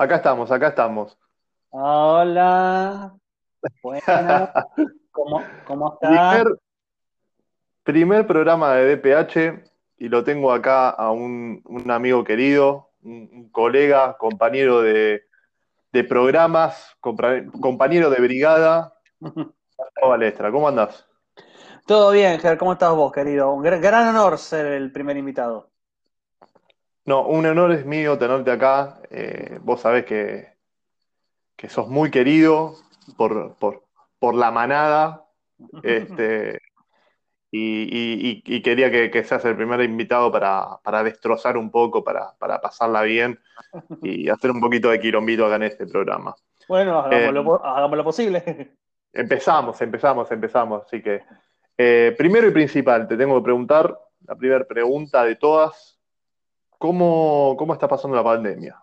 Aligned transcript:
Acá 0.00 0.16
estamos, 0.16 0.50
acá 0.50 0.68
estamos. 0.68 1.18
Hola, 1.68 3.14
buenas, 3.82 4.50
¿cómo, 5.12 5.44
cómo 5.66 5.92
estás? 5.92 6.30
Primer, 6.30 6.58
primer 7.84 8.26
programa 8.26 8.72
de 8.76 8.96
DPH 8.96 9.62
y 9.98 10.08
lo 10.08 10.24
tengo 10.24 10.54
acá 10.54 10.88
a 10.88 11.10
un, 11.10 11.60
un 11.66 11.90
amigo 11.90 12.24
querido, 12.24 12.88
un, 13.02 13.28
un 13.30 13.48
colega, 13.50 14.16
compañero 14.16 14.80
de, 14.80 15.24
de 15.92 16.04
programas, 16.04 16.96
compañero 17.00 18.08
de 18.08 18.22
brigada, 18.22 18.94
Balestra. 20.02 20.50
¿Cómo 20.50 20.66
andás? 20.66 21.06
Todo 21.86 22.12
bien, 22.12 22.40
Ger, 22.40 22.56
¿cómo 22.56 22.72
estás 22.72 22.94
vos, 22.94 23.12
querido? 23.12 23.52
Un 23.52 23.62
gr- 23.62 23.82
gran 23.82 24.08
honor 24.08 24.38
ser 24.38 24.64
el 24.64 24.92
primer 24.92 25.18
invitado. 25.18 25.69
No, 27.04 27.26
un 27.26 27.46
honor 27.46 27.72
es 27.72 27.84
mío 27.86 28.18
tenerte 28.18 28.50
acá. 28.50 29.00
Eh, 29.10 29.58
vos 29.62 29.80
sabés 29.80 30.04
que, 30.04 30.54
que 31.56 31.68
sos 31.68 31.88
muy 31.88 32.10
querido 32.10 32.76
por, 33.16 33.56
por, 33.56 33.84
por 34.18 34.34
la 34.34 34.50
manada. 34.50 35.26
Este, 35.82 36.58
Y, 37.52 37.82
y- 37.82 38.42
y- 38.46 38.62
quería 38.62 38.92
que, 38.92 39.10
que 39.10 39.24
seas 39.24 39.44
el 39.44 39.56
primer 39.56 39.80
invitado 39.80 40.30
para, 40.30 40.78
para 40.84 41.02
destrozar 41.02 41.56
un 41.56 41.68
poco, 41.68 42.04
para, 42.04 42.32
para 42.38 42.60
pasarla 42.60 43.02
bien 43.02 43.40
y 44.02 44.28
hacer 44.28 44.52
un 44.52 44.60
poquito 44.60 44.88
de 44.90 45.00
quilombito 45.00 45.46
acá 45.46 45.56
en 45.56 45.64
este 45.64 45.84
programa. 45.86 46.36
Bueno, 46.68 47.00
Eh, 47.10 47.16
hagamos 47.16 47.34
lo, 47.34 47.44
po- 47.44 47.64
hagamos 47.64 47.96
lo 47.96 48.04
posible. 48.04 48.76
empezamos, 49.12 49.80
empezamos, 49.80 50.30
empezamos. 50.30 50.84
Así 50.86 51.02
que, 51.02 51.22
eh, 51.76 52.14
primero 52.16 52.46
y 52.46 52.52
principal, 52.52 53.08
te 53.08 53.16
tengo 53.16 53.36
que 53.40 53.44
preguntar, 53.44 53.98
la 54.26 54.36
primera 54.36 54.64
pregunta 54.64 55.24
de 55.24 55.34
todas, 55.34 55.99
¿cómo, 56.80 57.56
cómo 57.58 57.74
está 57.74 57.86
pasando 57.86 58.16
la 58.16 58.24
pandemia? 58.24 58.82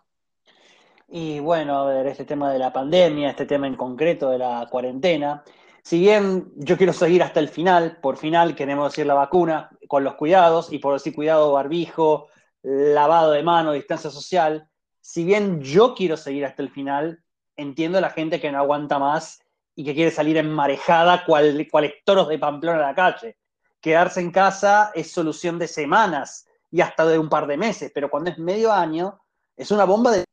Y 1.09 1.39
bueno, 1.39 1.79
a 1.79 1.85
ver, 1.85 2.05
este 2.05 2.25
tema 2.25 2.53
de 2.53 2.59
la 2.59 2.71
pandemia, 2.71 3.31
este 3.31 3.47
tema 3.47 3.65
en 3.65 3.75
concreto 3.75 4.29
de 4.29 4.37
la 4.37 4.67
cuarentena, 4.69 5.43
si 5.81 5.99
bien 5.99 6.51
yo 6.57 6.77
quiero 6.77 6.93
seguir 6.93 7.23
hasta 7.23 7.39
el 7.39 7.49
final, 7.49 7.97
por 7.99 8.17
final 8.17 8.55
queremos 8.55 8.91
decir 8.91 9.07
la 9.07 9.15
vacuna, 9.15 9.71
con 9.87 10.03
los 10.03 10.13
cuidados, 10.13 10.71
y 10.71 10.77
por 10.77 10.93
decir 10.93 11.15
cuidado, 11.15 11.53
barbijo, 11.53 12.27
lavado 12.61 13.31
de 13.31 13.41
mano, 13.41 13.71
distancia 13.71 14.11
social, 14.11 14.69
si 15.01 15.23
bien 15.23 15.61
yo 15.61 15.95
quiero 15.95 16.17
seguir 16.17 16.45
hasta 16.45 16.61
el 16.61 16.69
final, 16.69 17.23
entiendo 17.55 17.97
a 17.97 18.01
la 18.01 18.11
gente 18.11 18.39
que 18.39 18.51
no 18.51 18.59
aguanta 18.59 18.99
más 18.99 19.41
y 19.75 19.83
que 19.83 19.95
quiere 19.95 20.11
salir 20.11 20.37
enmarejada 20.37 21.25
cual, 21.25 21.67
cuales 21.71 21.93
toros 22.05 22.27
de 22.27 22.37
Pamplona 22.37 22.77
a 22.77 22.89
la 22.89 22.95
calle. 22.95 23.37
Quedarse 23.81 24.19
en 24.19 24.29
casa 24.29 24.91
es 24.93 25.11
solución 25.11 25.57
de 25.57 25.67
semanas 25.67 26.46
y 26.69 26.81
hasta 26.81 27.05
de 27.05 27.17
un 27.17 27.29
par 27.29 27.47
de 27.47 27.57
meses, 27.57 27.91
pero 27.93 28.09
cuando 28.09 28.29
es 28.29 28.37
medio 28.37 28.71
año, 28.71 29.21
es 29.55 29.71
una 29.71 29.85
bomba 29.85 30.11
de 30.11 30.25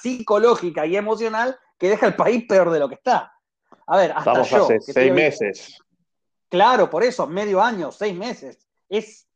psicológica 0.00 0.86
y 0.86 0.96
emocional 0.96 1.58
que 1.78 1.88
deja 1.88 2.06
el 2.06 2.16
país 2.16 2.44
peor 2.48 2.70
de 2.70 2.78
lo 2.78 2.88
que 2.88 2.94
está. 2.96 3.32
A 3.86 3.96
ver, 3.96 4.12
hasta 4.12 4.42
Estamos 4.42 4.50
yo, 4.50 4.64
hace 4.64 4.78
que 4.78 4.92
seis 4.92 5.12
meses. 5.12 5.78
claro, 6.48 6.88
por 6.88 7.02
eso, 7.02 7.26
medio 7.26 7.60
año, 7.60 7.92
seis 7.92 8.16
meses, 8.16 8.66
es 8.88 9.26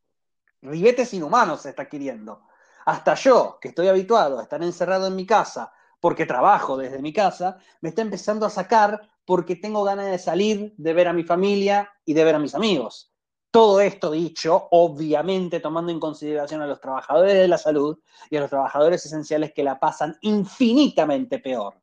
ribetes 0.61 1.13
inhumanos 1.13 1.61
se 1.61 1.69
está 1.69 1.83
adquiriendo. 1.83 2.43
Hasta 2.85 3.13
yo, 3.15 3.59
que 3.61 3.69
estoy 3.69 3.87
habituado 3.87 4.39
a 4.39 4.43
estar 4.43 4.61
encerrado 4.63 5.07
en 5.07 5.15
mi 5.15 5.25
casa, 5.25 5.71
porque 5.99 6.25
trabajo 6.25 6.77
desde 6.77 7.01
mi 7.01 7.13
casa, 7.13 7.57
me 7.81 7.89
está 7.89 8.01
empezando 8.01 8.45
a 8.45 8.49
sacar 8.49 9.09
porque 9.25 9.55
tengo 9.55 9.83
ganas 9.83 10.07
de 10.07 10.17
salir, 10.17 10.73
de 10.77 10.93
ver 10.93 11.07
a 11.07 11.13
mi 11.13 11.23
familia 11.23 11.91
y 12.05 12.13
de 12.13 12.23
ver 12.23 12.35
a 12.35 12.39
mis 12.39 12.55
amigos. 12.55 13.11
Todo 13.51 13.81
esto 13.81 14.11
dicho, 14.11 14.67
obviamente 14.71 15.59
tomando 15.59 15.91
en 15.91 15.99
consideración 15.99 16.61
a 16.61 16.67
los 16.67 16.79
trabajadores 16.79 17.33
de 17.33 17.47
la 17.47 17.57
salud 17.57 17.97
y 18.29 18.37
a 18.37 18.41
los 18.41 18.49
trabajadores 18.49 19.03
esenciales 19.05 19.53
que 19.53 19.63
la 19.63 19.79
pasan 19.79 20.17
infinitamente 20.21 21.39
peor. 21.39 21.75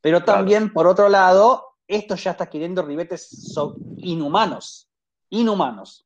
Pero 0.00 0.22
Claro. 0.24 0.40
también, 0.40 0.72
por 0.72 0.86
otro 0.86 1.08
lado, 1.08 1.76
esto 1.86 2.16
ya 2.16 2.32
está 2.32 2.44
adquiriendo 2.44 2.82
ribetes 2.82 3.54
inhumanos. 3.98 4.88
Inhumanos. 5.30 6.04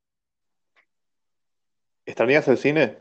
¿Extrañas 2.04 2.48
el 2.48 2.58
cine? 2.58 2.98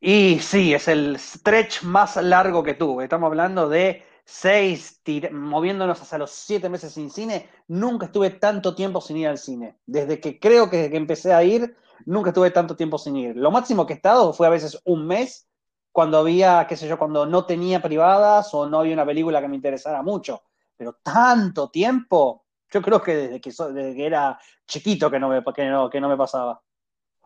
Y 0.00 0.38
sí, 0.40 0.74
es 0.74 0.86
el 0.88 1.18
stretch 1.18 1.82
más 1.82 2.16
largo 2.16 2.62
que 2.62 2.74
tuve. 2.74 3.04
Estamos 3.04 3.28
hablando 3.28 3.68
de 3.70 4.04
seis, 4.24 5.02
moviéndonos 5.32 6.00
hasta 6.00 6.18
los 6.18 6.30
siete 6.30 6.68
meses 6.68 6.92
sin 6.92 7.10
cine. 7.10 7.48
Nunca 7.68 8.06
estuve 8.06 8.30
tanto 8.30 8.74
tiempo 8.74 9.00
sin 9.00 9.18
ir 9.18 9.28
al 9.28 9.38
cine. 9.38 9.78
Desde 9.86 10.20
que 10.20 10.38
creo 10.38 10.70
que, 10.70 10.78
desde 10.78 10.90
que 10.90 10.96
empecé 10.96 11.32
a 11.32 11.44
ir, 11.44 11.76
nunca 12.06 12.30
estuve 12.30 12.50
tanto 12.50 12.76
tiempo 12.76 12.98
sin 12.98 13.16
ir. 13.16 13.36
Lo 13.36 13.50
máximo 13.50 13.86
que 13.86 13.92
he 13.92 13.96
estado 13.96 14.32
fue 14.32 14.46
a 14.46 14.50
veces 14.50 14.80
un 14.84 15.06
mes, 15.06 15.48
cuando 15.92 16.18
había, 16.18 16.66
qué 16.68 16.76
sé 16.76 16.88
yo, 16.88 16.98
cuando 16.98 17.26
no 17.26 17.46
tenía 17.46 17.80
privadas 17.80 18.52
o 18.52 18.68
no 18.68 18.80
había 18.80 18.94
una 18.94 19.06
película 19.06 19.40
que 19.40 19.48
me 19.48 19.56
interesara 19.56 20.02
mucho. 20.02 20.42
Pero 20.76 20.98
tanto 21.02 21.70
tiempo, 21.70 22.44
yo 22.72 22.82
creo 22.82 23.00
que 23.00 23.14
desde 23.14 23.40
que, 23.40 23.50
desde 23.50 23.94
que 23.94 24.06
era 24.06 24.38
chiquito 24.66 25.10
que 25.10 25.20
no 25.20 25.28
me, 25.28 25.44
que 25.54 25.68
no, 25.68 25.88
que 25.88 26.00
no 26.00 26.08
me 26.08 26.16
pasaba. 26.16 26.60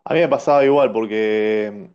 A 0.03 0.13
mí 0.13 0.19
me 0.19 0.27
pasaba 0.27 0.63
igual 0.63 0.91
porque 0.91 1.89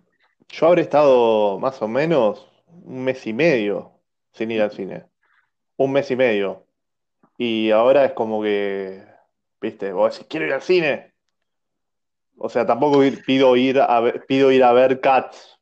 yo 0.49 0.67
habré 0.67 0.83
estado 0.83 1.59
más 1.61 1.81
o 1.81 1.89
menos 1.89 2.49
un 2.67 3.05
mes 3.05 3.25
y 3.27 3.33
medio 3.33 3.94
sin 4.35 4.51
ir 4.51 4.61
al 4.63 4.71
cine. 4.73 5.07
Un 5.79 5.93
mes 5.93 6.11
y 6.11 6.17
medio. 6.17 6.67
Y 7.39 7.71
ahora 7.71 8.05
es 8.05 8.13
como 8.13 8.43
que, 8.43 9.03
viste, 9.61 9.93
vos 9.93 10.13
decís, 10.13 10.27
quiero 10.29 10.47
ir 10.47 10.53
al 10.53 10.63
cine. 10.63 11.15
O 12.37 12.49
sea, 12.49 12.67
tampoco 12.67 13.03
ir- 13.05 13.25
pido 13.25 13.57
ir 13.57 13.81
a 13.81 14.01
ver, 14.01 14.27
pido 14.27 14.53
ir 14.53 14.63
a 14.65 14.73
ver 14.73 15.01
Cats, 15.01 15.59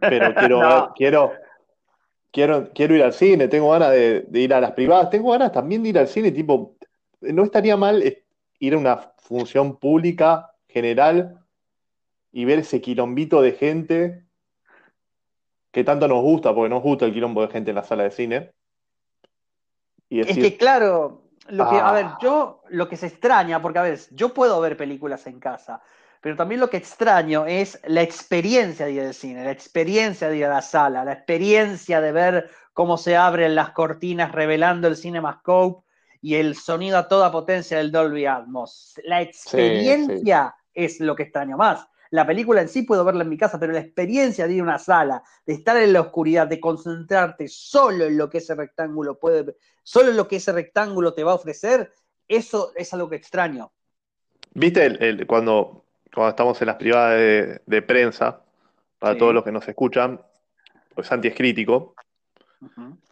pero 0.00 0.34
quiero 0.38 0.60
ver, 0.60 0.84
quiero, 0.94 1.32
quiero, 2.30 2.70
quiero 2.72 2.94
ir 2.96 3.02
al 3.02 3.12
cine, 3.12 3.48
tengo 3.48 3.70
ganas 3.70 3.90
de, 3.92 4.22
de 4.28 4.40
ir 4.40 4.54
a 4.54 4.60
las 4.60 4.72
privadas, 4.72 5.10
tengo 5.10 5.32
ganas 5.32 5.52
también 5.52 5.82
de 5.82 5.90
ir 5.90 5.98
al 5.98 6.08
cine, 6.08 6.30
tipo, 6.30 6.76
no 7.20 7.44
estaría 7.44 7.76
mal 7.76 8.02
eh, 8.02 8.24
ir 8.60 8.74
a 8.74 8.78
una 8.78 8.96
función 9.18 9.76
pública 9.78 10.54
general 10.68 11.44
y 12.32 12.44
ver 12.44 12.60
ese 12.60 12.80
quilombito 12.80 13.42
de 13.42 13.52
gente 13.52 14.24
que 15.72 15.82
tanto 15.82 16.06
nos 16.06 16.22
gusta, 16.22 16.54
porque 16.54 16.68
nos 16.68 16.82
gusta 16.82 17.06
el 17.06 17.12
quilombo 17.12 17.42
de 17.42 17.48
gente 17.48 17.70
en 17.70 17.76
la 17.76 17.82
sala 17.82 18.04
de 18.04 18.10
cine, 18.12 18.52
y 20.08 20.20
Es 20.20 20.36
que 20.36 20.58
claro, 20.58 21.22
lo 21.48 21.70
que, 21.70 21.76
a 21.76 21.90
ver, 21.92 22.04
ah, 22.04 22.18
yo 22.20 22.62
lo 22.68 22.86
que 22.86 22.98
se 22.98 23.06
extraña, 23.06 23.62
porque 23.62 23.78
a 23.78 23.82
ver, 23.82 23.98
yo 24.10 24.34
puedo 24.34 24.60
ver 24.60 24.76
películas 24.76 25.26
en 25.26 25.40
casa, 25.40 25.80
pero 26.20 26.36
también 26.36 26.60
lo 26.60 26.68
que 26.68 26.76
extraño 26.76 27.46
es 27.46 27.80
la 27.86 28.02
experiencia 28.02 28.84
de 28.84 28.92
ir 28.92 29.00
al 29.00 29.14
cine, 29.14 29.42
la 29.42 29.50
experiencia 29.50 30.28
de 30.28 30.36
ir 30.36 30.44
a 30.44 30.50
la 30.50 30.60
sala, 30.60 31.02
la 31.02 31.14
experiencia 31.14 32.02
de 32.02 32.12
ver 32.12 32.50
cómo 32.74 32.98
se 32.98 33.16
abren 33.16 33.54
las 33.54 33.70
cortinas 33.70 34.32
revelando 34.32 34.86
el 34.86 34.98
CinemaScope 34.98 35.82
y 36.20 36.34
el 36.34 36.56
sonido 36.56 36.98
a 36.98 37.08
toda 37.08 37.32
potencia 37.32 37.78
del 37.78 37.90
Dolby 37.90 38.26
Atmos. 38.26 39.00
La 39.04 39.20
sí, 39.20 39.24
sí. 39.24 39.30
experiencia 39.30 40.54
es 40.74 41.00
lo 41.00 41.16
que 41.16 41.24
extraño 41.24 41.56
más. 41.56 41.88
La 42.12 42.26
película 42.26 42.60
en 42.60 42.68
sí 42.68 42.82
puedo 42.82 43.06
verla 43.06 43.22
en 43.22 43.30
mi 43.30 43.38
casa, 43.38 43.58
pero 43.58 43.72
la 43.72 43.80
experiencia 43.80 44.46
de 44.46 44.52
ir 44.52 44.60
a 44.60 44.64
una 44.64 44.78
sala, 44.78 45.22
de 45.46 45.54
estar 45.54 45.78
en 45.78 45.94
la 45.94 46.02
oscuridad, 46.02 46.46
de 46.46 46.60
concentrarte 46.60 47.48
solo 47.48 48.04
en 48.04 48.18
lo 48.18 48.28
que 48.28 48.36
ese 48.36 48.54
rectángulo 48.54 49.18
puede, 49.18 49.56
solo 49.82 50.10
en 50.10 50.18
lo 50.18 50.28
que 50.28 50.36
ese 50.36 50.52
rectángulo 50.52 51.14
te 51.14 51.24
va 51.24 51.32
a 51.32 51.36
ofrecer, 51.36 51.90
eso 52.28 52.72
es 52.76 52.92
algo 52.92 53.08
que 53.08 53.16
extraño. 53.16 53.72
¿Viste 54.52 54.84
el, 54.84 55.02
el- 55.02 55.26
cuando, 55.26 55.86
cuando 56.14 56.28
estamos 56.28 56.60
en 56.60 56.66
las 56.66 56.76
privadas 56.76 57.16
de, 57.16 57.62
de 57.64 57.80
prensa, 57.82 58.42
para 58.98 59.16
todos 59.16 59.32
los 59.32 59.42
que 59.42 59.52
nos 59.52 59.66
escuchan, 59.66 60.20
pues 60.94 61.06
Santi 61.06 61.28
es 61.28 61.34
crítico, 61.34 61.94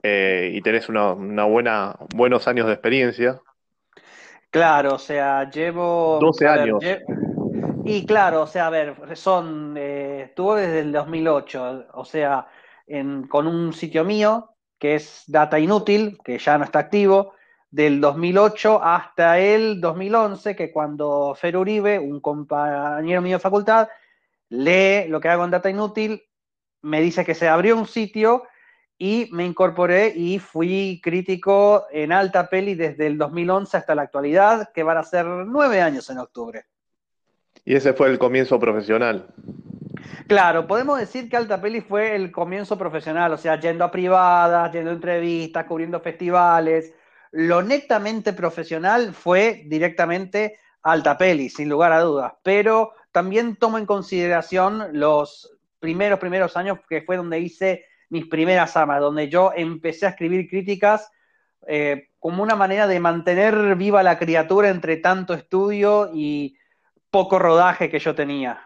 eh, 0.03 0.50
y 0.53 0.60
tenés 0.60 0.91
una, 0.91 1.15
una 1.15 1.44
buena, 1.44 1.97
buenos 2.15 2.47
años 2.47 2.66
de 2.66 2.75
experiencia, 2.75 3.41
Claro, 4.50 4.94
o 4.94 4.99
sea, 4.99 5.49
llevo, 5.49 6.19
12 6.21 6.47
a 6.47 6.53
ver, 6.53 6.60
años. 6.60 6.83
lle- 6.83 7.29
y 7.82 8.04
claro, 8.06 8.42
o 8.42 8.46
sea, 8.46 8.66
a 8.66 8.70
ver, 8.70 9.16
son, 9.16 9.74
eh, 9.76 10.22
estuvo 10.28 10.54
desde 10.54 10.80
el 10.80 10.92
2008, 10.92 11.86
o 11.94 12.04
sea, 12.04 12.46
en- 12.86 13.26
con 13.26 13.46
un 13.46 13.72
sitio 13.72 14.04
mío 14.04 14.54
que 14.78 14.94
es 14.97 15.24
Data 15.27 15.59
Inútil, 15.59 16.18
que 16.24 16.38
ya 16.38 16.56
no 16.59 16.65
está 16.65 16.78
activo, 16.80 17.34
del 17.71 18.00
2008 18.00 18.82
hasta 18.82 19.38
el 19.38 19.80
2011, 19.80 20.56
que 20.56 20.72
cuando 20.72 21.34
Fer 21.34 21.56
Uribe, 21.56 21.98
un 21.98 22.21
compañero 22.21 23.22
mío 23.22 23.36
de 23.36 23.41
facultad, 23.41 23.88
lee 24.50 25.09
lo 25.09 25.21
que 25.21 25.28
hago 25.28 25.44
en 25.44 25.50
Data 25.53 25.71
Inútil, 25.71 26.22
me 26.83 27.00
dice 27.00 27.24
que 27.24 27.34
se 27.34 27.48
abrió 27.48 27.76
un 27.76 27.86
sitio 27.86 28.44
y 28.98 29.28
me 29.33 29.47
incorporé 29.47 30.12
y 30.16 30.38
fui 30.38 31.00
crítico 31.03 31.86
en 31.91 32.12
Alta 32.12 32.48
Peli 32.48 32.74
desde 32.74 33.06
el 33.06 33.18
2011 33.18 33.76
hasta 33.76 33.94
la 33.94 34.03
actualidad, 34.03 34.71
que 34.74 34.83
van 34.83 34.98
a 34.98 35.04
ser 35.04 35.26
nueve 35.26 35.80
años 35.83 36.09
en 36.10 36.18
octubre. 36.18 36.66
Y 37.71 37.77
ese 37.77 37.93
fue 37.93 38.09
el 38.09 38.19
comienzo 38.19 38.59
profesional. 38.59 39.28
Claro, 40.27 40.67
podemos 40.67 40.99
decir 40.99 41.31
que 41.31 41.37
Alta 41.37 41.61
Peli 41.61 41.81
fue 41.81 42.17
el 42.17 42.33
comienzo 42.33 42.77
profesional, 42.77 43.33
o 43.33 43.37
sea, 43.37 43.61
yendo 43.61 43.84
a 43.84 43.93
privadas, 43.93 44.72
yendo 44.72 44.91
a 44.91 44.95
entrevistas, 44.95 45.67
cubriendo 45.67 46.01
festivales. 46.01 46.93
Lo 47.31 47.63
netamente 47.63 48.33
profesional 48.33 49.15
fue 49.15 49.63
directamente 49.67 50.59
Alta 50.83 51.17
Peli, 51.17 51.49
sin 51.49 51.69
lugar 51.69 51.93
a 51.93 52.01
dudas, 52.01 52.33
pero 52.43 52.91
también 53.13 53.55
tomo 53.55 53.78
en 53.78 53.87
consideración 53.87 54.89
los 54.95 55.57
primeros, 55.78 56.19
primeros 56.19 56.57
años 56.57 56.81
que 56.89 57.03
fue 57.03 57.19
donde 57.19 57.39
hice 57.39 57.84
mis 58.09 58.27
primeras 58.27 58.77
armas, 58.77 59.01
donde 59.01 59.28
yo 59.28 59.53
empecé 59.55 60.07
a 60.07 60.09
escribir 60.09 60.51
críticas 60.51 61.09
eh, 61.69 62.09
como 62.19 62.43
una 62.43 62.57
manera 62.57 62.89
de 62.89 62.99
mantener 62.99 63.77
viva 63.77 64.03
la 64.03 64.19
criatura 64.19 64.71
entre 64.71 64.97
tanto 64.97 65.34
estudio 65.34 66.11
y 66.13 66.57
poco 67.10 67.39
rodaje 67.39 67.89
que 67.89 67.98
yo 67.98 68.15
tenía. 68.15 68.60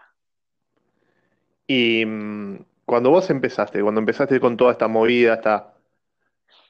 Y 1.67 2.05
mm, 2.05 2.65
cuando 2.85 3.09
vos 3.09 3.29
empezaste, 3.29 3.81
cuando 3.81 3.99
empezaste 3.99 4.39
con 4.39 4.57
toda 4.57 4.71
esta 4.71 4.87
movida, 4.87 5.35
esta, 5.35 5.73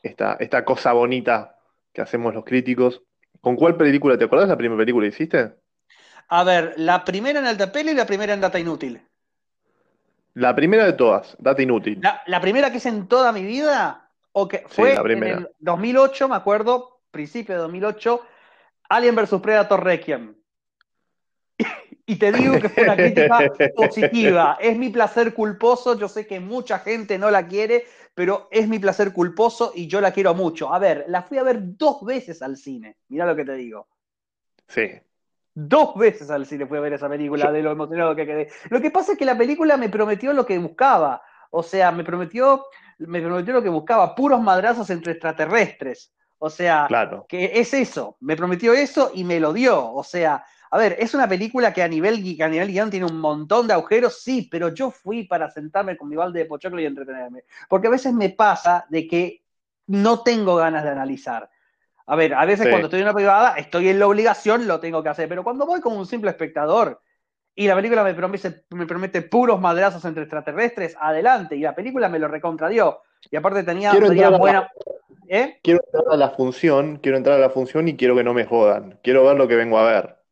esta, 0.01 0.37
esta 0.39 0.65
cosa 0.65 0.93
bonita 0.93 1.57
que 1.93 2.01
hacemos 2.01 2.33
los 2.33 2.45
críticos, 2.45 3.01
¿con 3.41 3.55
cuál 3.55 3.75
película 3.75 4.17
te 4.17 4.25
acordás 4.25 4.49
la 4.49 4.57
primera 4.57 4.79
película 4.79 5.05
que 5.05 5.13
hiciste? 5.13 5.53
A 6.27 6.43
ver, 6.43 6.73
la 6.77 7.03
primera 7.03 7.39
en 7.39 7.45
Alta 7.45 7.71
y 7.79 7.93
la 7.93 8.05
primera 8.05 8.33
en 8.33 8.41
Data 8.41 8.59
Inútil. 8.59 9.01
La 10.33 10.55
primera 10.55 10.85
de 10.85 10.93
todas, 10.93 11.35
Data 11.39 11.61
Inútil. 11.61 12.01
La, 12.25 12.41
primera 12.41 12.71
que 12.71 12.77
hice 12.77 12.89
en 12.89 13.07
toda 13.07 13.31
mi 13.31 13.43
vida, 13.43 14.09
o 14.33 14.47
que 14.47 14.65
fue 14.67 14.93
en 14.93 15.23
el 15.23 15.49
2008, 15.59 16.27
me 16.27 16.35
acuerdo, 16.35 16.99
principio 17.11 17.55
de 17.55 17.61
2008, 17.61 18.21
Alien 18.89 19.15
vs 19.15 19.39
Predator 19.41 19.83
Requiem. 19.83 20.35
Y 22.05 22.17
te 22.17 22.31
digo 22.31 22.59
que 22.59 22.69
fue 22.69 22.83
una 22.83 22.95
crítica 22.95 23.51
positiva. 23.75 24.57
Es 24.59 24.77
mi 24.77 24.89
placer 24.89 25.33
culposo. 25.33 25.97
Yo 25.97 26.07
sé 26.07 26.27
que 26.27 26.39
mucha 26.39 26.79
gente 26.79 27.17
no 27.17 27.31
la 27.31 27.47
quiere, 27.47 27.85
pero 28.13 28.47
es 28.51 28.67
mi 28.67 28.79
placer 28.79 29.11
culposo 29.11 29.71
y 29.73 29.87
yo 29.87 30.01
la 30.01 30.11
quiero 30.11 30.33
mucho. 30.33 30.73
A 30.73 30.79
ver, 30.79 31.05
la 31.07 31.23
fui 31.23 31.37
a 31.37 31.43
ver 31.43 31.59
dos 31.61 32.05
veces 32.05 32.41
al 32.41 32.57
cine. 32.57 32.97
Mira 33.09 33.25
lo 33.25 33.35
que 33.35 33.45
te 33.45 33.53
digo. 33.53 33.87
Sí. 34.67 34.91
Dos 35.53 35.95
veces 35.95 36.29
al 36.29 36.45
cine 36.45 36.67
fui 36.67 36.77
a 36.77 36.81
ver 36.81 36.93
esa 36.93 37.09
película, 37.09 37.51
de 37.51 37.63
lo 37.63 37.71
emocionado 37.71 38.15
que 38.15 38.25
quedé. 38.25 38.49
Lo 38.69 38.81
que 38.81 38.91
pasa 38.91 39.13
es 39.13 39.17
que 39.17 39.25
la 39.25 39.37
película 39.37 39.77
me 39.77 39.89
prometió 39.89 40.33
lo 40.33 40.45
que 40.45 40.59
buscaba. 40.59 41.21
O 41.49 41.63
sea, 41.63 41.91
me 41.91 42.03
prometió, 42.03 42.65
me 42.99 43.21
prometió 43.21 43.53
lo 43.53 43.63
que 43.63 43.69
buscaba, 43.69 44.13
puros 44.13 44.41
madrazos 44.41 44.89
entre 44.89 45.13
extraterrestres. 45.13 46.13
O 46.37 46.49
sea, 46.49 46.85
claro. 46.87 47.25
que 47.27 47.51
es 47.55 47.73
eso. 47.73 48.17
Me 48.19 48.35
prometió 48.35 48.73
eso 48.73 49.11
y 49.13 49.23
me 49.23 49.39
lo 49.39 49.53
dio. 49.53 49.93
O 49.93 50.03
sea, 50.03 50.45
a 50.71 50.77
ver, 50.77 50.95
es 50.99 51.13
una 51.13 51.27
película 51.27 51.73
que 51.73 51.83
a 51.83 51.87
nivel, 51.87 52.15
a 52.41 52.47
nivel 52.47 52.71
guion 52.71 52.89
tiene 52.89 53.05
un 53.05 53.19
montón 53.19 53.67
de 53.67 53.73
agujeros, 53.73 54.21
sí, 54.21 54.47
pero 54.49 54.69
yo 54.69 54.91
fui 54.91 55.23
para 55.23 55.49
sentarme 55.49 55.97
con 55.97 56.09
mi 56.09 56.15
balde 56.15 56.39
de 56.39 56.45
pochoclo 56.45 56.81
y 56.81 56.85
entretenerme. 56.85 57.43
Porque 57.69 57.87
a 57.87 57.91
veces 57.91 58.13
me 58.13 58.29
pasa 58.29 58.85
de 58.89 59.07
que 59.07 59.43
no 59.87 60.23
tengo 60.23 60.55
ganas 60.55 60.83
de 60.83 60.89
analizar. 60.89 61.49
A 62.07 62.15
ver, 62.15 62.33
a 62.33 62.45
veces 62.45 62.67
cuando 62.67 62.87
estoy 62.87 62.99
en 62.99 63.05
una 63.05 63.13
privada 63.13 63.55
estoy 63.55 63.89
en 63.89 63.99
la 63.99 64.07
obligación, 64.07 64.67
lo 64.67 64.79
tengo 64.79 65.01
que 65.01 65.09
hacer, 65.09 65.27
pero 65.27 65.43
cuando 65.43 65.65
voy 65.65 65.81
como 65.81 65.97
un 65.97 66.05
simple 66.05 66.29
espectador 66.29 67.01
y 67.55 67.67
la 67.67 67.75
película 67.75 68.03
me 68.03 68.13
promete, 68.13 68.65
me 68.71 68.85
promete 68.85 69.21
puros 69.21 69.59
madrazos 69.59 70.03
entre 70.05 70.23
extraterrestres, 70.23 70.95
adelante, 70.99 71.55
y 71.55 71.61
la 71.61 71.73
película 71.73 72.09
me 72.09 72.19
lo 72.19 72.27
recontradió. 72.27 72.99
Y 73.31 73.35
aparte 73.37 73.63
tenía, 73.63 73.93
buena... 74.37 74.69
¿Eh? 75.27 75.57
Quiero 75.63 75.79
entrar 75.83 76.13
a 76.13 76.17
la 76.17 76.29
función, 76.31 76.97
quiero 76.97 77.17
entrar 77.17 77.37
a 77.37 77.41
la 77.41 77.49
función 77.49 77.87
y 77.87 77.95
quiero 77.95 78.15
que 78.15 78.23
no 78.23 78.33
me 78.33 78.45
jodan. 78.45 78.99
Quiero 79.01 79.25
ver 79.25 79.37
lo 79.37 79.47
que 79.47 79.55
vengo 79.55 79.79
a 79.79 79.91
ver. 79.91 80.24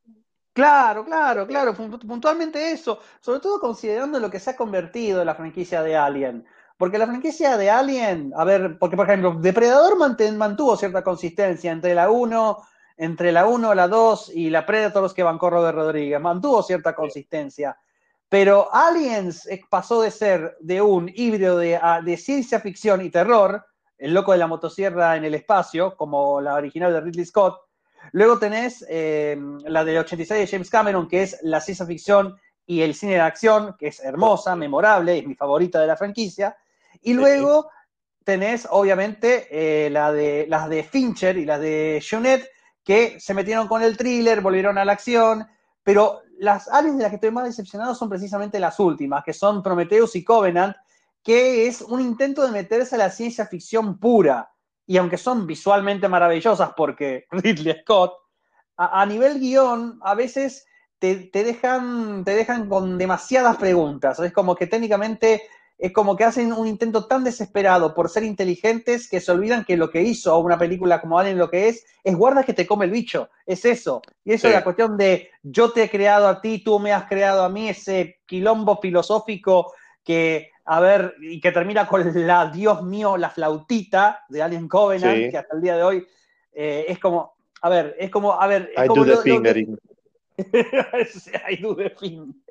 Claro, 0.54 1.04
claro, 1.04 1.48
claro, 1.48 1.74
puntualmente 1.74 2.72
eso, 2.72 3.00
sobre 3.20 3.40
todo 3.40 3.60
considerando 3.60 4.20
lo 4.20 4.30
que 4.30 4.40
se 4.40 4.52
ha 4.52 4.56
convertido 4.56 5.22
en 5.22 5.26
la 5.26 5.34
franquicia 5.34 5.82
de 5.82 5.96
Alien. 5.96 6.46
Porque 6.78 7.00
la 7.00 7.08
franquicia 7.08 7.58
de 7.58 7.72
Alien, 7.72 8.32
a 8.36 8.44
ver, 8.44 8.78
porque 8.78 8.96
por 8.96 9.08
ejemplo, 9.08 9.34
Depredador 9.40 9.98
mantuvo 9.98 10.78
cierta 10.78 11.04
consistencia 11.04 11.72
entre 11.72 11.96
la 11.96 12.12
1, 12.12 12.58
entre 12.98 13.32
la 13.32 13.48
1, 13.48 13.74
la 13.74 13.88
2 13.88 14.30
y 14.36 14.52
la 14.52 14.64
Predators 14.64 15.14
que 15.16 15.24
bancó 15.24 15.50
de 15.64 15.72
Rodríguez, 15.72 16.22
mantuvo 16.22 16.62
cierta 16.62 16.94
consistencia. 16.94 17.76
Pero 18.30 18.72
Aliens 18.72 19.48
pasó 19.72 20.02
de 20.04 20.12
ser 20.12 20.56
de 20.60 20.82
un 20.84 21.10
híbrido 21.16 21.58
de, 21.58 21.80
de 22.04 22.18
ciencia 22.18 22.60
ficción 22.60 23.02
y 23.02 23.10
terror, 23.10 23.66
el 23.98 24.14
loco 24.14 24.34
de 24.34 24.38
la 24.38 24.48
motosierra 24.48 25.18
en 25.18 25.24
el 25.26 25.34
espacio, 25.34 25.96
como 25.98 26.42
la 26.42 26.54
original 26.54 26.94
de 26.94 27.02
Ridley 27.02 27.26
Scott, 27.26 27.60
Luego 28.12 28.38
tenés 28.38 28.86
eh, 28.90 29.38
la 29.66 29.84
del 29.84 29.98
86 29.98 30.40
de 30.40 30.48
James 30.48 30.70
Cameron, 30.70 31.08
que 31.08 31.24
es 31.24 31.40
la 31.42 31.62
ciencia 31.62 31.86
ficción 31.86 32.36
y 32.66 32.82
el 32.82 32.96
cine 32.96 33.14
de 33.14 33.22
acción, 33.22 33.76
que 33.78 33.88
es 33.88 34.00
hermosa, 34.00 34.56
memorable, 34.56 35.20
es 35.20 35.28
mi 35.28 35.36
favorita 35.36 35.80
de 35.80 35.88
la 35.88 35.98
franquicia. 35.98 36.56
Y 37.02 37.14
luego 37.14 37.70
tenés, 38.24 38.68
obviamente, 38.70 39.48
eh, 39.52 39.90
la 39.90 40.12
de, 40.12 40.46
las 40.48 40.70
de 40.70 40.84
Fincher 40.84 41.38
y 41.38 41.46
las 41.46 41.60
de 41.60 42.04
Junet, 42.08 42.50
que 42.84 43.20
se 43.20 43.34
metieron 43.34 43.68
con 43.68 43.82
el 43.82 43.98
thriller, 43.98 44.42
volvieron 44.42 44.78
a 44.78 44.86
la 44.86 44.94
acción, 44.94 45.48
pero 45.84 46.22
las 46.38 46.68
aliens 46.68 46.98
de 46.98 47.04
las 47.04 47.10
que 47.10 47.16
estoy 47.16 47.32
más 47.32 47.46
decepcionado 47.46 47.96
son 47.96 48.10
precisamente 48.10 48.60
las 48.60 48.80
últimas, 48.80 49.24
que 49.24 49.34
son 49.34 49.64
Prometheus 49.64 50.16
y 50.16 50.24
Covenant, 50.24 50.76
que 51.22 51.68
es 51.68 51.82
un 51.82 52.02
intento 52.02 52.46
de 52.46 52.52
meterse 52.52 52.96
a 52.96 52.98
la 52.98 53.10
ciencia 53.10 53.46
ficción 53.46 53.98
pura 53.98 54.53
y 54.86 54.98
aunque 54.98 55.18
son 55.18 55.48
visualmente 55.48 56.08
maravillosas 56.08 56.72
porque 56.76 57.26
Ridley 57.32 57.82
Scott, 57.82 58.14
a, 58.76 59.06
nivel 59.06 59.40
guion, 59.40 60.00
a 60.02 60.16
veces 60.16 60.66
te, 60.98 61.30
dejan, 61.32 62.24
te 62.24 62.32
dejan 62.32 62.68
con 62.68 62.98
demasiadas 62.98 63.58
preguntas. 63.58 64.20
Es 64.20 64.34
como 64.34 64.56
que 64.56 64.68
técnicamente 64.68 65.44
es 65.78 65.92
como 65.92 66.16
que 66.16 66.24
hacen 66.24 66.54
un 66.54 66.66
intento 66.66 67.06
tan 67.06 67.24
desesperado 67.24 67.94
por 67.94 68.10
ser 68.10 68.24
inteligentes 68.24 69.10
que 69.10 69.20
se 69.20 69.32
olvidan 69.32 69.66
que 69.66 69.78
lo 69.78 69.90
que 69.90 70.02
hizo 70.02 70.38
una 70.40 70.58
película 70.58 71.02
como 71.02 71.20
Alien 71.20 71.38
lo 71.38 71.50
que 71.50 71.68
es, 71.68 71.86
es 72.04 72.16
guarda 72.16 72.44
que 72.44 72.54
te 72.54 72.66
come 72.66 72.86
el 72.86 72.92
bicho, 72.92 73.30
es 73.46 73.66
eso. 73.66 74.02
Y 74.24 74.34
eso 74.34 74.48
es 74.48 74.54
la 74.54 74.64
cuestión 74.64 74.98
de 74.98 75.30
yo 75.42 75.72
te 75.72 75.84
he 75.84 75.90
creado 75.90 76.28
a 76.28 76.42
ti, 76.42 76.64
tú 76.64 76.80
me 76.80 76.94
has 76.94 77.06
creado 77.06 77.44
a 77.44 77.50
mí, 77.50 77.70
ese 77.70 78.22
quilombo 78.26 78.80
filosófico 78.82 79.74
que 80.04 80.52
a 80.66 80.80
ver, 80.80 81.16
y 81.22 81.42
que 81.42 81.52
termina 81.52 81.88
con 81.88 82.28
la 82.28 82.48
Dios 82.48 82.84
mío, 82.84 83.18
la 83.18 83.30
flautita 83.30 84.24
de 84.30 84.42
Alien 84.42 84.68
Covenant, 84.68 85.30
que 85.30 85.38
hasta 85.38 85.56
el 85.56 85.62
día 85.62 85.76
de 85.76 85.84
hoy 85.84 86.08
eh, 86.54 86.86
es 86.88 87.00
como, 87.00 87.34
a 87.62 87.70
ver, 87.70 87.96
es 88.00 88.10
como, 88.10 88.40
a 88.40 88.48
ver, 88.48 88.72
es 88.76 88.86
I 88.86 88.88
como 88.88 89.06
do 89.06 89.16
the 89.16 89.22
fingering. 89.22 89.78
I 90.38 91.62
do 91.62 91.76
the 91.76 91.90
fingering. 91.90 92.42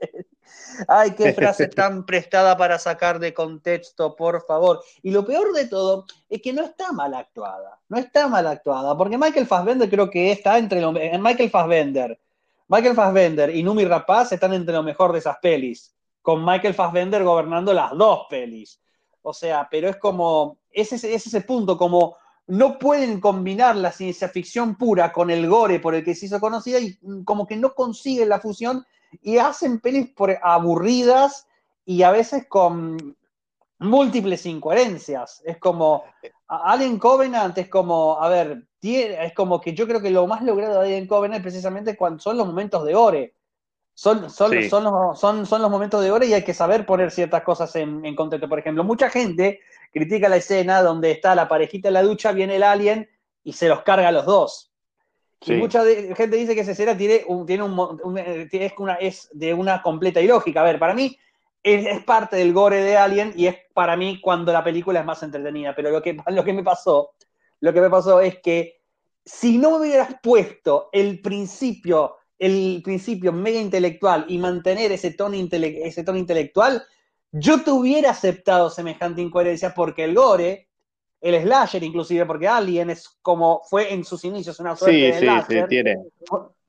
Ay, 0.88 1.12
qué 1.12 1.32
frase 1.32 1.68
tan 1.68 2.04
prestada 2.04 2.56
para 2.56 2.78
sacar 2.78 3.18
de 3.18 3.32
contexto, 3.32 4.14
por 4.14 4.44
favor. 4.44 4.82
Y 5.02 5.10
lo 5.10 5.24
peor 5.24 5.52
de 5.54 5.66
todo 5.66 6.04
es 6.28 6.42
que 6.42 6.52
no 6.52 6.62
está 6.62 6.92
mal 6.92 7.14
actuada. 7.14 7.80
No 7.88 7.96
está 7.96 8.28
mal 8.28 8.46
actuada, 8.46 8.96
porque 8.96 9.16
Michael 9.16 9.46
Fassbender 9.46 9.88
creo 9.88 10.10
que 10.10 10.32
está 10.32 10.58
entre 10.58 10.82
lo, 10.82 10.92
Michael 10.92 11.50
Fassbender, 11.50 12.20
Michael 12.68 12.94
Fassbender 12.94 13.54
y 13.54 13.62
Numi 13.62 13.86
Rapaz 13.86 14.32
están 14.32 14.52
entre 14.52 14.74
lo 14.74 14.82
mejor 14.82 15.12
de 15.12 15.20
esas 15.20 15.38
pelis 15.38 15.94
con 16.22 16.44
Michael 16.44 16.74
Fassbender 16.74 17.24
gobernando 17.24 17.74
las 17.74 17.90
dos 17.96 18.26
pelis. 18.30 18.80
O 19.22 19.34
sea, 19.34 19.68
pero 19.70 19.88
es 19.88 19.96
como, 19.96 20.58
es 20.70 20.92
ese, 20.92 21.14
ese 21.14 21.40
punto, 21.42 21.76
como 21.76 22.16
no 22.46 22.78
pueden 22.78 23.20
combinar 23.20 23.76
la 23.76 23.92
ciencia 23.92 24.28
ficción 24.28 24.76
pura 24.76 25.12
con 25.12 25.30
el 25.30 25.48
gore 25.48 25.78
por 25.80 25.94
el 25.94 26.04
que 26.04 26.14
se 26.14 26.26
hizo 26.26 26.40
conocida 26.40 26.80
y 26.80 26.98
como 27.24 27.46
que 27.46 27.56
no 27.56 27.74
consiguen 27.74 28.28
la 28.28 28.40
fusión 28.40 28.84
y 29.20 29.38
hacen 29.38 29.80
pelis 29.80 30.10
por, 30.14 30.36
aburridas 30.42 31.46
y 31.84 32.02
a 32.02 32.10
veces 32.10 32.46
con 32.48 33.16
múltiples 33.78 34.46
incoherencias. 34.46 35.42
Es 35.44 35.58
como, 35.58 36.04
Alien 36.46 36.98
Covenant 36.98 37.56
es 37.58 37.68
como, 37.68 38.20
a 38.20 38.28
ver, 38.28 38.66
es 38.80 39.34
como 39.34 39.60
que 39.60 39.74
yo 39.74 39.86
creo 39.86 40.00
que 40.00 40.10
lo 40.10 40.26
más 40.26 40.42
logrado 40.42 40.80
de 40.80 40.86
Alien 40.86 41.06
Covenant 41.06 41.38
es 41.38 41.42
precisamente 41.42 41.96
cuando 41.96 42.20
son 42.20 42.36
los 42.36 42.46
momentos 42.46 42.84
de 42.84 42.94
gore. 42.94 43.34
Son, 43.94 44.30
son, 44.30 44.50
son, 44.70 44.84
los, 44.84 45.20
son, 45.20 45.46
son, 45.46 45.62
los 45.62 45.70
momentos 45.70 46.02
de 46.02 46.10
hora 46.10 46.24
y 46.24 46.32
hay 46.32 46.44
que 46.44 46.54
saber 46.54 46.86
poner 46.86 47.10
ciertas 47.10 47.42
cosas 47.42 47.76
en, 47.76 48.04
en, 48.04 48.16
contexto. 48.16 48.48
Por 48.48 48.58
ejemplo, 48.58 48.84
mucha 48.84 49.10
gente 49.10 49.60
critica 49.92 50.28
la 50.28 50.36
escena 50.36 50.82
donde 50.82 51.10
está 51.10 51.34
la 51.34 51.46
parejita 51.46 51.88
en 51.88 51.94
la 51.94 52.02
ducha, 52.02 52.32
viene 52.32 52.56
el 52.56 52.62
alien 52.62 53.08
y 53.44 53.52
se 53.52 53.68
los 53.68 53.82
carga 53.82 54.08
a 54.08 54.12
los 54.12 54.24
dos. 54.24 54.72
Y 55.44 55.54
mucha 55.54 55.84
gente 55.84 56.36
dice 56.36 56.54
que 56.54 56.60
esa 56.60 56.72
escena 56.72 56.96
tiene 56.96 57.24
un, 57.26 57.46
tiene 57.46 57.64
un, 57.64 58.18
es, 58.18 58.72
una, 58.78 58.94
es 58.94 59.28
de 59.32 59.52
una 59.54 59.82
completa 59.82 60.20
ilógica. 60.20 60.60
A 60.60 60.64
ver, 60.64 60.78
para 60.78 60.94
mí 60.94 61.18
es, 61.62 62.02
parte 62.04 62.36
del 62.36 62.52
gore 62.52 62.82
de 62.82 62.96
Alien 62.96 63.32
y 63.36 63.46
es 63.46 63.56
para 63.74 63.96
mí 63.96 64.20
cuando 64.20 64.52
la 64.52 64.62
película 64.62 65.00
es 65.00 65.06
más 65.06 65.22
entretenida. 65.22 65.74
Pero 65.74 65.90
lo 65.90 66.00
que, 66.00 66.16
lo 66.28 66.44
que 66.44 66.52
me 66.52 66.62
pasó, 66.62 67.12
lo 67.60 67.72
que 67.72 67.80
me 67.80 67.90
pasó 67.90 68.20
es 68.20 68.38
que 68.40 68.80
si 69.24 69.58
no 69.58 69.70
me 69.70 69.76
hubieras 69.78 70.16
puesto 70.22 70.88
el 70.92 71.20
principio 71.20 72.16
el 72.42 72.80
principio 72.82 73.32
mega 73.32 73.60
intelectual 73.60 74.24
y 74.28 74.36
mantener 74.36 74.90
ese 74.90 75.12
tono, 75.12 75.36
ese 75.36 76.02
tono 76.02 76.18
intelectual, 76.18 76.82
yo 77.30 77.62
te 77.62 77.70
hubiera 77.70 78.10
aceptado 78.10 78.68
semejante 78.68 79.22
incoherencia 79.22 79.72
porque 79.72 80.04
el 80.04 80.14
gore, 80.14 80.68
el 81.20 81.40
slasher 81.40 81.84
inclusive, 81.84 82.26
porque 82.26 82.48
Alien 82.48 82.90
es 82.90 83.08
como 83.22 83.62
fue 83.70 83.92
en 83.92 84.04
sus 84.04 84.24
inicios 84.24 84.58
una 84.58 84.74
suerte 84.74 84.96
de 84.96 85.18
slasher, 85.20 85.68
tiene. 85.68 85.96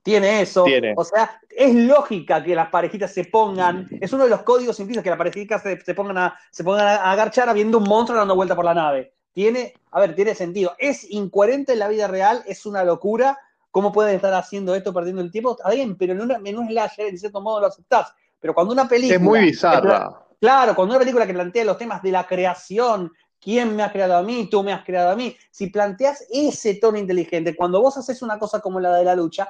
Tiene 0.03 0.41
eso. 0.41 0.65
O 0.95 1.03
sea, 1.05 1.41
es 1.49 1.73
lógica 1.73 2.43
que 2.43 2.53
las 2.53 2.69
parejitas 2.69 3.11
se 3.11 3.23
pongan, 3.23 3.87
es 3.99 4.13
uno 4.13 4.25
de 4.25 4.29
los 4.29 4.43
códigos 4.43 4.79
implícitos 4.79 5.03
que 5.03 5.09
las 5.09 5.17
parejitas 5.17 5.63
se, 5.63 5.95
pongan, 5.95 6.17
a, 6.19 6.39
se 6.51 6.63
pongan 6.63 6.85
a 6.85 7.11
agarchar 7.11 7.49
habiendo 7.49 7.79
un 7.79 7.85
monstruo 7.85 8.19
dando 8.19 8.35
vuelta 8.35 8.55
por 8.55 8.65
la 8.65 8.75
nave. 8.75 9.13
Tiene, 9.31 9.73
a 9.89 10.01
ver, 10.01 10.13
tiene 10.13 10.35
sentido. 10.35 10.75
Es 10.77 11.09
incoherente 11.09 11.73
en 11.73 11.79
la 11.79 11.87
vida 11.87 12.07
real, 12.07 12.43
es 12.45 12.65
una 12.65 12.83
locura, 12.83 13.39
¿Cómo 13.73 13.91
pueden 13.91 14.15
estar 14.15 14.31
haciendo 14.35 14.75
esto 14.75 14.93
perdiendo 14.93 15.23
el 15.23 15.31
tiempo? 15.31 15.57
Está 15.57 15.71
bien, 15.71 15.97
pero 15.97 16.13
en, 16.13 16.21
una, 16.21 16.39
en 16.45 16.57
un 16.59 16.67
slasher, 16.67 17.07
en 17.07 17.17
cierto 17.17 17.41
modo, 17.41 17.59
lo 17.59 17.65
aceptás. 17.65 18.13
Pero 18.39 18.53
cuando 18.53 18.71
una 18.71 18.87
película. 18.87 19.15
Es 19.15 19.19
muy 19.19 19.39
bizarra. 19.39 20.27
Claro, 20.39 20.75
cuando 20.75 20.93
una 20.93 20.99
película 20.99 21.25
que 21.25 21.33
plantea 21.33 21.65
los 21.65 21.79
temas 21.79 22.03
de 22.03 22.11
la 22.11 22.27
creación, 22.27 23.11
quién 23.41 23.75
me 23.75 23.81
ha 23.81 23.91
creado 23.91 24.15
a 24.15 24.21
mí, 24.21 24.47
tú 24.47 24.61
me 24.61 24.71
has 24.71 24.85
creado 24.85 25.09
a 25.09 25.15
mí, 25.15 25.35
si 25.49 25.71
planteas 25.71 26.23
ese 26.31 26.75
tono 26.75 26.99
inteligente, 26.99 27.55
cuando 27.55 27.81
vos 27.81 27.97
haces 27.97 28.21
una 28.21 28.37
cosa 28.37 28.59
como 28.59 28.79
la 28.79 28.95
de 28.95 29.05
la 29.05 29.15
lucha, 29.15 29.49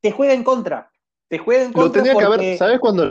te 0.00 0.12
juega 0.12 0.32
en 0.32 0.44
contra. 0.44 0.90
Te 1.28 1.36
juega 1.36 1.64
en 1.64 1.72
contra. 1.74 1.88
Lo 1.88 1.92
tenía 1.92 2.18
que 2.18 2.24
haber, 2.24 2.56
¿sabes 2.56 2.78
cuándo? 2.78 3.10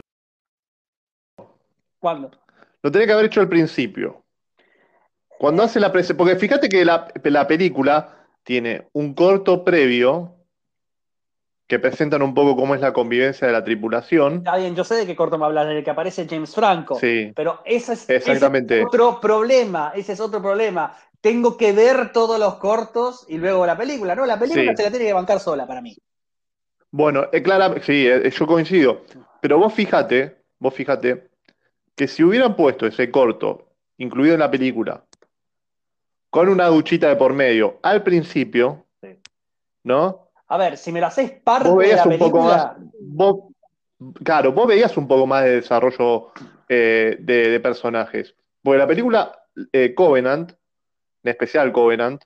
¿Cuándo? 1.99 2.31
Lo 2.81 2.91
tenía 2.91 3.05
que 3.05 3.13
haber 3.13 3.25
hecho 3.25 3.41
al 3.41 3.49
principio. 3.49 4.23
Cuando 5.37 5.61
hace 5.61 5.79
la 5.79 5.91
presentación, 5.91 6.17
porque 6.17 6.39
fíjate 6.39 6.67
que 6.67 6.83
la, 6.83 7.13
la 7.25 7.45
película 7.45 8.25
tiene 8.41 8.87
un 8.93 9.13
corto 9.13 9.63
previo 9.63 10.36
que 11.67 11.79
presentan 11.79 12.21
un 12.21 12.33
poco 12.33 12.55
cómo 12.55 12.75
es 12.75 12.81
la 12.81 12.93
convivencia 12.93 13.45
de 13.45 13.53
la 13.53 13.63
tripulación. 13.63 14.37
Está 14.37 14.55
bien, 14.57 14.73
yo 14.75 14.85
sé 14.85 14.95
de 14.95 15.05
qué 15.05 15.15
corto 15.15 15.37
me 15.37 15.45
hablas, 15.45 15.65
en 15.65 15.77
el 15.77 15.83
que 15.83 15.89
aparece 15.89 16.25
James 16.27 16.55
Franco. 16.55 16.97
Sí. 16.97 17.33
Pero 17.35 17.61
ese 17.65 17.93
es, 17.93 18.09
Exactamente. 18.09 18.85
otro 18.85 19.19
problema, 19.19 19.91
ese 19.93 20.13
es 20.13 20.19
otro 20.21 20.41
problema. 20.41 20.95
Tengo 21.19 21.57
que 21.57 21.73
ver 21.73 22.13
todos 22.13 22.39
los 22.39 22.55
cortos 22.55 23.25
y 23.27 23.37
luego 23.37 23.65
la 23.65 23.77
película, 23.77 24.15
¿no? 24.15 24.25
La 24.25 24.39
película 24.39 24.73
se 24.75 24.83
la 24.83 24.89
tiene 24.89 25.05
que 25.05 25.13
bancar 25.13 25.41
sola 25.41 25.67
para 25.67 25.81
mí. 25.81 25.95
Bueno, 26.89 27.27
es 27.33 27.41
clara, 27.41 27.73
sí, 27.81 28.07
eh, 28.07 28.29
yo 28.29 28.47
coincido. 28.47 29.01
Pero 29.41 29.57
vos 29.57 29.73
fíjate, 29.73 30.37
vos 30.59 30.73
fíjate, 30.73 31.27
que 31.95 32.07
si 32.07 32.23
hubieran 32.23 32.55
puesto 32.55 32.87
ese 32.87 33.11
corto, 33.11 33.67
incluido 33.97 34.35
en 34.35 34.39
la 34.39 34.49
película, 34.49 35.03
con 36.29 36.47
una 36.47 36.67
duchita 36.67 37.09
de 37.09 37.17
por 37.17 37.33
medio 37.33 37.79
al 37.81 38.03
principio, 38.03 38.85
¿no? 39.83 40.26
A 40.49 40.57
ver, 40.57 40.77
si 40.77 40.91
me 40.91 41.01
lo 41.01 41.07
haces 41.07 41.31
parte 41.31 41.69
de 41.69 41.95
la 41.95 42.03
un 42.03 42.17
Poco 42.17 42.41
más, 42.43 42.71
claro, 44.23 44.53
vos 44.53 44.67
veías 44.67 44.95
un 44.97 45.07
poco 45.07 45.27
más 45.27 45.43
de 45.43 45.55
desarrollo 45.61 46.31
eh, 46.69 47.17
de, 47.19 47.59
personajes. 47.59 48.35
Porque 48.61 48.77
la 48.77 48.87
película 48.87 49.37
eh, 49.73 49.93
Covenant, 49.93 50.51
en 51.23 51.29
especial 51.29 51.71
Covenant, 51.71 52.23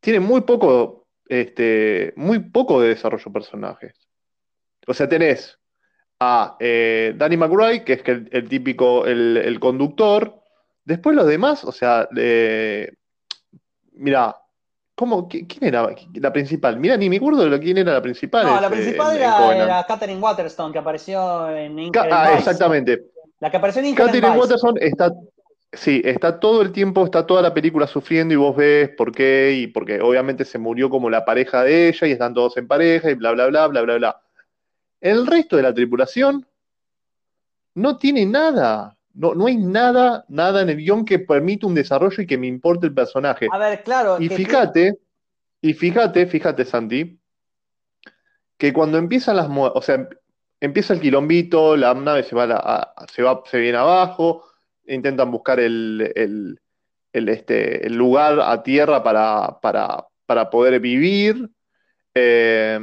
tiene 0.00 0.20
muy 0.20 0.42
poco, 0.42 1.06
este, 1.28 2.12
muy 2.16 2.38
poco 2.38 2.80
de 2.80 2.88
desarrollo 2.88 3.24
de 3.24 3.30
personajes. 3.30 4.08
O 4.86 4.94
sea, 4.94 5.08
tenés 5.08 5.58
a 6.18 6.56
eh, 6.60 7.14
Danny 7.16 7.36
McBride, 7.36 7.84
que 7.84 7.92
es 7.94 8.02
el, 8.06 8.48
típico, 8.48 9.06
el, 9.06 9.58
conductor. 9.60 10.40
Después 10.84 11.14
los 11.14 11.26
demás, 11.26 11.64
o 11.64 11.72
sea, 11.72 12.08
mira, 13.92 14.41
¿Cómo? 14.94 15.26
¿Quién 15.26 15.46
era 15.60 15.88
la 16.14 16.32
principal? 16.32 16.78
Mira, 16.78 16.96
ni 16.96 17.08
me 17.08 17.16
acuerdo 17.16 17.48
de 17.48 17.60
quién 17.60 17.78
era 17.78 17.94
la 17.94 18.02
principal. 18.02 18.46
No, 18.46 18.60
la 18.60 18.70
principal 18.70 19.16
era, 19.16 19.84
Catherine 19.88 20.20
Waterstone, 20.20 20.72
que 20.72 20.78
apareció 20.78 21.48
en 21.56 21.78
Inker 21.78 22.12
Ah, 22.12 22.34
exactamente. 22.36 23.06
La 23.40 23.50
que 23.50 23.56
apareció 23.56 23.80
en 23.80 23.88
Inker 23.88 24.06
Catherine 24.06 24.38
Waterstone 24.38 24.78
está, 24.84 25.12
sí, 25.72 26.02
está 26.04 26.38
todo 26.38 26.60
el 26.60 26.72
tiempo, 26.72 27.04
está 27.04 27.26
toda 27.26 27.40
la 27.40 27.54
película 27.54 27.86
sufriendo 27.86 28.34
y 28.34 28.36
vos 28.36 28.54
ves 28.54 28.90
por 28.90 29.12
qué, 29.12 29.52
y 29.56 29.66
porque 29.68 30.00
obviamente 30.00 30.44
se 30.44 30.58
murió 30.58 30.90
como 30.90 31.08
la 31.08 31.24
pareja 31.24 31.64
de 31.64 31.88
ella 31.88 32.06
y 32.06 32.12
están 32.12 32.34
todos 32.34 32.56
en 32.58 32.68
pareja 32.68 33.10
y 33.10 33.14
bla, 33.14 33.32
bla, 33.32 33.46
bla, 33.46 33.66
bla, 33.68 33.82
bla, 33.82 33.96
bla. 33.96 34.20
El 35.00 35.26
resto 35.26 35.56
de 35.56 35.62
la 35.62 35.74
tripulación 35.74 36.46
no 37.74 37.96
tiene 37.96 38.26
nada. 38.26 38.96
No, 39.14 39.34
no 39.34 39.46
hay 39.46 39.56
nada, 39.56 40.24
nada 40.28 40.62
en 40.62 40.70
el 40.70 40.76
guion 40.78 41.04
que 41.04 41.18
permita 41.18 41.66
un 41.66 41.74
desarrollo 41.74 42.22
y 42.22 42.26
que 42.26 42.38
me 42.38 42.46
importe 42.46 42.86
el 42.86 42.94
personaje. 42.94 43.48
A 43.50 43.58
ver, 43.58 43.82
claro. 43.82 44.16
Y 44.20 44.28
fíjate, 44.28 44.98
y 45.60 45.74
fíjate, 45.74 46.26
fíjate, 46.26 46.64
Santi, 46.64 47.18
que 48.56 48.72
cuando 48.72 48.98
empiezan 48.98 49.36
las 49.36 49.48
o 49.50 49.82
sea, 49.82 50.08
empieza 50.60 50.94
el 50.94 51.00
quilombito, 51.00 51.76
la 51.76 51.94
nave 51.94 52.22
se 52.22 52.34
va, 52.34 52.94
se 53.12 53.22
va, 53.22 53.42
se 53.50 53.58
viene 53.58 53.78
abajo, 53.78 54.44
intentan 54.86 55.30
buscar 55.30 55.60
el, 55.60 56.58
este, 57.12 57.86
el 57.86 57.94
lugar 57.94 58.40
a 58.40 58.62
tierra 58.62 59.02
para, 59.02 59.58
para, 59.60 60.50
poder 60.50 60.80
vivir. 60.80 61.50
Eh, 62.14 62.78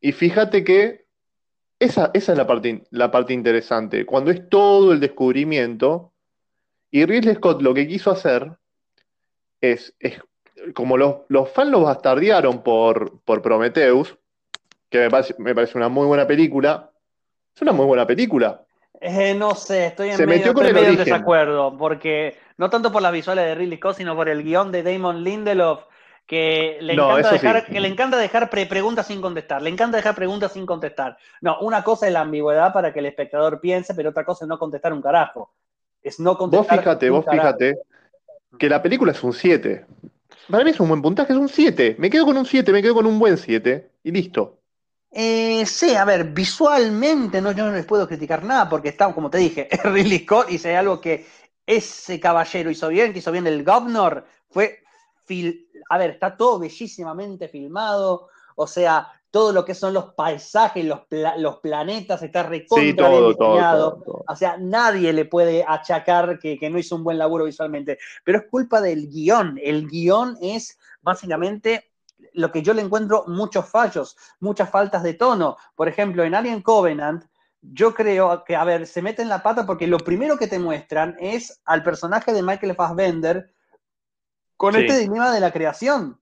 y 0.00 0.12
fíjate 0.12 0.64
que 0.64 1.01
esa, 1.84 2.10
es 2.14 2.28
la 2.28 2.46
parte, 2.46 2.84
la 2.90 3.10
parte 3.10 3.32
interesante, 3.32 4.06
cuando 4.06 4.30
es 4.30 4.48
todo 4.48 4.92
el 4.92 5.00
descubrimiento, 5.00 6.12
y 6.90 7.04
Ridley 7.04 7.34
Scott 7.34 7.62
lo 7.62 7.74
que 7.74 7.88
quiso 7.88 8.10
hacer 8.10 8.52
es, 9.60 9.94
como 10.74 10.96
los, 10.96 11.16
los 11.28 11.50
fans 11.50 11.70
lo 11.70 11.82
bastardearon 11.82 12.62
por, 12.62 13.20
por 13.22 13.42
Prometheus, 13.42 14.16
que 14.90 14.98
me 14.98 15.10
parece, 15.10 15.34
me 15.38 15.54
parece 15.54 15.78
una 15.78 15.88
muy 15.88 16.06
buena 16.06 16.26
película, 16.26 16.90
es 17.54 17.62
una 17.62 17.72
muy 17.72 17.86
buena 17.86 18.06
película. 18.06 18.64
Eh, 19.00 19.34
no 19.34 19.54
sé, 19.54 19.86
estoy 19.86 20.10
en 20.10 20.26
medio, 20.26 20.52
en 20.62 20.96
desacuerdo, 20.96 21.76
porque 21.76 22.36
no 22.58 22.70
tanto 22.70 22.92
por 22.92 23.02
las 23.02 23.12
visuales 23.12 23.44
de 23.44 23.54
Ridley 23.56 23.78
Scott, 23.78 23.96
sino 23.96 24.14
por 24.14 24.28
el 24.28 24.44
guion 24.44 24.70
de 24.70 24.84
Damon 24.84 25.24
Lindelof, 25.24 25.84
que 26.26 26.78
le, 26.80 26.94
encanta, 26.94 27.32
dejar, 27.32 27.66
que 27.66 27.80
le 27.80 27.88
encanta 27.88 28.16
dejar 28.16 28.48
preguntas 28.48 29.06
sin 29.06 29.20
contestar, 29.20 29.60
le 29.60 29.70
encanta 29.70 29.96
dejar 29.96 30.14
preguntas 30.14 30.52
sin 30.52 30.64
contestar. 30.64 31.16
No, 31.40 31.58
una 31.60 31.84
cosa 31.84 32.06
es 32.06 32.12
la 32.12 32.20
ambigüedad 32.20 32.72
para 32.72 32.92
que 32.92 33.00
el 33.00 33.06
espectador 33.06 33.60
piense, 33.60 33.94
pero 33.94 34.10
otra 34.10 34.24
cosa 34.24 34.44
es 34.44 34.48
no 34.48 34.58
contestar 34.58 34.92
un 34.92 35.02
carajo. 35.02 35.52
Es 36.02 36.18
no 36.18 36.36
contestar. 36.36 36.76
Vos 36.76 36.78
fíjate, 36.78 37.10
vos 37.10 37.24
fíjate 37.30 37.78
que 38.58 38.68
la 38.68 38.82
película 38.82 39.12
es 39.12 39.22
un 39.22 39.32
7. 39.32 39.84
Para 40.50 40.64
mí 40.64 40.70
es 40.70 40.80
un 40.80 40.88
buen 40.88 41.02
puntaje, 41.02 41.32
es 41.32 41.38
un 41.38 41.48
7. 41.48 41.96
Me 41.98 42.10
quedo 42.10 42.24
con 42.24 42.36
un 42.36 42.46
7, 42.46 42.72
me 42.72 42.82
quedo 42.82 42.94
con 42.94 43.06
un 43.06 43.18
buen 43.18 43.36
7 43.36 43.90
y 44.04 44.10
listo. 44.10 44.58
Eh, 45.10 45.66
sí, 45.66 45.94
a 45.94 46.06
ver, 46.06 46.24
visualmente 46.24 47.42
no, 47.42 47.52
yo 47.52 47.66
no 47.66 47.72
les 47.72 47.84
puedo 47.84 48.08
criticar 48.08 48.42
nada 48.42 48.68
porque 48.68 48.88
está, 48.88 49.12
como 49.12 49.28
te 49.28 49.38
dije, 49.38 49.68
Ridley 49.84 50.20
Scott 50.20 50.48
hay 50.48 50.74
algo 50.74 51.00
que 51.00 51.26
ese 51.66 52.18
caballero 52.18 52.70
hizo 52.70 52.88
bien, 52.88 53.12
que 53.12 53.18
hizo 53.18 53.30
bien 53.30 53.46
el 53.46 53.62
Governor, 53.62 54.26
fue 54.48 54.82
a 55.88 55.98
ver, 55.98 56.10
está 56.10 56.36
todo 56.36 56.58
bellísimamente 56.58 57.48
filmado, 57.48 58.28
o 58.56 58.66
sea, 58.66 59.12
todo 59.32 59.52
lo 59.52 59.64
que 59.64 59.74
son 59.74 59.94
los 59.94 60.12
paisajes, 60.12 60.84
los, 60.84 61.00
los 61.38 61.56
planetas, 61.60 62.22
está 62.22 62.42
recontra 62.42 63.08
bien 63.08 63.28
diseñado. 63.28 64.04
O 64.28 64.36
sea, 64.36 64.58
nadie 64.58 65.10
le 65.14 65.24
puede 65.24 65.64
achacar 65.66 66.38
que, 66.38 66.58
no 66.70 66.78
hizo 66.78 66.96
un 66.96 67.02
buen 67.02 67.16
laburo 67.16 67.46
visualmente. 67.46 67.98
Pero 68.24 68.38
es 68.38 68.44
culpa 68.50 68.82
del 68.82 69.08
guion. 69.08 69.58
El 69.60 69.88
guion 69.88 70.36
es 70.42 70.78
básicamente 71.00 71.90
lo 72.34 72.52
que 72.52 72.62
yo 72.62 72.74
le 72.74 72.82
encuentro 72.82 73.24
muchos 73.26 73.66
fallos, 73.66 74.18
muchas 74.38 74.68
faltas 74.68 75.02
de 75.02 75.14
tono. 75.14 75.56
Por 75.74 75.88
ejemplo, 75.88 76.24
en 76.24 76.34
Alien 76.34 76.60
Covenant, 76.60 77.24
yo 77.62 77.94
creo 77.94 78.44
que, 78.44 78.54
a 78.54 78.64
ver, 78.64 78.86
se 78.86 79.00
mete 79.00 79.22
en 79.22 79.30
la 79.30 79.42
pata 79.42 79.64
porque 79.64 79.86
lo 79.86 79.98
primero 79.98 80.36
que 80.36 80.46
te 80.46 80.58
muestran 80.58 81.16
es 81.18 81.58
al 81.64 81.82
personaje 81.82 82.34
de 82.34 82.42
Michael 82.42 82.74
Fassbender 82.74 83.50
con 84.62 84.76
este 84.76 84.96
dilema 84.96 85.32
de 85.32 85.40
la 85.40 85.50
creación. 85.50 86.20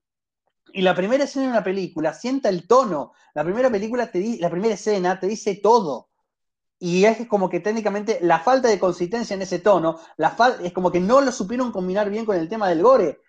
Y 0.72 0.80
la 0.80 0.94
primera 0.94 1.24
escena 1.24 1.44
de 1.44 1.50
una 1.50 1.62
película 1.62 2.14
sienta 2.14 2.48
el 2.48 2.66
tono. 2.66 3.12
La 3.34 3.44
primera 3.44 3.68
película 3.68 4.10
te 4.10 4.38
la 4.40 4.48
primera 4.48 4.72
escena 4.72 5.20
te 5.20 5.26
dice 5.26 5.56
todo. 5.56 6.08
Y 6.78 7.04
es 7.04 7.26
como 7.28 7.50
que 7.50 7.60
técnicamente 7.60 8.18
la 8.22 8.38
falta 8.38 8.68
de 8.68 8.78
consistencia 8.78 9.34
en 9.34 9.42
ese 9.42 9.58
tono, 9.58 10.00
la 10.16 10.34
es 10.62 10.72
como 10.72 10.90
que 10.90 11.00
no 11.00 11.20
lo 11.20 11.30
supieron 11.32 11.70
combinar 11.70 12.08
bien 12.08 12.24
con 12.24 12.34
el 12.34 12.48
tema 12.48 12.66
del 12.70 12.82
gore. 12.82 13.20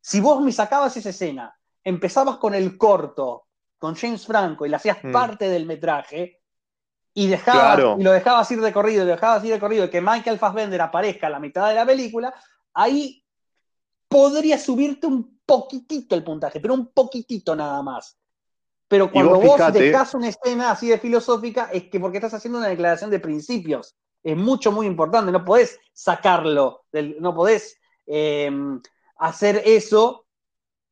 Si 0.00 0.18
vos 0.18 0.42
me 0.42 0.50
sacabas 0.50 0.96
esa 0.96 1.10
escena, 1.10 1.56
empezabas 1.84 2.38
con 2.38 2.52
el 2.52 2.76
corto, 2.76 3.46
con 3.78 3.94
James 3.94 4.26
Franco, 4.26 4.66
y 4.66 4.70
le 4.70 4.76
hacías 4.76 4.98
mm. 5.04 5.12
parte 5.12 5.48
del 5.48 5.66
metraje, 5.66 6.40
y, 7.14 7.28
dejabas, 7.28 7.78
y 7.96 8.02
lo 8.02 8.10
dejabas 8.10 8.50
ir 8.50 8.60
de 8.60 8.72
corrido, 8.72 9.04
y 9.04 9.06
lo 9.06 9.12
dejabas 9.12 9.44
ir 9.44 9.52
de 9.52 9.60
corrido, 9.60 9.84
y 9.84 9.90
que 9.90 10.00
Michael 10.00 10.40
Fassbender 10.40 10.80
aparezca 10.80 11.28
a 11.28 11.30
la 11.30 11.38
mitad 11.38 11.68
de 11.68 11.76
la 11.76 11.86
película, 11.86 12.34
ahí 12.74 13.22
podría 14.08 14.58
subirte 14.58 15.06
un 15.06 15.38
poquitito 15.44 16.14
el 16.14 16.24
puntaje, 16.24 16.60
pero 16.60 16.74
un 16.74 16.88
poquitito 16.88 17.54
nada 17.54 17.82
más. 17.82 18.18
Pero 18.88 19.10
cuando 19.10 19.38
vos, 19.38 19.58
vos 19.60 20.14
una 20.14 20.28
escena 20.28 20.70
así 20.70 20.88
de 20.88 20.98
filosófica, 20.98 21.70
es 21.72 21.84
que 21.84 22.00
porque 22.00 22.18
estás 22.18 22.34
haciendo 22.34 22.58
una 22.58 22.68
declaración 22.68 23.10
de 23.10 23.20
principios. 23.20 23.94
Es 24.22 24.36
mucho, 24.36 24.72
muy 24.72 24.86
importante. 24.86 25.30
No 25.30 25.44
podés 25.44 25.78
sacarlo, 25.92 26.84
no 27.20 27.34
podés 27.34 27.78
em, 28.06 28.80
hacer 29.18 29.62
eso, 29.66 30.26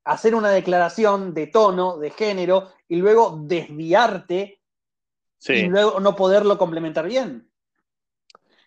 hacer 0.04 0.34
una 0.34 0.50
declaración 0.50 1.32
de 1.32 1.46
tono, 1.46 1.96
de 1.96 2.10
género, 2.10 2.68
y 2.86 2.96
luego 2.96 3.40
desviarte 3.42 4.60
y 5.48 5.62
luego 5.68 6.00
no 6.00 6.16
poderlo 6.16 6.58
complementar 6.58 7.06
bien. 7.06 7.50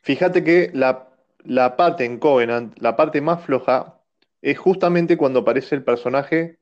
Fíjate 0.01 0.43
que 0.43 0.71
la, 0.73 1.09
la 1.43 1.75
parte 1.75 2.05
en 2.05 2.19
Covenant, 2.19 2.77
la 2.79 2.95
parte 2.95 3.21
más 3.21 3.43
floja, 3.43 3.98
es 4.41 4.57
justamente 4.57 5.17
cuando 5.17 5.39
aparece 5.39 5.75
el 5.75 5.83
personaje 5.83 6.59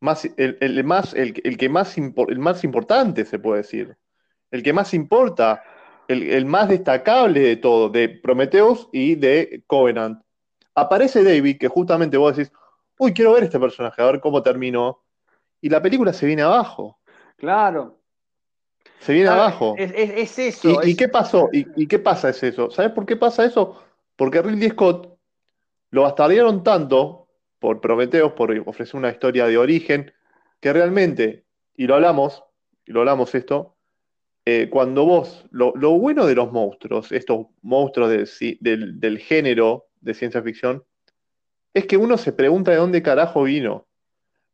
más, 0.00 0.28
el, 0.36 0.84
más, 0.84 1.14
el, 1.14 1.32
que 1.32 1.68
más, 1.68 1.96
el 1.96 2.38
más 2.38 2.64
importante, 2.64 3.24
se 3.24 3.38
puede 3.38 3.58
decir. 3.58 3.96
El 4.50 4.62
que 4.62 4.72
más 4.72 4.94
importa, 4.94 5.62
el, 6.08 6.46
más 6.46 6.68
destacable 6.68 7.40
de 7.40 7.56
todo, 7.56 7.88
de 7.88 8.08
Prometheus 8.08 8.88
y 8.92 9.14
de 9.14 9.62
Covenant. 9.66 10.22
Aparece 10.74 11.22
David, 11.22 11.58
que 11.58 11.68
justamente 11.68 12.16
vos 12.16 12.36
decís, 12.36 12.52
uy, 12.98 13.12
quiero 13.12 13.32
ver 13.32 13.44
este 13.44 13.60
personaje, 13.60 14.00
a 14.00 14.06
ver 14.06 14.20
cómo 14.20 14.42
terminó. 14.42 15.02
Y 15.60 15.68
la 15.68 15.82
película 15.82 16.12
se 16.12 16.26
viene 16.26 16.42
abajo. 16.42 16.98
Claro. 17.36 17.98
Se 19.00 19.12
viene 19.12 19.28
abajo. 19.28 19.74
Es, 19.78 20.38
eso. 20.38 20.80
¿Y, 20.82 20.96
qué 20.96 21.08
pasó? 21.08 21.48
¿Y, 21.52 21.86
qué 21.86 21.98
pasa 21.98 22.30
es 22.30 22.42
eso? 22.42 22.70
¿Sabes 22.70 22.92
por 22.92 23.06
qué 23.06 23.16
pasa 23.16 23.44
eso? 23.44 23.82
Porque 24.16 24.42
Ridley 24.42 24.70
Scott 24.70 25.09
lo 25.90 26.02
bastardearon 26.02 26.62
tanto 26.62 27.28
por 27.58 27.80
Prometeos, 27.80 28.32
por 28.32 28.56
ofrecer 28.66 28.96
una 28.96 29.10
historia 29.10 29.46
de 29.46 29.58
origen, 29.58 30.12
que 30.60 30.72
realmente, 30.72 31.44
y 31.76 31.86
lo 31.86 31.94
hablamos, 31.94 32.42
y 32.86 32.92
lo 32.92 33.00
hablamos 33.00 33.34
esto, 33.34 33.76
eh, 34.46 34.68
cuando 34.70 35.04
vos, 35.04 35.46
lo, 35.50 35.72
bueno 35.98 36.26
de 36.26 36.34
los 36.34 36.50
monstruos, 36.50 37.12
estos 37.12 37.46
monstruos 37.62 38.10
del, 38.10 39.18
género 39.18 39.88
de 40.00 40.14
ciencia 40.14 40.42
ficción, 40.42 40.82
es 41.74 41.86
que 41.86 41.96
uno 41.96 42.16
se 42.16 42.32
pregunta 42.32 42.70
de 42.70 42.78
dónde 42.78 43.02
carajo 43.02 43.42
vino. 43.42 43.86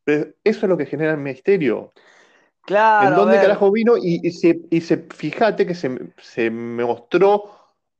eso 0.04 0.34
es 0.44 0.62
lo 0.62 0.76
que 0.76 0.86
genera 0.86 1.12
el 1.12 1.18
misterio. 1.18 1.92
Claro. 2.62 3.08
¿En 3.08 3.14
dónde 3.14 3.36
carajo 3.36 3.70
vino? 3.70 3.94
Y, 3.96 4.28
se, 4.32 5.06
fíjate 5.14 5.64
que 5.66 5.74
se, 5.74 6.50
mostró 6.50 7.44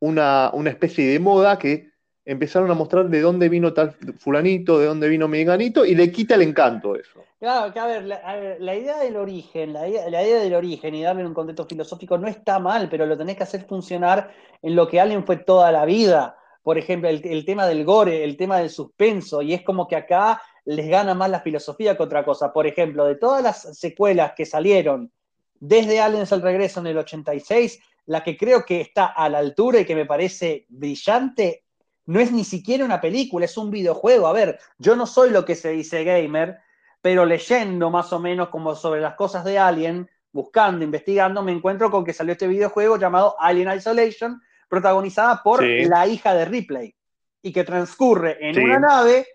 una, 0.01 0.51
una, 0.53 0.71
especie 0.71 1.07
de 1.07 1.21
moda 1.21 1.59
que 1.59 1.96
empezaron 2.27 2.69
a 2.73 2.75
mostrar 2.75 3.09
de 3.09 3.21
dónde 3.21 3.49
vino 3.49 3.73
tal 3.73 3.93
fulanito, 4.19 4.81
de 4.81 4.87
dónde 4.87 5.09
vino 5.09 5.29
meganito, 5.29 5.87
y 5.87 5.95
le 5.95 6.11
quita 6.11 6.35
el 6.35 6.43
encanto 6.43 6.97
eso. 6.97 7.23
Claro, 7.39 7.73
que 7.73 7.79
a 7.79 7.87
ver, 7.87 8.05
la, 8.05 8.75
idea 8.75 8.99
del 8.99 9.17
origen, 9.17 9.73
la 9.73 9.89
idea, 9.89 10.41
del 10.41 10.55
origen 10.55 10.95
y 10.95 11.05
darle 11.05 11.25
un 11.25 11.35
contexto 11.35 11.67
filosófico 11.67 12.19
no 12.19 12.27
está 12.27 12.59
mal, 12.59 12.89
pero 12.91 13.07
lo 13.07 13.17
tenés 13.17 13.37
que 13.37 13.45
hacer 13.45 13.65
funcionar 13.65 14.33
en 14.61 14.75
lo 14.75 14.89
que 14.89 15.01
alguien 15.01 15.25
fue 15.25 15.37
toda 15.37 15.71
la 15.71 15.85
vida. 15.85 16.37
Por 16.65 16.79
ejemplo, 16.79 17.09
el, 17.09 17.45
tema 17.45 17.67
del 17.69 17.85
gore, 17.85 18.25
el 18.25 18.37
tema 18.37 18.59
del 18.59 18.71
suspenso, 18.71 19.41
y 19.41 19.55
es 19.55 19.63
como 19.63 19.87
que 19.87 19.95
acá 19.95 20.43
les 20.65 20.89
gana 20.89 21.15
más 21.15 21.31
la 21.31 21.41
filosofía 21.41 21.97
que 21.97 22.03
otra 22.03 22.25
cosa. 22.25 22.53
Por 22.53 22.67
ejemplo, 22.67 23.05
de 23.05 23.15
todas 23.15 23.41
las 23.41 23.79
secuelas 23.79 24.33
que 24.37 24.47
salieron 24.47 25.13
desde 25.61 26.01
Aliens 26.01 26.33
al 26.33 26.43
regreso 26.43 26.81
en 26.81 26.89
el 26.89 26.99
86, 26.99 27.79
la 28.07 28.25
que 28.25 28.37
creo 28.37 28.65
que 28.65 28.81
está 28.81 29.07
a 29.07 29.29
la 29.29 29.39
altura 29.39 29.81
y 29.81 29.85
que 29.85 29.95
me 29.95 30.07
parece 30.07 30.67
brillante 30.69 31.66
no 32.07 32.21
es 32.21 32.33
ni 32.33 32.45
siquiera 32.45 32.85
una 32.85 33.01
película, 33.01 33.45
es 33.45 33.57
un 33.57 33.71
videojuego. 33.71 34.27
A 34.27 34.33
ver, 34.33 34.59
yo 34.79 34.97
no 34.97 35.07
soy 35.07 35.31
lo 35.31 35.45
que 35.45 35.55
se 35.55 35.71
dice 35.71 36.05
gamer, 36.05 36.59
pero 37.03 37.25
leyendo 37.25 37.91
más 37.91 38.13
o 38.13 38.19
menos 38.19 38.49
como 38.49 38.75
sobre 38.75 39.01
las 39.01 39.15
cosas 39.15 39.45
de 39.45 39.59
Alien, 39.59 40.09
buscando, 40.33 40.85
investigando, 40.85 41.43
me 41.43 41.53
encuentro 41.53 41.91
con 41.91 42.05
que 42.05 42.13
salió 42.13 42.33
este 42.33 42.47
videojuego 42.47 42.97
llamado 42.97 43.37
Alien 43.41 43.73
Isolation, 43.77 44.41
protagonizada 44.69 45.43
por 45.43 45.65
la 45.65 46.07
hija 46.07 46.35
de 46.35 46.45
Ripley, 46.45 46.95
y 47.43 47.53
que 47.53 47.65
transcurre 47.65 48.39
en 48.41 48.63
una 48.63 48.79
nave, 48.79 49.27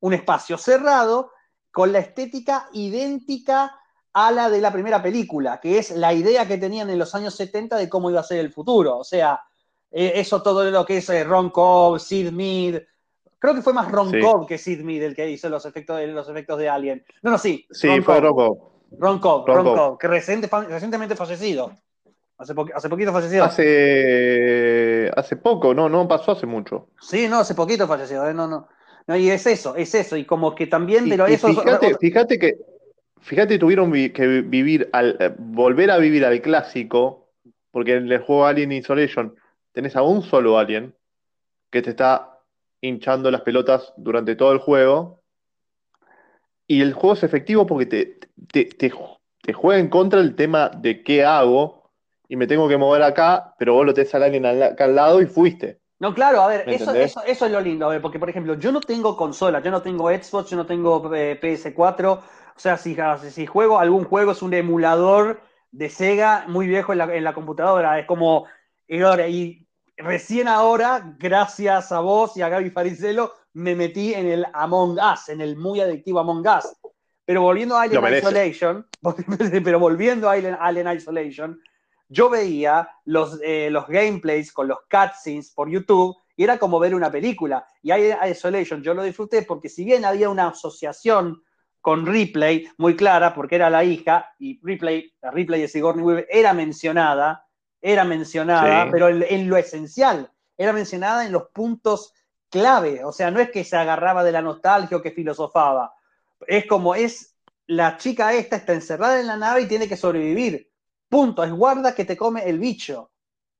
un 0.00 0.14
espacio 0.14 0.56
cerrado, 0.58 1.32
con 1.70 1.92
la 1.92 1.98
estética 1.98 2.68
idéntica 2.72 3.78
a 4.12 4.30
la 4.30 4.48
de 4.48 4.60
la 4.60 4.72
primera 4.72 5.02
película, 5.02 5.60
que 5.60 5.78
es 5.78 5.90
la 5.90 6.14
idea 6.14 6.48
que 6.48 6.56
tenían 6.56 6.88
en 6.88 6.98
los 6.98 7.14
años 7.14 7.34
70 7.34 7.76
de 7.76 7.88
cómo 7.88 8.10
iba 8.10 8.20
a 8.20 8.24
ser 8.24 8.38
el 8.38 8.50
futuro. 8.50 8.96
O 8.96 9.04
sea, 9.04 9.40
eh, 9.98 10.20
eso 10.20 10.42
todo 10.42 10.70
lo 10.70 10.84
que 10.84 10.98
es 10.98 11.08
eh, 11.08 11.24
Ron 11.24 11.48
Cobb, 11.48 11.98
Sid 11.98 12.30
Mead. 12.30 12.82
Creo 13.38 13.54
que 13.54 13.62
fue 13.62 13.72
más 13.72 13.90
Ron 13.90 14.12
Cobb 14.20 14.46
que 14.46 14.58
Sid 14.58 14.82
Mead 14.82 15.02
el 15.02 15.16
que 15.16 15.30
hizo 15.30 15.48
los 15.48 15.64
efectos 15.64 15.98
de, 15.98 16.08
los 16.08 16.28
efectos 16.28 16.58
de 16.58 16.68
Alien. 16.68 17.02
No, 17.22 17.30
no, 17.30 17.38
sí. 17.38 17.66
Sí, 17.70 17.88
fue 18.02 18.20
Ron 18.20 18.34
Cobb. 18.34 18.58
Ron 18.98 19.18
Cobb, 19.18 19.46
Ron, 19.46 19.64
Cobb, 19.74 19.98
que 19.98 20.06
recientemente 20.06 21.16
fallecido. 21.16 21.72
Hace, 22.36 22.52
hace 22.74 22.88
poquito 22.90 23.10
falleció. 23.10 23.42
Hace, 23.42 25.10
hace 25.16 25.36
poco, 25.36 25.72
no, 25.72 25.88
no 25.88 26.06
pasó 26.06 26.32
hace 26.32 26.44
mucho. 26.44 26.88
Sí, 27.00 27.26
no, 27.26 27.38
hace 27.38 27.54
poquito 27.54 27.88
falleció, 27.88 28.28
¿eh? 28.28 28.34
no, 28.34 28.46
no. 28.46 28.68
No, 29.06 29.16
y 29.16 29.30
es 29.30 29.46
eso, 29.46 29.76
es 29.76 29.94
eso, 29.94 30.16
y 30.16 30.24
como 30.24 30.54
que 30.54 30.66
también 30.66 31.08
de 31.08 31.16
lo 31.16 31.26
eso. 31.26 31.48
Fíjate, 31.48 31.96
fíjate 31.98 32.38
que, 32.38 32.58
fíjate, 33.20 33.58
tuvieron 33.58 33.90
que 33.92 34.42
vivir 34.42 34.90
al, 34.92 35.36
volver 35.38 35.90
a 35.90 35.96
vivir 35.96 36.24
al 36.24 36.42
clásico, 36.42 37.30
porque 37.70 37.94
en 37.94 38.12
el 38.12 38.18
juego 38.18 38.46
Alien 38.46 38.72
Isolation 38.72 39.34
tenés 39.76 39.94
a 39.94 40.00
un 40.00 40.22
solo 40.22 40.56
alien 40.56 40.96
que 41.70 41.82
te 41.82 41.90
está 41.90 42.40
hinchando 42.80 43.30
las 43.30 43.42
pelotas 43.42 43.92
durante 43.98 44.34
todo 44.34 44.52
el 44.52 44.58
juego. 44.58 45.20
Y 46.66 46.80
el 46.80 46.94
juego 46.94 47.12
es 47.12 47.22
efectivo 47.22 47.66
porque 47.66 47.84
te, 47.84 48.64
te, 48.64 49.52
juega 49.52 49.78
en 49.78 49.90
contra 49.90 50.20
el 50.20 50.34
tema 50.34 50.70
de 50.70 51.02
qué 51.04 51.26
hago 51.26 51.92
y 52.26 52.36
me 52.36 52.46
tengo 52.46 52.66
que 52.70 52.78
mover 52.78 53.02
acá, 53.02 53.54
pero 53.58 53.74
vos 53.74 53.84
lo 53.84 53.92
tenés 53.92 54.14
al 54.14 54.22
alien 54.22 54.46
acá 54.46 54.84
al 54.84 54.94
lado 54.94 55.20
y 55.20 55.26
fuiste. 55.26 55.78
No, 55.98 56.14
claro, 56.14 56.40
a 56.40 56.46
ver, 56.46 56.66
eso, 56.70 56.94
eso, 56.94 57.22
eso, 57.26 57.44
es 57.44 57.52
lo 57.52 57.60
lindo, 57.60 57.84
a 57.84 57.90
ver, 57.90 58.00
porque 58.00 58.18
por 58.18 58.30
ejemplo, 58.30 58.54
yo 58.54 58.72
no 58.72 58.80
tengo 58.80 59.14
consola, 59.14 59.60
yo 59.60 59.70
no 59.70 59.82
tengo 59.82 60.08
Xbox, 60.08 60.48
yo 60.48 60.56
no 60.56 60.64
tengo 60.64 61.14
eh, 61.14 61.38
PS4, 61.38 62.12
o 62.12 62.22
sea, 62.56 62.78
si, 62.78 62.96
si 63.30 63.44
juego 63.44 63.78
algún 63.78 64.04
juego 64.04 64.32
es 64.32 64.40
un 64.40 64.54
emulador 64.54 65.42
de 65.70 65.90
Sega 65.90 66.46
muy 66.48 66.66
viejo 66.66 66.92
en 66.92 66.98
la, 66.98 67.14
en 67.14 67.24
la 67.24 67.34
computadora, 67.34 67.98
es 67.98 68.06
como, 68.06 68.46
y 68.88 69.65
recién 69.96 70.48
ahora, 70.48 71.14
gracias 71.18 71.92
a 71.92 72.00
vos 72.00 72.36
y 72.36 72.42
a 72.42 72.48
Gaby 72.48 72.70
Faricelo, 72.70 73.32
me 73.54 73.74
metí 73.74 74.14
en 74.14 74.26
el 74.26 74.46
Among 74.52 74.98
Us, 74.98 75.28
en 75.28 75.40
el 75.40 75.56
muy 75.56 75.80
adictivo 75.80 76.20
Among 76.20 76.46
Us. 76.46 76.76
Pero 77.24 77.42
volviendo 77.42 77.76
a 77.76 77.82
Alien 77.82 78.04
Isolation, 78.14 78.86
pero 79.64 79.80
volviendo 79.80 80.28
a 80.28 80.32
Alien, 80.32 80.88
Isolation, 80.88 81.60
yo 82.08 82.30
veía 82.30 82.88
los, 83.04 83.40
eh, 83.42 83.68
los 83.70 83.86
gameplays 83.88 84.52
con 84.52 84.68
los 84.68 84.78
cutscenes 84.88 85.50
por 85.50 85.68
YouTube 85.68 86.16
y 86.36 86.44
era 86.44 86.58
como 86.58 86.78
ver 86.78 86.94
una 86.94 87.10
película. 87.10 87.66
Y 87.82 87.90
Alien 87.90 88.18
Isolation 88.30 88.82
yo 88.82 88.94
lo 88.94 89.02
disfruté 89.02 89.42
porque 89.42 89.68
si 89.68 89.84
bien 89.84 90.04
había 90.04 90.28
una 90.28 90.48
asociación 90.48 91.42
con 91.80 92.04
Ripley 92.04 92.68
muy 92.78 92.96
clara, 92.96 93.32
porque 93.32 93.54
era 93.54 93.70
la 93.70 93.84
hija, 93.84 94.34
y 94.40 94.58
Ripley, 94.60 95.12
la 95.22 95.30
Ripley 95.30 95.60
de 95.60 95.68
Sigourney 95.68 96.04
Weaver 96.04 96.26
era 96.28 96.52
mencionada, 96.52 97.45
era 97.88 98.04
mencionada, 98.04 98.90
pero 98.90 99.08
en, 99.08 99.48
lo 99.48 99.56
esencial, 99.56 100.28
era 100.58 100.72
mencionada 100.72 101.24
en 101.24 101.30
los 101.30 101.50
puntos 101.50 102.12
clave, 102.50 103.04
o 103.04 103.12
sea, 103.12 103.30
no 103.30 103.38
es 103.38 103.52
que 103.52 103.62
se 103.62 103.76
agarraba 103.76 104.24
de 104.24 104.32
la 104.32 104.42
nostalgia 104.42 104.96
o 104.96 105.02
que 105.02 105.12
filosofaba, 105.12 105.94
es 106.48 106.66
como 106.66 106.96
es 106.96 107.36
la 107.68 107.96
chica 107.96 108.32
esta 108.32 108.56
está 108.56 108.72
encerrada 108.72 109.20
en 109.20 109.28
la 109.28 109.36
nave 109.36 109.62
y 109.62 109.66
tiene 109.66 109.88
que 109.88 109.96
sobrevivir. 109.96 110.68
Punto, 111.08 111.44
es 111.44 111.52
guarda 111.52 111.94
que 111.94 112.04
te 112.04 112.16
come 112.16 112.48
el 112.48 112.58
bicho. 112.58 113.10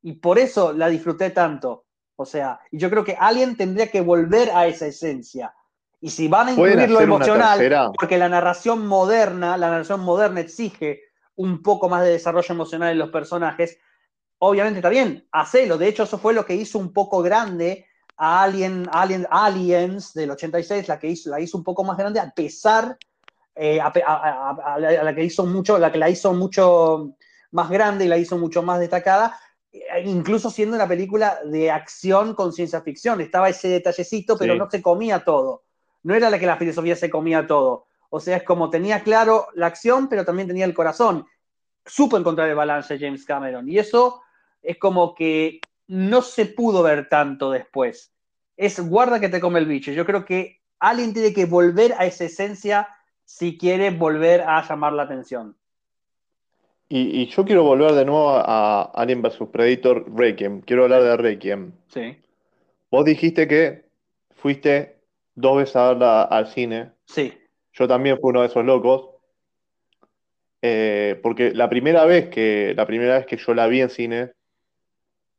Y 0.03 0.15
por 0.15 0.39
eso 0.39 0.73
la 0.73 0.89
disfruté 0.89 1.31
tanto. 1.31 1.85
O 2.17 2.25
sea, 2.25 2.61
y 2.71 2.79
yo 2.79 2.91
creo 2.91 3.05
que 3.05 3.17
alguien 3.19 3.57
tendría 3.57 3.91
que 3.91 4.01
volver 4.01 4.51
a 4.51 4.67
esa 4.67 4.87
esencia. 4.87 5.55
Y 6.01 6.11
si 6.11 6.29
van 6.29 6.49
a 6.49 6.51
incluir 6.53 6.89
lo 6.89 7.01
emocional, 7.01 7.93
porque 7.97 8.19
la 8.19 8.29
narración 8.29 8.87
moderna, 8.87 9.57
la 9.57 9.71
narración 9.71 10.01
moderna 10.01 10.41
exige 10.41 11.01
un 11.37 11.63
poco 11.63 11.89
más 11.89 12.05
de 12.05 12.11
desarrollo 12.11 12.55
emocional 12.55 12.93
en 12.93 12.99
los 12.99 13.11
personajes, 13.11 13.79
obviamente 14.39 14.79
está 14.79 14.89
bien, 14.89 15.27
hacelo. 15.33 15.79
De 15.79 15.89
hecho, 15.89 16.05
eso 16.05 16.19
fue 16.19 16.35
lo 16.35 16.45
que 16.45 16.55
hizo 16.55 16.79
un 16.79 16.93
poco 16.93 17.23
grande 17.23 17.87
a 18.17 18.43
Alien, 18.43 18.89
Alien, 18.91 19.27
Aliens 19.31 20.15
del 20.15 20.31
86, 20.31 20.89
la 20.89 20.99
que 20.99 21.09
hizo, 21.09 21.31
la 21.31 21.41
hizo 21.41 21.59
un 21.59 21.65
poco 21.65 21.85
más 21.85 21.97
grande, 21.97 22.21
a 22.21 22.31
pesar, 22.31 22.99
eh, 23.55 23.81
a, 23.81 24.79
la 24.79 25.15
que 25.15 25.25
hizo 25.25 25.47
mucho, 25.47 25.79
la 25.79 25.93
que 25.93 25.99
la 25.99 26.11
hizo 26.11 26.33
mucho 26.33 27.17
más 27.53 27.71
grande 27.71 28.05
y 28.05 28.09
la 28.09 28.19
hizo 28.19 28.39
mucho 28.39 28.63
más 28.63 28.81
destacada, 28.81 29.39
eh, 29.73 29.81
incluso 30.05 30.51
siendo 30.51 30.77
una 30.77 30.89
película 30.89 31.39
de 31.45 31.71
acción 31.71 32.35
con 32.35 32.53
ciencia 32.53 32.81
ficción. 32.81 33.21
Estaba 33.21 33.49
ese 33.49 33.69
detallecito, 33.69 34.37
pero 34.39 34.55
no 34.57 34.71
se 34.71 34.83
comía 34.83 35.25
todo. 35.25 35.65
No 36.03 36.15
era 36.15 36.31
la 36.31 36.39
que 36.39 36.47
la 36.47 36.57
filosofía 36.57 36.97
se 36.97 37.11
comía 37.11 37.47
todo. 37.47 37.87
O 38.11 38.21
sea, 38.21 38.39
es 38.39 38.43
como 38.45 38.71
tenía 38.71 39.03
claro 39.03 39.49
la 39.55 39.67
acción, 39.67 40.09
pero 40.09 40.25
también 40.25 40.49
tenía 40.49 40.65
el 40.65 40.75
corazón. 40.75 41.27
Supo 41.85 42.17
encontrar 42.17 42.49
el 42.49 42.55
balance 42.55 42.99
James 42.99 43.25
Cameron. 43.25 43.69
Y 43.69 43.79
eso 43.79 44.23
es 44.67 44.79
como 44.79 45.15
que 45.15 45.61
no 45.87 46.23
se 46.23 46.47
pudo 46.47 46.83
ver 46.83 47.09
tanto 47.09 47.51
después. 47.51 48.13
Es 48.57 48.81
guarda 48.81 49.21
que 49.21 49.29
te 49.29 49.41
come 49.41 49.61
el 49.61 49.67
bicho. 49.67 49.93
Yo 49.93 50.05
creo 50.05 50.25
que 50.25 50.61
alguien 50.79 51.15
tiene 51.15 51.33
que 51.33 51.47
volver 51.47 51.95
a 51.99 52.07
esa 52.07 52.25
esencia 52.25 52.89
si 53.25 53.57
quiere 53.57 53.91
volver 53.91 54.43
a 54.43 54.67
llamar 54.67 54.93
la 54.93 55.05
atención. 55.05 55.57
Y, 56.89 57.27
yo 57.27 57.45
quiero 57.45 57.65
volver 57.65 57.93
de 57.93 58.05
nuevo 58.05 58.31
a 58.31 58.83
Alien 58.95 59.21
vs 59.21 59.39
Predator 59.53 60.05
Requiem. 60.15 60.61
Quiero 60.61 60.85
hablar 60.85 61.03
de 61.03 61.17
Requiem. 61.17 61.73
Sí. 61.89 62.17
Vos 62.91 63.05
dijiste 63.05 63.49
que 63.49 63.87
fuiste 64.37 64.97
dos 65.35 65.59
veces 65.59 65.77
a 65.77 65.89
verla 65.89 66.23
al 66.23 66.47
cine. 66.47 66.93
Sí. 67.07 67.37
Yo 67.73 67.89
también 67.89 68.19
fui 68.21 68.31
uno 68.31 68.43
de 68.43 68.47
esos 68.47 68.65
locos. 68.65 69.11
Eh, 70.63 71.19
porque 71.23 71.53
la 71.53 71.69
primera 71.69 72.05
vez 72.05 72.29
que 72.29 72.73
la 72.77 72.87
primera 72.87 73.19
vez 73.19 73.27
que 73.27 73.37
yo 73.37 73.53
la 73.53 73.67
vi 73.67 73.83
en 73.83 73.91
cine 73.91 74.33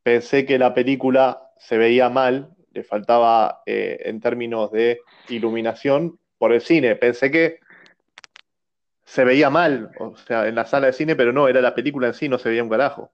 pensé 0.08 0.46
que 0.46 0.58
la 0.58 0.74
película 0.74 1.52
se 1.58 1.78
veía 1.78 2.08
mal, 2.08 2.56
le 2.72 2.86
faltaba 2.86 3.62
eh, 3.66 4.04
en 4.06 4.22
términos 4.22 4.72
de 4.72 5.02
iluminación 5.28 6.18
por 6.38 6.54
el 6.54 6.62
cine. 6.62 6.96
Pensé 6.96 7.30
que 7.30 7.60
se 9.04 9.26
veía 9.26 9.50
mal, 9.50 9.92
o 10.00 10.16
sea, 10.16 10.48
en 10.48 10.56
la 10.56 10.64
sala 10.64 10.88
de 10.88 10.94
cine, 10.94 11.18
pero 11.18 11.34
no, 11.34 11.50
era 11.50 11.60
la 11.60 11.76
película 11.76 12.08
en 12.08 12.14
sí, 12.14 12.30
no 12.30 12.38
se 12.38 12.48
veía 12.48 12.64
un 12.64 12.70
carajo. 12.70 13.12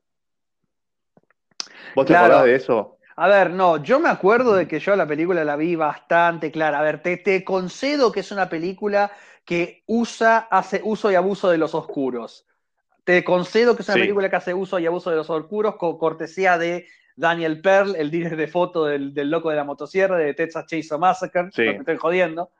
¿Vos 1.95 2.05
te 2.05 2.15
acordás 2.15 2.43
de 2.43 2.53
eso? 2.53 2.99
A 3.15 3.27
ver, 3.27 3.49
no, 3.49 3.81
yo 3.81 3.99
me 3.99 4.09
acuerdo 4.09 4.53
de 4.53 4.67
que 4.67 4.79
yo 4.79 4.95
la 4.95 5.07
película 5.07 5.43
la 5.43 5.55
vi 5.55 5.75
bastante 5.75 6.51
clara. 6.51 6.77
A 6.77 6.83
ver, 6.83 7.01
te, 7.01 7.17
te 7.17 7.43
concedo 7.43 8.11
que 8.11 8.19
es 8.19 8.31
una 8.31 8.49
película 8.49 9.11
que 9.45 9.81
usa, 9.87 10.47
hace 10.51 10.79
uso 10.83 11.11
y 11.11 11.15
abuso 11.15 11.49
de 11.49 11.57
los 11.57 11.73
oscuros 11.73 12.45
te 13.03 13.23
concedo 13.23 13.75
que 13.75 13.81
es 13.81 13.87
una 13.89 13.95
Sí. 13.95 14.01
película 14.01 14.29
que 14.29 14.35
hace 14.35 14.53
uso 14.53 14.79
y 14.79 14.85
abuso 14.85 15.09
de 15.09 15.15
los 15.17 15.29
oscuros 15.29 15.75
con 15.75 15.97
cortesía 15.97 16.57
de 16.57 16.87
Daniel 17.15 17.61
Pearl, 17.61 17.95
el 17.95 18.09
director 18.09 18.37
de 18.37 18.47
foto 18.47 18.85
del, 18.85 19.13
del 19.13 19.29
loco 19.29 19.49
de 19.49 19.55
la 19.55 19.63
motosierra 19.63 20.17
de 20.17 20.33
Texas 20.33 20.65
Chainsaw 20.67 20.97
Massacre, 20.99 21.49
Sí. 21.51 21.63
te 21.63 21.71
estoy 21.77 21.97
jodiendo. 21.97 22.51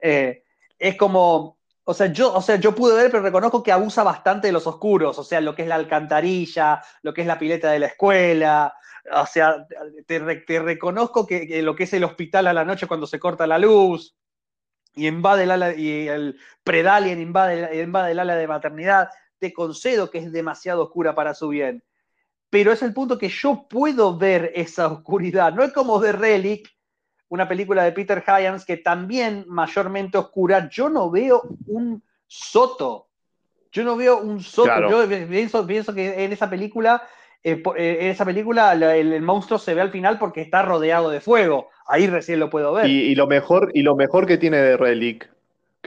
Eh, 0.00 0.44
es 0.78 0.96
como, 0.96 1.58
o 1.84 1.94
sea, 1.94 2.06
yo, 2.12 2.34
o 2.34 2.42
sea, 2.42 2.56
yo 2.56 2.74
pude 2.74 2.94
ver, 2.94 3.10
pero 3.10 3.22
reconozco 3.22 3.62
que 3.62 3.72
abusa 3.72 4.02
bastante 4.02 4.48
de 4.48 4.52
los 4.52 4.66
oscuros, 4.66 5.18
o 5.18 5.24
sea, 5.24 5.40
lo 5.40 5.54
que 5.54 5.62
es 5.62 5.68
la 5.68 5.74
alcantarilla, 5.76 6.82
lo 7.02 7.14
que 7.14 7.22
es 7.22 7.26
la 7.26 7.38
pileta 7.38 7.70
de 7.70 7.78
la 7.78 7.86
escuela, 7.86 8.74
o 9.12 9.26
sea, 9.26 9.66
te, 10.06 10.18
re- 10.18 10.36
te 10.46 10.58
reconozco 10.60 11.26
que, 11.26 11.46
que 11.46 11.62
lo 11.62 11.74
que 11.74 11.84
es 11.84 11.92
el 11.94 12.04
hospital 12.04 12.46
a 12.48 12.52
la 12.52 12.64
noche 12.64 12.86
cuando 12.86 13.06
se 13.06 13.18
corta 13.20 13.46
la 13.46 13.58
luz 13.58 14.14
y 14.94 15.06
invade 15.06 15.44
el 15.44 15.50
ala, 15.50 15.74
y 15.74 16.08
el 16.08 16.38
predalien 16.64 17.20
invade, 17.20 17.82
invade 17.82 18.12
el 18.12 18.18
ala 18.18 18.34
de 18.36 18.46
maternidad, 18.48 19.08
te 19.38 19.52
concedo 19.52 20.10
que 20.10 20.18
es 20.18 20.32
demasiado 20.32 20.82
oscura 20.84 21.14
para 21.14 21.34
su 21.34 21.48
bien. 21.48 21.82
Pero 22.50 22.72
es 22.72 22.82
el 22.82 22.92
punto 22.94 23.18
que 23.18 23.28
yo 23.28 23.66
puedo 23.68 24.16
ver 24.16 24.52
esa 24.54 24.86
oscuridad. 24.86 25.52
No 25.52 25.62
es 25.64 25.72
como 25.72 26.00
The 26.00 26.12
Relic, 26.12 26.68
una 27.28 27.48
película 27.48 27.82
de 27.84 27.92
Peter 27.92 28.22
Hyams 28.26 28.64
que 28.64 28.76
también 28.76 29.44
mayormente 29.48 30.16
oscura. 30.16 30.68
Yo 30.70 30.88
no 30.88 31.10
veo 31.10 31.42
un 31.66 32.02
soto. 32.26 33.08
Yo 33.72 33.82
no 33.84 33.96
veo 33.96 34.18
un 34.20 34.40
soto. 34.40 34.66
Claro. 34.68 34.90
Yo 35.08 35.28
pienso, 35.28 35.66
pienso 35.66 35.92
que 35.92 36.24
en 36.24 36.32
esa 36.32 36.48
película, 36.48 37.02
eh, 37.42 37.62
eh, 37.76 37.98
en 38.00 38.06
esa 38.10 38.24
película 38.24 38.74
la- 38.76 38.96
el, 38.96 39.12
el 39.12 39.22
monstruo 39.22 39.58
se 39.58 39.74
ve 39.74 39.80
al 39.80 39.90
final 39.90 40.18
porque 40.18 40.40
está 40.40 40.62
rodeado 40.62 41.10
de 41.10 41.20
fuego. 41.20 41.68
Ahí 41.88 42.06
recién 42.06 42.38
lo 42.40 42.48
puedo 42.48 42.72
ver. 42.72 42.86
Y, 42.86 43.00
y 43.10 43.14
lo 43.16 43.26
mejor, 43.26 43.70
y 43.74 43.82
lo 43.82 43.96
mejor 43.96 44.26
que 44.26 44.38
tiene 44.38 44.58
de 44.58 44.76
Relic, 44.76 45.28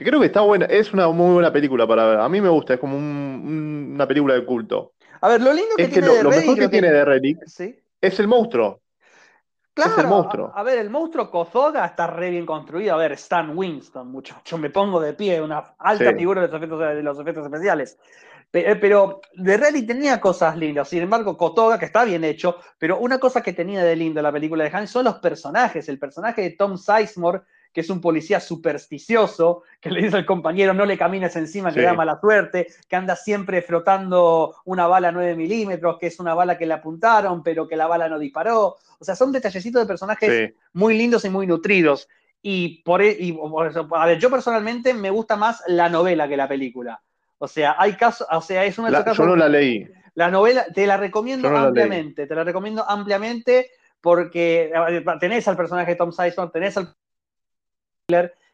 que 0.00 0.06
creo 0.06 0.18
que 0.18 0.26
está 0.26 0.40
buena, 0.40 0.64
es 0.64 0.94
una 0.94 1.08
muy 1.08 1.34
buena 1.34 1.52
película 1.52 1.86
para 1.86 2.06
ver. 2.06 2.20
A 2.20 2.28
mí 2.28 2.40
me 2.40 2.48
gusta, 2.48 2.72
es 2.74 2.80
como 2.80 2.96
un- 2.96 3.04
un- 3.04 3.90
una 3.94 4.08
película 4.08 4.32
de 4.32 4.46
culto. 4.46 4.92
A 5.20 5.28
ver, 5.28 5.42
lo 5.42 5.52
lindo 5.52 5.76
que 5.76 5.82
Es 5.82 5.88
que 5.88 5.94
tiene 6.00 6.06
lo, 6.08 6.14
de 6.14 6.22
lo 6.22 6.30
mejor 6.30 6.54
que 6.54 6.62
lo 6.62 6.68
de 6.70 7.36
Sí. 7.46 7.78
es 8.00 8.18
el 8.18 8.26
monstruo. 8.26 8.80
Claro, 9.74 9.92
Es 9.92 9.98
el 9.98 10.06
monstruo. 10.06 10.52
A, 10.54 10.60
a 10.60 10.62
ver, 10.62 10.78
el 10.78 10.88
monstruo 10.88 11.30
Kozoga 11.30 11.84
está 11.84 12.06
re 12.06 12.30
bien 12.30 12.46
construido. 12.46 12.94
A 12.94 12.96
ver, 12.96 13.12
Stan 13.12 13.56
Winston, 13.56 14.10
muchacho, 14.10 14.56
me 14.56 14.70
pongo 14.70 15.00
de 15.00 15.12
pie, 15.12 15.40
una 15.42 15.74
alta 15.78 16.10
Sí. 16.12 16.16
figura 16.16 16.40
de 16.40 16.48
los 16.48 16.56
efectos, 16.56 16.80
de 16.80 17.02
los 17.02 17.20
efectos 17.20 17.44
especiales. 17.44 17.98
Pe- 18.50 18.70
eh, 18.70 18.76
Pero 18.76 19.20
The 19.44 19.58
Rally 19.58 19.86
tenía 19.86 20.18
cosas 20.18 20.56
lindas. 20.56 20.88
Sin 20.88 21.02
embargo, 21.02 21.36
Kotoga, 21.36 21.78
que 21.78 21.84
está 21.84 22.04
bien 22.04 22.24
hecho, 22.24 22.56
pero 22.78 22.98
una 22.98 23.18
cosa 23.18 23.42
que 23.42 23.52
tenía 23.52 23.84
de 23.84 23.94
lindo 23.96 24.22
la 24.22 24.32
película 24.32 24.64
de 24.64 24.70
Hans 24.74 24.90
son 24.90 25.04
los 25.04 25.16
personajes. 25.16 25.88
El 25.90 25.98
personaje 25.98 26.40
de 26.40 26.50
Tom 26.52 26.78
Sizemore, 26.78 27.42
que 27.72 27.80
es 27.82 27.90
un 27.90 28.00
policía 28.00 28.40
supersticioso, 28.40 29.62
que 29.80 29.90
le 29.90 30.02
dice 30.02 30.16
al 30.16 30.26
compañero 30.26 30.74
no 30.74 30.84
le 30.86 30.98
camines 30.98 31.36
encima, 31.36 31.70
que 31.72 31.80
Sí. 31.80 31.86
da 31.86 31.92
mala 31.94 32.18
suerte, 32.20 32.66
que 32.88 32.96
anda 32.96 33.14
siempre 33.16 33.62
frotando 33.62 34.56
una 34.64 34.86
bala 34.86 35.12
9 35.12 35.36
milímetros, 35.36 35.98
que 35.98 36.08
es 36.08 36.18
una 36.20 36.34
bala 36.34 36.58
que 36.58 36.66
le 36.66 36.74
apuntaron, 36.74 37.42
pero 37.42 37.68
que 37.68 37.76
la 37.76 37.86
bala 37.86 38.08
no 38.08 38.18
disparó. 38.18 38.76
O 38.98 39.04
sea, 39.04 39.14
son 39.14 39.32
detallecitos 39.32 39.82
de 39.82 39.86
personajes 39.86 40.48
Sí. 40.50 40.54
muy 40.72 40.96
lindos 40.96 41.24
y 41.24 41.30
muy 41.30 41.46
nutridos. 41.46 42.08
Y 42.42 42.82
por, 42.82 43.02
y 43.02 43.32
por 43.32 43.66
eso, 43.68 43.86
a 43.94 44.06
ver, 44.06 44.18
yo 44.18 44.30
personalmente 44.30 44.94
me 44.94 45.10
gusta 45.10 45.36
más 45.36 45.62
la 45.66 45.88
novela 45.88 46.26
que 46.26 46.36
la 46.36 46.48
película. 46.48 47.00
O 47.38 47.46
sea, 47.48 47.76
hay 47.78 47.94
casos, 47.94 48.26
o 48.30 48.40
sea, 48.40 48.64
es 48.64 48.78
uno 48.78 48.86
de 48.86 48.92
La- 48.92 49.04
casos. 49.04 49.18
yo 49.18 49.26
no 49.26 49.36
la 49.36 49.48
leí. 49.48 49.86
La 50.14 50.30
novela 50.30 50.66
te 50.74 50.86
la 50.86 50.96
recomiendo 50.96 51.50
la 51.50 51.62
ampliamente, 51.64 52.26
te 52.26 52.34
la 52.34 52.42
recomiendo 52.44 52.84
ampliamente 52.88 53.70
porque 54.00 54.72
tenés 55.20 55.46
al 55.48 55.56
personaje 55.56 55.92
de 55.92 55.96
Tom 55.96 56.10
Sizemore, 56.12 56.50
tenés 56.52 56.76
al 56.76 56.94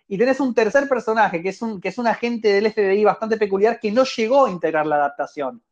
y 0.09 0.19
tenés 0.19 0.41
un 0.41 0.55
tercer 0.55 0.89
personaje 0.89 1.43
que 1.43 1.49
es 1.51 1.63
un, 1.63 1.81
que 1.81 1.89
es 1.89 1.99
un 1.99 2.07
agente 2.07 2.49
del 2.53 2.67
FBI 2.73 3.05
bastante 3.05 3.37
peculiar 3.37 3.81
que 3.81 3.91
no 3.91 4.05
llegó 4.05 4.47
a 4.47 4.51
integrar 4.51 4.87
la 4.87 4.97
adaptación. 4.97 5.63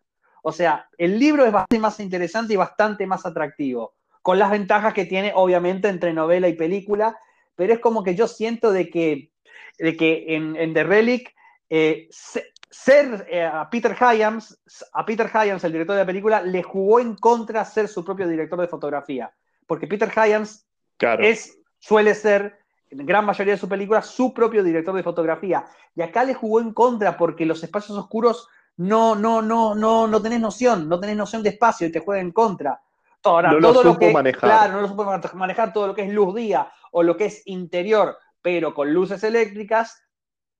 O 0.42 0.52
sea, 0.52 0.88
el 0.98 1.18
libro 1.18 1.46
es 1.46 1.52
bastante 1.52 1.78
más 1.78 2.00
interesante 2.00 2.52
y 2.54 2.56
bastante 2.56 3.06
más 3.06 3.24
atractivo, 3.24 3.94
con 4.22 4.38
las 4.38 4.50
ventajas 4.50 4.92
que 4.92 5.04
tiene, 5.06 5.32
obviamente, 5.34 5.88
entre 5.88 6.12
novela 6.12 6.48
y 6.48 6.54
película, 6.54 7.16
pero 7.54 7.72
es 7.72 7.78
como 7.78 8.02
que 8.02 8.14
yo 8.14 8.26
siento 8.26 8.72
de 8.72 8.90
que, 8.90 9.30
de 9.78 9.96
que 9.96 10.24
en, 10.34 10.56
en 10.56 10.74
The 10.74 10.84
Relic, 10.84 11.34
eh, 11.70 12.08
se- 12.10 12.52
ser 12.70 13.26
eh, 13.30 13.44
a 13.44 13.70
Peter 13.70 13.94
Hyams, 13.96 14.58
a 14.92 15.04
Peter 15.06 15.30
Hyams, 15.32 15.62
el 15.62 15.72
director 15.72 15.94
de 15.94 16.02
la 16.02 16.06
película, 16.06 16.42
le 16.42 16.62
jugó 16.62 16.98
en 17.00 17.14
contra 17.14 17.64
ser 17.64 17.86
su 17.86 18.04
propio 18.04 18.26
director 18.26 18.60
de 18.60 18.66
fotografía, 18.68 19.32
porque 19.66 19.86
Peter 19.86 20.10
Hyams 20.10 20.66
Claro. 20.96 21.22
es, 21.24 21.56
suele 21.78 22.14
ser, 22.14 22.58
en 22.98 23.06
gran 23.06 23.24
mayoría 23.24 23.54
de 23.54 23.58
sus 23.58 23.68
películas, 23.68 24.06
su 24.06 24.32
propio 24.32 24.62
director 24.62 24.94
de 24.94 25.02
fotografía. 25.02 25.64
Y 25.94 26.02
acá 26.02 26.24
le 26.24 26.34
jugó 26.34 26.60
en 26.60 26.72
contra 26.72 27.16
porque 27.16 27.46
los 27.46 27.62
espacios 27.62 27.96
oscuros 27.98 28.48
no, 28.76 29.14
no, 29.14 29.42
no, 29.42 29.74
no, 29.74 30.06
no 30.06 30.22
tenés 30.22 30.40
noción, 30.40 30.88
no 30.88 30.98
tenés 31.00 31.16
noción 31.16 31.42
de 31.42 31.50
espacio 31.50 31.86
y 31.86 31.92
te 31.92 32.00
juega 32.00 32.20
en 32.20 32.32
contra. 32.32 32.80
Ahora, 33.22 33.52
No 33.52 33.72
todo 33.72 33.82
lo 33.82 33.92
supo 33.92 34.00
que, 34.00 34.12
manejar. 34.12 34.40
Claro, 34.40 34.72
no 34.74 34.80
lo 34.82 34.88
supo 34.88 35.04
manejar 35.34 35.72
todo 35.72 35.86
lo 35.86 35.94
que 35.94 36.02
es 36.02 36.12
luz 36.12 36.34
día 36.34 36.70
o 36.92 37.02
lo 37.02 37.16
que 37.16 37.26
es 37.26 37.42
interior, 37.46 38.16
pero 38.42 38.74
con 38.74 38.92
luces 38.92 39.22
eléctricas. 39.24 40.02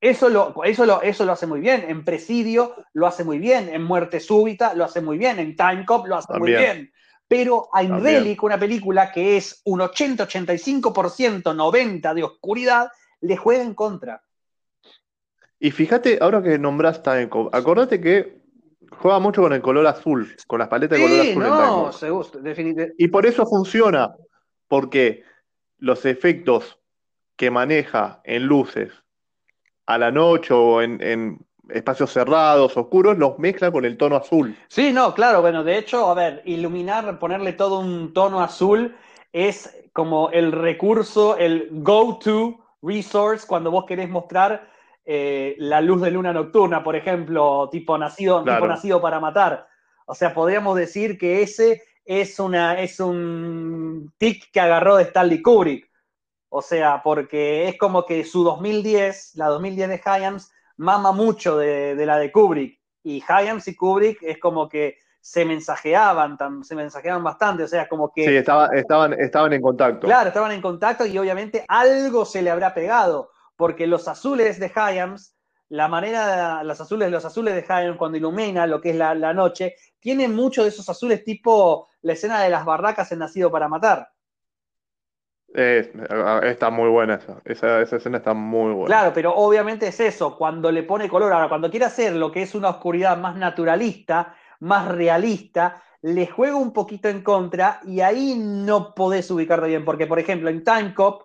Eso 0.01 0.29
lo, 0.29 0.55
eso, 0.65 0.85
lo, 0.87 1.03
eso 1.03 1.25
lo 1.25 1.33
hace 1.33 1.47
muy 1.47 1.61
bien. 1.61 1.85
En 1.89 2.05
Presidio 2.05 2.75
lo 2.93 3.07
hace 3.07 3.25
muy 3.25 3.39
bien. 3.39 3.69
En 3.69 3.83
Muerte 3.83 4.21
Súbita 4.21 4.75
lo 4.75 4.85
hace 4.85 5.01
muy 5.01 5.19
bien. 5.19 5.39
En 5.39 5.57
Time 5.57 5.85
Cop 5.85 6.07
lo 6.07 6.17
hace 6.17 6.33
muy 6.39 6.53
También. 6.53 6.77
bien. 6.77 6.93
Pero 7.27 7.69
También. 7.73 8.03
Relic, 8.03 8.43
una 8.43 8.59
película 8.59 9.11
que 9.11 9.37
es 9.37 9.61
un 9.65 9.81
80-85%, 9.81 11.43
90% 11.43 12.15
de 12.15 12.23
oscuridad, 12.23 12.91
le 13.21 13.37
juega 13.37 13.63
en 13.63 13.75
contra. 13.75 14.23
Y 15.59 15.71
fíjate, 15.71 16.19
ahora 16.21 16.43
que 16.43 16.59
nombrás 16.59 17.03
Time 17.03 17.29
Cop, 17.29 17.55
acordate 17.55 18.01
que 18.01 18.37
juega 18.91 19.19
mucho 19.19 19.43
con 19.43 19.53
el 19.53 19.63
color 19.63 19.87
azul, 19.87 20.37
con 20.47 20.59
las 20.59 20.69
paletas 20.69 20.99
de 20.99 21.05
color 21.05 21.21
azul 21.21 21.43
en 21.43 21.49
no, 21.49 21.85
Cop. 21.85 21.93
seguro, 21.93 22.29
definitivamente. 22.43 22.95
Y 22.99 23.09
por 23.09 23.25
eso 23.25 23.47
funciona, 23.47 24.15
porque 24.69 25.25
los 25.79 26.05
efectos 26.05 26.79
que 27.37 27.51
maneja 27.51 28.21
en 28.25 28.45
luces 28.45 28.93
a 29.87 29.99
la 29.99 30.11
noche 30.11 30.53
o 30.55 30.83
en, 30.83 31.03
en 31.03 31.39
espacios 31.71 32.13
cerrados, 32.13 32.77
oscuros, 32.77 33.17
los 33.19 33.39
mezcla 33.39 33.71
con 33.71 33.85
el 33.85 33.97
tono 33.97 34.17
azul. 34.17 34.57
Sí, 34.69 34.93
no, 34.93 35.15
claro, 35.15 35.41
bueno, 35.41 35.65
de 35.65 35.79
hecho, 35.79 36.09
a 36.09 36.15
ver, 36.15 36.43
iluminar, 36.45 37.19
ponerle 37.19 37.53
todo 37.53 37.79
un 37.81 38.13
tono 38.13 38.41
azul 38.41 38.95
es 39.33 39.75
como 39.93 40.31
el 40.31 40.53
recurso, 40.53 41.37
el 41.37 41.69
go-to 41.71 42.59
resource 42.83 43.47
cuando 43.47 43.71
vos 43.71 43.85
querés 43.87 44.09
mostrar 44.09 44.69
eh, 45.05 45.55
la 45.59 45.81
luz 45.81 46.01
de 46.03 46.11
luna 46.11 46.33
nocturna, 46.33 46.83
por 46.83 46.97
ejemplo, 46.97 47.69
tipo 47.71 47.97
nacido, 47.99 48.43
Claro. 48.43 48.59
tipo 48.59 48.69
nacido 48.69 49.01
para 49.01 49.21
matar. 49.21 49.67
O 50.07 50.15
sea, 50.15 50.35
podríamos 50.35 50.77
decir 50.77 51.19
que 51.19 51.43
ese 51.43 51.83
es, 52.05 52.39
una, 52.39 52.81
es 52.81 53.01
un 53.01 54.13
tic 54.19 54.51
que 54.53 54.61
agarró 54.61 54.97
de 54.97 55.05
Stanley 55.05 55.43
Kubrick. 55.43 55.91
O 56.49 56.63
sea, 56.63 57.03
porque 57.03 57.69
es 57.69 57.77
como 57.79 58.07
que 58.07 58.25
su 58.25 58.45
2010, 58.45 59.33
la 59.35 59.49
2010 59.49 59.89
de 59.89 60.01
Hyams, 60.05 60.53
mama 60.77 61.13
mucho 61.13 61.59
de, 61.59 61.95
de 61.95 62.07
la 62.07 62.19
de 62.19 62.33
Kubrick. 62.33 62.81
Y 63.03 63.21
Hyams 63.21 63.69
y 63.69 63.77
Kubrick 63.77 64.23
es 64.23 64.39
como 64.39 64.69
que 64.69 64.97
se 65.21 65.47
mensajeaban, 65.47 66.37
se 66.63 66.75
mensajeaban 66.75 67.25
bastante. 67.25 67.63
O 67.63 67.69
sea, 67.69 67.89
como 67.89 68.13
que. 68.13 68.27
Sí, 68.27 68.37
estaba, 68.37 68.69
estaban, 68.75 69.15
estaban 69.15 69.55
en 69.55 69.63
contacto. 69.63 70.07
Claro, 70.07 70.29
estaban 70.29 70.53
en 70.53 70.61
contacto 70.61 71.07
y 71.07 71.17
obviamente 71.17 71.65
algo 71.67 72.27
se 72.27 72.43
le 72.43 72.51
habrá 72.51 72.75
pegado, 72.75 73.31
porque 73.57 73.87
los 73.87 74.07
azules 74.07 74.61
de 74.61 74.69
Hyams, 74.69 75.35
la 75.71 75.89
manera, 75.89 76.63
los 76.63 76.79
azules, 76.79 77.11
los 77.11 77.25
azules 77.25 77.55
de 77.55 77.63
Hyams 77.63 77.97
cuando 77.97 78.19
ilumina 78.19 78.67
lo 78.67 78.83
que 78.83 78.91
es 78.91 78.97
la, 78.97 79.15
la 79.15 79.33
noche, 79.33 79.77
tienen 79.99 80.35
mucho 80.35 80.63
de 80.63 80.69
esos 80.69 80.87
azules 80.91 81.25
tipo 81.25 81.89
la 82.03 82.13
escena 82.13 82.43
de 82.43 82.51
las 82.51 82.67
barracas 82.67 83.11
en 83.13 83.21
Nacido 83.21 83.51
para 83.51 83.67
Matar. 83.67 84.09
Está 85.55 86.71
muy 86.71 86.89
buena 86.89 87.15
esa. 87.15 87.41
esa. 87.45 87.81
Esa 87.81 87.97
escena 87.97 88.19
está 88.19 88.35
muy 88.35 88.73
buena. 88.73 88.87
Claro, 88.87 89.13
pero 89.15 89.35
obviamente 89.35 89.87
es 89.89 90.01
eso, 90.01 90.37
cuando 90.37 90.71
le 90.73 90.83
pone 90.83 91.09
color. 91.09 91.33
Ahora, 91.33 91.49
cuando 91.49 91.71
quiere 91.71 91.87
hacer 91.87 92.15
lo 92.15 92.33
que 92.33 92.43
es 92.43 92.55
una 92.55 92.71
oscuridad 92.71 93.17
más 93.19 93.37
naturalista, 93.37 94.35
más 94.61 94.89
realista, 94.89 95.81
le 96.03 96.27
juega 96.27 96.57
un 96.57 96.73
poquito 96.73 97.09
en 97.09 97.23
contra 97.23 97.81
y 97.85 98.01
ahí 98.01 98.35
no 98.37 98.95
podés 98.95 99.31
ubicarte 99.31 99.69
bien, 99.69 99.85
porque 99.85 100.07
por 100.07 100.19
ejemplo 100.19 100.51
en 100.51 100.63
Time 100.65 100.93
Cop, 100.93 101.23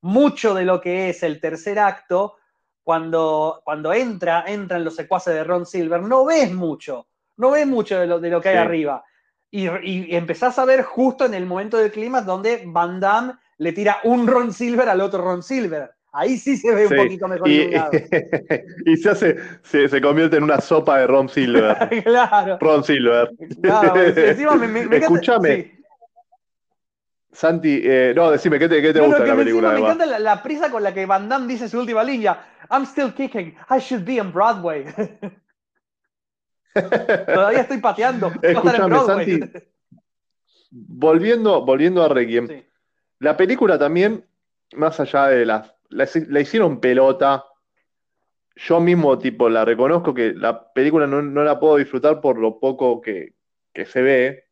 mucho 0.00 0.54
de 0.54 0.64
lo 0.64 0.80
que 0.80 1.10
es 1.10 1.22
el 1.22 1.40
tercer 1.40 1.78
acto, 1.78 2.36
cuando, 2.82 3.60
cuando 3.64 3.92
entra, 3.92 4.44
entran 4.46 4.84
los 4.84 4.94
secuaces 4.96 5.34
de 5.34 5.44
Ron 5.44 5.66
Silver, 5.66 6.00
no 6.02 6.24
ves 6.24 6.52
mucho, 6.52 7.08
no 7.36 7.50
ves 7.50 7.66
mucho 7.66 7.98
de 8.00 8.06
lo, 8.06 8.18
de 8.20 8.30
lo 8.30 8.40
que 8.40 8.48
hay 8.50 8.54
Sí. 8.56 8.60
arriba. 8.60 9.04
Y- 9.50 9.68
y 9.68 10.16
empezás 10.16 10.58
a 10.58 10.64
ver 10.64 10.82
justo 10.82 11.24
en 11.24 11.34
el 11.34 11.46
momento 11.46 11.76
del 11.76 11.90
clima 11.92 12.20
donde 12.20 12.62
Van 12.66 12.98
Damme 13.00 13.34
le 13.58 13.72
tira 13.72 13.98
un 14.04 14.26
Ron 14.26 14.52
Silver 14.52 14.88
al 14.88 15.00
otro 15.00 15.22
Ron 15.22 15.42
Silver. 15.42 15.90
Ahí 16.12 16.38
sí 16.38 16.56
se 16.56 16.74
ve 16.74 16.86
Sí. 16.88 16.94
un 16.94 17.04
poquito 17.04 17.28
mejor 17.28 17.48
Y, 17.48 17.70
y 18.86 18.96
se 18.96 19.10
hace, 19.10 19.36
se, 19.62 19.88
se 19.88 20.00
convierte 20.00 20.36
en 20.38 20.44
una 20.44 20.60
sopa 20.60 20.98
de 20.98 21.06
Ron 21.06 21.28
Silver. 21.28 21.76
claro. 22.04 22.58
Ron 22.60 22.84
Silver. 22.84 23.30
Claro, 23.62 24.00
encima 24.16 24.56
me, 24.56 24.66
me- 24.66 24.86
me 24.86 24.96
encanta- 24.96 24.96
Escúchame, 25.06 25.56
sí. 25.56 25.72
Santi, 27.32 27.82
eh, 27.84 28.14
no, 28.16 28.30
decime, 28.30 28.58
¿qué 28.58 28.66
te, 28.66 28.80
qué 28.80 28.94
te 28.94 28.98
No, 28.98 29.06
gusta 29.08 29.22
de 29.24 29.28
la 29.28 29.36
película 29.36 29.72
me 29.72 29.80
encanta 29.80 30.06
la, 30.06 30.18
la 30.18 30.42
prisa 30.42 30.70
con 30.70 30.82
la 30.82 30.94
que 30.94 31.04
Van 31.04 31.28
Damme 31.28 31.46
dice 31.46 31.68
su 31.68 31.78
última 31.78 32.02
línea. 32.02 32.46
I'm 32.70 32.84
still 32.86 33.12
kicking. 33.12 33.54
I 33.68 33.78
should 33.78 34.06
be 34.06 34.18
on 34.18 34.32
Broadway. 34.32 34.86
Todavía 36.74 37.60
estoy 37.60 37.78
pateando. 37.78 38.32
Escuchame, 38.40 38.98
Santi, 39.00 39.40
volviendo, 40.70 41.64
volviendo 41.64 42.02
a 42.02 42.08
Requiem, 42.08 42.48
la 43.18 43.36
película 43.36 43.78
también, 43.78 44.24
más 44.74 45.00
allá 45.00 45.28
de 45.28 45.46
las. 45.46 45.72
La, 45.88 46.40
hicieron 46.40 46.80
pelota. 46.80 47.44
Yo 48.56 48.80
mismo, 48.80 49.18
tipo, 49.18 49.48
la 49.48 49.64
reconozco 49.64 50.14
que 50.14 50.32
la 50.32 50.72
película 50.72 51.06
no, 51.06 51.22
la 51.22 51.60
puedo 51.60 51.76
disfrutar 51.76 52.20
por 52.20 52.38
lo 52.38 52.58
poco 52.58 53.00
que, 53.00 53.34
se 53.74 54.02
ve. 54.02 54.44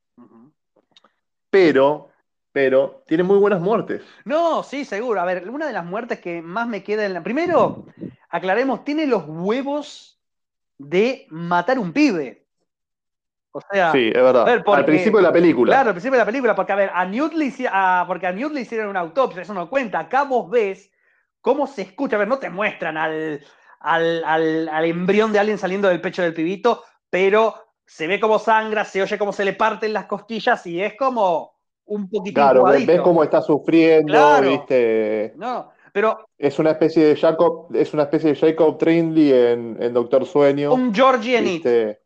Pero, 1.50 2.11
pero, 2.53 3.03
tiene 3.07 3.22
muy 3.22 3.38
buenas 3.38 3.61
muertes. 3.61 4.03
No, 4.24 4.62
sí, 4.62 4.85
seguro. 4.85 5.20
A 5.20 5.24
ver, 5.24 5.48
una 5.48 5.66
de 5.66 5.72
las 5.72 5.85
muertes 5.85 6.20
que 6.20 6.42
más 6.42 6.68
me 6.68 6.83
queda 6.83 7.07
en 7.07 7.14
la. 7.14 7.22
Primero, 7.22 7.87
aclaremos, 8.29 8.85
tiene 8.85 9.07
los 9.07 9.24
huevos 9.27 10.20
de 10.79 11.27
matar 11.31 11.79
un 11.79 11.92
pibe. 11.92 12.43
O 13.56 13.60
sea, 13.70 13.92
sí, 13.92 14.08
es 14.08 14.20
verdad. 14.20 14.48
al 14.48 14.84
principio 14.84 15.18
de 15.18 15.22
la 15.22 15.32
película. 15.32 15.72
Claro, 15.72 15.90
al 15.90 15.94
principio 15.94 16.18
de 16.18 16.22
la 16.22 16.26
película, 16.26 16.56
porque 16.56 16.72
a 16.72 16.76
ver, 16.76 16.90
a 16.92 17.04
Newt 17.04 17.34
le, 17.34 17.52
porque 18.04 18.26
a 18.26 18.32
Newt 18.32 18.52
le 18.52 18.62
hicieron 18.62 18.88
una 18.88 18.98
autopsia, 18.98 19.42
eso 19.42 19.54
no 19.54 19.70
cuenta. 19.70 20.00
Acá 20.00 20.24
vos 20.24 20.50
ves 20.50 20.90
cómo 21.40 21.68
se 21.68 21.82
escucha, 21.82 22.16
a 22.16 22.18
ver, 22.18 22.26
no 22.26 22.38
te 22.38 22.50
muestran 22.50 22.96
al, 22.96 23.40
al, 23.78 24.84
embrión 24.84 25.32
de 25.32 25.38
alguien 25.38 25.58
saliendo 25.58 25.86
del 25.86 26.00
pecho 26.00 26.22
del 26.22 26.34
pibito, 26.34 26.82
pero 27.08 27.54
se 27.86 28.08
ve 28.08 28.18
cómo 28.18 28.40
sangra, 28.40 28.84
se 28.84 29.00
oye 29.00 29.18
cómo 29.18 29.32
se 29.32 29.44
le 29.44 29.52
parten 29.52 29.92
las 29.92 30.06
costillas 30.06 30.66
y 30.66 30.82
es 30.82 30.96
como 30.96 31.54
un 31.84 32.10
poquito 32.10 32.40
Claro, 32.40 32.64
ves 32.64 33.00
cómo 33.02 33.22
está 33.22 33.40
sufriendo, 33.40 34.40
viste. 34.42 35.32
No, 35.36 35.70
pero. 35.92 36.26
Es 36.36 36.58
una 36.58 36.72
especie 36.72 37.04
de 37.04 37.14
Jacob, 37.14 37.68
es 37.72 37.94
una 37.94 38.02
especie 38.02 38.30
de 38.30 38.36
Jacob 38.36 38.78
Trindley 38.78 39.32
en, 39.32 39.94
Doctor 39.94 40.26
Sueño. 40.26 40.74
Un 40.74 40.92
Georgie 40.92 42.00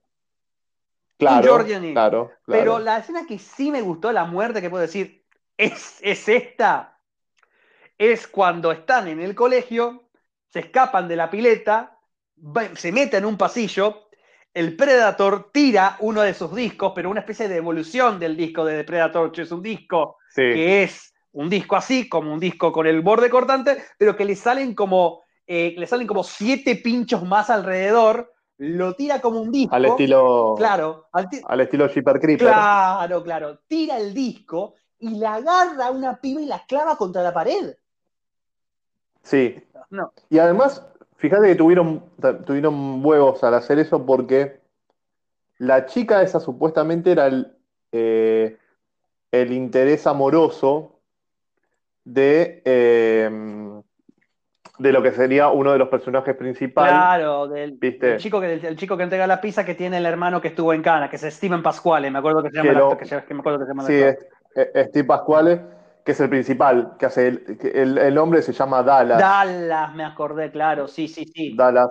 Claro, 1.19 1.65
claro, 1.65 2.33
Pero 2.47 2.79
la 2.79 2.99
escena 2.99 3.27
que 3.27 3.39
sí 3.39 3.73
me 3.73 3.83
gustó, 3.83 4.13
la 4.13 4.25
muerte 4.25 4.61
que 4.61 4.71
puedo 4.71 4.83
decir, 4.83 5.25
es, 5.57 5.99
es 6.01 6.29
esta, 6.29 6.97
es 7.99 8.29
cuando 8.29 8.71
están 8.71 9.09
en 9.09 9.21
el 9.21 9.35
colegio, 9.35 10.11
se 10.49 10.61
escapan 10.61 11.09
de 11.09 11.17
la 11.17 11.29
pileta, 11.29 11.99
se 12.75 12.93
meten 12.93 13.25
en 13.25 13.27
un 13.27 13.37
pasillo, 13.37 14.09
el 14.55 14.77
Predator 14.77 15.51
tira 15.53 15.97
uno 16.01 16.23
de 16.23 16.35
sus 16.35 16.55
discos, 16.55 16.93
pero 16.95 17.11
una 17.11 17.21
especie 17.21 17.49
de 17.49 17.57
evolución 17.57 18.19
del 18.19 18.37
disco 18.37 18.65
de 18.65 18.85
Predator, 18.85 19.33
que 19.33 19.43
es 19.43 19.53
un 19.53 19.63
disco 19.63 20.19
que 20.35 20.85
es 20.85 21.15
un 21.33 21.51
disco 21.51 21.77
así, 21.77 22.09
como 22.09 22.33
un 22.33 22.41
disco 22.41 22.73
con 22.73 22.87
el 22.87 23.01
borde 23.01 23.29
cortante, 23.29 23.83
pero 23.99 24.17
que 24.17 24.25
le 24.25 24.37
salen 24.37 24.75
como, 24.75 25.23
eh, 25.47 25.75
le 25.77 25.87
salen 25.87 26.07
como 26.07 26.23
siete 26.23 26.77
pinchos 26.77 27.25
más 27.25 27.51
alrededor, 27.51 28.33
lo 28.59 28.95
tira 28.95 29.21
como 29.21 29.41
un 29.41 29.53
disco. 29.53 29.75
Al 29.75 29.85
estilo. 29.85 30.55
Claro. 30.59 31.07
Al, 31.13 31.61
estilo 31.61 31.89
Shipper 31.89 32.21
Creeper. 32.21 32.49
Claro, 32.49 33.23
claro. 33.23 33.59
Tira 33.69 33.97
el 33.99 34.13
disco 34.13 34.75
y 34.99 35.19
la 35.19 35.35
agarra 35.35 35.87
a 35.87 35.91
una 35.93 36.21
piba 36.21 36.41
y 36.41 36.47
la 36.47 36.65
clava 36.67 36.97
contra 36.97 37.23
la 37.23 37.33
pared. 37.33 37.77
Sí. 39.23 39.63
No. 39.91 40.13
Y 40.29 40.39
además, 40.39 40.85
fíjate 41.17 41.47
que 41.49 41.55
tuvieron, 41.55 42.05
tuvieron 42.45 43.05
huevos 43.05 43.43
al 43.45 43.55
hacer 43.55 43.79
eso 43.79 44.05
porque 44.05 44.61
la 45.59 45.87
chica 45.87 46.23
esa 46.23 46.41
supuestamente 46.41 47.13
era 47.13 47.27
el, 47.27 47.57
eh, 47.93 48.59
el 49.31 49.53
interés 49.53 50.07
amoroso 50.07 50.99
de. 52.05 52.61
Eh, 52.65 53.83
de 54.79 54.93
lo 54.93 55.03
que 55.03 55.13
sería 55.13 55.49
uno 55.49 55.73
de 55.73 55.79
los 55.79 55.89
personajes 55.89 56.37
principales. 56.37 56.93
Claro, 56.93 57.49
del 57.49 57.79
El, 57.81 58.19
chico 58.19 58.41
que, 58.41 58.55
el, 58.55 58.77
chico 58.77 58.97
que 58.97 59.03
entrega 59.03 59.27
la 59.27 59.41
pizza 59.41 59.65
que 59.65 59.75
tiene 59.75 59.99
el 59.99 60.07
hermano 60.07 60.41
que 60.41 60.49
estuvo 60.49 60.73
en 60.73 60.83
Cana, 60.83 61.11
que 61.11 61.17
es 61.17 61.23
Steven 61.23 61.63
Pasquale, 61.63 62.11
me 62.11 62.19
acuerdo 62.19 62.43
que 62.43 62.51
se 62.51 62.57
llama, 62.57 62.97
que, 62.97 63.35
me 63.35 63.41
acuerdo 63.41 63.59
que 63.59 63.65
se 63.65 63.71
llama 63.71 63.83
Sí, 63.85 63.95
es, 63.95 64.89
Steve 64.89 65.05
Pasquale, 65.05 65.61
que 66.05 66.13
es 66.13 66.21
el 66.21 66.29
principal, 66.29 66.97
que 66.99 67.07
hace 67.07 67.27
el, 67.27 67.99
el, 67.99 68.15
nombre 68.15 68.41
se 68.43 68.53
llama 68.53 68.83
Dallas. 68.83 69.19
Dallas, 69.19 69.95
me 69.95 70.05
acordé, 70.05 70.51
claro, 70.51 70.87
sí, 70.87 71.09
sí, 71.09 71.25
sí. 71.25 71.55
Dallas. 71.57 71.91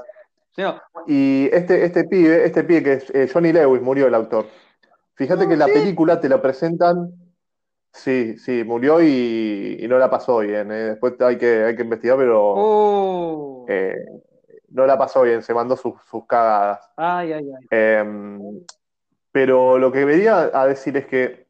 Y 1.05 1.49
este, 1.53 1.85
este 1.85 2.05
pibe, 2.05 2.45
este 2.45 2.63
pibe 2.63 2.83
que 2.83 2.93
es 2.93 3.09
eh, 3.11 3.29
Johnny 3.31 3.53
Lewis, 3.53 3.81
murió 3.81 4.07
el 4.07 4.15
autor. 4.15 4.47
Fíjate 5.13 5.47
que 5.47 5.53
en 5.53 5.59
la 5.59 5.67
película 5.67 6.19
te 6.19 6.29
lo 6.29 6.41
presentan 6.41 7.11
Sí, 7.91 8.37
sí, 8.37 8.63
murió 8.63 9.01
y, 9.01 9.85
no 9.89 9.97
la 9.97 10.09
pasó 10.09 10.39
bien. 10.39 10.71
¿eh? 10.71 10.83
Después 10.89 11.13
hay 11.19 11.37
que, 11.37 11.63
hay 11.63 11.75
que 11.75 11.83
investigar, 11.83 12.17
pero 12.17 12.41
oh. 12.41 13.65
eh, 13.67 13.95
no 14.69 14.85
la 14.85 14.97
pasó 14.97 15.23
bien, 15.23 15.41
se 15.41 15.53
mandó 15.53 15.75
sus, 15.75 15.95
cagadas. 16.27 16.91
Ay, 16.95 17.33
ay, 17.33 17.49
ay. 17.51 17.67
Em, 17.71 18.39
pero 19.31 19.77
lo 19.77 19.91
que 19.91 20.05
venía 20.05 20.51
a 20.53 20.67
decir 20.67 20.95
es 20.97 21.05
que 21.07 21.47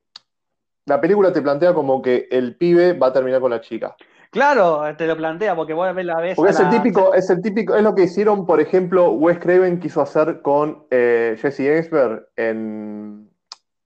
la 0.86 1.02
película 1.02 1.34
te 1.34 1.42
plantea 1.42 1.74
como 1.74 2.02
que 2.02 2.28
el 2.32 2.56
pibe 2.56 2.94
va 2.94 3.08
a 3.08 3.14
terminar 3.14 3.42
con 3.42 3.52
la 3.52 3.62
chica. 3.62 3.96
Claro, 4.32 4.84
te 4.98 5.08
lo 5.08 5.16
plantea 5.16 5.56
porque 5.56 5.74
voy 5.74 5.88
a 5.88 5.94
ver 5.94 6.06
la 6.06 6.20
vez. 6.20 6.36
Porque 6.36 6.52
es 6.52 6.60
el 6.60 6.70
típico, 6.70 7.14
es 7.14 7.30
el 7.30 7.42
típico, 7.42 7.76
es 7.76 7.84
lo 7.84 7.96
que 7.96 8.04
hicieron, 8.04 8.46
por 8.46 8.60
ejemplo, 8.60 9.12
Wes 9.12 9.40
Craven 9.40 9.80
quiso 9.80 10.02
hacer 10.02 10.42
con 10.42 10.86
eh, 10.92 11.38
Jesse 11.40 11.62
Einsberg 11.62 12.28
en 12.36 13.30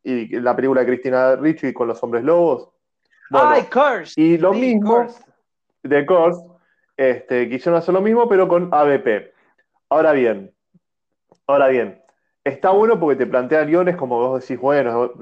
y 0.03 0.39
la 0.39 0.55
película 0.55 0.81
de 0.81 0.87
Cristina 0.87 1.35
Ricci 1.35 1.73
con 1.73 1.87
los 1.87 2.01
hombres 2.03 2.23
lobos. 2.23 2.69
Ay, 3.31 3.63
Curse. 3.63 4.19
Y 4.19 4.37
lo 4.37 4.53
mismo 4.53 5.07
de 5.83 6.05
Curse, 6.05 6.41
este, 6.97 7.49
quisieron 7.49 7.79
hacer 7.79 7.93
lo 7.93 8.01
mismo, 8.01 8.27
pero 8.27 8.47
con 8.47 8.69
ABP. 8.71 9.33
Ahora 9.89 10.11
bien, 10.13 10.53
ahora 11.47 11.67
bien, 11.67 12.01
está 12.43 12.71
bueno 12.71 12.99
porque 12.99 13.17
te 13.17 13.27
plantea 13.27 13.63
guiones 13.63 13.95
como 13.95 14.17
vos 14.19 14.41
decís, 14.41 14.59
bueno, 14.59 15.13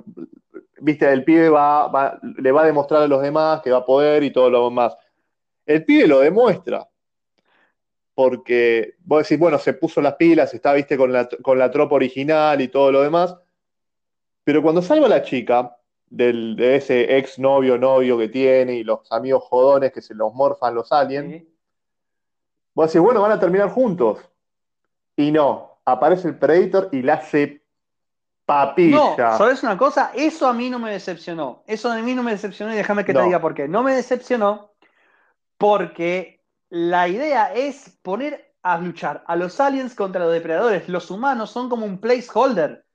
viste, 0.79 1.11
el 1.11 1.23
pibe 1.23 1.49
va, 1.49 2.19
le 2.37 2.51
va 2.51 2.63
a 2.63 2.65
demostrar 2.65 3.03
a 3.03 3.07
los 3.07 3.21
demás 3.21 3.61
que 3.61 3.71
va 3.71 3.79
a 3.79 3.85
poder 3.85 4.23
y 4.23 4.31
todo 4.31 4.49
lo 4.49 4.69
demás. 4.69 4.95
El 5.65 5.85
pibe 5.85 6.07
lo 6.07 6.19
demuestra. 6.19 6.87
Porque 8.13 8.95
vos 8.99 9.23
decís, 9.23 9.39
bueno, 9.39 9.57
se 9.57 9.73
puso 9.73 10.01
las 10.01 10.15
pilas, 10.15 10.53
está, 10.53 10.73
viste, 10.73 10.97
con 10.97 11.13
la, 11.13 11.29
con 11.41 11.57
la 11.57 11.71
tropa 11.71 11.95
original 11.95 12.59
y 12.59 12.67
todo 12.67 12.91
lo 12.91 13.01
demás 13.01 13.37
pero 14.49 14.63
cuando 14.63 14.81
salva 14.81 15.07
la 15.07 15.21
chica 15.21 15.77
del, 16.09 16.55
de 16.55 16.77
ese 16.77 17.19
ex 17.19 17.38
novio, 17.38 17.77
novio 17.77 18.17
que 18.17 18.29
tiene 18.29 18.73
y 18.73 18.83
los 18.83 19.01
amigos 19.12 19.43
jodones 19.43 19.93
que 19.93 20.01
se 20.01 20.15
los 20.15 20.33
morfan 20.33 20.73
los 20.73 20.91
aliens, 20.91 21.43
vos 22.73 22.88
decís, 22.88 22.99
bueno, 22.99 23.21
van 23.21 23.33
a 23.33 23.39
terminar 23.39 23.69
juntos. 23.69 24.17
Y 25.15 25.31
no, 25.31 25.77
aparece 25.85 26.29
el 26.29 26.39
Predator 26.39 26.89
y 26.91 27.03
la 27.03 27.13
hace 27.13 27.62
papilla. 28.43 28.95
No, 28.95 29.15
¿sabes 29.15 29.62
una 29.62 29.77
cosa? 29.77 30.13
Eso 30.15 30.47
a 30.47 30.53
mí 30.53 30.71
no 30.71 30.79
me 30.79 30.91
decepcionó. 30.93 31.62
Eso 31.67 31.91
a 31.91 31.97
mí 31.97 32.15
no 32.15 32.23
me 32.23 32.31
decepcionó 32.31 32.73
y 32.73 32.77
déjame 32.77 33.05
que 33.05 33.13
te 33.13 33.21
diga 33.21 33.39
por 33.39 33.53
qué. 33.53 33.67
No 33.67 33.83
me 33.83 33.93
decepcionó 33.93 34.71
porque 35.59 36.43
la 36.69 37.07
idea 37.07 37.53
es 37.53 37.99
poner 38.01 38.51
a 38.63 38.79
luchar 38.79 39.23
a 39.27 39.35
los 39.35 39.59
aliens 39.59 39.93
contra 39.93 40.23
los 40.23 40.33
depredadores. 40.33 40.89
Los 40.89 41.12
humanos 41.12 41.51
son 41.51 41.69
como 41.69 41.85
un 41.85 42.01
placeholder. 42.01 42.88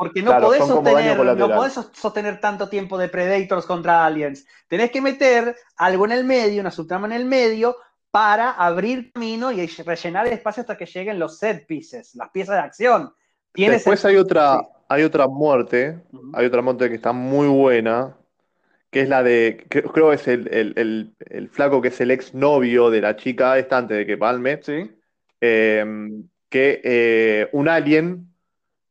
Porque 0.00 0.22
no, 0.22 0.40
podés 0.40 0.64
sostener, 1.92 2.40
tanto 2.40 2.70
tiempo 2.70 2.96
de 2.96 3.10
Predators 3.10 3.66
contra 3.66 4.06
Aliens. 4.06 4.46
Tenés 4.66 4.90
que 4.90 5.02
meter 5.02 5.54
algo 5.76 6.06
en 6.06 6.12
el 6.12 6.24
medio, 6.24 6.62
una 6.62 6.70
subtrama 6.70 7.06
en 7.06 7.12
el 7.12 7.26
medio, 7.26 7.76
para 8.10 8.52
abrir 8.52 9.12
camino 9.12 9.52
y 9.52 9.66
rellenar 9.66 10.26
el 10.26 10.32
espacio 10.32 10.62
hasta 10.62 10.78
que 10.78 10.86
lleguen 10.86 11.18
los 11.18 11.36
set 11.36 11.66
pieces, 11.66 12.14
las 12.14 12.30
piezas 12.30 12.54
de 12.54 12.62
acción. 12.62 13.12
Después 13.52 14.02
hay 14.06 14.16
otra, 14.16 14.62
hay 14.88 15.02
otra 15.02 15.28
muerte, 15.28 16.00
hay 16.32 16.46
otra 16.46 16.62
muerte 16.62 16.88
que 16.88 16.94
está 16.94 17.12
muy 17.12 17.48
buena, 17.48 18.16
que 18.90 19.02
es 19.02 19.08
la 19.10 19.22
de, 19.22 19.66
creo 19.68 20.08
que 20.08 20.14
es 20.14 20.26
el, 20.26 21.50
flaco 21.52 21.82
que 21.82 21.88
es 21.88 22.00
el 22.00 22.10
ex 22.10 22.32
novio 22.32 22.88
de 22.88 23.02
la 23.02 23.16
chica 23.16 23.58
esta 23.58 23.76
antes 23.76 23.98
de 23.98 24.06
que 24.06 24.16
palme, 24.16 24.60
¿Sí? 24.62 24.90
Eh, 25.42 25.84
que 26.48 26.80
eh, 26.82 27.50
un 27.52 27.68
alien 27.68 28.29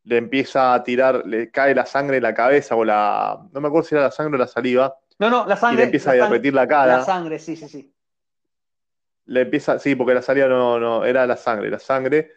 le 0.04 0.18
empieza 0.18 0.74
a 0.74 0.84
tirar, 0.84 1.26
le 1.26 1.52
cae 1.52 1.76
la 1.76 1.86
sangre 1.86 2.18
en 2.18 2.24
la 2.24 2.34
cabeza 2.34 2.76
o 2.76 2.84
la. 2.84 3.40
No 3.52 3.62
me 3.62 3.68
acuerdo 3.68 3.88
si 3.88 3.96
era 3.96 4.06
la 4.06 4.12
sangre 4.12 4.36
o 4.36 4.40
la 4.40 4.48
saliva. 4.48 4.96
No, 5.20 5.30
no, 5.30 5.46
la 5.46 5.58
sangre. 5.58 5.76
Y 5.76 5.78
le 5.78 5.84
empieza 5.86 6.12
a 6.12 6.14
derretir 6.14 6.54
la 6.54 6.68
cara. 6.68 6.98
La 6.98 7.06
sangre, 7.06 7.40
sí, 7.40 7.56
sí, 7.56 7.68
sí. 7.68 7.94
Le 9.26 9.42
empieza, 9.42 9.78
sí, 9.78 9.96
porque 9.96 10.14
la 10.14 10.22
saliva 10.22 10.48
no, 10.48 10.80
no, 10.80 11.06
era 11.06 11.28
la 11.28 11.38
sangre, 11.38 11.70
la 11.70 11.80
sangre. 11.80 12.32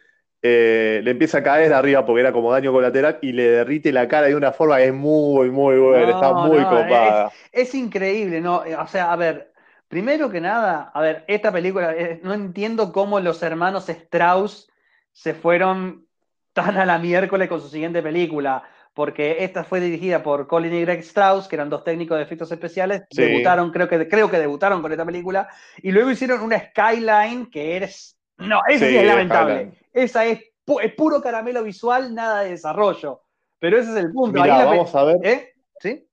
Eh, 0.45 0.99
le 1.03 1.11
empieza 1.11 1.37
a 1.37 1.43
caer 1.43 1.69
de 1.69 1.75
arriba 1.75 2.05
porque 2.05 2.19
era 2.19 2.33
como 2.33 2.51
daño 2.51 2.73
colateral 2.73 3.17
y 3.21 3.31
le 3.31 3.43
derrite 3.49 3.93
la 3.93 4.09
cara 4.09 4.27
de 4.27 4.35
una 4.35 4.51
forma 4.51 4.75
que 4.75 4.87
es 4.87 4.93
muy, 4.93 5.49
muy 5.49 5.77
buena, 5.77 6.11
está 6.11 6.33
muy 6.33 6.61
copada. 6.61 7.31
Es, 7.49 7.73
increíble, 7.73 8.41
¿no? 8.41 8.61
O 8.77 8.87
sea, 8.87 9.13
a 9.13 9.15
ver, 9.15 9.53
primero 9.87 10.29
que 10.29 10.41
nada, 10.41 10.91
a 10.93 11.01
ver, 11.01 11.23
esta 11.29 11.49
película, 11.49 11.95
eh, 11.95 12.19
no 12.23 12.33
entiendo 12.33 12.91
cómo 12.91 13.21
los 13.21 13.41
hermanos 13.41 13.87
Strauss 13.87 14.69
se 15.13 15.33
fueron 15.33 16.05
tan 16.53 16.77
a 16.77 16.85
la 16.85 16.97
miércoles 16.99 17.49
con 17.49 17.59
su 17.59 17.67
siguiente 17.67 18.01
película, 18.01 18.63
porque 18.93 19.43
esta 19.43 19.63
fue 19.63 19.79
dirigida 19.79 20.23
por 20.23 20.47
Colin 20.47 20.73
y 20.73 20.81
Greg 20.81 20.99
Strauss, 20.99 21.47
que 21.47 21.55
eran 21.55 21.69
dos 21.69 21.83
técnicos 21.83 22.17
de 22.17 22.23
efectos 22.23 22.51
especiales, 22.51 23.03
debutaron, 23.11 23.71
creo 23.71 23.89
que, 23.89 24.07
creo 24.07 24.29
que 24.29 24.39
debutaron 24.39 24.81
con 24.81 24.91
esta 24.91 25.05
película, 25.05 25.49
y 25.81 25.91
luego 25.91 26.11
hicieron 26.11 26.41
una 26.41 26.59
Skyline 26.59 27.49
que 27.49 27.75
eres... 27.75 28.17
No, 28.37 28.61
esa 28.67 28.87
sí, 28.87 28.97
es 28.97 29.05
lamentable. 29.05 29.71
Esa 29.93 30.25
es 30.25 30.39
es 30.81 30.93
puro 30.95 31.21
caramelo 31.21 31.63
visual, 31.63 32.13
nada 32.13 32.41
de 32.41 32.51
desarrollo. 32.51 33.21
Pero 33.59 33.77
ese 33.77 33.91
es 33.91 33.97
el 33.97 34.11
punto. 34.11 34.39
Vamos 34.39 34.95
a 34.95 35.03
ver. 35.03 35.17
¿Eh? 35.23 35.53
¿Sí? 35.79 36.07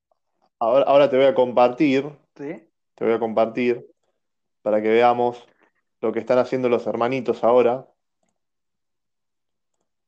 Ahora, 0.59 0.85
ahora 0.85 1.09
te 1.09 1.17
voy 1.17 1.25
a 1.25 1.33
compartir. 1.33 2.09
Sí. 2.35 2.67
Te 2.95 3.05
voy 3.05 3.13
a 3.13 3.19
compartir 3.19 3.85
para 4.61 4.81
que 4.81 4.89
veamos 4.89 5.47
lo 6.01 6.11
que 6.11 6.19
están 6.19 6.37
haciendo 6.37 6.69
los 6.69 6.85
hermanitos 6.87 7.43
ahora. 7.43 7.87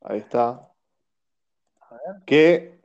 Ahí 0.04 0.20
está. 0.20 0.70
Que 2.26 2.80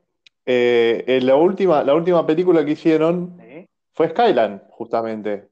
eh, 0.47 1.19
la, 1.23 1.37
última, 1.37 1.83
la 1.83 1.95
última 1.95 2.27
película 2.27 2.65
que 2.65 2.73
hicieron 2.73 3.41
fue 3.93 4.09
Skyline, 4.11 4.63
justamente. 4.71 5.49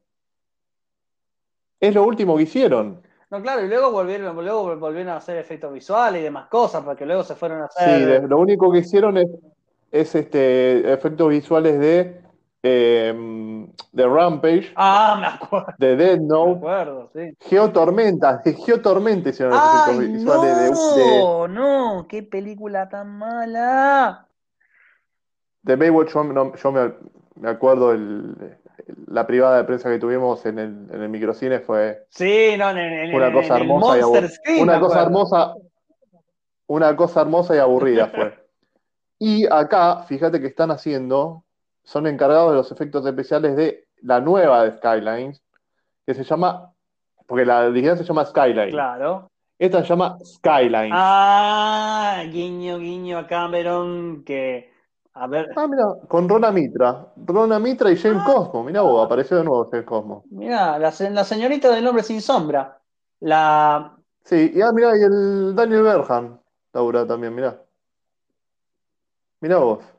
Es 1.80 1.94
lo 1.94 2.04
último 2.04 2.36
que 2.36 2.44
hicieron. 2.44 3.02
No, 3.30 3.42
claro, 3.42 3.64
y 3.64 3.68
luego 3.68 3.90
volvieron, 3.90 4.36
luego 4.36 4.76
volvieron 4.76 5.12
a 5.12 5.16
hacer 5.16 5.36
efectos 5.36 5.72
visuales 5.72 6.20
y 6.20 6.24
demás 6.24 6.48
cosas, 6.48 6.84
porque 6.84 7.04
luego 7.04 7.24
se 7.24 7.34
fueron 7.34 7.62
a 7.62 7.64
hacer. 7.64 8.22
Sí, 8.22 8.28
lo 8.28 8.38
único 8.38 8.70
que 8.70 8.78
hicieron 8.78 9.18
es, 9.18 9.26
es 9.90 10.14
este, 10.14 10.92
efectos 10.92 11.28
visuales 11.28 11.80
de 11.80 12.20
eh, 12.68 13.66
de 13.92 14.06
Rampage. 14.06 14.72
Ah, 14.74 15.16
me 15.20 15.26
acuerdo. 15.26 15.74
De 15.78 15.96
Dead 15.96 16.18
Note. 16.18 16.50
Me 16.50 16.56
acuerdo, 16.56 17.10
sí. 17.14 17.36
Geotormenta, 17.40 18.42
de 18.44 18.54
Geotormenta 18.54 19.30
hicieron 19.30 19.54
los 19.54 19.62
efectos 19.62 20.12
visuales 20.12 20.70
no, 20.70 21.42
de, 21.42 21.48
No, 21.48 22.06
qué 22.08 22.22
película 22.22 22.88
tan 22.88 23.18
mala. 23.18 24.26
De 25.62 25.76
Baywatch, 25.76 26.12
yo, 26.12 26.72
me, 26.72 27.48
acuerdo 27.48 27.92
el, 27.92 28.34
la 29.06 29.26
privada 29.26 29.58
de 29.58 29.64
prensa 29.64 29.90
que 29.90 29.98
tuvimos 29.98 30.44
en 30.46 30.58
el, 30.58 30.88
en 30.92 31.02
el 31.02 31.08
microcine 31.08 31.60
fue. 31.60 32.06
Sí, 32.10 32.54
no, 32.58 32.70
en, 32.70 33.14
una 33.14 33.32
cosa 33.32 33.56
hermosa 33.56 33.98
y 33.98 34.00
aburrida. 34.00 34.30
Una 34.60 34.80
cosa 34.80 35.02
hermosa. 35.02 35.54
Una 36.68 36.96
cosa 36.96 37.20
hermosa 37.20 37.56
y 37.56 37.58
aburrida 37.58 38.08
fue. 38.08 38.34
Y 39.18 39.46
acá, 39.46 40.02
fíjate 40.02 40.42
que 40.42 40.46
están 40.46 40.70
haciendo 40.70 41.45
son 41.86 42.06
encargados 42.08 42.50
de 42.50 42.56
los 42.56 42.72
efectos 42.72 43.06
especiales 43.06 43.56
de 43.56 43.86
la 44.02 44.20
nueva 44.20 44.64
de 44.64 44.76
Skylines, 44.76 45.40
que 46.04 46.14
se 46.14 46.24
llama, 46.24 46.72
porque 47.26 47.46
la 47.46 47.60
original 47.60 47.96
se 47.96 48.04
llama 48.04 48.24
Skyline. 48.24 48.70
Claro. 48.70 49.30
Esta 49.56 49.82
se 49.82 49.88
llama 49.88 50.18
Skyline. 50.22 50.90
Ah, 50.92 52.24
guiño, 52.28 52.78
guiño 52.78 53.18
a 53.18 53.26
Cameron, 53.28 54.24
que, 54.24 54.68
a 55.14 55.28
ver. 55.28 55.52
Ah, 55.54 55.68
mira, 55.68 55.84
con 56.08 56.28
Rona 56.28 56.50
Mitra. 56.50 57.06
Rona 57.24 57.60
Mitra 57.60 57.90
y 57.92 57.96
James 57.96 58.22
ah. 58.22 58.32
Cosmo. 58.34 58.64
Mira 58.64 58.82
vos, 58.82 59.06
apareció 59.06 59.36
de 59.36 59.44
nuevo 59.44 59.68
James 59.70 59.86
Cosmo. 59.86 60.24
Mira, 60.30 60.80
la, 60.80 60.92
la, 61.10 61.24
señorita 61.24 61.70
del 61.70 61.86
hombre 61.86 62.02
sin 62.02 62.20
sombra. 62.20 62.80
La. 63.20 63.96
Sí, 64.24 64.52
y 64.54 64.60
ah, 64.60 64.72
mira, 64.74 64.90
y 64.98 65.02
el 65.02 65.54
Daniel 65.54 65.84
Berhan, 65.84 66.40
Laura 66.72 67.06
también, 67.06 67.32
mira. 67.32 67.62
Mira 69.40 69.58
vos. 69.58 69.95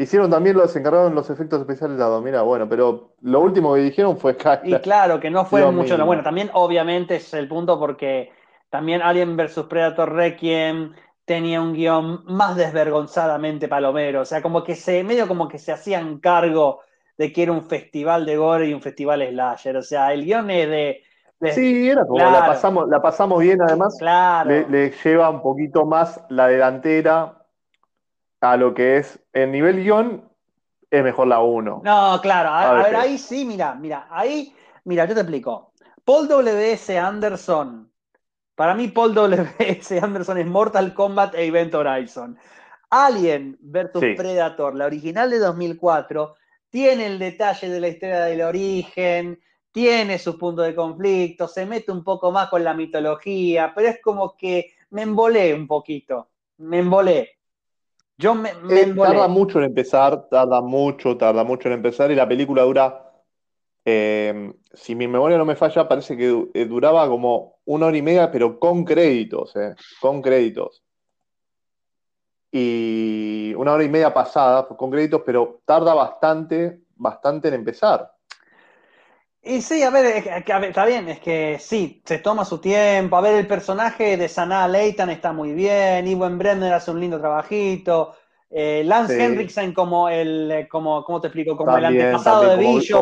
Hicieron 0.00 0.30
también 0.30 0.56
los 0.56 0.74
encargaron 0.74 1.14
los 1.14 1.28
efectos 1.28 1.60
especiales 1.60 1.98
de 1.98 2.02
lado. 2.02 2.22
Mira, 2.22 2.40
bueno, 2.40 2.66
pero 2.66 3.16
lo 3.20 3.40
último 3.40 3.74
que 3.74 3.82
dijeron 3.82 4.16
fue 4.16 4.32
Skyline. 4.32 4.78
Y 4.78 4.80
claro, 4.80 5.20
que 5.20 5.28
no 5.28 5.44
fue 5.44 5.70
mucho. 5.70 5.98
lo 5.98 6.06
Bueno, 6.06 6.22
también 6.22 6.48
obviamente 6.54 7.16
es 7.16 7.34
el 7.34 7.46
punto 7.48 7.78
porque 7.78 8.32
también 8.70 9.02
Alien 9.02 9.36
vs 9.36 9.66
Predator 9.68 10.10
Requiem 10.10 10.94
tenía 11.26 11.60
un 11.60 11.74
guion 11.74 12.24
más 12.24 12.56
desvergonzadamente 12.56 13.68
palomero. 13.68 14.22
O 14.22 14.24
sea, 14.24 14.40
como 14.40 14.64
que 14.64 14.74
se, 14.74 15.04
medio 15.04 15.28
como 15.28 15.48
que 15.48 15.58
se 15.58 15.70
hacían 15.70 16.18
cargo 16.18 16.80
de 17.18 17.30
que 17.30 17.42
era 17.42 17.52
un 17.52 17.68
festival 17.68 18.24
de 18.24 18.38
gore 18.38 18.68
y 18.68 18.72
un 18.72 18.80
festival 18.80 19.22
slasher. 19.28 19.76
O 19.76 19.82
sea, 19.82 20.14
el 20.14 20.24
guion 20.24 20.50
es 20.50 20.70
de. 20.70 21.02
sí, 21.52 21.90
era 21.90 22.06
como 22.06 22.20
la 22.20 22.46
pasamos, 22.46 22.88
la 22.88 23.02
pasamos 23.02 23.40
bien, 23.40 23.60
además. 23.60 23.96
Claro. 23.98 24.48
le 24.48 24.92
lleva 25.04 25.28
un 25.28 25.42
poquito 25.42 25.84
más 25.84 26.24
la 26.30 26.48
delantera 26.48 27.39
a 28.40 28.56
lo 28.56 28.74
que 28.74 28.98
es 28.98 29.20
el 29.32 29.52
nivel 29.52 29.82
guion, 29.82 30.28
es 30.90 31.04
mejor 31.04 31.28
la 31.28 31.40
1. 31.40 31.82
No, 31.84 32.20
claro, 32.20 32.48
a, 32.50 32.82
ver, 32.82 32.96
ahí 32.96 33.18
sí, 33.18 33.44
mira, 33.44 33.74
mira, 33.74 34.08
ahí, 34.10 34.54
mira, 34.84 35.04
yo 35.04 35.14
te 35.14 35.20
explico. 35.20 35.72
Paul 36.04 36.26
W.S. 36.26 36.98
Anderson, 36.98 37.90
para 38.54 38.74
mí 38.74 38.88
Paul 38.88 39.14
W.S. 39.14 39.98
Anderson 40.00 40.38
es 40.38 40.46
Mortal 40.46 40.92
Kombat 40.94 41.34
e 41.34 41.46
Event 41.46 41.74
Horizon. 41.74 42.38
Alien 42.90 43.56
vs 43.60 44.16
Predator, 44.16 44.74
la 44.74 44.86
original 44.86 45.30
de 45.30 45.38
2004, 45.38 46.34
tiene 46.68 47.06
el 47.06 47.18
detalle 47.18 47.68
de 47.68 47.80
la 47.80 47.88
historia 47.88 48.20
del 48.22 48.42
origen, 48.42 49.40
tiene 49.70 50.18
sus 50.18 50.36
puntos 50.36 50.66
de 50.66 50.74
conflicto, 50.74 51.46
se 51.46 51.66
mete 51.66 51.92
un 51.92 52.02
poco 52.02 52.32
más 52.32 52.48
con 52.48 52.64
la 52.64 52.74
mitología, 52.74 53.72
pero 53.74 53.88
es 53.88 54.00
como 54.02 54.36
que 54.36 54.72
me 54.90 55.02
embolé 55.02 55.54
un 55.54 55.68
poquito, 55.68 56.30
me 56.58 56.78
embolé. 56.78 57.39
Yo 58.20 58.34
me, 58.34 58.50
eh, 58.50 58.92
tarda 58.94 59.28
mucho 59.28 59.58
en 59.58 59.64
empezar, 59.64 60.28
tarda 60.28 60.60
mucho, 60.60 61.16
tarda 61.16 61.42
mucho 61.42 61.68
en 61.68 61.74
empezar 61.74 62.10
y 62.10 62.14
la 62.14 62.28
película 62.28 62.62
dura, 62.64 63.12
eh, 63.82 64.52
si 64.74 64.94
mi 64.94 65.08
memoria 65.08 65.38
no 65.38 65.46
me 65.46 65.56
falla, 65.56 65.88
parece 65.88 66.18
que 66.18 66.48
eh, 66.52 66.66
duraba 66.66 67.08
como 67.08 67.60
una 67.64 67.86
hora 67.86 67.96
y 67.96 68.02
media, 68.02 68.30
pero 68.30 68.60
con 68.60 68.84
créditos, 68.84 69.54
con 70.02 70.20
créditos. 70.20 70.82
Y 72.52 73.54
una 73.56 73.72
hora 73.72 73.84
y 73.84 73.88
media 73.88 74.12
pasada 74.12 74.68
con 74.68 74.90
créditos, 74.90 75.22
pero 75.24 75.62
tarda 75.64 75.94
bastante, 75.94 76.82
bastante 76.96 77.48
en 77.48 77.54
empezar. 77.54 78.12
Y 79.42 79.62
sí, 79.62 79.82
a 79.82 79.90
ver, 79.90 80.24
está 80.26 80.84
bien, 80.84 81.08
es 81.08 81.18
que 81.18 81.56
sí, 81.58 82.02
se 82.04 82.18
toma 82.18 82.44
su 82.44 82.58
tiempo. 82.58 83.16
A 83.16 83.22
ver, 83.22 83.36
el 83.36 83.46
personaje 83.46 84.18
de 84.18 84.28
Sanaa 84.28 84.68
Leighton 84.68 85.08
está 85.08 85.32
muy 85.32 85.52
bien, 85.52 86.06
Iwan 86.06 86.36
Brenner 86.36 86.74
hace 86.74 86.90
un 86.90 87.00
lindo 87.00 87.18
trabajito. 87.18 88.14
Eh, 88.50 88.82
Lance 88.84 89.24
Henriksen 89.24 89.72
como 89.72 90.08
el, 90.08 90.50
eh, 90.50 90.68
como, 90.68 91.04
¿cómo 91.04 91.20
te 91.20 91.28
explico? 91.28 91.56
Como 91.56 91.76
el 91.76 91.84
antepasado 91.84 92.50
de 92.50 92.56
Billo. 92.56 93.00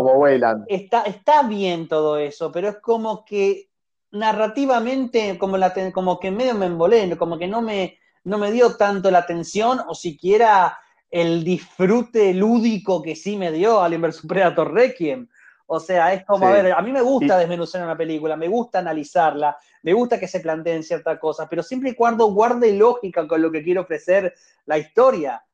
está, 0.69 1.03
está 1.03 1.43
bien 1.43 1.89
todo 1.89 2.19
eso, 2.19 2.53
pero 2.53 2.69
es 2.69 2.77
como 2.77 3.25
que 3.25 3.71
narrativamente, 4.11 5.39
como, 5.39 5.57
la, 5.57 5.73
como 5.93 6.21
que 6.21 6.31
medio 6.31 6.55
me 6.55 6.67
embolé, 6.67 7.17
como 7.17 7.39
que 7.39 7.49
no 7.49 7.63
me, 7.63 7.99
no 8.25 8.39
me 8.39 8.53
dio 8.53 8.77
tanto 8.77 9.11
la 9.11 9.19
atención 9.19 9.81
o 9.89 9.95
siquiera 9.95 10.79
el 11.11 11.43
disfrute 11.43 12.35
lúdico 12.35 13.03
que 13.03 13.17
sí 13.17 13.37
me 13.37 13.51
dio 13.51 13.81
al 13.81 13.99
vs 13.99 14.27
Predator 14.29 14.73
Requiem. 14.73 15.29
O 15.71 15.79
sea, 15.81 16.15
es 16.15 16.25
como, 16.25 16.47
a 16.47 16.53
ver, 16.53 16.73
a 16.73 16.81
mí 16.81 16.91
me 16.93 17.03
gusta 17.03 17.37
desmenuzar 17.37 17.85
una 17.85 17.97
película, 17.97 18.37
me 18.37 18.49
gusta 18.49 18.79
analizarla, 18.79 19.55
me 19.83 19.93
gusta 19.93 20.19
que 20.19 20.27
se 20.27 20.41
planteen 20.41 20.83
ciertas 20.83 21.19
cosas, 21.19 21.47
pero 21.51 21.63
siempre 21.63 21.91
y 21.91 21.95
cuando 21.95 22.33
guarde 22.33 22.73
lógica 22.73 23.29
con 23.29 23.43
lo 23.43 23.53
que 23.53 23.63
quiere 23.63 23.79
ofrecer 23.79 24.33
la 24.65 24.79
historia. 24.79 25.45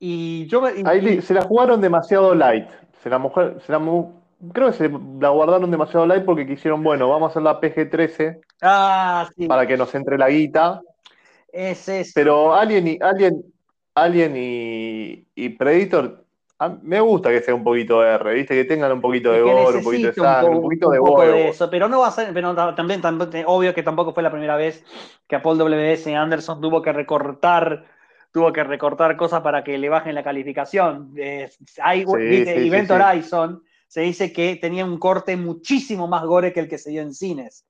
Y 0.00 0.48
yo 0.48 0.64
Ahí 0.84 1.22
se 1.22 1.32
la 1.32 1.42
jugaron 1.42 1.80
demasiado 1.80 2.34
light. 2.34 2.68
Se 3.04 3.08
la, 3.08 3.18
mujer, 3.18 3.62
se 3.64 3.70
la 3.70 3.78
creo 4.52 4.72
que 4.72 4.76
se 4.76 4.90
la 5.20 5.28
guardaron 5.28 5.70
demasiado 5.70 6.06
light 6.06 6.24
porque 6.24 6.44
quisieron, 6.44 6.82
bueno, 6.82 7.08
vamos 7.08 7.28
a 7.28 7.30
hacer 7.30 7.42
la 7.42 7.60
PG-13 7.60 8.40
ah, 8.62 9.28
para 9.46 9.64
que 9.64 9.76
nos 9.76 9.94
entre 9.94 10.18
la 10.18 10.28
guita. 10.28 10.82
Es 11.52 11.88
eso. 11.88 12.10
Pero 12.16 12.52
Alien 12.52 12.88
y, 12.88 12.98
Alien, 13.00 13.44
Alien 13.94 14.32
y 14.34 15.48
Predator 15.50 16.21
me 16.82 17.00
gusta 17.00 17.30
que 17.30 17.40
sea 17.40 17.54
un 17.54 17.64
poquito 17.64 18.00
de 18.00 18.10
R, 18.10 18.34
¿viste? 18.34 18.54
Que 18.54 18.64
tengan 18.64 18.92
un 18.92 19.00
poquito 19.00 19.32
de 19.32 19.40
gore, 19.40 19.78
un 19.78 19.84
poquito 19.84 20.08
de 20.08 20.14
sangre, 20.14 20.50
un, 20.50 20.62
poquito 20.62 20.90
de 20.90 20.98
de 20.98 21.48
eso, 21.48 21.70
pero 21.70 21.88
no 21.88 22.00
va 22.00 22.08
a 22.08 22.12
ser, 22.12 22.32
pero 22.32 22.54
también, 22.74 23.00
también, 23.00 23.44
obvio 23.46 23.74
que 23.74 23.82
tampoco 23.82 24.12
fue 24.12 24.22
la 24.22 24.30
primera 24.30 24.56
vez 24.56 24.84
que 25.26 25.36
a 25.36 25.42
Paul 25.42 25.58
W.S. 25.58 26.14
Anderson 26.14 26.60
tuvo 26.60 26.82
que 26.82 26.92
recortar 26.92 27.84
tuvo 28.32 28.52
que 28.52 28.64
recortar 28.64 29.16
cosas 29.16 29.42
para 29.42 29.62
que 29.62 29.76
le 29.78 29.88
bajen 29.88 30.14
la 30.14 30.24
calificación. 30.24 31.14
hay, 31.82 32.04
Event 32.08 32.90
Horizon 32.90 33.62
se 33.86 34.00
dice 34.00 34.32
que 34.32 34.56
tenía 34.56 34.86
un 34.86 34.98
corte 34.98 35.36
muchísimo 35.36 36.08
más 36.08 36.24
gore 36.24 36.52
que 36.52 36.60
el 36.60 36.68
que 36.68 36.78
se 36.78 36.90
dio 36.90 37.02
en 37.02 37.12
cines. 37.12 37.66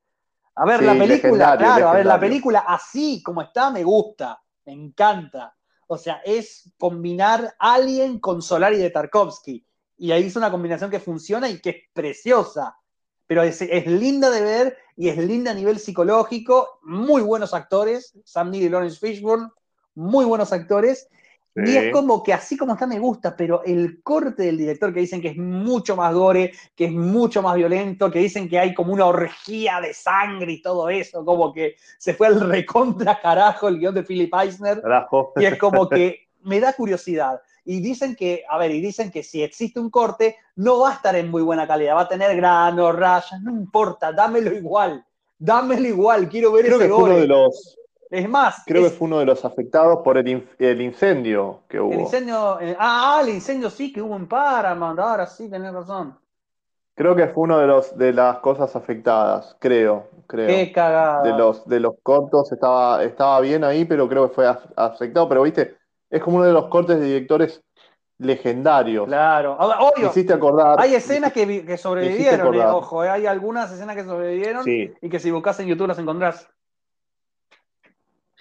A 0.54 0.64
ver, 0.64 0.82
la 0.82 0.94
película, 0.94 1.56
claro, 1.56 1.88
a 1.88 1.94
ver, 1.94 2.06
la 2.06 2.20
película 2.20 2.64
así 2.66 3.22
como 3.22 3.42
está 3.42 3.70
me 3.70 3.82
gusta, 3.82 4.40
me 4.66 4.72
encanta. 4.72 5.54
O 5.92 5.98
sea, 5.98 6.22
es 6.24 6.72
combinar 6.78 7.54
Alien 7.58 8.18
con 8.18 8.40
Solari 8.40 8.78
de 8.78 8.88
Tarkovsky. 8.88 9.62
Y 9.98 10.10
ahí 10.10 10.24
es 10.24 10.36
una 10.36 10.50
combinación 10.50 10.90
que 10.90 11.00
funciona 11.00 11.50
y 11.50 11.60
que 11.60 11.68
es 11.68 11.76
preciosa. 11.92 12.78
Pero 13.26 13.42
es, 13.42 13.60
linda 13.86 14.30
de 14.30 14.40
ver 14.40 14.78
y 14.96 15.10
es 15.10 15.18
linda 15.18 15.50
a 15.50 15.54
nivel 15.54 15.78
psicológico. 15.78 16.78
Muy 16.82 17.20
buenos 17.20 17.52
actores. 17.52 18.18
Sam 18.24 18.50
Neill 18.50 18.64
y 18.64 18.68
Lawrence 18.70 18.98
Fishburne, 18.98 19.50
muy 19.94 20.24
buenos 20.24 20.50
actores. 20.54 21.08
Y 21.54 21.76
es 21.76 21.92
como 21.92 22.22
que 22.22 22.32
así 22.32 22.56
como 22.56 22.72
está 22.72 22.86
me 22.86 22.98
gusta, 22.98 23.36
pero 23.36 23.62
el 23.64 24.02
corte 24.02 24.44
del 24.44 24.56
director 24.56 24.92
que 24.92 25.00
dicen 25.00 25.20
que 25.20 25.28
es 25.28 25.36
mucho 25.36 25.96
más 25.96 26.14
gore, 26.14 26.52
que 26.74 26.86
es 26.86 26.92
mucho 26.92 27.42
más 27.42 27.56
violento, 27.56 28.10
que 28.10 28.20
dicen 28.20 28.48
que 28.48 28.58
hay 28.58 28.72
como 28.72 28.92
una 28.92 29.04
orgía 29.04 29.80
de 29.80 29.92
sangre 29.92 30.52
y 30.52 30.62
todo 30.62 30.88
eso, 30.88 31.24
como 31.24 31.52
que 31.52 31.76
se 31.98 32.14
fue 32.14 32.28
al 32.28 32.40
recontra 32.40 33.20
carajo 33.20 33.68
el 33.68 33.78
guion 33.78 33.94
de 33.94 34.02
Philip 34.02 34.32
Eisner. 34.34 34.82
Y 35.36 35.44
es 35.44 35.58
como 35.58 35.88
que 35.88 36.28
me 36.42 36.58
da 36.58 36.72
curiosidad. 36.72 37.40
Y 37.64 37.80
dicen 37.80 38.16
que, 38.16 38.44
a 38.48 38.58
ver, 38.58 38.70
y 38.70 38.80
dicen 38.80 39.10
que 39.10 39.22
si 39.22 39.42
existe 39.42 39.78
un 39.78 39.90
corte, 39.90 40.36
no 40.56 40.80
va 40.80 40.90
a 40.90 40.94
estar 40.94 41.14
en 41.14 41.30
muy 41.30 41.42
buena 41.42 41.66
calidad, 41.66 41.96
va 41.96 42.02
a 42.02 42.08
tener 42.08 42.34
granos, 42.34 42.96
rayas, 42.96 43.40
no 43.42 43.52
importa, 43.52 44.10
dámelo 44.10 44.52
igual, 44.52 45.04
dámelo 45.38 45.86
igual, 45.86 46.28
quiero 46.28 46.50
ver 46.50 46.66
ese 46.66 46.88
gore. 46.88 47.20
de 47.20 47.26
los 47.28 47.76
Es 48.12 48.28
más. 48.28 48.62
Creo 48.66 48.82
que 48.82 48.90
fue 48.90 49.06
uno 49.06 49.20
de 49.20 49.24
los 49.24 49.42
afectados 49.42 50.00
por 50.04 50.18
el, 50.18 50.46
el 50.58 50.82
incendio 50.82 51.60
que 51.66 51.80
hubo. 51.80 51.94
El 51.94 52.00
incendio. 52.00 52.60
Eh, 52.60 52.76
ah, 52.78 53.20
el 53.22 53.30
incendio 53.30 53.70
sí 53.70 53.90
que 53.90 54.02
hubo 54.02 54.14
en 54.16 54.28
Paramount. 54.28 55.00
Ahora 55.00 55.26
sí, 55.26 55.48
tenés 55.48 55.72
razón. 55.72 56.14
Creo 56.94 57.16
que 57.16 57.26
fue 57.28 57.44
uno 57.44 57.58
de 57.58 57.66
los 57.66 57.96
de 57.96 58.12
las 58.12 58.40
cosas 58.40 58.76
afectadas, 58.76 59.56
creo, 59.58 60.10
creo. 60.26 60.46
Qué 60.46 60.70
cagada. 60.72 61.22
De 61.22 61.30
los 61.30 61.66
de 61.66 61.80
los 61.80 61.94
cortos 62.02 62.52
estaba 62.52 63.02
estaba 63.02 63.40
bien 63.40 63.64
ahí, 63.64 63.86
pero 63.86 64.06
creo 64.06 64.28
que 64.28 64.34
fue 64.34 64.46
afectado, 64.76 65.26
pero 65.26 65.42
viste, 65.42 65.78
es 66.10 66.22
como 66.22 66.36
uno 66.36 66.46
de 66.46 66.52
los 66.52 66.68
cortes 66.68 67.00
de 67.00 67.06
directores 67.06 67.64
legendarios. 68.18 69.06
Claro, 69.06 69.56
obvio. 69.58 70.08
hiciste 70.08 70.34
acordar. 70.34 70.78
Hay 70.78 70.94
escenas 70.94 71.32
que, 71.32 71.64
que 71.64 71.78
sobrevivieron, 71.78 72.54
eh, 72.54 72.66
ojo, 72.66 73.04
eh, 73.04 73.08
hay 73.08 73.24
algunas 73.24 73.72
escenas 73.72 73.96
que 73.96 74.04
sobrevivieron 74.04 74.62
y 74.66 75.08
que 75.08 75.18
si 75.18 75.30
buscas 75.30 75.58
en 75.60 75.68
YouTube 75.68 75.88
las 75.88 75.98
encontrás. 75.98 76.46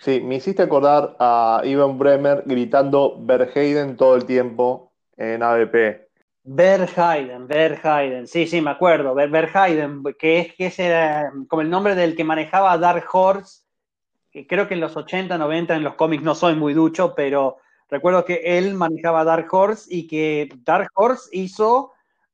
Sí, 0.01 0.19
me 0.19 0.35
hiciste 0.37 0.63
acordar 0.63 1.15
a 1.19 1.61
Ivan 1.63 1.99
Bremer 1.99 2.41
gritando 2.47 3.17
Verheiden 3.19 3.95
todo 3.95 4.15
el 4.15 4.25
tiempo 4.25 4.91
en 5.15 5.43
ABP. 5.43 6.09
Verheiden, 6.43 7.47
Verheiden, 7.47 8.25
sí, 8.25 8.47
sí, 8.47 8.61
me 8.61 8.71
acuerdo, 8.71 9.13
Verheiden, 9.13 10.01
que 10.17 10.39
es, 10.39 10.55
que 10.55 10.65
es 10.65 10.77
como 11.47 11.61
el 11.61 11.69
nombre 11.69 11.93
del 11.93 12.15
que 12.15 12.23
manejaba 12.23 12.75
Dark 12.79 13.05
Horse, 13.13 13.61
que 14.31 14.47
creo 14.47 14.67
que 14.67 14.73
en 14.73 14.79
los 14.79 14.97
80, 14.97 15.37
90 15.37 15.75
en 15.75 15.83
los 15.83 15.93
cómics 15.93 16.23
no 16.23 16.33
soy 16.33 16.55
muy 16.55 16.73
ducho, 16.73 17.13
pero 17.15 17.57
recuerdo 17.87 18.25
que 18.25 18.41
él 18.43 18.73
manejaba 18.73 19.23
Dark 19.23 19.53
Horse 19.53 19.85
y 19.87 20.07
que 20.07 20.49
Dark 20.63 20.89
Horse 20.95 21.29
hizo 21.31 21.91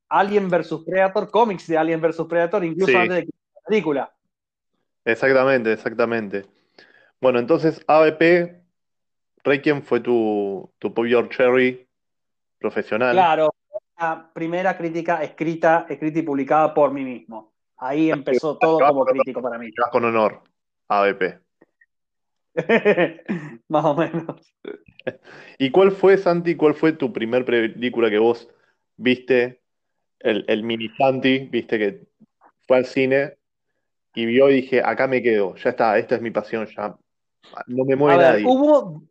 Alien 0.08 0.50
vs 0.50 0.84
Predator, 0.86 1.30
cómics 1.30 1.68
de 1.68 1.78
Alien 1.78 2.00
vs 2.00 2.28
Predator, 2.30 2.64
incluso 2.64 2.98
antes 2.98 3.16
de 3.18 3.26
que 3.26 3.32
la 3.56 3.62
película. 3.68 4.14
Exactamente, 5.04 5.74
exactamente. 5.74 6.57
Bueno, 7.20 7.40
entonces 7.40 7.84
ABP, 7.88 8.62
Requiem 9.44 9.82
fue 9.82 10.00
tu, 10.00 10.72
tu 10.78 10.94
Pop 10.94 11.06
Cherry 11.30 11.88
profesional. 12.60 13.14
Claro, 13.14 13.54
la 14.00 14.30
primera 14.34 14.78
crítica 14.78 15.24
escrita, 15.24 15.86
escrita 15.90 16.20
y 16.20 16.24
publicada 16.24 16.74
por 16.74 16.92
mí 16.92 17.04
mismo. 17.04 17.54
Ahí 17.78 18.12
empezó 18.12 18.58
todo 18.58 18.80
como 18.80 19.06
crítico 19.06 19.42
para 19.42 19.58
mí. 19.58 19.70
Con 19.92 20.06
honor, 20.06 20.42
ABP. 20.88 21.40
Más 23.68 23.86
o 23.86 23.96
menos. 23.96 24.54
¿Y 25.60 25.72
cuál 25.72 25.92
fue, 25.92 26.18
Santi, 26.18 26.56
cuál 26.56 26.74
fue 26.74 26.92
tu 26.94 27.14
primer 27.14 27.46
película 27.46 28.10
que 28.10 28.20
vos 28.20 28.50
viste? 28.96 29.62
El, 30.20 30.46
el 30.48 30.64
mini 30.64 30.90
Santi, 30.98 31.40
viste 31.40 31.78
que 31.78 32.08
fue 32.68 32.78
al 32.78 32.86
cine 32.86 33.38
y 34.16 34.26
vio 34.26 34.50
y 34.50 34.56
dije, 34.56 34.82
acá 34.84 35.08
me 35.08 35.22
quedo, 35.22 35.56
ya 35.56 35.70
está, 35.70 35.98
esta 36.00 36.16
es 36.16 36.22
mi 36.22 36.32
pasión, 36.32 36.68
ya 36.76 36.98
no 37.68 37.86
me 37.86 37.96
mueve 37.96 38.24
nadie. 38.24 38.46
Hubo, 38.46 39.04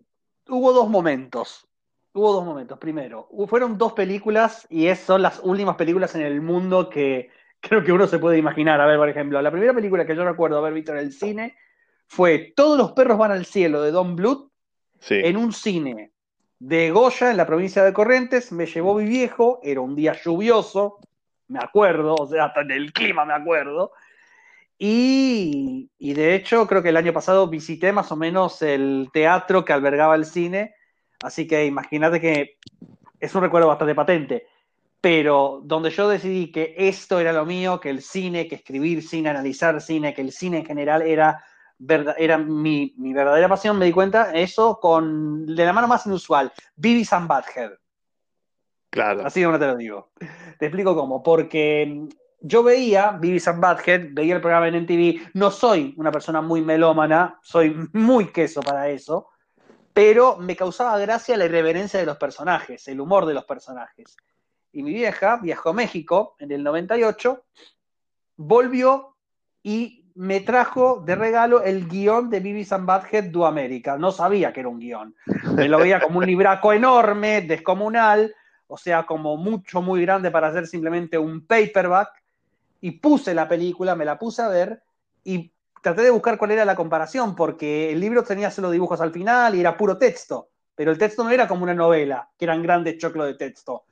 hubo 0.48 0.72
dos 0.72 0.88
momentos. 0.88 1.66
Hubo 2.12 2.32
dos 2.32 2.44
momentos. 2.44 2.78
Primero, 2.78 3.28
fueron 3.46 3.76
dos 3.76 3.92
películas 3.92 4.66
y 4.70 4.86
es, 4.86 5.00
son 5.00 5.22
las 5.22 5.40
últimas 5.42 5.76
películas 5.76 6.14
en 6.14 6.22
el 6.22 6.40
mundo 6.40 6.88
que 6.88 7.30
creo 7.60 7.84
que 7.84 7.92
uno 7.92 8.06
se 8.06 8.18
puede 8.18 8.38
imaginar. 8.38 8.80
A 8.80 8.86
ver, 8.86 8.98
por 8.98 9.08
ejemplo, 9.08 9.40
la 9.42 9.50
primera 9.50 9.74
película 9.74 10.06
que 10.06 10.16
yo 10.16 10.24
recuerdo 10.24 10.58
haber 10.58 10.72
visto 10.72 10.92
en 10.92 10.98
el 10.98 11.12
cine 11.12 11.56
fue 12.06 12.52
Todos 12.56 12.78
los 12.78 12.92
perros 12.92 13.18
van 13.18 13.32
al 13.32 13.44
cielo 13.44 13.82
de 13.82 13.90
Don 13.90 14.16
Bluth 14.16 14.50
en 15.08 15.36
un 15.36 15.52
cine 15.52 16.12
de 16.58 16.90
Goya 16.90 17.30
en 17.30 17.36
la 17.36 17.46
provincia 17.46 17.82
de 17.82 17.92
Corrientes. 17.92 18.52
Me 18.52 18.66
llevó 18.66 18.94
mi 18.94 19.04
viejo, 19.04 19.60
era 19.62 19.80
un 19.80 19.94
día 19.94 20.14
lluvioso, 20.24 20.98
me 21.48 21.58
acuerdo, 21.58 22.14
o 22.14 22.26
sea, 22.26 22.46
hasta 22.46 22.62
en 22.62 22.70
el 22.70 22.92
clima 22.92 23.24
me 23.24 23.34
acuerdo. 23.34 23.92
Y, 24.78 25.88
de 25.98 26.34
hecho, 26.34 26.66
creo 26.66 26.82
que 26.82 26.90
el 26.90 26.96
año 26.96 27.12
pasado 27.12 27.48
visité 27.48 27.92
más 27.92 28.12
o 28.12 28.16
menos 28.16 28.60
el 28.62 29.08
teatro 29.12 29.64
que 29.64 29.72
albergaba 29.72 30.14
el 30.14 30.26
cine, 30.26 30.74
así 31.22 31.46
que 31.46 31.64
imagínate 31.64 32.20
que 32.20 32.58
es 33.18 33.34
un 33.34 33.42
recuerdo 33.42 33.68
bastante 33.68 33.94
patente. 33.94 34.46
Pero 35.00 35.60
donde 35.64 35.90
yo 35.90 36.08
decidí 36.08 36.50
que 36.50 36.74
esto 36.76 37.20
era 37.20 37.32
lo 37.32 37.46
mío, 37.46 37.80
que 37.80 37.90
el 37.90 38.02
cine, 38.02 38.48
que 38.48 38.56
escribir 38.56 39.02
cine, 39.02 39.30
analizar 39.30 39.80
cine, 39.80 40.12
que 40.12 40.22
el 40.22 40.32
cine 40.32 40.58
en 40.58 40.66
general 40.66 41.02
era, 41.02 41.44
era 42.18 42.38
mi, 42.38 42.94
verdadera 42.98 43.48
pasión, 43.48 43.78
me 43.78 43.86
di 43.86 43.92
cuenta, 43.92 44.32
eso 44.34 44.78
con 44.80 45.46
de 45.46 45.64
la 45.64 45.72
mano 45.72 45.88
más 45.88 46.06
inusual, 46.06 46.52
Vivi 46.74 47.06
and 47.10 47.28
Badhead. 47.28 47.70
Claro. 48.90 49.26
Así 49.26 49.44
como 49.44 49.58
te 49.58 49.66
lo 49.66 49.76
digo. 49.76 50.10
Te 50.58 50.66
explico 50.66 50.94
cómo. 50.94 51.22
Porque 51.22 52.08
yo 52.40 52.62
veía 52.62 53.12
Beavis 53.12 53.48
and 53.48 53.62
veía 54.12 54.34
el 54.36 54.40
programa 54.40 54.68
en 54.68 54.82
MTV, 54.82 55.30
no 55.34 55.50
soy 55.50 55.94
una 55.96 56.12
persona 56.12 56.40
muy 56.40 56.60
melómana, 56.62 57.38
soy 57.42 57.88
muy 57.92 58.32
queso 58.32 58.60
para 58.62 58.88
eso, 58.88 59.30
pero 59.92 60.36
me 60.36 60.54
causaba 60.54 60.98
gracia 60.98 61.36
la 61.36 61.46
irreverencia 61.46 61.98
de 61.98 62.06
los 62.06 62.18
personajes, 62.18 62.86
el 62.88 63.00
humor 63.00 63.26
de 63.26 63.34
los 63.34 63.44
personajes. 63.44 64.16
Y 64.72 64.82
mi 64.82 64.92
vieja 64.92 65.38
viajó 65.42 65.70
a 65.70 65.72
México 65.72 66.36
en 66.38 66.52
el 66.52 66.62
98, 66.62 67.44
volvió 68.36 69.16
y 69.62 70.04
me 70.16 70.40
trajo 70.40 71.02
de 71.04 71.14
regalo 71.14 71.62
el 71.62 71.88
guion 71.88 72.30
de 72.30 72.40
Beavis 72.40 72.72
and 72.72 72.86
Badhead 72.86 73.24
Do 73.24 73.46
America. 73.46 73.96
No 73.98 74.10
sabía 74.12 74.52
que 74.52 74.60
era 74.60 74.68
un 74.68 74.78
guion. 74.78 75.14
Me 75.54 75.68
lo 75.68 75.78
veía 75.78 76.00
como 76.00 76.18
un 76.18 76.26
libraco 76.26 76.72
enorme, 76.72 77.42
descomunal, 77.42 78.34
o 78.66 78.76
sea, 78.76 79.04
como 79.04 79.36
mucho, 79.36 79.82
muy 79.82 80.02
grande 80.02 80.30
para 80.30 80.48
hacer 80.48 80.66
simplemente 80.66 81.18
un 81.18 81.46
paperback 81.46 82.10
y 82.80 82.92
puse 82.92 83.34
la 83.34 83.48
película, 83.48 83.94
me 83.94 84.04
la 84.04 84.18
puse 84.18 84.42
a 84.42 84.48
ver 84.48 84.82
y 85.24 85.52
traté 85.82 86.02
de 86.02 86.10
buscar 86.10 86.38
cuál 86.38 86.52
era 86.52 86.64
la 86.64 86.76
comparación, 86.76 87.34
porque 87.34 87.92
el 87.92 88.00
libro 88.00 88.24
tenía 88.24 88.50
solo 88.50 88.70
dibujos 88.70 89.00
al 89.00 89.12
final 89.12 89.54
y 89.54 89.60
era 89.60 89.76
puro 89.76 89.98
texto, 89.98 90.50
pero 90.74 90.90
el 90.90 90.98
texto 90.98 91.24
no 91.24 91.30
era 91.30 91.46
como 91.46 91.62
una 91.62 91.74
novela, 91.74 92.28
que 92.38 92.44
eran 92.44 92.62
grandes 92.62 92.98
choclos 92.98 93.26
de 93.26 93.34
texto. 93.34 93.84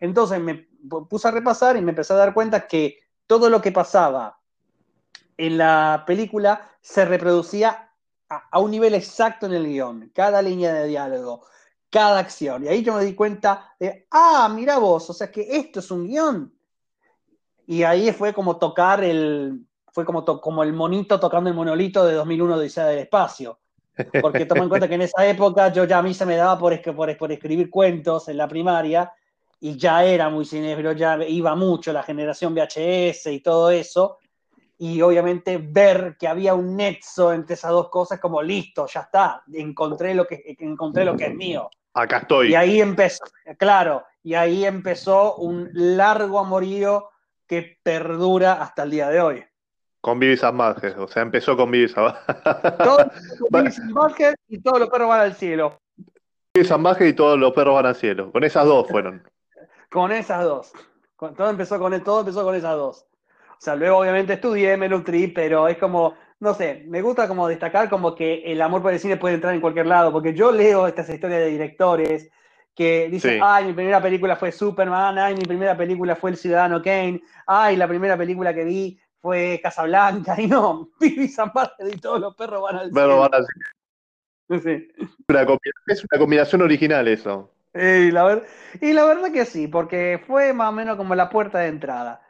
Entonces 0.00 0.40
me 0.40 0.68
puse 1.08 1.28
a 1.28 1.32
repasar 1.32 1.76
y 1.76 1.80
me 1.80 1.90
empecé 1.90 2.12
a 2.12 2.16
dar 2.16 2.34
cuenta 2.34 2.66
que 2.66 2.98
todo 3.26 3.50
lo 3.50 3.60
que 3.60 3.72
pasaba 3.72 4.38
en 5.36 5.58
la 5.58 6.04
película 6.06 6.70
se 6.80 7.04
reproducía 7.04 7.92
a, 8.28 8.58
un 8.60 8.70
nivel 8.70 8.94
exacto 8.94 9.46
en 9.46 9.54
el 9.54 9.66
guion, 9.66 10.10
cada 10.14 10.42
línea 10.42 10.72
de 10.74 10.88
diálogo, 10.88 11.46
cada 11.90 12.18
acción. 12.18 12.64
Y 12.64 12.68
ahí 12.68 12.82
yo 12.82 12.94
me 12.94 13.04
di 13.04 13.14
cuenta 13.14 13.74
de, 13.78 14.06
ah, 14.10 14.50
mira 14.54 14.78
vos, 14.78 15.08
o 15.08 15.12
sea 15.14 15.30
que 15.30 15.46
esto 15.56 15.80
es 15.80 15.90
un 15.90 16.06
guion. 16.06 16.52
Y 17.68 17.82
ahí 17.82 18.12
fue 18.12 18.32
como 18.32 18.56
tocar 18.56 19.04
el, 19.04 19.60
fue 19.92 20.06
como, 20.06 20.24
como 20.24 20.62
el 20.62 20.72
monito 20.72 21.20
tocando 21.20 21.50
el 21.50 21.54
monolito 21.54 22.06
de 22.06 22.14
2001 22.14 22.54
de 22.54 22.60
Odisea 22.60 22.86
del 22.86 23.00
Espacio. 23.00 23.58
Porque 24.22 24.46
toma 24.46 24.62
en 24.62 24.70
cuenta 24.70 24.88
que 24.88 24.94
en 24.94 25.02
esa 25.02 25.26
época 25.26 25.70
yo 25.70 25.84
ya 25.84 25.98
a 25.98 26.02
mí 26.02 26.14
se 26.14 26.24
me 26.24 26.36
daba 26.36 26.58
por, 26.58 26.80
por, 26.94 27.14
por 27.18 27.30
escribir 27.30 27.68
cuentos 27.68 28.30
en 28.30 28.38
la 28.38 28.48
primaria 28.48 29.12
y 29.60 29.76
ya 29.76 30.02
era 30.02 30.30
muy 30.30 30.46
cinéfilo, 30.46 30.92
ya 30.92 31.22
iba 31.26 31.54
mucho 31.56 31.92
la 31.92 32.02
generación 32.02 32.54
VHS 32.54 33.26
y 33.26 33.40
todo 33.40 33.70
eso. 33.70 34.16
Y 34.78 35.02
obviamente 35.02 35.58
ver 35.58 36.16
que 36.18 36.26
había 36.26 36.54
un 36.54 36.74
nexo 36.74 37.34
entre 37.34 37.52
esas 37.52 37.72
dos 37.72 37.90
cosas, 37.90 38.18
como 38.18 38.40
listo, 38.40 38.86
ya 38.86 39.00
está, 39.00 39.42
encontré 39.52 40.14
lo 40.14 40.26
que, 40.26 40.56
encontré 40.58 41.04
lo 41.04 41.14
que 41.14 41.26
es 41.26 41.34
mío. 41.34 41.68
Acá 41.92 42.18
estoy. 42.18 42.52
Y 42.52 42.54
ahí 42.54 42.80
empezó, 42.80 43.24
claro, 43.58 44.04
y 44.22 44.32
ahí 44.32 44.64
empezó 44.64 45.34
un 45.36 45.68
largo 45.74 46.38
amorío 46.38 47.10
que 47.48 47.78
perdura 47.82 48.62
hasta 48.62 48.84
el 48.84 48.90
día 48.90 49.08
de 49.08 49.20
hoy. 49.20 49.44
Con 50.00 50.20
Vivis 50.20 50.42
Badhead, 50.42 51.00
o 51.00 51.08
sea, 51.08 51.22
empezó 51.22 51.56
con 51.56 51.70
Vivis 51.70 51.94
Todo 51.94 53.10
y 54.48 54.60
todos 54.60 54.78
los 54.78 54.88
perros 54.88 55.08
van 55.08 55.20
al 55.20 55.34
cielo. 55.34 55.80
Vivis 56.54 56.70
Badhead 56.70 57.08
y 57.08 57.12
todos 57.14 57.38
los 57.38 57.52
perros 57.52 57.74
van 57.74 57.86
al 57.86 57.96
cielo. 57.96 58.30
Con 58.30 58.44
esas 58.44 58.64
dos 58.64 58.86
fueron. 58.88 59.26
con 59.90 60.12
esas 60.12 60.44
dos. 60.44 60.72
todo 61.18 61.50
empezó 61.50 61.78
con 61.78 62.00
todo 62.04 62.20
empezó 62.20 62.44
con 62.44 62.54
esas 62.54 62.76
dos. 62.76 63.06
O 63.52 63.60
sea, 63.60 63.74
luego 63.74 63.98
obviamente 63.98 64.34
estudié, 64.34 64.76
me 64.76 64.88
nutrí, 64.88 65.26
pero 65.26 65.66
es 65.66 65.78
como, 65.78 66.14
no 66.38 66.54
sé, 66.54 66.84
me 66.86 67.02
gusta 67.02 67.26
como 67.26 67.48
destacar 67.48 67.90
como 67.90 68.14
que 68.14 68.44
el 68.44 68.62
amor 68.62 68.82
por 68.82 68.92
el 68.92 69.00
cine 69.00 69.16
puede 69.16 69.34
entrar 69.34 69.52
en 69.52 69.60
cualquier 69.60 69.86
lado, 69.86 70.12
porque 70.12 70.32
yo 70.32 70.52
leo 70.52 70.86
estas 70.86 71.08
historias 71.08 71.40
de 71.40 71.48
directores 71.48 72.30
que 72.78 73.08
dice, 73.10 73.40
ay, 73.42 73.64
mi 73.66 73.72
primera 73.72 74.00
película 74.00 74.36
fue 74.36 74.52
Superman, 74.52 75.18
ay, 75.18 75.34
mi 75.34 75.42
primera 75.42 75.76
película 75.76 76.14
fue 76.14 76.30
El 76.30 76.36
Ciudadano 76.36 76.80
Kane, 76.80 77.20
ay, 77.44 77.74
la 77.74 77.88
primera 77.88 78.16
película 78.16 78.54
que 78.54 78.62
vi 78.62 79.00
fue 79.20 79.58
Casablanca, 79.60 80.36
y 80.40 80.46
no, 80.46 80.88
Pibi 81.00 81.26
Zamparte 81.26 81.88
y 81.92 81.96
todos 81.96 82.20
los 82.20 82.36
perros 82.36 82.62
van 82.62 82.76
al 82.76 82.92
cielo. 82.92 83.18
Van 83.18 83.34
al 83.34 83.46
Sí. 84.62 84.88
es 85.88 86.04
una 86.04 86.18
combinación 86.18 86.62
original 86.62 87.08
eso. 87.08 87.50
Y 87.74 88.12
la, 88.12 88.42
y 88.80 88.92
la 88.92 89.04
verdad 89.06 89.32
que 89.32 89.44
sí, 89.44 89.66
porque 89.66 90.22
fue 90.24 90.52
más 90.52 90.68
o 90.68 90.72
menos 90.72 90.96
como 90.96 91.16
la 91.16 91.28
puerta 91.28 91.58
de 91.58 91.66
entrada. 91.66 92.22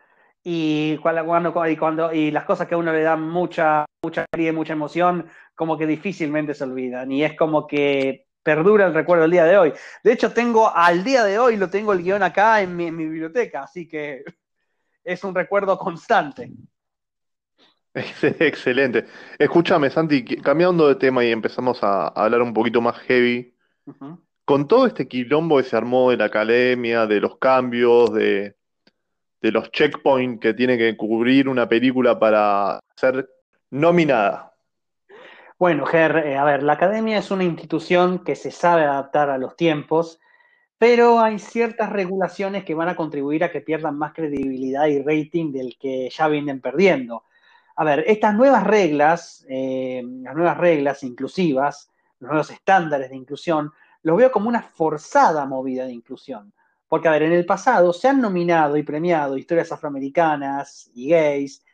Y 0.42 0.96
cuando, 0.96 1.68
y 1.68 1.76
cuando 1.76 2.12
y 2.12 2.30
las 2.30 2.44
cosas 2.46 2.66
que 2.66 2.74
a 2.74 2.78
uno 2.78 2.90
le 2.92 3.02
dan 3.02 3.22
mucha, 3.22 3.84
mucha 4.02 4.24
mucha 4.54 4.72
emoción, 4.72 5.28
como 5.54 5.76
que 5.76 5.86
difícilmente 5.86 6.54
se 6.54 6.64
olvidan. 6.64 7.12
Y 7.12 7.22
es 7.22 7.36
como 7.36 7.66
que 7.66 8.27
perdura 8.42 8.86
el 8.86 8.94
recuerdo 8.94 9.22
del 9.22 9.32
día 9.32 9.44
de 9.44 9.58
hoy. 9.58 9.72
De 10.02 10.12
hecho, 10.12 10.32
tengo 10.32 10.74
al 10.74 11.04
día 11.04 11.24
de 11.24 11.38
hoy, 11.38 11.56
lo 11.56 11.68
tengo 11.68 11.92
el 11.92 12.02
guion 12.02 12.22
acá 12.22 12.60
en 12.62 12.76
mi, 12.76 12.90
biblioteca, 12.90 13.64
así 13.64 13.86
que 13.88 14.24
es 15.04 15.24
un 15.24 15.34
recuerdo 15.34 15.78
constante. 15.78 16.50
Excelente. 17.94 19.06
Escúchame, 19.38 19.90
Santi, 19.90 20.24
cambiando 20.24 20.88
de 20.88 20.94
tema 20.94 21.24
y 21.24 21.32
empezamos 21.32 21.82
a 21.82 22.08
hablar 22.08 22.42
un 22.42 22.52
poquito 22.52 22.80
más 22.80 22.98
heavy. 23.00 23.54
Con 24.44 24.68
todo 24.68 24.86
este 24.86 25.08
quilombo 25.08 25.56
que 25.56 25.62
se 25.64 25.76
armó 25.76 26.10
de 26.10 26.18
la 26.18 26.26
academia, 26.26 27.06
de 27.06 27.20
los 27.20 27.38
cambios, 27.38 28.12
de, 28.12 28.56
de 29.40 29.52
los 29.52 29.70
checkpoints 29.70 30.40
que 30.40 30.54
tiene 30.54 30.76
que 30.76 30.96
cubrir 30.96 31.48
una 31.48 31.68
película 31.68 32.18
para 32.18 32.80
ser 32.96 33.28
nominada. 33.70 34.52
Bueno, 35.58 35.86
Ger, 35.86 36.16
eh, 36.18 36.36
a 36.36 36.44
ver, 36.44 36.62
la 36.62 36.74
academia 36.74 37.18
es 37.18 37.32
una 37.32 37.42
institución 37.42 38.20
que 38.20 38.36
se 38.36 38.52
sabe 38.52 38.84
adaptar 38.84 39.28
a 39.28 39.38
los 39.38 39.56
tiempos, 39.56 40.20
pero 40.78 41.18
hay 41.18 41.40
ciertas 41.40 41.90
regulaciones 41.90 42.64
que 42.64 42.76
van 42.76 42.88
a 42.88 42.94
contribuir 42.94 43.42
a 43.42 43.50
que 43.50 43.60
pierdan 43.60 43.98
más 43.98 44.12
credibilidad 44.12 44.86
y 44.86 45.02
rating 45.02 45.50
del 45.52 45.76
que 45.76 46.10
ya 46.10 46.28
vienen 46.28 46.60
perdiendo. 46.60 47.24
A 47.74 47.82
ver, 47.82 48.04
estas 48.06 48.36
nuevas 48.36 48.64
reglas, 48.64 49.44
eh, 49.48 50.00
las 50.22 50.36
nuevas 50.36 50.58
reglas 50.58 51.02
inclusivas, 51.02 51.90
los 52.20 52.30
nuevos 52.30 52.50
estándares 52.50 53.10
de 53.10 53.16
inclusión, 53.16 53.72
los 54.02 54.16
veo 54.16 54.30
como 54.30 54.48
una 54.48 54.62
forzada 54.62 55.44
movida 55.44 55.86
de 55.86 55.92
inclusión. 55.92 56.52
Porque, 56.88 57.08
a 57.08 57.12
ver, 57.12 57.24
en 57.24 57.32
el 57.32 57.46
pasado 57.46 57.92
se 57.92 58.06
han 58.06 58.20
nominado 58.20 58.76
y 58.76 58.84
premiado 58.84 59.36
historias 59.36 59.72
afroamericanas 59.72 60.88
y 60.94 61.08
gays, 61.08 61.64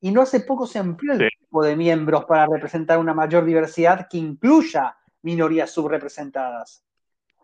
y 0.00 0.10
no 0.10 0.22
hace 0.22 0.40
poco 0.40 0.66
se 0.66 0.80
amplió 0.80 1.12
el 1.12 1.27
De 1.50 1.76
miembros 1.76 2.24
para 2.26 2.46
representar 2.46 2.98
una 2.98 3.14
mayor 3.14 3.44
diversidad 3.44 4.06
que 4.08 4.18
incluya 4.18 4.96
minorías 5.22 5.70
subrepresentadas. 5.70 6.84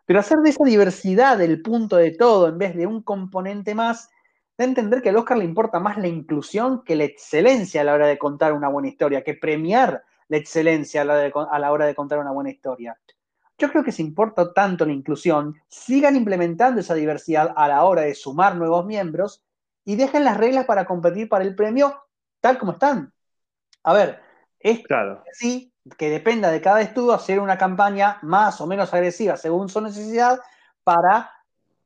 Pero 0.05 0.20
hacer 0.20 0.38
de 0.38 0.50
esa 0.50 0.64
diversidad 0.64 1.40
el 1.40 1.62
punto 1.62 1.96
de 1.96 2.12
todo 2.12 2.48
en 2.48 2.59
vez 2.59 2.76
de 2.76 2.86
un 2.86 3.02
componente 3.02 3.74
más, 3.74 4.11
da 4.57 4.64
entender 4.64 5.02
que 5.02 5.09
al 5.09 5.16
Oscar 5.16 5.38
le 5.38 5.44
importa 5.44 5.80
más 5.80 5.96
la 5.96 6.07
inclusión 6.07 6.84
que 6.84 6.96
la 6.96 7.05
excelencia 7.05 7.80
a 7.80 7.84
la 7.84 7.94
hora 7.94 8.07
de 8.07 8.18
contar 8.18 8.52
una 8.52 8.68
buena 8.68 8.88
historia, 8.88 9.24
que 9.24 9.34
premiar 9.34 10.05
la 10.28 10.36
excelencia 10.36 11.00
a 11.00 11.05
la, 11.05 11.32
a 11.50 11.59
la 11.59 11.72
hora 11.72 11.86
de 11.86 11.94
contar 11.94 12.18
una 12.18 12.30
buena 12.30 12.50
historia. 12.50 12.96
Yo 13.57 13.70
creo 13.70 13.82
que 13.82 13.92
si 13.92 14.02
importa 14.02 14.52
tanto 14.52 14.84
la 14.84 14.92
inclusión, 14.92 15.55
sigan 15.68 16.14
implementando 16.14 16.80
esa 16.80 16.94
diversidad 16.94 17.55
a 17.57 17.68
la 17.68 17.84
hora 17.84 18.02
de 18.02 18.14
sumar 18.14 18.57
nuevos 18.57 18.84
miembros 18.84 19.42
y 19.84 19.96
dejen 19.96 20.24
las 20.24 20.36
reglas 20.36 20.66
para 20.66 20.84
competir 20.84 21.28
para 21.28 21.44
el 21.44 21.55
premio 21.55 22.05
tal 22.40 22.59
como 22.59 22.72
están. 22.72 23.14
A 23.85 23.93
ver, 23.93 24.20
es 24.59 24.82
Claro. 24.82 25.22
sí 25.32 25.72
que 25.99 26.11
dependa 26.11 26.51
de 26.51 26.62
cada 26.62 26.80
estudio 26.80 27.12
hacer 27.12 27.39
una 27.39 27.59
campaña 27.59 28.18
más 28.22 28.61
o 28.61 28.66
menos 28.66 28.93
agresiva 28.95 29.37
según 29.37 29.68
su 29.68 29.80
necesidad 29.82 30.41
para 30.82 31.30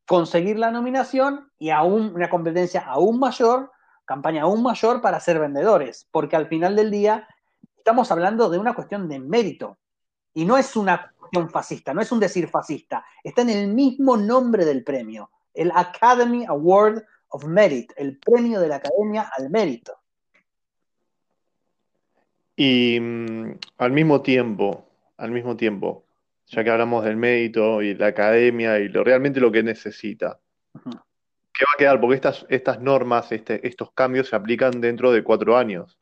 conseguir 0.07 0.59
la 0.59 0.71
nominación 0.71 1.51
y 1.59 1.71
aún 1.71 2.15
una 2.15 2.31
competencia 2.31 2.81
aún 2.87 3.19
mayor, 3.19 3.73
campaña 4.05 4.43
aún 4.43 4.63
mayor 4.63 5.03
para 5.03 5.21
ser 5.21 5.39
vendedores, 5.39 6.09
porque 6.11 6.37
al 6.37 6.47
final 6.47 6.77
del 6.77 6.91
día 6.91 7.29
estamos 7.77 8.11
hablando 8.11 8.49
de 8.49 8.59
una 8.59 8.75
cuestión 8.75 9.09
de 9.09 9.19
mérito 9.19 9.77
y 10.33 10.45
no 10.45 10.57
es 10.57 10.77
una 10.77 11.13
cuestión 11.19 11.51
fascista, 11.51 11.93
no 11.93 12.01
es 12.01 12.11
un 12.13 12.21
decir 12.21 12.49
fascista, 12.49 13.05
está 13.23 13.43
en 13.43 13.51
el 13.51 13.69
mismo 13.69 14.17
nombre 14.17 14.65
del 14.65 14.85
premio, 14.85 15.31
el 15.53 15.73
Academy 15.75 16.47
Award 16.47 17.05
of 17.31 17.45
Merit, 17.45 17.93
el 17.97 18.19
premio 18.19 18.61
de 18.61 18.69
la 18.69 18.77
Academia 18.77 19.31
al 19.37 19.51
mérito. 19.51 19.98
Y 22.61 22.99
mm, 22.99 23.53
al 23.79 23.93
mismo 23.93 24.21
tiempo, 24.21 24.89
al 25.17 25.31
mismo 25.31 25.57
tiempo, 25.57 26.05
ya 26.49 26.65
que 26.65 26.71
hablamos 26.71 27.05
del 27.05 27.17
mérito 27.17 27.83
y 27.83 27.95
la 27.95 28.09
academia 28.09 28.81
y 28.81 28.89
lo, 28.89 29.05
realmente 29.05 29.39
lo 29.39 29.53
que 29.53 29.63
necesita. 29.63 30.41
¿qué 30.75 31.65
va 31.65 31.71
a 31.73 31.79
quedar? 31.79 32.01
Porque 32.01 32.17
estas, 32.17 32.45
estas 32.49 32.81
normas, 32.81 33.31
este, 33.31 33.65
estos 33.67 33.93
cambios 33.93 34.29
se 34.29 34.35
aplican 34.35 34.81
dentro 34.81 35.13
de 35.13 35.23
cuatro 35.23 35.57
años. 35.57 35.97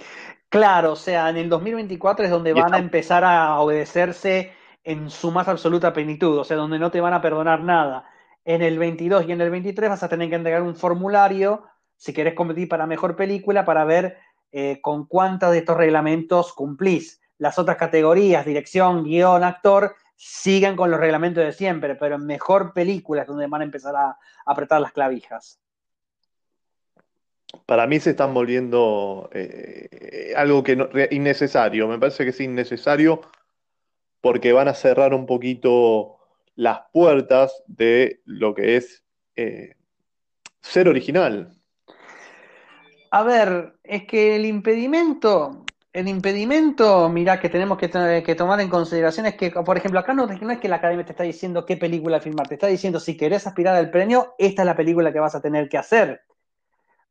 Claro, 0.49 0.93
o 0.93 0.97
sea, 0.97 1.29
en 1.29 1.37
el 1.37 1.51
2024 1.51 2.25
es 2.25 2.31
donde 2.31 2.51
Y 2.51 2.55
van 2.55 2.73
a 2.73 2.79
empezar 2.79 3.23
a 3.23 3.59
obedecerse 3.61 4.53
en 4.83 5.11
su 5.11 5.31
más 5.33 5.49
absoluta 5.49 5.93
plenitud, 5.93 6.39
o 6.39 6.45
sea, 6.45 6.57
donde 6.57 6.79
no 6.79 6.91
te 6.91 7.03
van 7.03 7.13
a 7.13 7.21
perdonar 7.21 7.63
nada. 7.63 8.09
En 8.47 8.63
el 8.63 8.79
22 8.79 9.29
y 9.29 9.33
en 9.33 9.43
el 9.43 9.51
23 9.51 9.91
vas 9.91 10.03
a 10.03 10.09
tener 10.09 10.31
que 10.31 10.37
entregar 10.37 10.63
un 10.63 10.75
formulario 10.75 11.65
si 11.97 12.15
querés 12.15 12.33
competir 12.33 12.69
para 12.69 12.87
mejor 12.87 13.15
película 13.15 13.67
para 13.67 13.85
ver 13.85 14.19
eh, 14.59 14.81
con 14.81 15.05
cuántos 15.05 15.51
de 15.51 15.59
estos 15.59 15.77
reglamentos 15.77 16.55
cumplís. 16.55 17.21
Las 17.37 17.59
otras 17.59 17.77
categorías, 17.77 18.47
dirección, 18.47 19.05
guion, 19.05 19.45
actor, 19.45 19.95
siguen 20.15 20.77
con 20.77 20.91
los 20.91 20.99
reglamentos 20.99 21.45
de 21.45 21.53
siempre, 21.53 21.95
pero 21.95 22.15
en 22.15 22.25
mejor 22.25 22.73
película 22.73 23.21
es 23.21 23.29
donde 23.29 23.49
van 23.49 23.61
a 23.61 23.65
empezar 23.65 23.95
a, 23.95 24.17
apretar 24.47 24.81
las 24.81 24.93
clavijas. 24.93 25.61
Para 27.67 27.87
mí 27.87 28.01
se 28.01 28.11
están 28.13 28.33
volviendo 28.33 29.29
eh, 29.35 30.33
algo 30.35 30.63
que 30.63 30.75
no- 30.75 30.89
innecesario. 31.11 31.87
Me 31.87 31.99
parece 31.99 32.25
que 32.25 32.31
es 32.31 32.41
innecesario 32.41 33.21
porque 34.23 34.55
van 34.55 34.69
a 34.69 34.75
cerrar 34.75 35.13
un 35.13 35.27
poquito 35.27 36.17
las 36.55 36.81
puertas 36.95 37.63
de 37.67 38.23
lo 38.25 38.55
que 38.55 38.77
es 38.77 39.05
eh, 39.37 39.75
ser 40.63 40.89
original. 40.89 41.53
A 43.11 43.23
ver, 43.23 43.79
es 43.83 44.07
que 44.07 44.37
el 44.37 44.47
impedimento, 44.47 45.65
el 45.93 46.09
impedimento, 46.09 47.09
mirá, 47.09 47.41
que 47.41 47.49
tenemos 47.49 47.79
que, 47.79 48.23
que 48.25 48.35
tomar 48.35 48.61
en 48.61 48.69
consideración 48.69 49.27
es 49.27 49.35
que, 49.35 49.51
por 49.51 49.77
ejemplo, 49.77 50.01
acá 50.01 50.13
no, 50.13 50.27
no 50.27 50.51
es 50.51 50.59
que 50.59 50.69
la 50.69 50.77
academia 50.77 51.05
te 51.05 51.13
está 51.13 51.25
diciendo 51.25 51.65
qué 51.65 51.77
película 51.77 52.21
filmar, 52.21 52.49
te 52.49 52.55
está 52.55 52.67
diciendo 52.67 53.01
si 53.01 53.17
querés 53.17 53.47
aspirar 53.47 53.77
al 53.77 53.91
premio, 53.91 54.35
esta 54.39 54.63
es 54.63 54.67
la 54.67 54.77
película 54.77 55.13
que 55.13 55.21
vas 55.21 55.35
a 55.35 55.41
tener 55.41 55.69
que 55.69 55.79
hacer. 55.79 56.23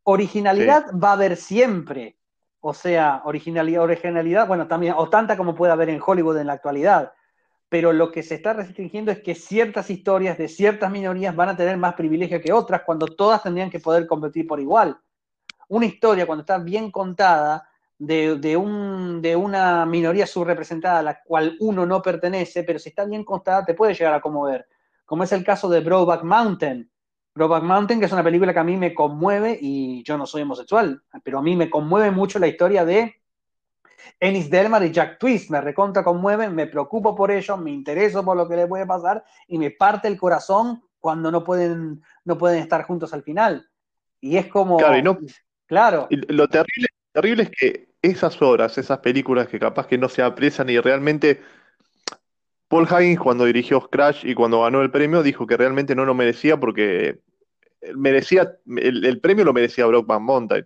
Originalidad 0.03 0.85
va 0.91 1.09
a 1.09 1.13
haber 1.13 1.35
siempre. 1.35 2.17
O 2.59 2.73
sea, 2.73 3.21
originalidad, 3.25 3.83
originalidad, 3.83 4.47
bueno, 4.47 4.67
también, 4.67 4.93
o 4.97 5.09
tanta 5.09 5.37
como 5.37 5.55
puede 5.55 5.71
haber 5.71 5.89
en 5.89 6.01
Hollywood 6.03 6.37
en 6.37 6.47
la 6.47 6.53
actualidad. 6.53 7.13
Pero 7.69 7.93
lo 7.93 8.11
que 8.11 8.21
se 8.21 8.35
está 8.35 8.53
restringiendo 8.53 9.11
es 9.11 9.19
que 9.19 9.33
ciertas 9.33 9.89
historias 9.89 10.37
de 10.37 10.47
ciertas 10.47 10.91
minorías 10.91 11.35
van 11.35 11.49
a 11.49 11.57
tener 11.57 11.77
más 11.77 11.95
privilegio 11.95 12.41
que 12.41 12.53
otras 12.53 12.81
cuando 12.83 13.07
todas 13.07 13.41
tendrían 13.43 13.69
que 13.69 13.79
poder 13.79 14.05
competir 14.05 14.45
por 14.45 14.59
igual 14.59 14.99
una 15.69 15.85
historia 15.85 16.25
cuando 16.25 16.41
está 16.41 16.57
bien 16.57 16.91
contada 16.91 17.67
de, 17.97 18.35
de, 18.35 18.57
un, 18.57 19.21
de, 19.21 19.35
una 19.35 19.85
minoría 19.85 20.27
subrepresentada 20.27 20.99
a 20.99 21.03
la 21.03 21.21
cual 21.23 21.55
uno 21.59 21.85
no 21.85 22.01
pertenece, 22.01 22.63
pero 22.63 22.79
si 22.79 22.89
está 22.89 23.05
bien 23.05 23.23
contada 23.23 23.65
te 23.65 23.73
puede 23.73 23.93
llegar 23.93 24.13
a 24.13 24.21
conmover, 24.21 24.67
como 25.05 25.23
es 25.23 25.31
el 25.31 25.43
caso 25.43 25.69
de 25.69 25.79
Brokeback 25.79 26.23
Mountain. 26.23 26.89
Brokeback 27.33 27.63
Mountain, 27.63 27.99
que 27.99 28.05
es 28.05 28.11
una 28.11 28.23
película 28.23 28.53
que 28.53 28.59
a 28.59 28.63
mí 28.63 28.77
me 28.77 28.93
conmueve 28.93 29.57
y 29.59 30.03
yo 30.03 30.17
no 30.17 30.25
soy 30.25 30.43
homosexual, 30.43 31.01
pero 31.23 31.39
a 31.39 31.41
mí 31.41 31.55
me 31.55 31.69
conmueve 31.69 32.11
mucho 32.11 32.39
la 32.39 32.47
historia 32.47 32.85
de 32.85 33.15
Ennis 34.19 34.49
Delmar 34.49 34.83
y 34.83 34.91
Jack 34.91 35.19
Twist, 35.19 35.49
me 35.49 35.59
recontra 35.61 36.03
conmueven, 36.03 36.55
me 36.55 36.67
preocupo 36.67 37.15
por 37.15 37.31
ellos, 37.31 37.59
me 37.59 37.71
intereso 37.71 38.23
por 38.23 38.37
lo 38.37 38.47
que 38.47 38.55
les 38.55 38.67
puede 38.67 38.85
pasar 38.85 39.23
y 39.47 39.57
me 39.57 39.71
parte 39.71 40.07
el 40.07 40.17
corazón 40.17 40.81
cuando 40.99 41.29
no 41.29 41.43
pueden, 41.43 42.01
no 42.23 42.37
pueden 42.37 42.59
estar 42.59 42.83
juntos 42.83 43.13
al 43.13 43.23
final. 43.23 43.69
Y 44.21 44.37
es 44.37 44.47
como... 44.47 44.77
Claro. 45.67 46.07
y 46.09 46.17
lo 46.33 46.47
terrible, 46.47 46.87
terrible 47.11 47.43
es 47.43 47.49
que 47.51 47.89
esas 48.01 48.41
obras, 48.41 48.77
esas 48.77 48.99
películas 48.99 49.47
que 49.47 49.59
capaz 49.59 49.87
que 49.87 49.97
no 49.97 50.09
se 50.09 50.21
aprecian 50.21 50.69
y 50.69 50.79
realmente 50.79 51.41
Paul 52.67 52.87
Higgins 52.89 53.19
cuando 53.19 53.45
dirigió 53.45 53.81
Crash 53.89 54.25
y 54.25 54.33
cuando 54.35 54.61
ganó 54.61 54.81
el 54.81 54.91
premio 54.91 55.23
dijo 55.23 55.45
que 55.47 55.57
realmente 55.57 55.95
no 55.95 56.05
lo 56.05 56.13
merecía 56.15 56.59
porque 56.59 57.19
merecía 57.95 58.57
el, 58.67 59.05
el 59.05 59.21
premio 59.21 59.45
lo 59.45 59.53
merecía 59.53 59.87
Brokeback 59.87 60.21
Mountain. 60.21 60.65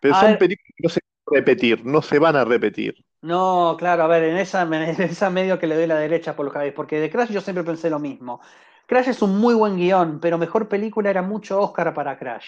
Pero 0.00 0.14
A 0.14 0.20
son 0.20 0.30
ver. 0.30 0.38
películas 0.38 0.74
que 0.76 0.84
no 0.84 0.90
se 0.90 1.00
van 1.02 1.36
a 1.36 1.40
repetir, 1.40 1.86
no 1.86 2.02
se 2.02 2.20
van 2.20 2.36
a 2.36 2.44
repetir. 2.46 2.96
No, 3.20 3.76
claro, 3.78 4.04
a 4.04 4.06
ver, 4.06 4.22
en 4.24 4.36
esa, 4.36 4.62
en 4.62 5.02
esa 5.02 5.30
medio 5.30 5.58
que 5.58 5.66
le 5.66 5.74
doy 5.76 5.86
la 5.86 5.96
derecha 5.98 6.36
por 6.36 6.44
los 6.46 6.54
Javis, 6.54 6.72
porque 6.72 7.00
de 7.00 7.10
Crash 7.10 7.30
yo 7.30 7.40
siempre 7.40 7.64
pensé 7.64 7.90
lo 7.90 7.98
mismo. 7.98 8.40
Crash 8.86 9.08
es 9.08 9.22
un 9.22 9.38
muy 9.38 9.54
buen 9.54 9.76
guion, 9.76 10.20
pero 10.20 10.38
mejor 10.38 10.68
película 10.68 11.10
era 11.10 11.22
mucho 11.22 11.60
Oscar 11.60 11.92
para 11.94 12.16
Crash. 12.18 12.46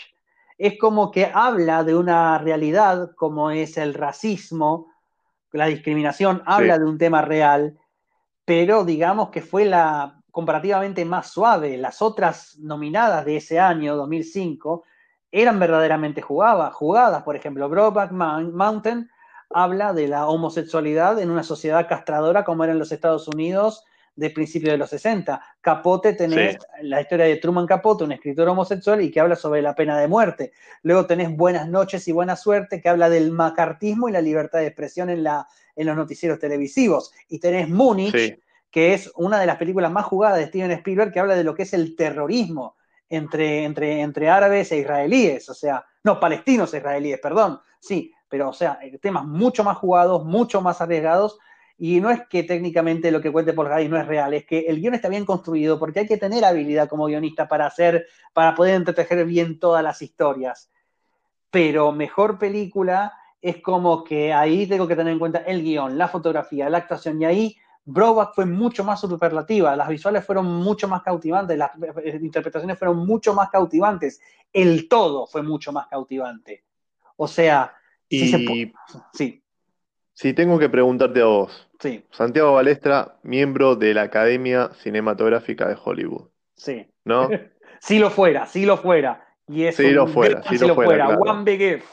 Es 0.62 0.78
como 0.78 1.10
que 1.10 1.24
habla 1.32 1.84
de 1.84 1.96
una 1.96 2.36
realidad 2.36 3.12
como 3.16 3.50
es 3.50 3.78
el 3.78 3.94
racismo, 3.94 4.92
la 5.52 5.64
discriminación, 5.64 6.42
habla 6.44 6.74
Sí. 6.74 6.80
de 6.80 6.86
un 6.86 6.98
tema 6.98 7.22
real, 7.22 7.78
pero 8.44 8.84
digamos 8.84 9.30
que 9.30 9.40
fue 9.40 9.64
la 9.64 10.20
comparativamente 10.30 11.06
más 11.06 11.28
suave. 11.30 11.78
Las 11.78 12.02
otras 12.02 12.58
nominadas 12.58 13.24
de 13.24 13.36
ese 13.36 13.58
año, 13.58 13.96
2005, 13.96 14.84
eran 15.32 15.58
verdaderamente 15.58 16.20
jugadas. 16.20 16.74
jugadas. 16.74 17.22
Por 17.22 17.36
ejemplo, 17.36 17.66
Brokeback 17.70 18.10
Mountain 18.12 19.08
habla 19.48 19.94
de 19.94 20.08
la 20.08 20.28
homosexualidad 20.28 21.18
en 21.20 21.30
una 21.30 21.42
sociedad 21.42 21.88
castradora 21.88 22.44
como 22.44 22.64
era 22.64 22.74
en 22.74 22.78
los 22.78 22.92
Estados 22.92 23.26
Unidos 23.28 23.86
de 24.16 24.30
principios 24.30 24.72
de 24.72 24.78
los 24.78 24.90
60. 24.90 25.40
Capote 25.60 26.12
tenés 26.12 26.52
Sí. 26.54 26.58
la 26.82 27.00
historia 27.00 27.24
de 27.26 27.36
Truman 27.36 27.66
Capote, 27.66 28.04
un 28.04 28.12
escritor 28.12 28.48
homosexual 28.48 29.00
y 29.02 29.10
que 29.10 29.20
habla 29.20 29.36
sobre 29.36 29.62
la 29.62 29.74
pena 29.74 29.98
de 29.98 30.08
muerte. 30.08 30.52
Luego 30.82 31.06
tenés 31.06 31.34
Buenas 31.36 31.68
noches 31.68 32.06
y 32.08 32.12
buena 32.12 32.36
suerte, 32.36 32.80
que 32.82 32.88
habla 32.88 33.08
del 33.08 33.30
macartismo 33.32 34.08
y 34.08 34.12
la 34.12 34.20
libertad 34.20 34.58
de 34.58 34.66
expresión 34.66 35.08
en, 35.10 35.22
la, 35.22 35.46
en 35.76 35.86
los 35.86 35.96
noticieros 35.96 36.38
televisivos. 36.38 37.12
Y 37.28 37.38
tenés 37.38 37.68
Múnich, 37.68 38.14
Sí. 38.14 38.42
que 38.70 38.94
es 38.94 39.10
una 39.16 39.40
de 39.40 39.46
las 39.46 39.56
películas 39.56 39.90
más 39.90 40.04
jugadas 40.04 40.38
de 40.38 40.46
Steven 40.46 40.70
Spielberg, 40.72 41.12
que 41.12 41.20
habla 41.20 41.34
de 41.34 41.44
lo 41.44 41.54
que 41.54 41.62
es 41.62 41.72
el 41.72 41.96
terrorismo 41.96 42.76
entre, 43.08 43.64
entre, 43.64 44.00
entre 44.00 44.28
árabes 44.28 44.70
e 44.72 44.78
israelíes, 44.78 45.48
o 45.48 45.54
sea, 45.54 45.84
no, 46.04 46.20
palestinos 46.20 46.72
e 46.74 46.78
israelíes, 46.78 47.18
perdón. 47.20 47.60
Sí, 47.80 48.12
pero 48.28 48.50
o 48.50 48.52
sea, 48.52 48.78
temas 49.00 49.24
mucho 49.24 49.64
más 49.64 49.78
jugados, 49.78 50.24
mucho 50.24 50.60
más 50.60 50.80
arriesgados, 50.80 51.38
y 51.82 51.98
no 51.98 52.10
es 52.10 52.28
que 52.28 52.42
técnicamente 52.42 53.10
lo 53.10 53.22
que 53.22 53.32
cuente 53.32 53.54
Paul 53.54 53.72
Haggis 53.72 53.88
no 53.88 53.98
es 53.98 54.06
real, 54.06 54.34
es 54.34 54.44
que 54.44 54.66
el 54.68 54.82
guion 54.82 54.92
está 54.92 55.08
bien 55.08 55.24
construido 55.24 55.78
porque 55.78 56.00
hay 56.00 56.06
que 56.06 56.18
tener 56.18 56.44
habilidad 56.44 56.90
como 56.90 57.06
guionista 57.06 57.48
para 57.48 57.64
hacer, 57.64 58.06
para 58.34 58.54
poder 58.54 58.74
entretejer 58.74 59.24
bien 59.24 59.58
todas 59.58 59.82
las 59.82 60.02
historias. 60.02 60.70
Pero 61.50 61.90
mejor 61.90 62.38
película 62.38 63.14
es 63.40 63.62
como 63.62 64.04
que 64.04 64.30
ahí 64.30 64.66
tengo 64.66 64.86
que 64.86 64.94
tener 64.94 65.14
en 65.14 65.18
cuenta 65.18 65.38
el 65.38 65.62
guion, 65.62 65.96
la 65.96 66.08
fotografía, 66.08 66.68
la 66.68 66.76
actuación, 66.76 67.22
y 67.22 67.24
ahí 67.24 67.56
Broback 67.86 68.34
fue 68.34 68.44
mucho 68.44 68.84
más 68.84 69.00
superlativa, 69.00 69.74
las 69.74 69.88
visuales 69.88 70.22
fueron 70.22 70.44
mucho 70.44 70.86
más 70.86 71.00
cautivantes, 71.00 71.56
las 71.56 71.70
eh, 72.04 72.18
interpretaciones 72.20 72.78
fueron 72.78 73.06
mucho 73.06 73.32
más 73.32 73.48
cautivantes, 73.48 74.20
el 74.52 74.86
todo 74.86 75.26
fue 75.26 75.42
mucho 75.42 75.72
más 75.72 75.86
cautivante. 75.86 76.62
O 77.16 77.26
sea, 77.26 77.72
sí. 79.14 79.42
Si 80.12 80.34
tengo 80.34 80.58
que 80.58 80.68
preguntarte 80.68 81.22
a 81.22 81.24
vos, 81.24 81.69
sí. 81.80 82.04
Santiago 82.12 82.54
Balestra, 82.54 83.16
miembro 83.22 83.74
de 83.74 83.94
la 83.94 84.02
Academia 84.02 84.70
Cinematográfica 84.74 85.68
de 85.68 85.76
Hollywood. 85.82 86.28
Sí. 86.54 86.86
¿No? 87.04 87.28
si 87.80 87.98
lo 87.98 88.10
fuera, 88.10 88.46
si 88.46 88.64
lo 88.64 88.76
fuera. 88.76 89.26
Y 89.48 89.64
es 89.64 89.74
si 89.74 89.90
lo 89.90 90.06
fuera, 90.06 90.42
si 90.44 90.58
lo 90.58 90.76
fuera. 90.76 91.08
One 91.08 91.42
Big 91.42 91.60
If. 91.60 91.84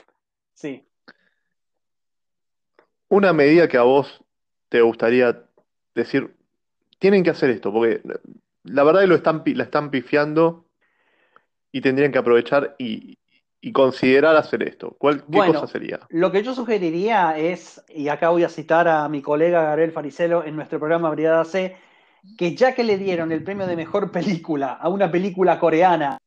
Sí. 0.54 0.88
Una 3.10 3.34
medida 3.34 3.68
que 3.68 3.78
a 3.78 3.84
vos 3.84 4.24
te 4.70 4.82
gustaría 4.82 5.44
decir, 5.96 6.36
tienen 7.00 7.24
que 7.24 7.32
hacer 7.32 7.50
esto, 7.50 7.72
porque 7.72 8.02
la 8.64 8.84
verdad 8.84 9.02
es 9.02 9.06
que 9.06 9.10
lo 9.10 9.16
están, 9.16 9.44
la 9.46 9.64
están 9.64 9.90
pifiando 9.90 10.66
y 11.72 11.82
tendrían 11.82 12.12
que 12.12 12.18
aprovechar 12.18 12.76
y, 12.78 13.18
considerar 13.74 14.36
hacer 14.36 14.64
esto. 14.64 14.95
¿Cuál, 14.97 15.26
¿Qué 15.26 15.38
cosa 15.38 15.68
sería? 15.68 15.99
Lo 16.10 16.32
que 16.32 16.43
yo 16.43 16.53
sugeriría 16.53 17.38
es, 17.38 17.84
y 17.89 18.08
acá 18.08 18.30
voy 18.30 18.43
a 18.43 18.49
citar 18.49 18.88
a 18.88 19.08
mi 19.10 19.22
colega 19.22 19.64
Gabriel 19.64 19.91
Faricelo 19.91 20.43
en 20.43 20.55
nuestro 20.55 20.80
programa 20.80 21.10
Brigada 21.10 21.43
C, 21.43 21.76
que 22.38 22.55
ya 22.55 22.74
que 22.74 22.84
le 22.84 22.97
dieron 22.97 23.32
el 23.32 23.43
premio 23.43 23.68
de 23.68 23.76
mejor 23.76 24.12
película 24.12 24.74
a 24.74 24.89
una 24.89 25.12
película 25.12 25.60
coreana, 25.60 26.18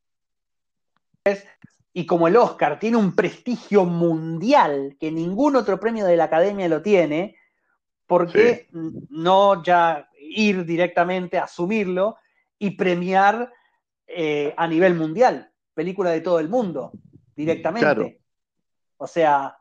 y 1.93 2.05
como 2.05 2.27
el 2.27 2.37
Oscar 2.37 2.79
tiene 2.79 2.97
un 2.97 3.15
prestigio 3.15 3.85
mundial 3.85 4.97
que 4.99 5.11
ningún 5.11 5.55
otro 5.55 5.79
premio 5.79 6.05
de 6.05 6.17
la 6.17 6.25
academia 6.25 6.67
lo 6.67 6.81
tiene, 6.81 7.35
¿por 8.07 8.31
qué 8.31 8.67
no 8.71 9.63
ya 9.63 10.09
ir 10.19 10.65
directamente 10.65 11.37
a 11.37 11.43
asumirlo 11.43 12.17
y 12.57 12.71
premiar 12.71 13.51
eh, 14.07 14.53
a 14.57 14.67
nivel 14.67 14.95
mundial? 14.95 15.51
Película 15.73 16.11
de 16.11 16.21
todo 16.21 16.39
el 16.39 16.49
mundo, 16.49 16.91
directamente. 17.41 18.21
O 18.97 19.07
sea, 19.07 19.57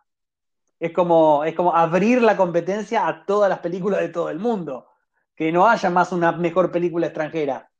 es 0.79 0.93
como, 0.93 1.45
es 1.45 1.55
como 1.55 1.75
abrir 1.75 2.23
la 2.23 2.37
competencia 2.37 3.07
a 3.07 3.25
todas 3.25 3.49
las 3.49 3.59
películas 3.59 4.01
de 4.01 4.09
todo 4.09 4.31
el 4.31 4.39
mundo. 4.39 4.87
Que 5.35 5.51
no 5.53 5.67
haya 5.67 5.91
más 5.91 6.13
una 6.13 6.33
mejor 6.33 6.71
película 6.71 7.07
extranjera. 7.07 7.71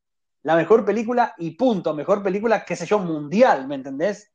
La 0.43 0.57
mejor 0.57 0.85
película 0.85 1.35
y 1.39 1.53
punto. 1.53 1.95
Mejor 1.95 2.23
película, 2.23 2.65
qué 2.65 2.77
sé 2.77 2.87
yo, 2.87 2.99
mundial, 2.99 3.69
¿me 3.69 3.75
entendés? 3.75 4.33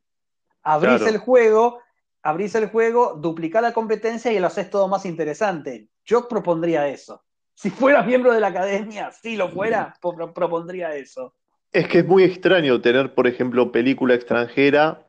Abrís 0.62 1.02
el 1.02 1.18
juego, 1.18 1.80
abrís 2.22 2.56
el 2.56 2.70
juego, 2.70 3.16
duplicar 3.16 3.64
la 3.64 3.74
competencia 3.74 4.32
y 4.32 4.40
lo 4.40 4.48
haces 4.48 4.70
todo 4.70 4.88
más 4.88 5.06
interesante. 5.06 5.90
Yo 6.04 6.28
propondría 6.28 6.88
eso. 6.88 7.24
Si 7.54 7.70
fuera 7.70 8.04
miembro 8.04 8.34
de 8.34 8.40
la 8.40 8.48
academia, 8.48 9.12
si 9.12 9.38
lo 9.38 9.50
fuera, 9.50 9.96
propondría 10.02 10.94
eso. 10.96 11.34
Es 11.72 11.88
que 11.88 12.00
es 12.00 12.06
muy 12.06 12.24
extraño 12.24 12.82
tener, 12.82 13.14
por 13.14 13.28
ejemplo, 13.28 13.72
película 13.72 14.14
extranjera 14.14 15.05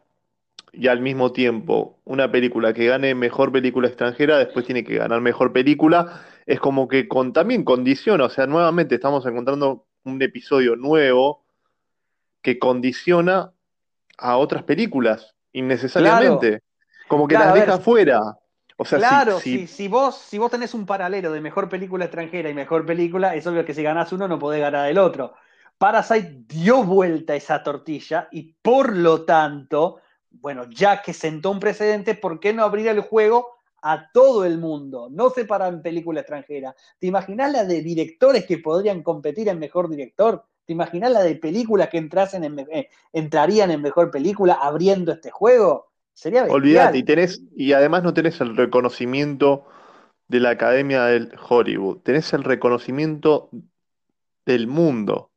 y 0.77 0.89
al 0.89 1.01
mismo 1.01 1.33
tiempo 1.33 1.99
una 2.05 2.31
película 2.31 2.73
que 2.73 2.87
gane 2.87 3.15
mejor 3.15 3.51
película 3.51 3.89
extranjera, 3.89 4.39
después 4.39 4.67
tiene 4.67 4.85
que 4.85 4.97
ganar 4.97 5.21
mejor 5.21 5.53
película. 5.53 6.23
Es 6.47 6.61
como 6.61 6.87
que 6.87 7.09
con, 7.09 7.33
también 7.33 7.65
condiciona, 7.65 8.25
o 8.25 8.31
sea, 8.31 8.47
nuevamente 8.47 8.95
estamos 8.95 9.25
encontrando 9.27 9.87
un 10.05 10.21
episodio 10.23 10.77
nuevo 10.77 11.43
que 12.43 12.59
condiciona 12.59 13.53
a 14.19 14.37
otras 14.37 14.63
películas 14.63 15.35
innecesariamente. 15.53 16.63
Como 17.09 17.27
que 17.27 17.35
las 17.35 17.55
deja 17.55 17.79
fuera 17.79 18.37
claro, 18.85 19.41
si, 19.41 19.67
si, 19.67 19.89
vos, 19.89 20.17
si 20.17 20.39
vos 20.39 20.51
tenés 20.51 20.75
un 20.75 20.85
paralelo 20.85 21.33
de 21.33 21.41
mejor 21.41 21.69
película 21.69 22.05
extranjera 22.05 22.51
y 22.51 22.55
mejor 22.55 22.85
película, 22.85 23.35
es 23.35 23.47
obvio 23.47 23.65
que 23.65 23.75
si 23.75 23.83
ganás 23.83 24.13
uno 24.13 24.29
no 24.29 24.39
podés 24.39 24.61
ganar 24.61 24.89
el 24.89 24.99
otro. 24.99 25.35
Parasite 25.79 26.45
dio 26.47 26.85
vuelta 26.85 27.35
esa 27.35 27.63
tortilla 27.63 28.29
y 28.31 28.55
por 28.63 28.95
lo 28.95 29.25
tanto, 29.25 30.01
bueno, 30.41 30.65
ya 30.71 31.03
que 31.03 31.13
sentó 31.13 31.51
un 31.51 31.61
precedente, 31.61 32.15
¿por 32.15 32.41
qué 32.41 32.53
no 32.53 32.65
abrir 32.65 32.89
el 32.89 33.01
juego 33.01 33.49
a 33.83 34.11
todo 34.13 34.45
el 34.45 34.59
mundo? 34.59 35.09
No 35.11 35.31
separar 35.31 35.73
en 35.73 35.83
película 35.83 36.21
extranjera. 36.21 36.75
¿Te 36.99 37.07
imaginas 37.07 37.53
la 37.53 37.65
de 37.65 37.83
directores 37.83 38.47
que 38.47 38.59
podrían 38.59 39.03
competir 39.03 39.49
en 39.49 39.59
mejor 39.59 39.89
director? 39.89 40.45
¿Te 40.65 40.73
imaginas 40.73 41.13
la 41.13 41.23
de 41.23 41.37
películas 41.37 41.89
que 41.89 41.99
entrasen 41.99 42.45
en, 42.45 42.59
eh, 42.59 42.89
entrarían 43.13 43.71
en 43.71 43.83
mejor 43.83 44.11
película 44.11 44.55
abriendo 44.55 45.13
este 45.13 45.31
juego? 45.31 45.93
Sería 46.13 46.45
Olvídate, 46.45 46.99
y, 46.99 47.03
tenés, 47.03 47.43
y 47.55 47.73
además 47.73 48.03
no 48.03 48.15
tenés 48.15 48.41
el 48.41 48.57
reconocimiento 48.57 49.67
de 50.29 50.41
la 50.41 50.51
Academia 50.51 51.05
del 51.05 51.33
Hollywood, 51.49 51.99
tenés 51.99 52.33
el 52.33 52.43
reconocimiento 52.43 53.51
del 54.45 54.67
mundo. 54.67 55.31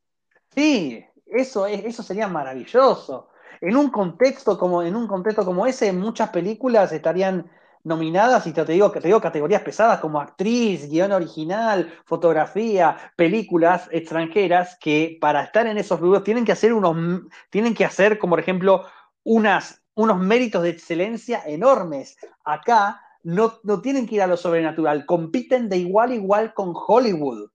Sí, 0.55 1.05
eso, 1.25 1.67
eso 1.67 2.01
sería 2.01 2.27
maravilloso. 2.27 3.29
En 3.61 3.75
un 3.75 3.89
contexto 3.89 4.57
como, 4.57 4.83
en 4.83 4.95
un 4.95 5.07
contexto 5.07 5.45
como 5.45 5.65
ese, 5.65 5.91
muchas 5.93 6.29
películas 6.29 6.91
estarían 6.91 7.49
nominadas, 7.83 8.45
y 8.45 8.51
te 8.51 8.65
digo, 8.65 8.91
te 8.91 8.99
digo 8.99 9.21
categorías 9.21 9.61
pesadas 9.61 9.99
como 9.99 10.19
actriz, 10.19 10.89
guion 10.89 11.11
original, 11.13 11.93
fotografía, 12.05 12.97
películas 13.15 13.87
extranjeras, 13.91 14.77
que 14.79 15.17
para 15.21 15.43
estar 15.43 15.65
en 15.65 15.77
esos 15.77 15.99
rubros 15.99 16.23
tienen 16.23 16.43
que 16.45 16.51
hacer 16.51 16.73
unos, 16.73 17.23
tienen 17.49 17.73
que 17.73 17.85
hacer, 17.85 18.19
como 18.19 18.31
por 18.31 18.39
ejemplo, 18.39 18.85
unas 19.23 19.81
unos 19.99 20.17
méritos 20.17 20.63
de 20.63 20.69
excelencia 20.69 21.43
enormes. 21.45 22.17
Acá 22.45 23.01
no, 23.23 23.59
no 23.63 23.81
tienen 23.81 24.07
que 24.07 24.15
ir 24.15 24.21
a 24.21 24.27
lo 24.27 24.37
sobrenatural, 24.37 25.05
compiten 25.05 25.67
de 25.67 25.77
igual 25.77 26.11
a 26.11 26.15
igual 26.15 26.53
con 26.53 26.73
Hollywood. 26.73 27.49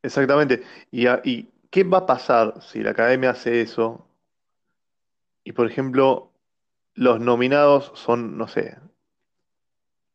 Exactamente. 0.00 0.62
¿Y, 0.92 1.08
¿Y 1.24 1.48
qué 1.70 1.82
va 1.82 1.98
a 1.98 2.06
pasar 2.06 2.54
si 2.62 2.80
la 2.84 2.90
academia 2.90 3.30
hace 3.30 3.62
eso? 3.62 4.06
Y 5.44 5.52
por 5.52 5.70
ejemplo, 5.70 6.32
los 6.94 7.20
nominados 7.20 7.92
son, 7.94 8.36
no 8.38 8.48
sé, 8.48 8.76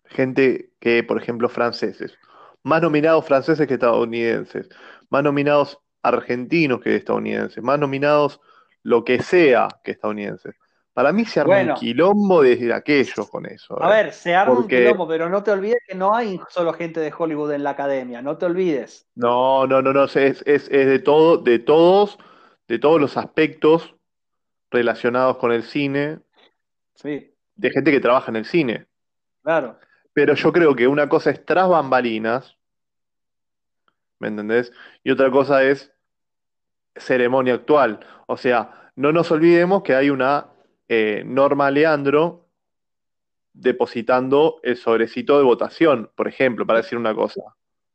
gente 0.06 0.72
que, 0.80 1.04
por 1.04 1.22
ejemplo, 1.22 1.50
franceses. 1.50 2.18
Más 2.64 2.82
nominados 2.82 3.26
franceses 3.26 3.68
que 3.68 3.76
estadounidenses. 3.76 4.70
Más 5.10 5.24
nominados 5.24 5.80
argentinos 6.02 6.82
que 6.82 6.96
estadounidenses. 6.96 7.64
Más 7.64 7.80
nominados 7.80 8.40
lo 8.84 9.04
que 9.04 9.22
sea 9.22 9.68
que 9.84 9.92
estadounidenses. 9.92 10.56
Para 10.94 11.12
mí 11.12 11.26
se 11.26 11.40
arma 11.40 11.60
un 11.62 11.74
quilombo 11.76 12.42
desde 12.42 12.74
aquello 12.74 13.28
con 13.28 13.46
eso. 13.46 13.80
A 13.84 13.88
ver, 13.88 14.12
se 14.14 14.34
arma 14.34 14.54
un 14.54 14.68
quilombo, 14.68 15.08
pero 15.08 15.30
no 15.30 15.44
te 15.44 15.52
olvides 15.52 15.78
que 15.88 15.94
no 15.94 16.16
hay 16.16 16.40
solo 16.50 16.74
gente 16.74 17.00
de 17.00 17.14
Hollywood 17.16 17.52
en 17.52 17.64
la 17.64 17.70
academia, 17.72 18.24
no 18.24 18.38
te 18.38 18.48
olvides. 18.48 19.08
No, 19.14 19.68
no, 19.68 19.80
no, 19.84 19.94
no, 19.94 20.06
es, 20.06 20.16
es, 20.16 20.70
de 20.70 20.98
todo, 20.98 21.38
de 21.38 21.60
todos, 21.60 22.18
de 22.68 22.80
todos 22.80 23.00
los 23.00 23.16
aspectos 23.16 23.94
relacionados 24.72 25.38
con 25.38 25.52
el 25.52 25.64
cine. 25.64 26.20
Sí. 26.96 27.34
De 27.56 27.72
gente 27.72 27.92
que 27.92 28.00
trabaja 28.00 28.32
en 28.32 28.38
el 28.38 28.46
cine. 28.46 28.88
Claro. 29.44 29.80
Pero 30.14 30.34
yo 30.34 30.52
creo 30.52 30.76
que 30.76 30.88
una 30.88 31.08
cosa 31.08 31.30
es 31.30 31.46
tras 31.46 31.70
bambalinas, 31.70 32.58
¿me 34.20 34.28
entendés? 34.30 34.72
Y 35.04 35.12
otra 35.12 35.30
cosa 35.32 35.64
es 35.64 35.94
ceremonia 36.96 37.54
actual. 37.54 38.00
O 38.26 38.38
sea, 38.38 38.92
no 38.96 39.12
nos 39.12 39.32
olvidemos 39.32 39.84
que 39.84 39.96
hay 39.96 40.10
una 40.10 40.48
eh, 40.88 41.24
Norma 41.26 41.70
Leandro 41.70 42.48
depositando 43.54 44.60
el 44.64 44.78
sobrecito 44.78 45.38
de 45.38 45.44
votación, 45.44 46.12
por 46.16 46.28
ejemplo, 46.28 46.66
para 46.66 46.80
decir 46.80 46.98
una 46.98 47.14
cosa. 47.14 47.42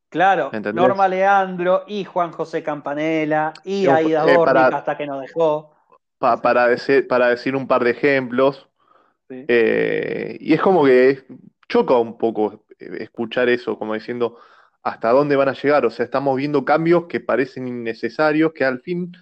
Claro, 0.08 0.50
Norma 0.74 1.08
Leandro 1.08 1.84
y 1.86 2.04
Juan 2.04 2.32
José 2.32 2.62
Campanella 2.62 3.54
y 3.64 3.86
Aida 3.86 4.26
eh, 4.26 4.36
hasta 4.74 4.96
que 4.96 5.06
nos 5.06 5.22
dejó. 5.22 5.74
Para, 6.22 6.68
decir, 6.68 7.06
para 7.06 7.28
decir 7.28 7.56
un 7.56 7.66
par 7.66 7.84
de 7.84 7.90
ejemplos. 7.90 8.68
Eh, 9.28 10.36
y 10.40 10.52
es 10.52 10.60
como 10.60 10.84
que 10.84 11.24
choca 11.68 11.96
un 11.96 12.16
poco 12.16 12.64
escuchar 12.78 13.48
eso, 13.48 13.78
como 13.78 13.94
diciendo 13.94 14.38
hasta 14.82 15.10
dónde 15.10 15.36
van 15.36 15.48
a 15.48 15.54
llegar. 15.54 15.84
O 15.86 15.90
sea, 15.90 16.04
estamos 16.04 16.36
viendo 16.36 16.64
cambios 16.64 17.06
que 17.06 17.20
parecen 17.20 17.68
innecesarios, 17.68 18.52
que 18.52 18.64
al 18.64 18.80
fin, 18.80 19.12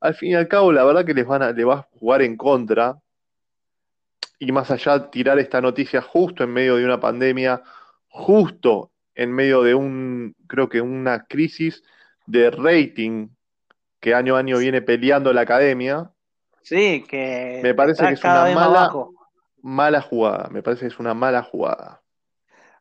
al 0.00 0.14
fin 0.14 0.30
y 0.30 0.34
al 0.34 0.48
cabo, 0.48 0.72
la 0.72 0.84
verdad 0.84 1.04
que 1.04 1.14
les 1.14 1.26
van 1.26 1.42
a, 1.42 1.52
le 1.52 1.64
va 1.64 1.74
a 1.74 1.88
jugar 1.98 2.22
en 2.22 2.36
contra, 2.36 2.98
y 4.38 4.52
más 4.52 4.70
allá 4.70 5.10
tirar 5.10 5.38
esta 5.38 5.60
noticia 5.60 6.02
justo 6.02 6.44
en 6.44 6.52
medio 6.52 6.76
de 6.76 6.84
una 6.84 7.00
pandemia, 7.00 7.62
justo 8.08 8.90
en 9.14 9.32
medio 9.32 9.62
de 9.62 9.74
un, 9.74 10.34
creo 10.46 10.68
que 10.68 10.80
una 10.80 11.24
crisis 11.24 11.82
de 12.26 12.50
rating 12.50 13.28
que 14.00 14.14
año 14.14 14.36
a 14.36 14.40
año 14.40 14.58
viene 14.58 14.82
peleando 14.82 15.32
la 15.32 15.42
academia. 15.42 16.10
Sí, 16.64 17.04
que 17.06 17.60
me 17.62 17.74
parece 17.74 18.06
que 18.06 18.14
es 18.14 18.24
una 18.24 18.46
mala, 18.54 18.90
mala 19.62 20.00
jugada, 20.00 20.48
me 20.50 20.62
parece 20.62 20.80
que 20.80 20.94
es 20.94 20.98
una 20.98 21.12
mala 21.12 21.42
jugada. 21.42 22.02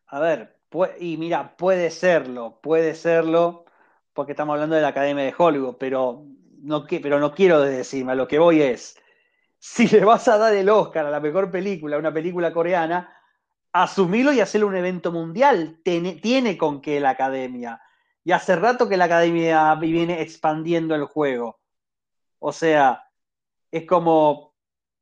A 0.08 0.20
ver, 0.20 0.58
y 1.00 1.18
mira, 1.18 1.58
puede 1.58 1.92
serlo, 1.92 2.60
puede 2.62 2.96
serlo, 2.96 3.66
porque 4.14 4.32
estamos 4.32 4.54
hablando 4.54 4.76
de 4.76 4.82
la 4.82 4.88
Academia 4.88 5.26
de 5.26 5.36
Hollywood, 5.38 5.76
pero 5.78 6.26
no, 6.62 6.86
pero 6.88 7.20
no 7.20 7.34
quiero 7.36 7.60
decirme, 7.60 8.14
a 8.14 8.16
lo 8.16 8.26
que 8.26 8.40
voy 8.40 8.62
es, 8.62 8.98
si 9.60 9.88
le 9.90 10.06
vas 10.06 10.30
a 10.30 10.38
dar 10.38 10.54
el 10.54 10.70
Oscar 10.70 11.06
a 11.06 11.12
la 11.12 11.20
mejor 11.20 11.52
película, 11.52 11.98
una 11.98 12.14
película 12.14 12.54
coreana, 12.54 13.14
asumilo 13.74 14.32
y 14.32 14.40
hacerlo 14.40 14.68
un 14.68 14.78
evento 14.78 15.12
mundial. 15.12 15.82
Tiene, 15.84 16.14
tiene 16.14 16.58
con 16.58 16.82
qué 16.82 17.02
la 17.02 17.10
academia. 17.10 17.82
Y 18.24 18.32
hace 18.32 18.56
rato 18.56 18.88
que 18.88 18.96
la 18.96 19.06
academia 19.06 19.76
viene 19.76 20.22
expandiendo 20.22 20.96
el 20.96 21.04
juego. 21.04 21.60
O 22.40 22.54
sea, 22.54 23.04
es 23.74 23.88
como, 23.88 24.54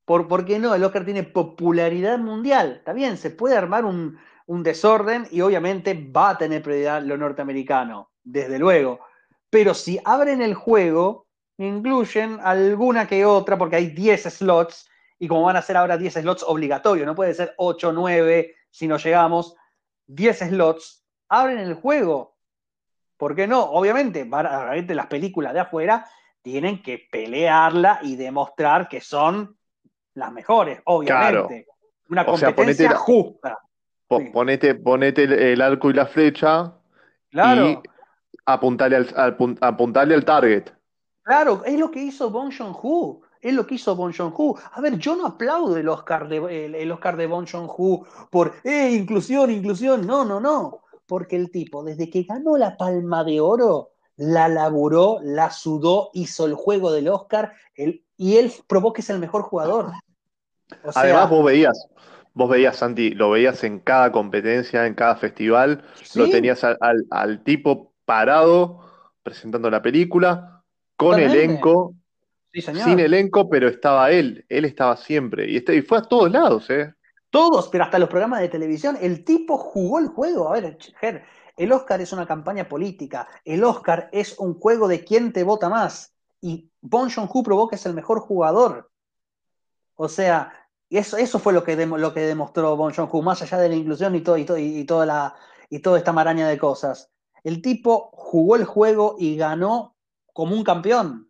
¿por, 0.05 0.29
¿por 0.29 0.45
qué 0.45 0.57
no? 0.57 0.73
El 0.73 0.83
Oscar 0.85 1.03
tiene 1.03 1.23
popularidad 1.23 2.17
mundial. 2.17 2.75
Está 2.77 2.93
bien, 2.93 3.17
se 3.17 3.29
puede 3.29 3.57
armar 3.57 3.83
un, 3.83 4.17
un 4.45 4.63
desorden 4.63 5.27
y 5.29 5.41
obviamente 5.41 5.93
va 5.93 6.29
a 6.29 6.37
tener 6.37 6.63
prioridad 6.63 7.03
lo 7.03 7.17
norteamericano, 7.17 8.11
desde 8.23 8.57
luego. 8.57 9.01
Pero 9.49 9.73
si 9.73 9.99
abren 10.05 10.41
el 10.41 10.53
juego, 10.53 11.27
incluyen 11.57 12.39
alguna 12.41 13.07
que 13.07 13.25
otra, 13.25 13.57
porque 13.57 13.75
hay 13.75 13.87
10 13.87 14.23
slots, 14.23 14.89
y 15.19 15.27
como 15.27 15.43
van 15.43 15.57
a 15.57 15.61
ser 15.61 15.75
ahora 15.75 15.97
10 15.97 16.13
slots 16.13 16.43
obligatorios, 16.47 17.05
no 17.05 17.13
puede 17.13 17.33
ser 17.33 17.53
8, 17.57 17.91
9 17.91 18.55
si 18.69 18.87
no 18.87 18.95
llegamos, 18.95 19.53
10 20.07 20.39
slots, 20.39 21.05
abren 21.27 21.59
el 21.59 21.73
juego. 21.73 22.37
¿Por 23.17 23.35
qué 23.35 23.47
no? 23.47 23.63
Obviamente, 23.63 24.25
las 24.25 25.07
películas 25.07 25.53
de 25.53 25.59
afuera 25.59 26.05
tienen 26.41 26.81
que 26.81 27.07
pelearla 27.11 27.99
y 28.03 28.15
demostrar 28.15 28.87
que 28.87 29.01
son 29.01 29.57
las 30.13 30.31
mejores, 30.31 30.81
obviamente. 30.85 31.67
Una 32.09 32.25
competencia 32.25 32.95
justa. 32.95 33.59
Ponete, 34.07 35.51
el, 35.53 35.61
arco 35.61 35.89
y 35.89 35.93
la 35.93 36.05
flecha 36.05 36.73
claro. 37.29 37.69
y 37.69 37.79
apuntale 38.45 38.97
al, 38.97 39.37
apuntarle 39.61 40.15
al 40.15 40.25
target. 40.25 40.69
Claro, 41.23 41.63
es 41.65 41.79
lo 41.79 41.89
que 41.89 42.03
hizo 42.03 42.29
Bon 42.29 42.51
Joon-ho. 42.51 43.21
Es 43.39 43.53
lo 43.53 43.65
que 43.65 43.75
hizo 43.75 43.95
Bon 43.95 44.11
Joon-ho. 44.11 44.57
A 44.73 44.81
ver, 44.81 44.97
yo 44.97 45.15
no 45.15 45.27
aplaudo 45.27 45.77
el 45.77 45.87
Oscar 45.87 46.27
de, 46.27 46.65
el, 46.65 46.91
Oscar 46.91 47.15
de 47.15 47.27
Bon 47.27 47.47
Joon-ho 47.47 48.05
por, 48.29 48.55
eh, 48.63 48.91
inclusión, 48.91 49.49
inclusión. 49.49 50.05
No, 50.05 50.25
no, 50.25 50.41
no. 50.41 50.81
Porque 51.05 51.37
el 51.37 51.49
tipo, 51.49 51.83
desde 51.83 52.09
que 52.09 52.23
ganó 52.23 52.57
la 52.57 52.75
Palma 52.75 53.23
de 53.23 53.39
Oro, 53.39 53.91
la 54.21 54.47
laburó, 54.47 55.19
la 55.23 55.49
sudó, 55.49 56.11
hizo 56.13 56.45
el 56.45 56.53
juego 56.53 56.91
del 56.91 57.07
Oscar 57.07 57.53
y 58.17 58.37
él 58.37 58.53
probó 58.67 58.93
que 58.93 59.01
es 59.01 59.09
el 59.09 59.17
mejor 59.17 59.41
jugador. 59.41 59.93
Además, 60.93 61.27
vos 61.27 61.43
veías, 61.43 61.87
vos 62.35 62.47
veías, 62.47 62.77
Santi, 62.77 63.15
lo 63.15 63.31
veías 63.31 63.63
en 63.63 63.79
cada 63.79 64.11
competencia, 64.11 64.85
en 64.85 64.93
cada 64.93 65.15
festival, 65.15 65.83
lo 66.13 66.29
tenías 66.29 66.63
al, 66.63 67.43
tipo 67.43 67.93
parado 68.05 68.81
presentando 69.23 69.71
la 69.71 69.81
película, 69.81 70.63
con 70.95 71.19
elenco, 71.19 71.95
sin 72.53 72.99
elenco, 72.99 73.49
pero 73.49 73.69
estaba 73.69 74.11
él, 74.11 74.45
él 74.49 74.65
estaba 74.65 74.97
siempre, 74.97 75.49
y, 75.49 75.57
este, 75.57 75.75
y 75.75 75.81
fue 75.81 75.97
a 75.97 76.03
todos 76.03 76.29
lados, 76.29 76.69
¿eh? 76.69 76.93
Todos, 77.31 77.69
pero 77.69 77.85
hasta 77.85 77.97
los 77.97 78.09
programas 78.09 78.41
de 78.41 78.49
televisión, 78.49 78.99
el 79.01 79.23
tipo 79.23 79.57
jugó 79.57 79.97
el 79.97 80.09
juego. 80.09 80.49
A 80.49 80.59
ver, 80.59 80.77
el 81.61 81.71
Oscar 81.71 82.01
es 82.01 82.11
una 82.11 82.25
campaña 82.25 82.67
política, 82.67 83.27
el 83.45 83.63
Oscar 83.63 84.09
es 84.11 84.39
un 84.39 84.59
juego 84.59 84.87
de 84.87 85.03
quién 85.03 85.31
te 85.31 85.43
vota 85.43 85.69
más, 85.69 86.11
y 86.41 86.71
Bon 86.81 87.07
Joon-ho 87.07 87.43
probó 87.43 87.67
que 87.67 87.75
es 87.75 87.85
el 87.85 87.93
mejor 87.93 88.19
jugador. 88.19 88.89
O 89.95 90.09
sea, 90.09 90.51
eso, 90.89 91.37
fue 91.37 91.53
lo 91.53 91.63
que, 91.63 91.75
demostró 91.75 92.75
Bon 92.75 92.91
Joon-ho, 92.91 93.21
más 93.21 93.43
allá 93.43 93.59
de 93.59 93.69
la 93.69 93.75
inclusión 93.75 94.15
y, 94.15 94.21
todo, 94.21 94.37
y, 94.37 94.43
y, 94.79 94.85
toda 94.85 95.05
la, 95.05 95.35
y 95.69 95.79
toda 95.79 95.99
esta 95.99 96.11
maraña 96.11 96.47
de 96.47 96.57
cosas. 96.57 97.11
El 97.43 97.61
tipo 97.61 98.09
jugó 98.13 98.55
el 98.55 98.65
juego 98.65 99.15
y 99.19 99.37
ganó 99.37 99.95
como 100.33 100.55
un 100.55 100.63
campeón. 100.63 101.29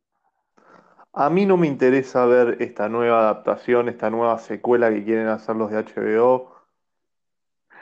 A 1.11 1.29
mí 1.29 1.45
no 1.45 1.57
me 1.57 1.67
interesa 1.67 2.25
ver 2.25 2.61
esta 2.61 2.87
nueva 2.87 3.19
adaptación, 3.19 3.89
esta 3.89 4.09
nueva 4.09 4.39
secuela 4.39 4.89
que 4.89 5.03
quieren 5.03 5.27
hacer 5.27 5.57
los 5.57 5.71
de 5.71 5.83
HBO. 5.83 6.60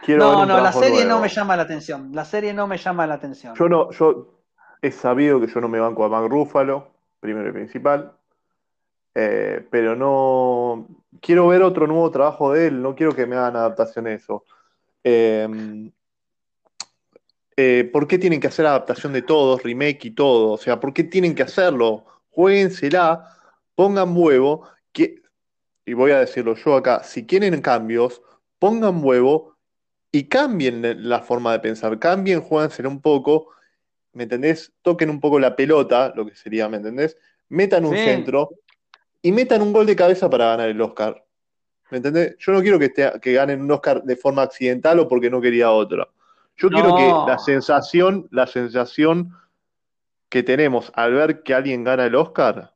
No, 0.08 0.46
no, 0.46 0.62
la 0.62 0.72
serie 0.72 1.06
no 1.06 1.20
me 1.20 1.30
llama 1.30 1.56
la 1.56 1.64
atención. 1.64 2.12
La 2.14 2.26
serie 2.26 2.54
no 2.54 2.68
me 2.68 2.78
llama 2.78 3.06
la 3.08 3.16
atención. 3.16 3.56
Yo 3.56 3.70
no, 3.70 3.92
yo 3.92 4.40
he 4.82 4.92
sabido 4.92 5.40
que 5.40 5.48
yo 5.48 5.60
no 5.62 5.68
me 5.68 5.80
banco 5.80 6.04
a 6.06 6.10
Mark 6.10 6.30
Ruffalo, 6.30 6.88
primero 7.20 7.50
y 7.50 7.52
principal. 7.52 8.14
Eh, 9.16 9.66
pero 9.70 9.96
no 9.96 10.88
quiero 11.20 11.48
ver 11.48 11.64
otro 11.64 11.88
nuevo 11.88 12.10
trabajo 12.12 12.54
de 12.54 12.68
él, 12.68 12.82
no 12.82 12.96
quiero 12.96 13.14
que 13.14 13.26
me 13.26 13.36
hagan 13.36 13.56
adaptación 13.56 14.08
a 14.08 14.14
eso. 14.14 14.46
Em, 15.04 15.92
eh, 17.58 17.90
¿Por 17.92 18.08
qué 18.08 18.18
tienen 18.18 18.40
que 18.40 18.48
hacer 18.48 18.66
adaptación 18.66 19.12
de 19.12 19.22
todos, 19.22 19.64
remake 19.64 20.06
y 20.06 20.12
todo? 20.12 20.52
O 20.54 20.58
sea, 20.58 20.80
¿por 20.80 20.94
qué 20.94 21.04
tienen 21.04 21.36
que 21.36 21.44
hacerlo? 21.44 22.06
Jueguensela, 22.30 23.26
pongan 23.76 24.16
huevo, 24.16 24.64
que, 24.94 25.22
y 25.86 25.94
voy 25.94 26.12
a 26.12 26.20
decirlo 26.20 26.56
yo 26.56 26.76
acá, 26.76 27.04
si 27.04 27.26
quieren 27.26 27.62
cambios, 27.62 28.22
pongan 28.60 29.04
huevo 29.04 29.58
y 30.12 30.24
cambien 30.26 31.10
la 31.10 31.20
forma 31.20 31.52
de 31.52 31.60
pensar, 31.60 31.98
cambien, 32.00 32.42
juégansela 32.42 32.90
un 32.90 33.02
poco, 33.02 33.50
¿me 34.14 34.24
entendés? 34.24 34.72
Toquen 34.82 35.10
un 35.10 35.20
poco 35.20 35.40
la 35.40 35.56
pelota, 35.56 36.12
lo 36.16 36.26
que 36.26 36.36
sería, 36.36 36.68
¿me 36.68 36.78
entendés? 36.78 37.18
Metan 37.50 37.86
un 37.86 37.96
centro 37.96 38.50
y 39.22 39.32
metan 39.32 39.62
un 39.62 39.74
gol 39.74 39.86
de 39.86 39.96
cabeza 39.96 40.30
para 40.30 40.46
ganar 40.46 40.70
el 40.70 40.82
Oscar. 40.82 41.24
¿Me 41.92 41.98
entendés? 41.98 42.36
Yo 42.40 42.52
no 42.52 42.62
quiero 42.62 42.80
que, 42.80 42.92
que 43.22 43.34
ganen 43.34 43.62
un 43.62 43.72
Oscar 43.72 44.04
de 44.04 44.16
forma 44.16 44.44
accidental 44.44 45.00
o 45.00 45.08
porque 45.08 45.30
no 45.30 45.42
quería 45.42 45.72
otro. 45.72 46.12
Yo 46.58 46.70
quiero 46.70 46.96
que 46.96 47.08
la 47.26 47.38
sensación, 47.40 48.28
la 48.32 48.46
sensación 48.46 49.34
que 50.28 50.44
tenemos 50.44 50.92
al 50.94 51.14
ver 51.14 51.42
que 51.42 51.54
alguien 51.54 51.84
gana 51.84 52.06
el 52.06 52.16
Oscar 52.16 52.74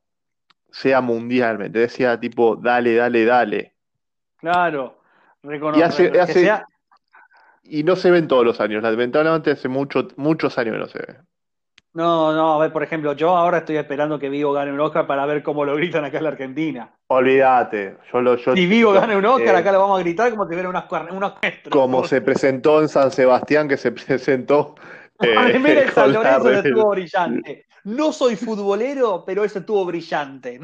sea 0.70 1.00
mundial, 1.00 1.58
¿me 1.58 1.66
entendés? 1.66 1.92
Sea 1.92 2.18
tipo, 2.18 2.56
dale, 2.56 2.94
dale, 2.94 3.24
dale. 3.24 3.74
Claro, 4.38 4.98
y, 5.76 5.82
hace, 5.82 6.10
y 7.64 7.82
no 7.82 7.96
se 7.96 8.10
ven 8.10 8.28
todos 8.28 8.44
los 8.44 8.60
años, 8.60 8.82
lamentablemente 8.82 9.52
hace 9.52 9.68
mucho, 9.68 10.08
muchos 10.16 10.56
años 10.58 10.74
que 10.74 10.78
no 10.78 10.88
se 10.88 10.98
ve. 10.98 11.16
No, 11.94 12.32
no, 12.32 12.54
a 12.54 12.58
ver, 12.58 12.72
por 12.72 12.82
ejemplo, 12.82 13.12
yo 13.12 13.36
ahora 13.36 13.58
estoy 13.58 13.76
esperando 13.76 14.18
que 14.18 14.28
Vigo 14.28 14.52
gane 14.52 14.72
un 14.72 14.80
Oscar 14.80 15.06
para 15.06 15.24
ver 15.26 15.44
cómo 15.44 15.64
lo 15.64 15.76
gritan 15.76 16.04
acá 16.04 16.18
en 16.18 16.24
la 16.24 16.30
Argentina. 16.30 16.92
Olvídate, 17.06 17.98
yo 18.12 18.20
lo 18.20 18.36
yo, 18.36 18.56
Si 18.56 18.66
Vigo 18.66 18.92
gane 18.92 19.16
un 19.16 19.24
Oscar, 19.24 19.54
eh, 19.54 19.58
acá 19.58 19.70
lo 19.70 19.78
vamos 19.78 20.00
a 20.00 20.02
gritar 20.02 20.30
como 20.30 20.48
si 20.48 20.54
fuera 20.54 20.68
unos 20.68 21.34
Como 21.70 22.04
se 22.04 22.20
presentó 22.20 22.82
en 22.82 22.88
San 22.88 23.12
Sebastián, 23.12 23.68
que 23.68 23.76
se 23.76 23.92
presentó. 23.92 24.74
Eh, 25.20 25.58
mira, 25.60 25.82
el 25.82 25.90
San 25.92 26.12
Lorenzo 26.12 26.50
estuvo 26.50 26.90
brillante. 26.90 27.66
No 27.84 28.12
soy 28.12 28.34
futbolero, 28.34 29.22
pero 29.24 29.44
eso 29.44 29.60
estuvo 29.60 29.84
brillante. 29.84 30.58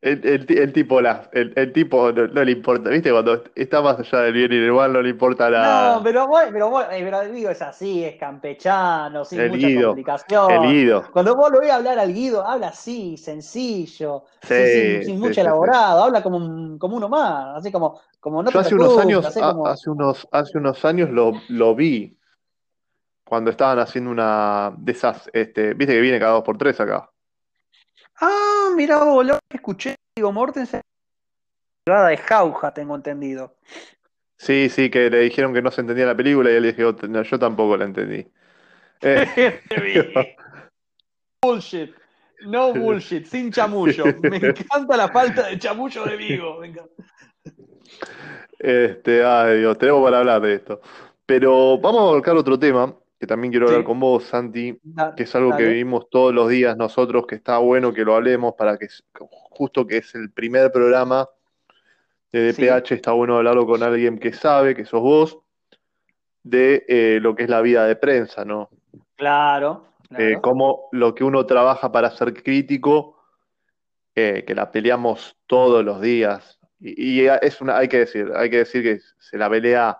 El, 0.00 0.72
tipo, 0.72 1.00
la, 1.00 1.28
el, 1.32 1.72
tipo 1.72 2.12
no, 2.12 2.44
le 2.44 2.52
importa, 2.52 2.88
¿viste? 2.88 3.10
Cuando 3.10 3.42
está 3.56 3.82
más 3.82 3.98
allá 3.98 4.20
del 4.22 4.32
bien 4.32 4.52
y 4.52 4.58
del 4.58 4.72
mal, 4.72 4.92
no 4.92 5.02
le 5.02 5.08
importa 5.08 5.50
nada. 5.50 5.96
No, 5.96 6.02
pero, 6.04 6.28
pero, 6.52 6.82
eh, 6.82 7.00
pero 7.02 7.22
digo, 7.32 7.50
es 7.50 7.60
así, 7.60 8.04
es 8.04 8.14
campechano, 8.14 9.24
sin 9.24 9.48
mucha 9.48 9.86
complicación. 9.86 10.50
El 10.52 10.62
Guido. 10.70 11.04
Cuando 11.12 11.34
vos 11.34 11.50
lo 11.50 11.68
a 11.68 11.74
hablar 11.74 11.98
al 11.98 12.14
Guido, 12.14 12.46
habla 12.46 12.68
así, 12.68 13.16
sencillo, 13.16 14.22
sin, 14.42 15.18
mucho 15.18 15.40
elaborado, 15.40 16.04
habla 16.04 16.22
como, 16.22 16.78
como 16.78 16.96
uno 16.96 17.08
más, 17.08 17.58
así 17.58 17.72
como, 17.72 18.00
como 18.20 18.40
no 18.40 18.52
Yo 18.52 18.60
hace 18.60 18.76
unos 18.76 18.98
años, 18.98 19.26
hace 19.26 19.90
unos, 19.90 20.28
hace 20.30 20.58
unos 20.58 20.84
años 20.84 21.10
lo, 21.10 21.32
lo 21.48 21.74
vi 21.74 22.16
cuando 23.24 23.50
estaban 23.50 23.80
haciendo 23.80 24.12
una 24.12 24.72
de 24.78 24.92
esas, 24.92 25.28
este, 25.32 25.74
viste 25.74 25.92
que 25.92 26.00
viene 26.00 26.20
cada 26.20 26.34
dos 26.34 26.44
por 26.44 26.56
tres 26.56 26.80
acá. 26.80 27.10
Ah, 28.20 28.70
mira, 28.74 28.98
lo 29.04 29.38
que 29.48 29.56
escuché, 29.56 29.94
digo, 30.16 30.32
Mortensen, 30.32 30.80
de 31.86 32.16
Jauja, 32.16 32.72
tengo 32.72 32.94
entendido. 32.94 33.56
Sí, 34.36 34.68
sí, 34.68 34.90
que 34.90 35.10
le 35.10 35.20
dijeron 35.20 35.52
que 35.52 35.62
no 35.62 35.70
se 35.70 35.80
entendía 35.80 36.06
la 36.06 36.16
película 36.16 36.50
y 36.50 36.54
él 36.54 36.74
dijo, 36.74 36.94
no, 37.08 37.22
yo 37.22 37.38
tampoco 37.38 37.76
la 37.76 37.86
entendí. 37.86 38.26
Eh, 39.00 39.62
bullshit, 41.42 41.94
no 42.42 42.72
bullshit, 42.72 43.26
sin 43.26 43.50
chamullo. 43.50 44.04
Me 44.22 44.36
encanta 44.36 44.96
la 44.96 45.08
falta 45.08 45.48
de 45.48 45.58
chamullo 45.58 46.04
de 46.04 46.16
Vigo. 46.16 46.60
Este, 48.58 49.24
ay 49.24 49.58
Dios, 49.58 49.78
tenemos 49.78 50.04
para 50.04 50.18
hablar 50.18 50.42
de 50.42 50.54
esto. 50.54 50.80
Pero 51.26 51.78
vamos 51.78 52.00
a 52.00 52.04
volcar 52.04 52.36
otro 52.36 52.58
tema 52.58 52.94
que 53.18 53.26
también 53.26 53.50
quiero 53.50 53.66
hablar 53.66 53.84
con 53.84 53.98
vos, 53.98 54.24
Santi, 54.24 54.78
que 55.16 55.22
es 55.24 55.34
algo 55.34 55.56
que 55.56 55.64
vivimos 55.64 56.08
todos 56.08 56.32
los 56.32 56.48
días 56.48 56.76
nosotros, 56.76 57.26
que 57.26 57.34
está 57.34 57.58
bueno 57.58 57.92
que 57.92 58.04
lo 58.04 58.14
hablemos 58.14 58.54
para 58.56 58.78
que, 58.78 58.86
justo 59.12 59.86
que 59.86 59.98
es 59.98 60.14
el 60.14 60.30
primer 60.30 60.70
programa 60.70 61.28
de 62.30 62.52
DPH, 62.52 62.92
está 62.92 63.12
bueno 63.12 63.36
hablarlo 63.36 63.66
con 63.66 63.82
alguien 63.82 64.18
que 64.18 64.32
sabe, 64.32 64.74
que 64.74 64.84
sos 64.84 65.00
vos, 65.00 65.38
de 66.44 66.84
eh, 66.88 67.18
lo 67.20 67.34
que 67.34 67.44
es 67.44 67.48
la 67.48 67.60
vida 67.60 67.86
de 67.86 67.96
prensa, 67.96 68.44
¿no? 68.44 68.70
Claro. 69.16 69.84
Eh, 70.16 70.38
cómo 70.40 70.88
lo 70.92 71.14
que 71.14 71.24
uno 71.24 71.44
trabaja 71.44 71.90
para 71.90 72.10
ser 72.10 72.32
crítico, 72.34 73.16
eh, 74.14 74.44
que 74.46 74.54
la 74.54 74.70
peleamos 74.70 75.36
todos 75.46 75.84
los 75.84 76.00
días, 76.00 76.58
y, 76.80 77.26
es 77.26 77.60
una, 77.60 77.76
hay 77.76 77.88
que 77.88 77.98
decir, 77.98 78.30
hay 78.36 78.50
que 78.50 78.58
decir 78.58 78.82
que 78.82 79.00
se 79.18 79.36
la 79.36 79.50
pelea 79.50 79.98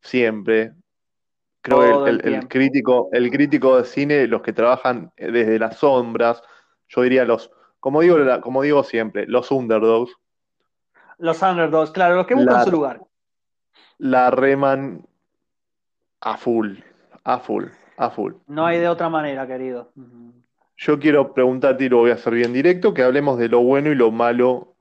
siempre. 0.00 0.72
Creo 1.62 2.04
que 2.04 2.10
el, 2.10 2.48
crítico, 2.48 3.10
el 3.12 3.30
crítico 3.30 3.76
de 3.76 3.84
cine, 3.84 4.26
los 4.26 4.40
que 4.40 4.52
trabajan 4.52 5.12
desde 5.16 5.58
las 5.58 5.76
sombras, 5.76 6.42
yo 6.88 7.02
diría 7.02 7.24
los, 7.24 7.50
como 7.80 8.00
digo, 8.00 8.16
como 8.40 8.62
digo 8.62 8.82
siempre, 8.82 9.26
los 9.26 9.50
underdogs. 9.50 10.12
Los 11.18 11.42
underdogs, 11.42 11.90
claro, 11.90 12.16
los 12.16 12.26
que 12.26 12.34
buscan 12.34 12.64
su 12.64 12.70
lugar. 12.70 13.02
La 13.98 14.30
reman 14.30 15.06
a 16.20 16.36
full, 16.38 16.78
a 17.24 17.38
full, 17.38 17.66
a 17.98 18.10
full. 18.10 18.32
No 18.46 18.64
hay 18.64 18.78
de 18.78 18.88
otra 18.88 19.10
manera, 19.10 19.46
querido. 19.46 19.92
Yo 20.78 20.98
quiero 20.98 21.34
preguntarte, 21.34 21.84
y 21.84 21.88
lo 21.90 21.98
voy 21.98 22.10
a 22.10 22.14
hacer 22.14 22.32
bien 22.32 22.54
directo, 22.54 22.94
que 22.94 23.02
hablemos 23.02 23.38
de 23.38 23.50
lo 23.50 23.60
bueno 23.60 23.90
y 23.90 23.94
lo 23.94 24.10
malo 24.10 24.76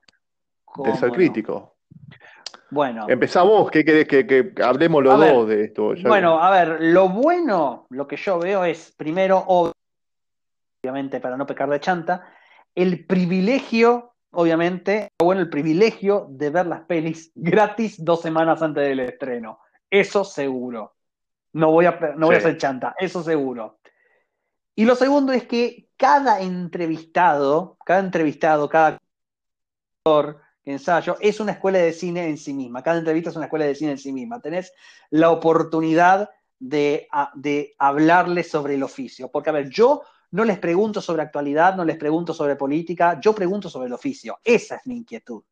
de 0.78 0.96
ser 0.96 1.12
crítico. 1.12 1.76
Bueno. 2.72 3.06
Empezamos, 3.10 3.72
¿qué 3.72 3.84
querés 3.84 4.08
que, 4.08 4.54
hablemos 4.64 5.04
los 5.04 5.20
dos 5.20 5.48
de 5.48 5.66
esto? 5.66 5.94
bueno, 6.08 6.42
a 6.42 6.52
ver, 6.52 6.78
lo 6.80 7.10
bueno, 7.10 7.88
lo 7.90 8.08
que 8.08 8.16
yo 8.16 8.40
veo 8.40 8.64
es, 8.64 8.94
primero, 8.96 9.44
obviamente, 10.84 11.20
para 11.20 11.38
no 11.38 11.46
pecar 11.46 11.70
de 11.70 11.80
chanta, 11.80 12.28
el 12.76 13.06
privilegio, 13.06 14.14
obviamente, 14.32 15.10
bueno, 15.20 15.42
el 15.42 15.50
privilegio 15.50 16.28
de 16.30 16.50
ver 16.50 16.68
las 16.68 16.82
pelis 16.82 17.32
gratis 17.36 18.04
dos 18.04 18.22
semanas 18.22 18.62
antes 18.62 18.88
del 18.88 19.00
estreno. 19.00 19.60
Eso 19.90 20.24
seguro. 20.24 20.96
No 21.54 21.72
voy 21.72 21.88
a, 21.88 22.00
no 22.16 22.28
voy 22.28 22.36
a 22.36 22.38
hacer 22.38 22.58
chanta, 22.58 22.94
eso 23.00 23.24
seguro. 23.24 23.80
Y 24.76 24.86
lo 24.86 24.96
segundo 24.96 25.34
es 25.34 25.46
que 25.46 25.90
cada 25.98 26.40
entrevistado, 26.42 27.78
cada 27.84 28.00
entrevistado, 28.00 28.70
cada 28.70 29.00
ensayo, 30.70 31.18
es 31.20 31.40
una 31.40 31.54
escuela 31.54 31.80
de 31.80 31.94
cine 31.94 32.28
en 32.28 32.38
sí 32.38 32.54
misma. 32.54 32.84
Cada 32.84 33.00
entrevista 33.00 33.30
es 33.30 33.36
una 33.36 33.46
escuela 33.46 33.66
de 33.66 33.76
cine 33.76 33.92
en 33.92 33.98
sí 33.98 34.12
misma. 34.12 34.40
Tenés 34.40 34.74
la 35.10 35.32
oportunidad 35.32 36.30
de, 36.60 37.08
de 37.36 37.76
hablarles 37.78 38.50
sobre 38.50 38.76
el 38.76 38.84
oficio. 38.84 39.30
Porque, 39.30 39.50
a 39.50 39.54
ver, 39.54 39.70
yo 39.70 40.04
no 40.32 40.46
les 40.46 40.60
pregunto 40.60 41.02
sobre 41.02 41.24
actualidad, 41.24 41.76
no 41.76 41.86
les 41.86 41.98
pregunto 41.98 42.34
sobre 42.34 42.56
política, 42.56 43.20
yo 43.20 43.34
pregunto 43.34 43.70
sobre 43.70 43.88
el 43.88 43.94
oficio. 43.94 44.40
Esa 44.44 44.76
es 44.76 44.86
mi 44.86 44.98
inquietud. 44.98 45.44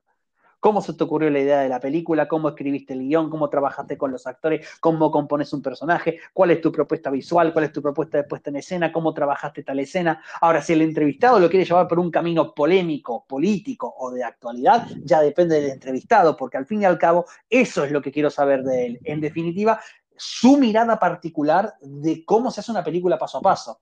¿Cómo 0.60 0.82
se 0.82 0.94
te 0.94 1.04
ocurrió 1.04 1.30
la 1.30 1.40
idea 1.40 1.60
de 1.60 1.70
la 1.70 1.80
película? 1.80 2.28
¿Cómo 2.28 2.50
escribiste 2.50 2.94
el 2.94 3.02
guion? 3.02 3.30
¿Cómo 3.30 3.50
trabajaste 3.50 3.98
con 3.98 4.12
los 4.12 4.26
actores? 4.26 4.68
¿Cómo 4.80 5.12
compones 5.12 5.54
un 5.54 5.62
personaje? 5.62 6.20
¿Cuál 6.34 6.52
es 6.52 6.62
tu 6.62 6.72
propuesta 6.72 7.12
visual? 7.12 7.54
¿Cuál 7.54 7.66
es 7.66 7.72
tu 7.72 7.82
propuesta 7.82 8.18
de 8.18 8.24
puesta 8.24 8.50
en 8.50 8.56
escena? 8.56 8.92
¿Cómo 8.92 9.14
trabajaste 9.14 9.64
tal 9.64 9.80
escena? 9.80 10.22
Ahora, 10.42 10.62
si 10.62 10.74
el 10.74 10.82
entrevistado 10.82 11.40
lo 11.40 11.50
quiere 11.50 11.66
llevar 11.66 11.88
por 11.88 12.00
un 12.00 12.10
camino 12.10 12.56
polémico, 12.56 13.24
político 13.28 13.94
o 14.00 14.12
de 14.12 14.24
actualidad, 14.24 14.88
ya 15.04 15.22
depende 15.22 15.62
del 15.62 15.72
entrevistado, 15.72 16.36
porque 16.36 16.58
al 16.58 16.66
fin 16.66 16.82
y 16.82 16.86
al 16.86 16.98
cabo, 16.98 17.26
eso 17.50 17.84
es 17.84 17.92
lo 17.92 18.02
que 18.02 18.12
quiero 18.12 18.32
saber 18.32 18.64
de 18.64 18.88
él. 18.88 19.00
En 19.04 19.22
definitiva, 19.22 19.80
su 20.16 20.58
mirada 20.58 20.98
particular 20.98 21.76
de 21.82 22.26
cómo 22.26 22.50
se 22.50 22.62
hace 22.62 22.72
una 22.72 22.84
película 22.84 23.20
paso 23.20 23.38
a 23.38 23.42
paso. 23.42 23.80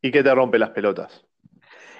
¿Y 0.00 0.10
qué 0.10 0.22
te 0.22 0.34
rompe 0.34 0.58
las 0.58 0.70
pelotas? 0.70 1.26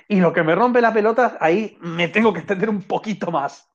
Y 0.09 0.21
lo 0.21 0.33
que 0.33 0.43
me 0.43 0.55
rompe 0.55 0.81
la 0.81 0.93
pelota, 0.93 1.37
ahí 1.41 1.77
me 1.81 2.09
tengo 2.09 2.33
que 2.33 2.41
extender 2.41 2.71
un 2.71 2.83
poquito 2.83 3.31
más. 3.31 3.69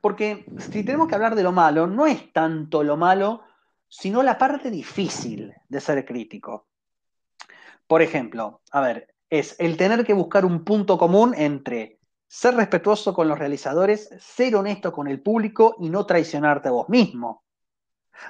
Porque 0.00 0.44
si 0.58 0.82
tenemos 0.84 1.06
que 1.06 1.14
hablar 1.14 1.34
de 1.34 1.44
lo 1.44 1.52
malo, 1.52 1.86
no 1.86 2.06
es 2.06 2.32
tanto 2.32 2.82
lo 2.82 2.96
malo, 2.96 3.42
sino 3.88 4.22
la 4.22 4.38
parte 4.38 4.70
difícil 4.70 5.54
de 5.68 5.80
ser 5.80 6.04
crítico. 6.04 6.66
Por 7.86 8.02
ejemplo, 8.02 8.62
a 8.72 8.80
ver, 8.80 9.14
es 9.30 9.54
el 9.58 9.76
tener 9.76 10.04
que 10.04 10.14
buscar 10.14 10.44
un 10.44 10.64
punto 10.64 10.98
común 10.98 11.34
entre 11.36 12.00
ser 12.26 12.54
respetuoso 12.54 13.12
con 13.14 13.28
los 13.28 13.38
realizadores, 13.38 14.08
ser 14.18 14.56
honesto 14.56 14.92
con 14.92 15.06
el 15.06 15.20
público 15.20 15.76
y 15.78 15.90
no 15.90 16.06
traicionarte 16.06 16.68
a 16.68 16.72
vos 16.72 16.88
mismo. 16.88 17.44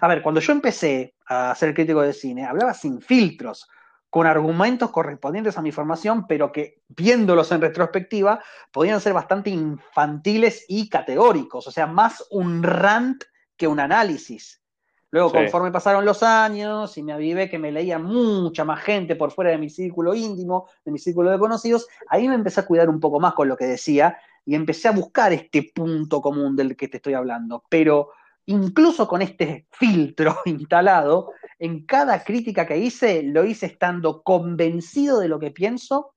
A 0.01 0.09
ver, 0.09 0.23
cuando 0.23 0.41
yo 0.41 0.53
empecé 0.53 1.15
a 1.27 1.55
ser 1.55 1.73
crítico 1.73 2.03
de 2.03 2.13
cine, 2.13 2.45
hablaba 2.45 2.75
sin 2.75 3.01
filtros, 3.01 3.69
con 4.13 4.27
argumentos 4.27 4.91
correspondientes 4.91 5.57
a 5.57 5.63
mi 5.63 5.73
formación, 5.73 6.27
pero 6.27 6.53
que 6.53 6.83
viéndolos 6.89 7.51
en 7.51 7.63
retrospectiva 7.63 8.45
podían 8.71 9.01
ser 9.01 9.15
bastante 9.15 9.49
infantiles 9.49 10.67
y 10.69 10.91
categóricos, 10.91 11.67
o 11.67 11.71
sea, 11.71 11.87
más 11.87 12.23
un 12.31 12.63
rant 12.63 13.25
que 13.57 13.67
un 13.67 13.81
análisis. 13.81 14.63
Luego, 15.11 15.33
conforme 15.33 15.73
pasaron 15.73 16.05
los 16.05 16.23
años 16.23 16.99
y 16.99 17.03
me 17.03 17.15
avivé 17.15 17.49
que 17.49 17.59
me 17.59 17.73
leía 17.73 17.99
mucha 17.99 18.67
más 18.67 18.83
gente 18.83 19.17
por 19.17 19.33
fuera 19.33 19.51
de 19.51 19.57
mi 19.57 19.71
círculo 19.71 20.15
íntimo, 20.15 20.69
de 20.85 20.93
mi 20.93 20.99
círculo 20.99 21.31
de 21.31 21.39
conocidos, 21.39 21.89
ahí 22.07 22.29
me 22.29 22.35
empecé 22.35 22.61
a 22.61 22.67
cuidar 22.67 22.91
un 22.91 23.01
poco 23.01 23.19
más 23.19 23.33
con 23.33 23.49
lo 23.49 23.57
que 23.57 23.65
decía 23.65 24.19
y 24.45 24.55
empecé 24.55 24.89
a 24.89 24.93
buscar 24.93 25.33
este 25.33 25.73
punto 25.75 26.21
común 26.21 26.55
del 26.55 26.77
que 26.77 26.89
te 26.89 26.99
estoy 26.99 27.15
hablando. 27.15 27.65
Pero 27.71 28.11
incluso 28.45 29.09
con 29.09 29.23
este 29.23 29.69
filtro 29.71 30.37
instalado, 30.45 31.31
en 31.63 31.87
cada 31.87 32.25
crítica 32.25 32.67
que 32.67 32.77
hice, 32.77 33.23
lo 33.23 33.45
hice 33.45 33.67
estando 33.67 34.25
convencido 34.25 35.21
de 35.21 35.29
lo 35.29 35.39
que 35.39 35.53
pienso, 35.53 36.13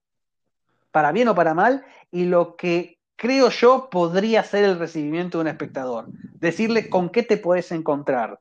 para 0.89 1.12
bien 1.12 1.28
o 1.28 1.36
para 1.36 1.54
mal, 1.54 1.86
y 2.10 2.26
lo 2.26 2.56
que 2.56 2.98
creo 3.16 3.52
yo 3.52 3.88
podría 3.91 4.43
ser 4.43 4.64
el 4.64 4.80
recibimiento 4.80 5.38
de 5.38 5.43
un 5.43 5.48
espectador. 5.50 6.08
Decirle 6.39 6.89
con 6.89 7.10
qué 7.10 7.22
te 7.22 7.38
puedes 7.38 7.72
encontrar, 7.72 8.39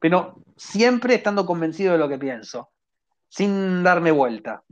pero 0.00 0.42
siempre 0.56 1.14
estando 1.14 1.46
convencido 1.46 1.92
de 1.92 1.98
lo 1.98 2.08
que 2.08 2.18
pienso, 2.18 2.70
sin 3.28 3.84
darme 3.84 4.10
vuelta. 4.10 4.64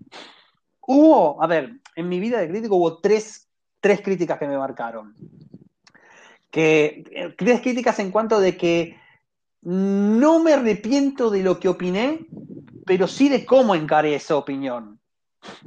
Hubo, 0.81 1.41
a 1.41 1.47
ver, 1.47 1.79
en 1.95 2.09
mi 2.09 2.19
vida 2.19 2.41
de 2.41 2.49
crítico 2.49 2.75
hubo 2.75 2.99
tres, 2.99 3.49
tres 3.79 4.01
críticas 4.01 4.41
que 4.41 4.49
me 4.49 4.59
marcaron 4.59 5.15
que 6.51 7.05
eh, 7.11 7.35
tres 7.37 7.61
críticas 7.63 7.99
en 7.99 8.13
cuanto 8.13 8.39
de 8.39 8.57
que 8.57 8.97
no 9.65 10.41
me 10.41 10.53
arrepiento 10.53 11.31
de 11.31 11.43
lo 11.43 11.59
que 11.59 11.69
opiné, 11.69 12.27
pero 12.85 13.09
sí 13.09 13.29
de 13.29 13.45
cómo 13.45 13.75
encaré 13.75 14.15
esa 14.15 14.37
opinión. 14.37 15.01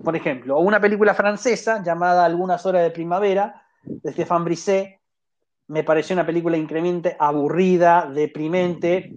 Por 0.03 0.15
ejemplo, 0.15 0.57
una 0.59 0.79
película 0.79 1.13
francesa 1.13 1.83
llamada 1.83 2.25
Algunas 2.25 2.65
horas 2.65 2.83
de 2.83 2.91
primavera, 2.91 3.63
de 3.83 4.11
Stéphane 4.11 4.45
Brisset, 4.45 4.99
me 5.67 5.83
pareció 5.83 6.13
una 6.13 6.25
película 6.25 6.57
increíblemente 6.57 7.17
aburrida, 7.19 8.09
deprimente. 8.09 9.15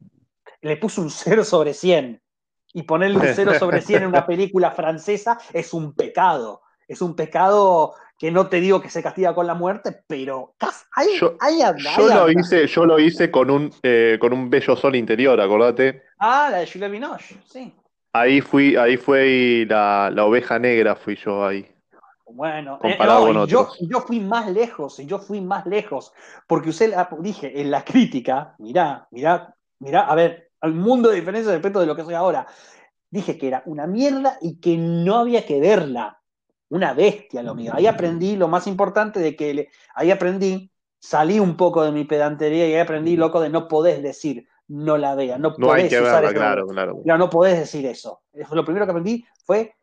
Le 0.62 0.76
puso 0.76 1.01
un 1.01 1.11
0 1.11 1.45
sobre 1.45 1.74
100. 1.74 2.20
Y 2.72 2.83
ponerle 2.83 3.18
un 3.18 3.35
0 3.35 3.59
sobre 3.59 3.81
100 3.81 4.03
en 4.03 4.09
una 4.09 4.26
película 4.26 4.72
francesa 4.72 5.39
es 5.53 5.72
un 5.72 5.95
pecado. 5.95 6.62
Es 6.89 7.03
un 7.03 7.14
pecado 7.14 7.95
que 8.21 8.31
no 8.31 8.49
te 8.49 8.61
digo 8.61 8.83
que 8.83 8.91
se 8.91 9.03
castiga 9.03 9.35
con 9.35 9.47
la 9.47 9.55
muerte, 9.55 10.03
pero 10.07 10.53
ahí, 10.95 11.16
yo, 11.18 11.39
yo 11.97 12.09
lo 12.14 12.31
hice, 12.31 12.66
yo 12.66 12.85
lo 12.85 12.99
hice 12.99 13.31
con 13.31 13.51
un 13.51 13.73
eh, 13.83 14.18
con 14.21 14.35
un 14.35 14.51
bello 14.51 14.77
sol 14.77 14.95
interior, 14.95 15.41
acordate. 15.41 16.03
Ah, 16.18 16.49
la 16.51 16.59
de 16.59 16.66
Julia 16.71 16.89
Binoche, 16.89 17.39
sí. 17.47 17.75
Ahí 18.12 18.43
fui, 18.43 18.77
ahí 18.77 18.99
fue 18.99 19.64
la, 19.66 20.12
oveja 20.18 20.59
negra, 20.59 20.97
fui 20.97 21.16
yo 21.16 21.47
ahí. 21.47 21.66
Bueno, 22.27 22.79
eh, 22.83 22.99
no, 23.01 23.47
yo, 23.47 23.71
yo, 23.81 24.01
fui 24.03 24.21
más 24.21 24.51
lejos, 24.51 24.99
yo 24.99 25.18
fui 25.18 25.41
más 25.41 25.64
lejos, 25.64 26.12
porque 26.47 26.68
usted 26.68 26.95
dije 27.21 27.59
en 27.59 27.71
la 27.71 27.83
crítica, 27.83 28.55
mirá, 28.59 29.09
mirá, 29.12 29.55
mirá, 29.79 30.03
a 30.03 30.14
ver, 30.14 30.51
al 30.61 30.75
mundo 30.75 31.09
de 31.09 31.16
diferencia 31.16 31.53
respecto 31.53 31.81
de 31.81 31.87
lo 31.87 31.97
que 31.97 32.05
soy 32.05 32.14
ahora. 32.14 32.47
Dije 33.09 33.39
que 33.39 33.49
era 33.49 33.62
una 33.64 33.87
mierda 33.87 34.37
y 34.43 34.61
que 34.61 34.77
no 34.77 35.16
había 35.16 35.47
que 35.47 35.59
verla 35.59 36.20
una 36.71 36.95
bestia 36.95 37.43
lo 37.43 37.55
mío. 37.55 37.73
Ahí 37.75 37.87
aprendí 37.87 38.37
lo 38.37 38.49
más 38.49 38.66
importante 38.66 39.21
de 39.21 39.37
que 39.37 39.68
ahí 39.95 40.11
aprendí, 40.11 40.73
salí 40.99 41.39
un 41.39 41.57
poco 41.57 41.85
de 41.85 41.93
mi 41.93 42.05
pedantería 42.05 42.66
y 42.68 42.75
ahí 42.75 42.81
aprendí, 42.81 43.16
loco, 43.16 43.41
de 43.41 43.51
no 43.51 43.68
podés 43.68 44.03
decir 44.03 44.47
no 44.68 44.97
la 44.97 45.16
vea, 45.16 45.37
no, 45.37 45.57
podés 45.57 45.93
usar 45.93 46.33
claro, 46.33 46.64
claro. 46.68 47.03
no 47.05 47.29
podés 47.29 47.59
decir 47.59 47.85
eso. 47.87 48.23
Lo 48.53 48.64
primero 48.64 48.87
que 48.87 48.93
aprendí 48.93 49.27
fue 49.45 49.75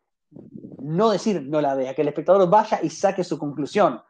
no 0.82 1.10
decir 1.10 1.42
no 1.46 1.60
la 1.60 1.74
vea, 1.74 1.94
que 1.94 2.00
el 2.00 2.08
espectador 2.08 2.48
vaya 2.48 2.80
y 2.82 2.88
saque 2.88 3.22
su 3.22 3.38
conclusión. 3.38 4.00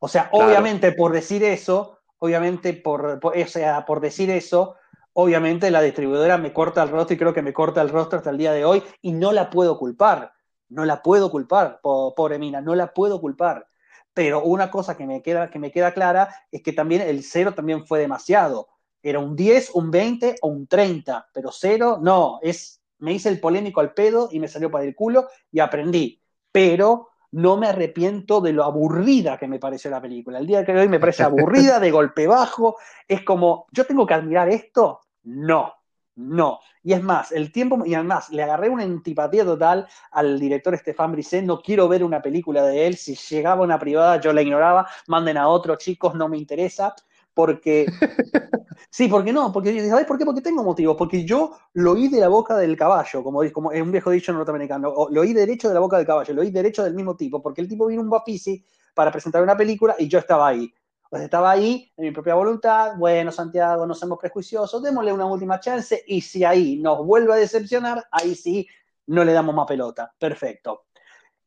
O 0.00 0.08
sea, 0.08 0.28
obviamente 0.32 0.90
por 0.90 1.12
decir 1.12 1.44
eso, 1.44 2.00
obviamente 2.18 2.72
por, 2.72 3.20
o 3.22 3.46
sea, 3.46 3.86
por 3.86 4.00
decir 4.00 4.28
eso, 4.28 4.74
obviamente 5.12 5.70
la 5.70 5.80
distribuidora 5.80 6.36
me 6.36 6.52
corta 6.52 6.82
el 6.82 6.88
rostro 6.88 7.14
y 7.14 7.18
creo 7.18 7.32
que 7.32 7.42
me 7.42 7.52
corta 7.52 7.80
el 7.80 7.90
rostro 7.90 8.18
hasta 8.18 8.30
el 8.30 8.38
día 8.38 8.52
de 8.52 8.64
hoy 8.64 8.82
y 9.02 9.12
no 9.12 9.30
la 9.30 9.50
puedo 9.50 9.78
culpar 9.78 10.33
no 10.74 10.84
la 10.84 11.02
puedo 11.02 11.30
culpar, 11.30 11.80
pobre 11.82 12.38
Mina, 12.38 12.60
no 12.60 12.74
la 12.74 12.92
puedo 12.92 13.20
culpar. 13.20 13.68
Pero 14.12 14.42
una 14.42 14.70
cosa 14.70 14.96
que 14.96 15.06
me 15.06 15.22
queda, 15.22 15.50
que 15.50 15.58
me 15.58 15.70
queda 15.70 15.92
clara 15.92 16.34
es 16.50 16.62
que 16.62 16.72
también 16.72 17.02
el 17.02 17.22
cero 17.22 17.54
también 17.54 17.86
fue 17.86 18.00
demasiado. 18.00 18.68
Era 19.02 19.20
un 19.20 19.36
10, 19.36 19.70
un 19.74 19.90
20 19.90 20.36
o 20.42 20.48
un 20.48 20.66
30, 20.66 21.28
pero 21.32 21.50
cero 21.52 21.98
no, 22.00 22.38
es, 22.42 22.80
me 22.98 23.12
hice 23.12 23.28
el 23.28 23.40
polémico 23.40 23.80
al 23.80 23.94
pedo 23.94 24.28
y 24.32 24.40
me 24.40 24.48
salió 24.48 24.70
para 24.70 24.84
el 24.84 24.94
culo 24.94 25.28
y 25.52 25.60
aprendí. 25.60 26.20
Pero 26.50 27.10
no 27.32 27.56
me 27.56 27.66
arrepiento 27.66 28.40
de 28.40 28.52
lo 28.52 28.64
aburrida 28.64 29.38
que 29.38 29.48
me 29.48 29.58
pareció 29.58 29.90
la 29.90 30.00
película. 30.00 30.38
El 30.38 30.46
día 30.46 30.62
de 30.62 30.80
hoy 30.80 30.88
me 30.88 31.00
parece 31.00 31.22
aburrida, 31.22 31.78
de 31.78 31.90
golpe 31.92 32.26
bajo. 32.26 32.76
Es 33.06 33.22
como, 33.22 33.66
¿yo 33.72 33.84
tengo 33.86 34.06
que 34.06 34.14
admirar 34.14 34.48
esto? 34.48 35.00
No. 35.24 35.72
No. 36.16 36.60
Y 36.82 36.92
es 36.92 37.02
más, 37.02 37.32
el 37.32 37.50
tiempo, 37.50 37.84
y 37.84 37.94
además, 37.94 38.30
le 38.30 38.42
agarré 38.42 38.68
una 38.68 38.84
antipatía 38.84 39.44
total 39.44 39.88
al 40.12 40.38
director 40.38 40.74
Estefan 40.74 41.12
Brisset. 41.12 41.44
No 41.44 41.60
quiero 41.60 41.88
ver 41.88 42.04
una 42.04 42.22
película 42.22 42.62
de 42.64 42.86
él. 42.86 42.96
Si 42.96 43.16
llegaba 43.16 43.62
una 43.62 43.78
privada, 43.78 44.20
yo 44.20 44.32
la 44.32 44.42
ignoraba. 44.42 44.86
Manden 45.08 45.36
a 45.36 45.48
otro, 45.48 45.76
chicos, 45.76 46.14
no 46.14 46.28
me 46.28 46.38
interesa. 46.38 46.94
Porque. 47.32 47.86
sí, 48.90 49.08
porque 49.08 49.32
no, 49.32 49.52
porque 49.52 49.88
¿sabes 49.88 50.06
por 50.06 50.18
qué? 50.18 50.24
Porque 50.24 50.40
tengo 50.40 50.62
motivos. 50.62 50.96
Porque 50.96 51.24
yo 51.24 51.56
lo 51.72 51.92
oí 51.92 52.08
de 52.08 52.20
la 52.20 52.28
boca 52.28 52.56
del 52.56 52.76
caballo, 52.76 53.24
como, 53.24 53.40
como 53.52 53.72
es 53.72 53.82
un 53.82 53.90
viejo 53.90 54.10
dicho 54.10 54.32
norteamericano. 54.32 54.94
Lo 55.10 55.20
oí 55.20 55.32
derecho 55.32 55.68
de 55.68 55.74
la 55.74 55.80
boca 55.80 55.96
del 55.96 56.06
caballo, 56.06 56.32
lo 56.32 56.42
oí 56.42 56.50
derecho 56.50 56.84
del 56.84 56.94
mismo 56.94 57.16
tipo, 57.16 57.42
porque 57.42 57.60
el 57.60 57.68
tipo 57.68 57.86
vino 57.86 58.02
un 58.02 58.10
Bafisi 58.10 58.64
para 58.94 59.10
presentar 59.10 59.42
una 59.42 59.56
película 59.56 59.96
y 59.98 60.06
yo 60.06 60.20
estaba 60.20 60.46
ahí. 60.46 60.72
Pues 61.14 61.22
estaba 61.22 61.52
ahí 61.52 61.92
en 61.96 62.06
mi 62.06 62.10
propia 62.10 62.34
voluntad, 62.34 62.96
bueno, 62.96 63.30
Santiago, 63.30 63.86
no 63.86 63.94
somos 63.94 64.18
prejuiciosos, 64.18 64.82
démosle 64.82 65.12
una 65.12 65.26
última 65.26 65.60
chance 65.60 66.02
y 66.08 66.20
si 66.20 66.42
ahí 66.42 66.80
nos 66.80 67.06
vuelve 67.06 67.32
a 67.34 67.36
decepcionar, 67.36 68.04
ahí 68.10 68.34
sí 68.34 68.66
no 69.06 69.22
le 69.22 69.32
damos 69.32 69.54
más 69.54 69.68
pelota. 69.68 70.12
Perfecto. 70.18 70.86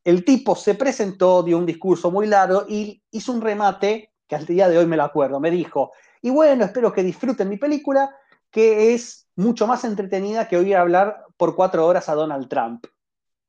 El 0.05 0.23
tipo 0.23 0.55
se 0.55 0.75
presentó, 0.75 1.43
dio 1.43 1.57
un 1.57 1.65
discurso 1.65 2.09
muy 2.09 2.27
largo 2.27 2.63
y 2.65 3.03
hizo 3.11 3.33
un 3.33 3.41
remate 3.41 4.13
que 4.25 4.37
al 4.37 4.45
día 4.45 4.69
de 4.69 4.77
hoy 4.77 4.85
me 4.85 4.95
lo 4.95 5.03
acuerdo. 5.03 5.41
Me 5.41 5.51
dijo, 5.51 5.91
y 6.21 6.29
bueno, 6.29 6.63
espero 6.63 6.93
que 6.93 7.03
disfruten 7.03 7.49
mi 7.49 7.57
película, 7.57 8.15
que 8.49 8.93
es 8.93 9.27
mucho 9.35 9.67
más 9.67 9.83
entretenida 9.83 10.47
que 10.47 10.55
oír 10.55 10.77
hablar 10.77 11.25
por 11.35 11.57
cuatro 11.57 11.85
horas 11.85 12.07
a 12.07 12.15
Donald 12.15 12.47
Trump. 12.47 12.85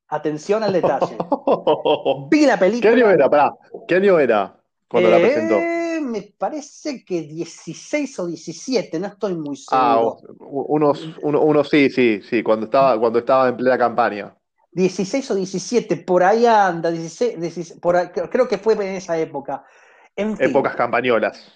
Atención 0.09 0.63
al 0.63 0.73
detalle. 0.73 1.17
Vi 2.29 2.45
la 2.45 2.59
película. 2.59 2.91
¿Qué 2.91 2.97
año 2.97 3.09
era? 3.09 3.53
¿Qué 3.87 3.95
año 3.95 4.19
era 4.19 4.58
cuando 4.89 5.09
la 5.09 5.19
eh, 5.19 5.21
presentó? 5.21 5.55
me 6.01 6.21
parece 6.37 7.03
que 7.05 7.21
16 7.21 8.19
o 8.19 8.27
17, 8.27 8.99
no 8.99 9.07
estoy 9.07 9.35
muy 9.35 9.57
ah, 9.71 9.95
seguro. 9.95 10.17
Ah, 10.27 10.33
unos, 10.39 11.09
unos, 11.21 11.69
sí, 11.69 11.89
sí, 11.89 12.21
sí, 12.27 12.41
cuando 12.43 12.65
estaba, 12.65 12.99
cuando 12.99 13.19
estaba 13.19 13.49
en 13.49 13.57
plena 13.57 13.77
campaña. 13.77 14.35
16 14.71 15.31
o 15.31 15.35
17, 15.35 15.97
por 15.97 16.23
ahí 16.23 16.45
anda, 16.45 16.91
16, 16.91 17.77
por 17.81 18.11
creo 18.11 18.47
que 18.47 18.57
fue 18.57 18.73
en 18.73 18.95
esa 18.95 19.17
época. 19.17 19.63
En 20.15 20.35
Épocas 20.39 20.75
campañolas. 20.75 21.51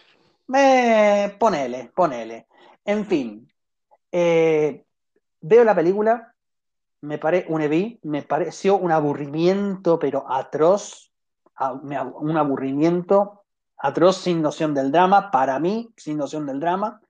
Eh, 0.53 1.35
ponele, 1.39 1.91
ponele. 1.95 2.47
En 2.85 3.05
fin, 3.05 3.49
eh, 4.11 4.83
veo 5.41 5.63
la 5.63 5.75
película, 5.75 6.33
me 7.01 7.17
pare, 7.17 7.45
un 7.47 7.99
me 8.03 8.21
pareció 8.23 8.77
un 8.77 8.91
aburrimiento, 8.91 9.99
pero 9.99 10.25
atroz, 10.29 11.12
un 11.71 12.37
aburrimiento 12.37 13.43
atroz 13.83 14.17
sin 14.17 14.41
noción 14.41 14.73
del 14.73 14.91
drama, 14.91 15.29
para 15.29 15.59
mí, 15.59 15.93
sin 15.97 16.17
noción 16.17 16.45
del 16.45 16.59
drama. 16.59 17.01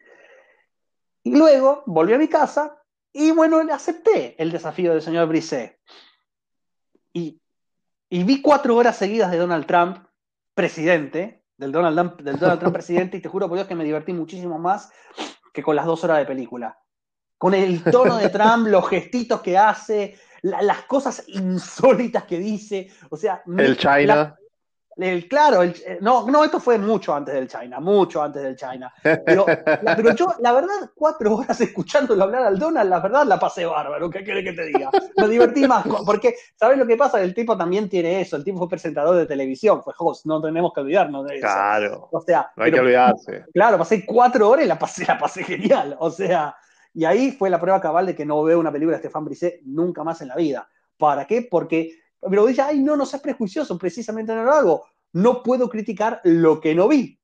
Y 1.21 1.35
luego 1.35 1.83
volví 1.85 2.13
a 2.13 2.17
mi 2.17 2.27
casa 2.27 2.75
y 3.13 3.31
bueno, 3.31 3.61
acepté 3.71 4.35
el 4.41 4.51
desafío 4.51 4.91
del 4.91 5.01
señor 5.01 5.27
Brisset. 5.27 5.79
Y, 7.13 7.39
vi 8.09 8.41
cuatro 8.41 8.75
horas 8.75 8.97
seguidas 8.97 9.31
de 9.31 9.37
Donald 9.37 9.67
Trump, 9.67 9.97
presidente, 10.55 11.43
del 11.57 11.71
Donald, 11.71 11.95
Trump, 11.95 12.21
del 12.21 12.39
Donald 12.39 12.59
Trump 12.59 12.73
presidente, 12.73 13.17
y 13.17 13.21
te 13.21 13.29
juro 13.29 13.47
por 13.47 13.57
Dios 13.57 13.67
que 13.67 13.75
me 13.75 13.83
divertí 13.83 14.11
muchísimo 14.11 14.57
más 14.57 14.91
que 15.53 15.61
con 15.61 15.75
las 15.75 15.85
dos 15.85 16.03
horas 16.03 16.17
de 16.17 16.25
película. 16.25 16.79
Con 17.37 17.53
el 17.53 17.83
tono 17.83 18.17
de 18.17 18.29
Trump, 18.29 18.67
los 18.67 18.87
gestitos 18.89 19.41
que 19.41 19.57
hace, 19.57 20.17
las 20.41 20.83
cosas 20.85 21.23
insólitas 21.27 22.23
que 22.23 22.39
dice. 22.39 22.89
O 23.09 23.17
sea, 23.17 23.43
el 23.45 23.77
China 23.77 24.35
claro, 25.27 25.63
eh, 25.63 25.97
no, 26.01 26.27
no, 26.27 26.43
esto 26.43 26.59
fue 26.59 26.77
mucho 26.77 27.13
antes 27.13 27.33
del 27.33 27.47
China, 27.47 27.79
mucho 27.79 28.21
antes 28.21 28.43
del 28.43 28.55
China. 28.55 28.93
Pero, 29.25 29.45
la, 29.81 30.15
yo, 30.15 30.33
la 30.39 30.51
verdad, 30.53 30.91
cuatro 30.95 31.35
horas 31.35 31.59
escuchándolo 31.61 32.23
hablar 32.23 32.43
al 32.43 32.59
Donald, 32.59 32.89
la 32.89 32.99
verdad 32.99 33.25
la 33.25 33.39
pasé 33.39 33.65
bárbaro, 33.65 34.09
¿qué 34.09 34.23
quiere 34.23 34.43
que 34.43 34.53
te 34.53 34.65
diga? 34.65 34.89
Me 35.17 35.27
divertí 35.27 35.67
más, 35.67 35.85
porque, 36.05 36.35
¿sabes 36.55 36.77
lo 36.77 36.85
que 36.85 36.97
pasa? 36.97 37.21
El 37.21 37.33
tipo 37.33 37.57
también 37.57 37.89
tiene 37.89 38.21
eso, 38.21 38.35
el 38.35 38.43
tipo 38.43 38.59
fue 38.59 38.69
presentador 38.69 39.15
de 39.15 39.25
televisión, 39.25 39.83
fue 39.83 39.93
host, 39.97 40.25
no 40.25 40.41
tenemos 40.41 40.73
que 40.73 40.81
olvidarnos 40.81 41.25
de 41.25 41.37
eso. 41.37 41.47
Claro. 41.47 42.09
O 42.11 42.21
sea, 42.21 42.51
no 42.55 42.63
hay 42.63 42.71
que 42.71 42.79
olvidarse. 42.79 43.45
Claro, 43.53 43.77
pasé 43.77 44.05
cuatro 44.05 44.49
horas 44.49 44.65
y 44.65 44.67
la 44.67 44.79
pasé, 44.79 45.05
la 45.05 45.17
pasé 45.17 45.43
genial, 45.43 45.95
o 45.99 46.09
sea, 46.11 46.55
y 46.93 47.05
ahí 47.05 47.31
fue 47.31 47.49
la 47.49 47.59
prueba 47.59 47.81
cabal 47.81 48.05
de 48.05 48.15
que 48.15 48.25
no 48.25 48.43
veo 48.43 48.59
una 48.59 48.71
película 48.71 48.97
de 48.97 49.03
Stefan 49.03 49.25
Brisset 49.25 49.61
nunca 49.63 50.03
más 50.03 50.21
en 50.21 50.27
la 50.27 50.35
vida. 50.35 50.69
¿Para 50.97 51.25
qué? 51.25 51.47
Porque 51.49 52.02
pero 52.29 52.45
dice, 52.45 52.61
ay, 52.61 52.79
no, 52.79 52.95
no 52.95 53.05
seas 53.05 53.21
prejuicioso, 53.21 53.77
precisamente 53.77 54.33
no 54.33 54.43
lo 54.43 54.51
hago. 54.51 54.85
No 55.13 55.43
puedo 55.43 55.69
criticar 55.69 56.21
lo 56.23 56.59
que 56.59 56.73
no 56.73 56.87
vi. 56.87 57.19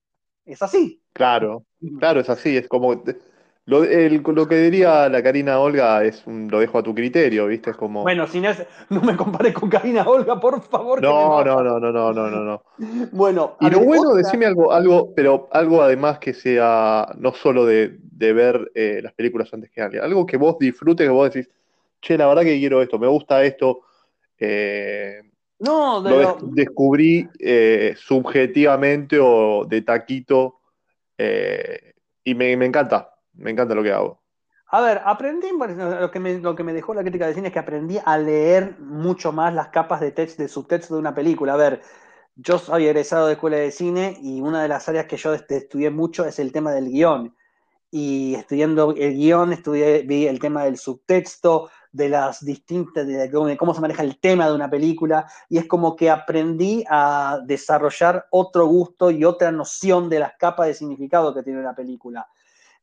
Es 0.46 0.62
así. 0.62 1.02
Claro, 1.14 1.66
claro, 2.00 2.20
es 2.20 2.30
así. 2.30 2.58
Es 2.58 2.68
como. 2.68 3.04
Lo, 3.66 3.84
lo 3.84 4.48
que 4.48 4.58
diría 4.58 5.08
la 5.10 5.22
Karina 5.22 5.60
Olga 5.60 6.04
es 6.04 6.24
lo 6.26 6.60
dejo 6.60 6.80
a 6.80 6.84
tu 6.84 6.96
criterio, 6.96 7.46
¿viste? 7.46 7.70
Es 7.70 7.78
como. 7.78 8.02
Bueno, 8.02 8.26
si 8.26 8.42
no, 8.42 8.50
no 8.90 9.02
me 9.02 9.16
compares 9.16 9.54
con 9.54 9.70
Karina 9.70 10.10
Olga, 10.10 10.40
por 10.40 10.60
favor. 10.64 11.00
No, 11.02 11.44
no, 11.44 11.62
no, 11.62 11.80
no, 11.80 11.92
no, 11.92 12.14
no, 12.14 12.30
no, 12.30 12.64
Bueno. 13.12 13.58
Y 13.60 13.70
lo 13.70 13.82
bueno, 13.82 14.16
decime 14.16 14.48
algo, 14.48 14.72
algo, 14.72 15.14
pero 15.16 15.48
algo 15.52 15.84
además 15.84 16.18
que 16.18 16.34
sea 16.34 17.14
no 17.20 17.32
solo 17.32 17.66
de, 17.66 18.00
ver 18.12 18.72
eh, 18.74 19.02
las 19.04 19.14
películas 19.14 19.54
antes 19.54 19.70
que 19.70 19.82
alguien, 19.82 20.04
algo 20.04 20.26
que 20.26 20.38
vos 20.38 20.58
disfrutes, 20.58 21.06
que 21.06 21.12
vos 21.12 21.32
decís, 21.32 21.52
che, 22.02 22.18
la 22.18 22.28
verdad 22.28 22.42
que 22.42 22.58
quiero 22.58 22.82
esto, 22.82 22.98
me 22.98 23.08
gusta 23.08 23.44
esto, 23.44 23.82
eh, 24.40 25.22
no, 25.60 26.00
lo 26.02 26.38
descubrí 26.42 27.28
eh, 27.38 27.94
subjetivamente 27.98 29.20
o 29.20 29.66
de 29.66 29.82
taquito 29.82 30.62
eh, 31.18 31.94
y 32.24 32.34
me, 32.34 32.54
encanta, 32.54 33.14
me 33.34 33.52
encanta 33.52 33.76
lo 33.76 33.84
que 33.84 33.92
hago. 33.92 34.22
A 34.72 34.82
ver, 34.82 35.02
aprendí, 35.04 35.48
lo 35.52 36.12
que, 36.12 36.20
me, 36.20 36.40
lo 36.40 36.56
que 36.56 36.64
me 36.64 36.74
dejó 36.74 36.94
la 36.94 37.02
crítica 37.02 37.28
de 37.28 37.34
cine 37.34 37.48
es 37.48 37.54
que 37.54 37.60
aprendí 37.60 38.00
a 38.06 38.18
leer 38.18 38.78
mucho 38.80 39.32
más 39.32 39.54
las 39.54 39.70
capas 39.70 40.00
de 40.00 40.12
text, 40.12 40.38
de 40.38 40.48
subtexto 40.48 40.94
de 40.94 41.00
una 41.02 41.16
película. 41.16 41.54
A 41.54 41.58
ver, 41.58 41.82
yo 42.36 42.58
soy 42.58 42.86
egresado 42.86 43.28
de 43.28 43.34
escuela 43.34 43.58
de 43.58 43.72
cine 43.72 44.18
y 44.22 44.40
una 44.42 44.62
de 44.62 44.70
las 44.70 44.88
áreas 44.88 45.08
que 45.08 45.18
yo 45.18 45.34
estudié 45.34 45.90
mucho 45.90 46.26
es 46.26 46.40
el 46.40 46.54
tema 46.54 46.72
del 46.72 46.90
guion. 46.90 47.36
Y 47.92 48.36
estudiando 48.36 48.94
el 48.96 49.16
guion, 49.16 49.52
estudié, 49.52 50.04
vi 50.04 50.28
el 50.28 50.40
tema 50.40 50.64
del 50.64 50.78
subtexto, 50.78 51.70
de 51.92 52.10
las 52.10 52.46
distintas, 52.46 53.08
de, 53.08 53.58
cómo 53.58 53.74
se 53.74 53.82
maneja 53.82 54.04
el 54.04 54.20
tema 54.20 54.48
de 54.48 54.56
una 54.56 54.70
película, 54.70 55.26
y 55.50 55.58
es 55.58 55.66
como 55.66 55.96
que 55.96 56.10
aprendí 56.10 56.84
a 56.90 57.40
desarrollar 57.46 58.28
otro 58.30 58.68
gusto 58.68 59.10
y 59.12 59.26
otra 59.26 59.52
noción 59.52 60.10
de 60.10 60.20
las 60.20 60.34
capas 60.38 60.68
de 60.68 60.74
significado 60.74 61.34
que 61.34 61.44
tiene 61.44 61.60
una 61.60 61.76
película. 61.76 62.28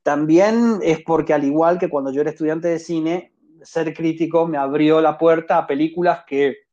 También 0.02 0.80
es 0.82 1.02
porque 1.02 1.34
al 1.34 1.44
igual 1.44 1.78
que 1.78 1.88
cuando 1.88 2.12
yo 2.12 2.20
era 2.20 2.30
estudiante 2.30 2.68
de 2.68 2.78
cine, 2.78 3.32
ser 3.62 3.92
crítico 3.94 4.46
me 4.46 4.58
abrió 4.58 5.00
la 5.00 5.18
puerta 5.18 5.58
a 5.58 5.66
películas 5.66 6.24
que 6.26 6.66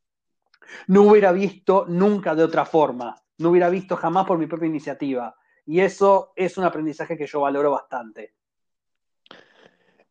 no 0.88 1.04
hubiera 1.04 1.32
visto 1.32 1.86
nunca 1.88 2.36
de 2.36 2.44
otra 2.44 2.66
forma, 2.66 3.16
no 3.38 3.50
hubiera 3.50 3.70
visto 3.70 3.96
jamás 3.96 4.26
por 4.26 4.38
mi 4.38 4.48
propia 4.48 4.68
iniciativa. 4.68 5.36
Y 5.66 5.80
eso 5.80 6.34
es 6.36 6.58
un 6.58 6.66
aprendizaje 6.66 7.18
que 7.18 7.26
yo 7.26 7.42
valoro 7.42 7.72
bastante. 7.72 8.34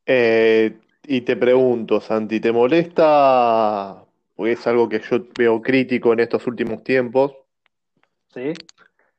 Eh, 0.05 0.81
y 1.05 1.23
te 1.23 1.37
pregunto, 1.37 2.01
Santi, 2.01 2.41
¿te 2.41 2.53
molesta? 2.53 4.05
Porque 4.37 4.53
es 4.53 4.67
algo 4.67 4.89
que 4.89 5.01
yo 5.01 5.27
veo 5.37 5.61
crítico 5.61 6.13
en 6.13 6.21
estos 6.21 6.47
últimos 6.47 6.85
tiempos. 6.85 7.33
Sí. 8.33 8.53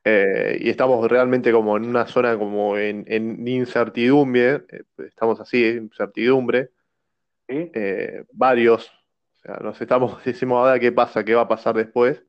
Eh, 0.06 0.58
y 0.62 0.70
estamos 0.70 1.10
realmente 1.10 1.52
como 1.52 1.78
en 1.78 1.86
una 1.86 2.06
zona 2.08 2.38
como 2.38 2.78
en, 2.78 3.48
incertidumbre, 3.48 4.66
eh, 4.70 4.84
estamos 4.98 5.40
así, 5.40 5.66
incertidumbre. 5.66 6.72
¿Sí? 7.48 7.70
Eh, 7.74 8.24
varios, 8.32 8.88
o 8.88 9.36
sea, 9.42 9.58
nos 9.58 9.80
estamos, 9.82 10.24
decimos 10.26 10.60
ahora 10.60 10.80
qué 10.80 10.92
pasa, 10.92 11.24
qué 11.24 11.36
va 11.36 11.42
a 11.42 11.48
pasar 11.48 11.76
después. 11.76 12.24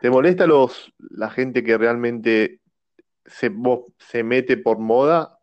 ¿Te 0.00 0.10
molesta 0.10 0.46
los, 0.46 0.92
la 0.98 1.30
gente 1.30 1.62
que 1.62 1.78
realmente 1.78 2.60
se, 3.24 3.52
se 3.98 4.22
mete 4.24 4.56
por 4.56 4.78
moda? 4.78 5.38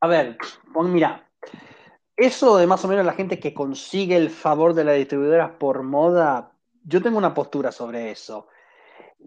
A 0.00 0.08
ver, 0.08 0.38
mira, 0.74 1.28
eso 2.24 2.56
de 2.56 2.66
más 2.66 2.84
o 2.84 2.88
menos 2.88 3.04
la 3.04 3.12
gente 3.14 3.38
que 3.38 3.54
consigue 3.54 4.16
el 4.16 4.30
favor 4.30 4.74
de 4.74 4.84
las 4.84 4.96
distribuidoras 4.96 5.52
por 5.58 5.82
moda, 5.82 6.52
yo 6.84 7.02
tengo 7.02 7.18
una 7.18 7.34
postura 7.34 7.72
sobre 7.72 8.10
eso. 8.10 8.48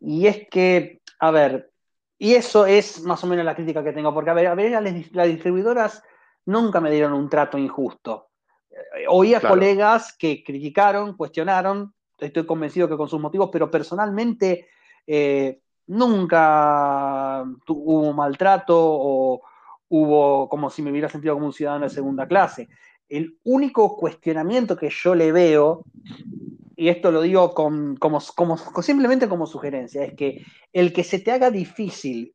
Y 0.02 0.28
es 0.28 0.48
que, 0.50 1.02
a 1.20 1.32
ver, 1.32 1.72
y 2.18 2.36
eso 2.36 2.66
es 2.66 3.02
más 3.04 3.24
o 3.24 3.28
menos 3.28 3.46
la 3.46 3.56
crítica 3.56 3.84
que 3.84 3.92
tengo, 3.92 4.14
porque 4.14 4.30
a 4.30 4.34
ver, 4.34 4.48
a 4.48 4.56
ver 4.56 4.72
las, 4.72 5.28
distribuidoras 5.28 6.02
nunca 6.46 6.80
me 6.80 6.92
dieron 6.92 7.14
un 7.14 7.30
trato 7.30 7.58
injusto. 7.58 8.30
Eh, 8.70 9.06
oía 9.10 9.42
colegas 9.42 10.16
que 10.18 10.44
criticaron, 10.44 11.16
cuestionaron, 11.16 11.94
estoy 12.18 12.46
convencido 12.46 12.88
que 12.88 12.98
con 12.98 13.10
sus 13.10 13.20
motivos, 13.20 13.50
pero 13.52 13.70
personalmente 13.70 14.68
eh, 15.06 15.60
nunca 15.88 17.44
hubo 17.68 18.14
maltrato 18.14 18.76
o, 18.78 19.42
hubo 19.90 20.50
como 20.50 20.70
si 20.70 20.82
me 20.82 20.92
hubiera 20.92 21.10
sentido 21.10 21.34
como 21.34 21.48
un 21.48 21.54
ciudadano 21.54 21.86
de 21.86 21.90
segunda 21.90 22.28
clase. 22.28 22.70
El 23.08 23.38
único 23.44 23.96
cuestionamiento 23.96 24.76
que 24.76 24.90
yo 24.90 25.16
le 25.16 25.32
veo, 25.32 25.86
y 26.76 26.90
esto 26.90 27.12
lo 27.12 27.22
digo 27.22 27.54
como, 27.54 28.20
simplemente 28.82 29.30
como 29.30 29.46
sugerencia, 29.46 30.04
es 30.04 30.14
que 30.14 30.44
el 30.74 30.92
que 30.92 31.04
se 31.04 31.20
te 31.20 31.32
haga 31.32 31.52
difícil 31.52 32.34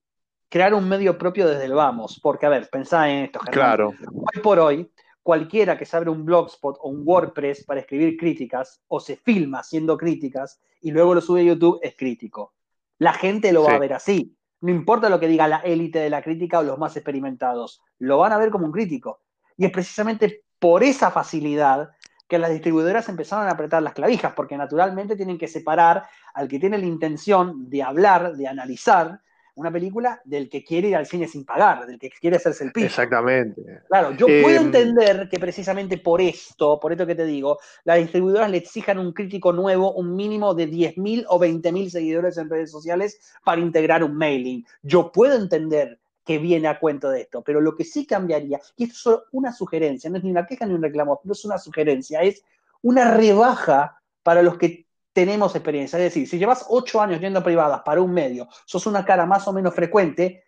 crear 0.49 0.75
un 0.75 0.89
medio 0.89 1.17
propio 1.19 1.49
desde 1.49 1.65
el 1.65 1.75
vamos, 1.75 2.19
porque 2.23 2.47
a 2.47 2.51
ver, 2.51 2.69
pensá 2.71 3.11
en 3.11 3.25
esto, 3.25 3.39
Claro. 3.41 3.93
Hoy 4.13 4.43
por 4.43 4.59
hoy, 4.59 4.91
cualquiera 5.23 5.77
que 5.77 5.87
se 5.87 5.97
abre 5.97 6.11
un 6.11 6.25
blogspot 6.25 6.79
o 6.81 6.89
un 6.89 7.03
WordPress 7.05 7.65
para 7.65 7.81
escribir 7.81 8.17
críticas 8.17 8.83
o 8.89 9.01
se 9.01 9.17
filma 9.17 9.61
haciendo 9.61 9.97
críticas 9.97 10.61
y 10.81 10.91
luego 10.91 11.15
lo 11.15 11.21
sube 11.21 11.43
a 11.43 11.45
YouTube 11.45 11.79
es 11.83 11.95
crítico. 11.97 12.55
La 12.99 13.13
gente 13.13 13.53
lo 13.53 13.65
va 13.65 13.75
a 13.75 13.79
ver 13.79 13.93
así. 13.93 14.37
No 14.61 14.71
importa 14.71 15.09
lo 15.09 15.19
que 15.19 15.29
diga 15.29 15.49
la 15.49 15.59
élite 15.59 15.99
de 15.99 16.11
la 16.11 16.23
crítica 16.23 16.59
o 16.59 16.63
los 16.63 16.79
más 16.79 16.97
experimentados, 16.97 17.83
lo 17.99 18.19
van 18.19 18.33
a 18.33 18.39
ver 18.39 18.51
como 18.51 18.67
un 18.67 18.73
crítico. 18.73 19.23
Y 19.57 19.65
es 19.65 19.73
precisamente 19.73 20.45
por 20.59 20.83
esa 20.83 21.11
facilidad 21.11 21.91
que 22.29 22.39
las 22.39 22.51
distribuidoras 22.51 23.09
empezaron 23.09 23.49
a 23.49 23.53
apretar 23.53 23.83
las 23.83 23.95
clavijas, 23.95 24.33
porque 24.35 24.57
naturalmente 24.57 25.17
tienen 25.17 25.39
que 25.39 25.49
separar 25.49 26.05
al 26.35 26.47
que 26.47 26.61
tiene 26.61 26.79
la 26.79 26.87
intención 26.87 27.69
de 27.69 27.83
hablar, 27.83 28.37
de 28.37 28.47
analizar 28.47 29.21
una 29.57 29.71
película, 29.71 30.21
del 30.25 30.49
que 30.49 30.65
quiere 30.65 30.89
ir 30.89 30.97
al 30.97 31.07
cine 31.07 31.27
sin 31.27 31.45
pagar, 31.45 31.87
del 31.87 31.99
que 31.99 32.11
quiere 32.11 32.37
hacerse 32.37 32.65
el 32.65 32.73
piso. 32.73 32.87
Exactamente. 32.87 33.83
Claro, 33.89 34.13
yo 34.13 34.27
puedo 34.27 34.61
em, 34.61 34.67
entender 34.67 35.29
que 35.29 35.39
precisamente 35.39 35.99
por 35.99 36.21
esto, 36.21 36.79
por 36.81 36.93
esto 36.93 37.07
que 37.07 37.15
te 37.15 37.25
digo, 37.25 37.59
las 37.85 37.99
distribuidoras 37.99 38.51
le 38.51 38.59
exijan 38.59 38.99
un 38.99 39.13
crítico 39.13 39.53
nuevo 39.53 39.93
un 39.93 40.15
mínimo 40.15 40.55
de 40.55 40.69
10.000 40.69 41.27
o 41.29 41.39
20.000 41.39 41.91
seguidores 41.91 42.39
en 42.39 42.51
redes 42.51 42.71
sociales 42.71 43.21
para 43.45 43.61
integrar 43.61 44.05
un 44.05 44.15
mailing. 44.17 44.65
Yo 44.83 45.13
puedo 45.13 45.37
entender 45.37 45.99
que 46.25 46.39
viene 46.39 46.69
a 46.69 46.79
cuento 46.79 47.11
de 47.11 47.23
esto. 47.23 47.43
Pero 47.43 47.61
lo 47.61 47.75
que 47.75 47.85
sí 47.85 48.07
cambiaría, 48.07 48.61
y 48.77 48.85
esto 48.85 49.15
es 49.15 49.21
una 49.33 49.53
sugerencia, 49.53 50.11
no 50.11 50.19
es 50.19 50.25
ni 50.25 50.31
una 50.31 50.47
queja 50.47 50.67
ni 50.67 50.75
un 50.75 50.83
reclamo, 50.83 51.21
pero 51.23 51.33
es 51.33 51.45
una 51.45 51.59
sugerencia, 51.59 52.21
es 52.23 52.45
una 52.83 53.13
rebaja 53.15 54.01
para 54.23 54.43
los 54.43 54.57
que 54.59 54.87
tenemos 55.13 55.55
experiencia. 55.55 55.99
Es 55.99 56.05
decir, 56.05 56.29
si 56.29 56.39
llevas 56.39 56.67
ocho 56.69 57.01
años 57.01 57.21
yendo 57.21 57.41
a 57.41 57.45
privadas 57.45 57.83
para 57.85 58.01
un 58.01 58.13
medio, 58.13 58.49
sos 58.65 58.87
una 58.87 59.05
cara 59.05 59.27
más 59.27 59.47
o 59.49 59.53
menos 59.53 59.75
frecuente, 59.75 60.45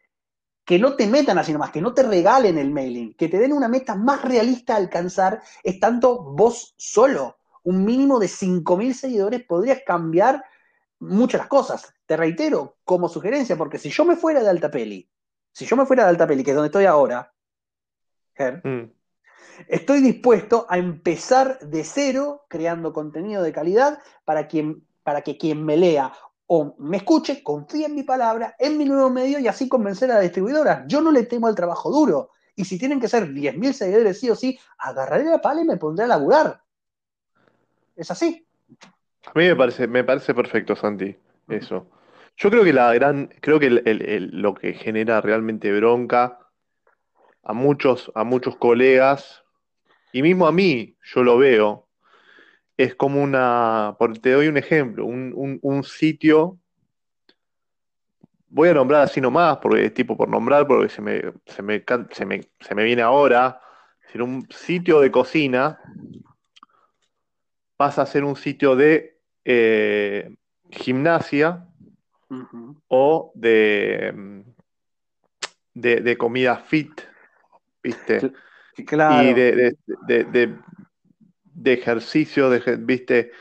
que 0.64 0.78
no 0.78 0.94
te 0.94 1.06
metan 1.06 1.38
así 1.38 1.52
nomás, 1.52 1.70
que 1.70 1.80
no 1.80 1.92
te 1.92 2.04
regalen 2.04 2.56
el 2.58 2.70
mailing, 2.70 3.14
que 3.14 3.28
te 3.28 3.38
den 3.38 3.52
una 3.52 3.68
meta 3.68 3.96
más 3.96 4.22
realista 4.22 4.74
a 4.74 4.76
alcanzar, 4.76 5.42
estando 5.62 6.22
vos 6.22 6.74
solo. 6.76 7.38
Un 7.64 7.84
mínimo 7.84 8.18
de 8.18 8.26
5.000 8.26 8.92
seguidores 8.92 9.44
podría 9.44 9.82
cambiar 9.84 10.44
muchas 11.00 11.46
cosas. 11.46 11.92
Te 12.06 12.16
reitero, 12.16 12.76
como 12.84 13.08
sugerencia, 13.08 13.56
porque 13.56 13.78
si 13.78 13.90
yo 13.90 14.04
me 14.04 14.16
fuera 14.16 14.42
de 14.42 14.50
alta 14.50 14.70
peli 14.70 15.08
si 15.52 15.66
yo 15.66 15.76
me 15.76 15.86
fuera 15.86 16.04
de 16.04 16.10
Alta 16.10 16.26
Peli, 16.26 16.42
que 16.42 16.50
es 16.50 16.56
donde 16.56 16.68
estoy 16.68 16.86
ahora, 16.86 17.32
mm. 18.38 18.90
Estoy 19.68 20.00
dispuesto 20.00 20.66
a 20.68 20.78
empezar 20.78 21.58
de 21.60 21.84
cero 21.84 22.44
creando 22.48 22.92
contenido 22.92 23.42
de 23.42 23.52
calidad 23.52 23.98
para, 24.24 24.48
quien, 24.48 24.84
para 25.02 25.22
que 25.22 25.36
quien 25.38 25.64
me 25.64 25.76
lea 25.76 26.12
o 26.46 26.74
me 26.78 26.98
escuche, 26.98 27.42
confíe 27.42 27.86
en 27.86 27.94
mi 27.94 28.02
palabra, 28.02 28.54
en 28.58 28.76
mi 28.76 28.84
nuevo 28.84 29.08
medio 29.08 29.38
y 29.38 29.48
así 29.48 29.68
convencer 29.68 30.10
a 30.10 30.16
la 30.16 30.20
distribuidora. 30.20 30.84
Yo 30.86 31.00
no 31.00 31.10
le 31.10 31.22
temo 31.22 31.46
al 31.46 31.54
trabajo 31.54 31.90
duro. 31.90 32.30
Y 32.54 32.66
si 32.66 32.78
tienen 32.78 33.00
que 33.00 33.08
ser 33.08 33.28
10.000 33.28 33.72
seguidores 33.72 34.20
sí 34.20 34.28
o 34.28 34.34
sí, 34.34 34.58
agarraré 34.76 35.24
la 35.24 35.40
pala 35.40 35.62
y 35.62 35.64
me 35.64 35.78
pondré 35.78 36.04
a 36.04 36.08
laburar. 36.08 36.60
Es 37.96 38.10
así. 38.10 38.46
A 39.24 39.32
mí 39.34 39.46
me 39.46 39.56
parece, 39.56 39.86
me 39.86 40.04
parece 40.04 40.34
perfecto, 40.34 40.76
Santi, 40.76 41.16
eso. 41.48 41.86
Yo 42.36 42.50
creo 42.50 42.64
que 42.64 42.72
la 42.72 42.92
gran, 42.92 43.28
creo 43.40 43.58
que 43.58 43.70
lo 43.70 44.54
que 44.54 44.74
genera 44.74 45.20
realmente 45.20 45.72
bronca 45.72 46.38
a 47.42 47.52
muchos, 47.52 48.12
a 48.14 48.24
muchos 48.24 48.56
colegas, 48.56 49.41
y 50.12 50.22
mismo 50.22 50.46
a 50.46 50.52
mí, 50.52 50.96
yo 51.02 51.22
lo 51.22 51.38
veo, 51.38 51.88
es 52.76 52.94
como 52.94 53.22
una, 53.22 53.96
te 54.20 54.32
doy 54.32 54.48
un 54.48 54.56
ejemplo, 54.56 55.06
un, 55.06 55.84
sitio, 55.84 56.58
voy 58.48 58.68
a 58.68 58.74
nombrar 58.74 59.02
así 59.02 59.20
nomás, 59.20 59.58
porque 59.58 59.86
es 59.86 59.94
tipo 59.94 60.16
por 60.16 60.28
nombrar, 60.28 60.66
porque 60.66 60.88
se 60.88 61.00
me, 61.00 61.22
se 61.46 61.62
me, 61.62 61.84
se 62.10 62.26
me, 62.26 62.40
se 62.60 62.74
me 62.74 62.84
viene 62.84 63.02
ahora, 63.02 63.60
un 64.20 64.46
sitio 64.50 65.00
de 65.00 65.10
cocina 65.10 65.80
pasa 67.76 68.02
a 68.02 68.06
ser 68.06 68.24
un 68.24 68.36
sitio 68.36 68.76
de 68.76 69.18
eh, 69.44 70.34
gimnasia 70.70 71.66
o 72.88 73.32
de, 73.34 74.44
de, 75.74 76.16
comida 76.16 76.56
fit, 76.56 77.00
¿viste? 77.82 78.32
Claro. 78.86 79.28
Y 79.28 79.34
de, 79.34 79.76
de, 80.06 81.72
ejercicio, 81.72 82.50
¿viste? 82.78 83.32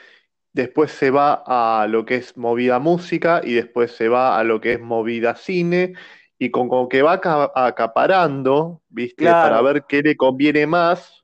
Después 0.54 0.92
se 0.92 1.10
va 1.10 1.44
a 1.46 1.88
lo 1.88 2.06
que 2.06 2.16
es 2.16 2.38
movida 2.38 2.80
música 2.80 3.42
y 3.44 3.54
después 3.54 3.94
se 3.94 4.10
va 4.10 4.38
a 4.38 4.44
lo 4.44 4.60
que 4.60 4.74
es 4.74 4.80
movida 4.82 5.36
cine 5.36 5.94
y 6.38 6.52
con, 6.52 6.68
con 6.68 6.90
que 6.90 7.02
va 7.02 7.22
acaparando, 7.56 8.82
¿viste? 8.90 9.26
Para 9.26 9.62
ver 9.62 9.86
qué 9.88 10.02
le 10.02 10.18
conviene 10.18 10.68
más 10.68 11.24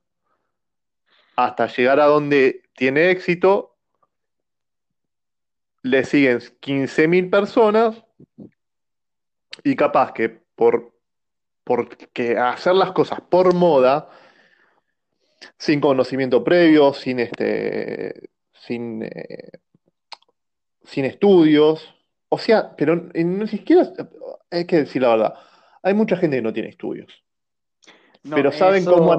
hasta 1.35 1.67
llegar 1.67 1.99
a 1.99 2.05
donde 2.05 2.63
tiene 2.73 3.11
éxito 3.11 3.77
le 5.83 6.03
siguen 6.03 6.39
15.000 6.39 7.29
personas 7.29 8.03
y 9.63 9.75
capaz 9.75 10.11
que 10.13 10.29
por 10.55 10.96
porque 11.67 12.37
hacer 12.37 12.75
las 12.75 12.93
cosas 12.93 13.19
por 13.19 13.53
moda, 13.53 14.09
sin 15.57 15.81
conocimiento 15.81 16.41
previo, 16.41 16.93
sin 16.93 17.19
este, 17.19 18.29
sin, 18.53 19.03
eh, 19.03 19.51
sin 20.85 21.03
estudios, 21.03 21.93
o 22.29 22.37
sea, 22.37 22.73
pero 22.77 22.95
ni 23.13 23.47
siquiera, 23.49 23.91
hay 24.49 24.65
que 24.65 24.77
decir 24.77 25.01
la 25.01 25.09
verdad, 25.09 25.33
hay 25.83 25.93
mucha 25.93 26.15
gente 26.15 26.37
que 26.37 26.41
no 26.41 26.53
tiene 26.53 26.69
estudios, 26.69 27.11
pero 28.29 28.53
saben 28.53 28.85
cómo 28.85 29.17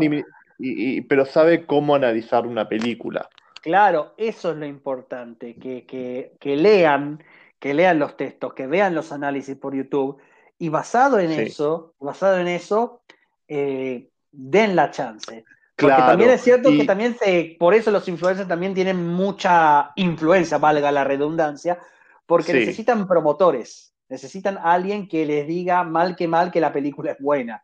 pero 1.06 1.26
sabe 1.26 1.66
cómo 1.66 1.94
analizar 1.94 2.46
una 2.46 2.66
película. 2.66 3.28
Claro, 3.60 4.14
eso 4.16 4.52
es 4.52 4.56
lo 4.56 4.64
importante, 4.64 5.54
que, 5.56 6.56
lean, 6.56 7.22
que 7.58 7.74
lean 7.74 7.98
los 7.98 8.16
textos, 8.16 8.54
que 8.54 8.66
vean 8.66 8.94
los 8.94 9.12
análisis 9.12 9.54
por 9.54 9.74
YouTube 9.74 10.18
y 10.58 10.68
basado 10.68 11.18
en 11.20 11.30
eso, 11.30 11.94
basado 12.00 12.38
en 12.38 12.48
eso, 12.48 13.02
eh, 13.46 14.08
den 14.32 14.76
la 14.76 14.90
chance. 14.90 15.44
Porque 15.76 15.96
también 15.96 16.30
es 16.30 16.42
cierto 16.42 16.70
que 16.70 16.84
también 16.84 17.16
se, 17.16 17.56
por 17.58 17.72
eso 17.72 17.92
los 17.92 18.08
influencers 18.08 18.48
también 18.48 18.74
tienen 18.74 19.06
mucha 19.06 19.92
influencia, 19.94 20.58
valga 20.58 20.90
la 20.90 21.04
redundancia, 21.04 21.78
porque 22.26 22.52
necesitan 22.52 23.06
promotores, 23.06 23.94
necesitan 24.08 24.58
alguien 24.58 25.08
que 25.08 25.24
les 25.24 25.46
diga 25.46 25.84
mal 25.84 26.16
que 26.16 26.26
mal 26.26 26.50
que 26.50 26.60
la 26.60 26.72
película 26.72 27.12
es 27.12 27.18
buena. 27.20 27.62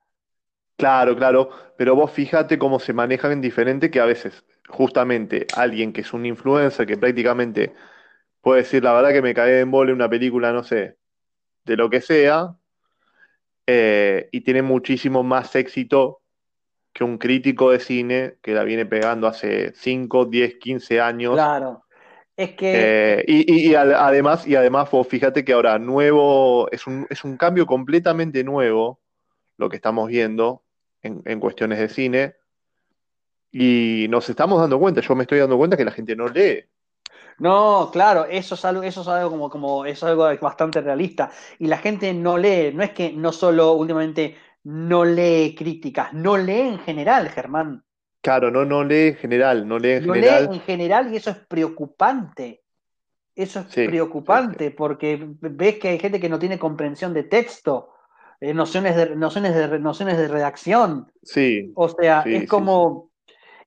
Claro, 0.76 1.16
claro, 1.16 1.50
pero 1.76 1.96
vos 1.96 2.12
fíjate 2.12 2.58
cómo 2.58 2.78
se 2.78 2.92
manejan 2.92 3.32
en 3.32 3.40
diferente 3.40 3.90
que 3.90 4.00
a 4.00 4.04
veces 4.04 4.44
justamente 4.68 5.46
alguien 5.56 5.92
que 5.92 6.00
es 6.02 6.12
un 6.12 6.24
influencer 6.24 6.86
que 6.86 6.96
prácticamente 6.96 7.74
puede 8.40 8.62
decir 8.62 8.82
la 8.82 8.92
verdad 8.92 9.12
que 9.12 9.22
me 9.22 9.34
cae 9.34 9.60
en 9.60 9.70
vole 9.70 9.92
una 9.92 10.08
película, 10.08 10.52
no 10.52 10.62
sé, 10.62 10.96
de 11.64 11.76
lo 11.76 11.90
que 11.90 12.00
sea, 12.00 12.54
eh, 13.66 14.28
y 14.32 14.40
tiene 14.42 14.62
muchísimo 14.62 15.22
más 15.22 15.54
éxito 15.56 16.20
que 16.92 17.04
un 17.04 17.18
crítico 17.18 17.70
de 17.70 17.80
cine 17.80 18.34
que 18.42 18.52
la 18.52 18.64
viene 18.64 18.86
pegando 18.86 19.26
hace 19.26 19.72
5, 19.74 20.26
10, 20.26 20.56
15 20.56 21.00
años. 21.00 21.34
Claro. 21.34 21.84
Es 22.36 22.54
que. 22.54 23.18
Eh, 23.18 23.24
y, 23.26 23.74
además, 23.74 24.46
y 24.46 24.56
además, 24.56 24.90
vos 24.90 25.06
fíjate 25.06 25.44
que 25.44 25.52
ahora 25.52 25.78
nuevo, 25.78 26.70
es 26.70 26.86
un, 26.86 27.06
es 27.10 27.24
un 27.24 27.36
cambio 27.36 27.66
completamente 27.66 28.44
nuevo 28.44 29.00
lo 29.56 29.68
que 29.68 29.76
estamos 29.76 30.08
viendo 30.08 30.62
en, 31.02 31.22
en 31.24 31.40
cuestiones 31.40 31.78
de 31.78 31.88
cine 31.88 32.34
y 33.56 34.08
nos 34.10 34.28
estamos 34.28 34.60
dando 34.60 34.80
cuenta, 34.80 35.00
yo 35.00 35.14
me 35.14 35.22
estoy 35.22 35.38
dando 35.38 35.56
cuenta 35.56 35.76
que 35.76 35.84
la 35.84 35.92
gente 35.92 36.16
no 36.16 36.26
lee. 36.26 36.64
No, 37.38 37.90
claro, 37.92 38.26
eso 38.26 38.54
es 38.54 38.64
algo, 38.64 38.82
eso 38.82 39.00
es 39.02 39.08
algo 39.08 39.30
como, 39.30 39.50
como 39.50 39.86
eso 39.86 40.06
es 40.06 40.10
algo 40.10 40.28
bastante 40.40 40.80
realista. 40.80 41.30
Y 41.58 41.66
la 41.66 41.78
gente 41.78 42.12
no 42.14 42.38
lee, 42.38 42.72
no 42.74 42.82
es 42.82 42.90
que 42.90 43.12
no 43.12 43.32
solo 43.32 43.72
últimamente 43.72 44.36
no 44.64 45.04
lee 45.04 45.54
críticas, 45.56 46.12
no 46.12 46.36
lee 46.36 46.60
en 46.60 46.78
general, 46.78 47.28
Germán. 47.28 47.82
Claro, 48.20 48.50
no, 48.50 48.64
no 48.64 48.84
lee 48.84 49.08
en 49.08 49.16
general, 49.16 49.68
no 49.68 49.78
lee 49.78 49.92
en 49.92 50.06
no 50.06 50.14
general. 50.14 50.48
lee 50.48 50.54
en 50.56 50.60
general 50.62 51.12
y 51.12 51.16
eso 51.16 51.30
es 51.30 51.36
preocupante. 51.36 52.62
Eso 53.34 53.60
es 53.60 53.66
preocupante 53.66 54.70
porque 54.70 55.20
ves 55.40 55.78
que 55.78 55.88
hay 55.88 55.98
gente 55.98 56.20
que 56.20 56.28
no 56.28 56.38
tiene 56.38 56.58
comprensión 56.58 57.12
de 57.12 57.24
texto, 57.24 57.90
eh, 58.40 58.54
nociones, 58.54 58.94
de, 58.94 59.16
nociones, 59.16 59.54
de, 59.54 59.78
nociones 59.80 60.16
de 60.16 60.28
redacción. 60.28 61.10
Sí. 61.22 61.72
O 61.74 61.88
sea, 61.88 62.22
es 62.22 62.48
como 62.48 63.10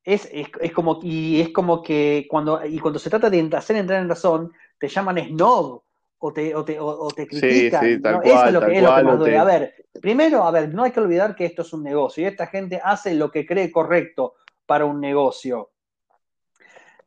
es, 0.07 0.71
como, 0.73 0.99
y 1.03 1.41
es 1.41 1.49
como 1.49 1.83
que 1.83 2.27
cuando, 2.29 2.65
y 2.65 2.79
cuando 2.79 2.97
se 2.97 3.09
trata 3.09 3.29
de 3.29 3.49
hacer 3.53 3.75
entrar 3.75 4.01
en 4.01 4.07
razón, 4.07 4.53
te 4.79 4.87
llaman 4.87 5.17
snob 5.17 5.83
o 6.19 6.33
te, 6.33 6.55
o 6.55 6.63
te, 6.63 6.79
o, 6.79 7.09
te 7.09 7.27
critican. 7.27 7.85
Eso 8.23 8.45
es 8.45 8.53
lo 8.53 8.65
que, 8.65 8.77
es 8.77 8.83
lo 8.83 8.95
que 8.95 9.03
más 9.03 9.19
duele. 9.19 9.37
A 9.37 9.43
ver, 9.43 9.75
primero, 10.01 10.45
a 10.45 10.51
ver, 10.51 10.73
no 10.73 10.83
hay 10.83 10.91
que 10.91 11.01
olvidar 11.01 11.35
que 11.35 11.43
esto 11.43 11.61
es 11.61 11.73
un 11.73 11.83
negocio 11.83 12.23
y 12.23 12.27
esta 12.27 12.47
gente 12.47 12.79
hace 12.81 13.15
lo 13.15 13.29
que 13.29 13.45
cree 13.45 13.69
correcto 13.69 14.35
para 14.65 14.85
un 14.85 15.01
negocio. 15.01 15.71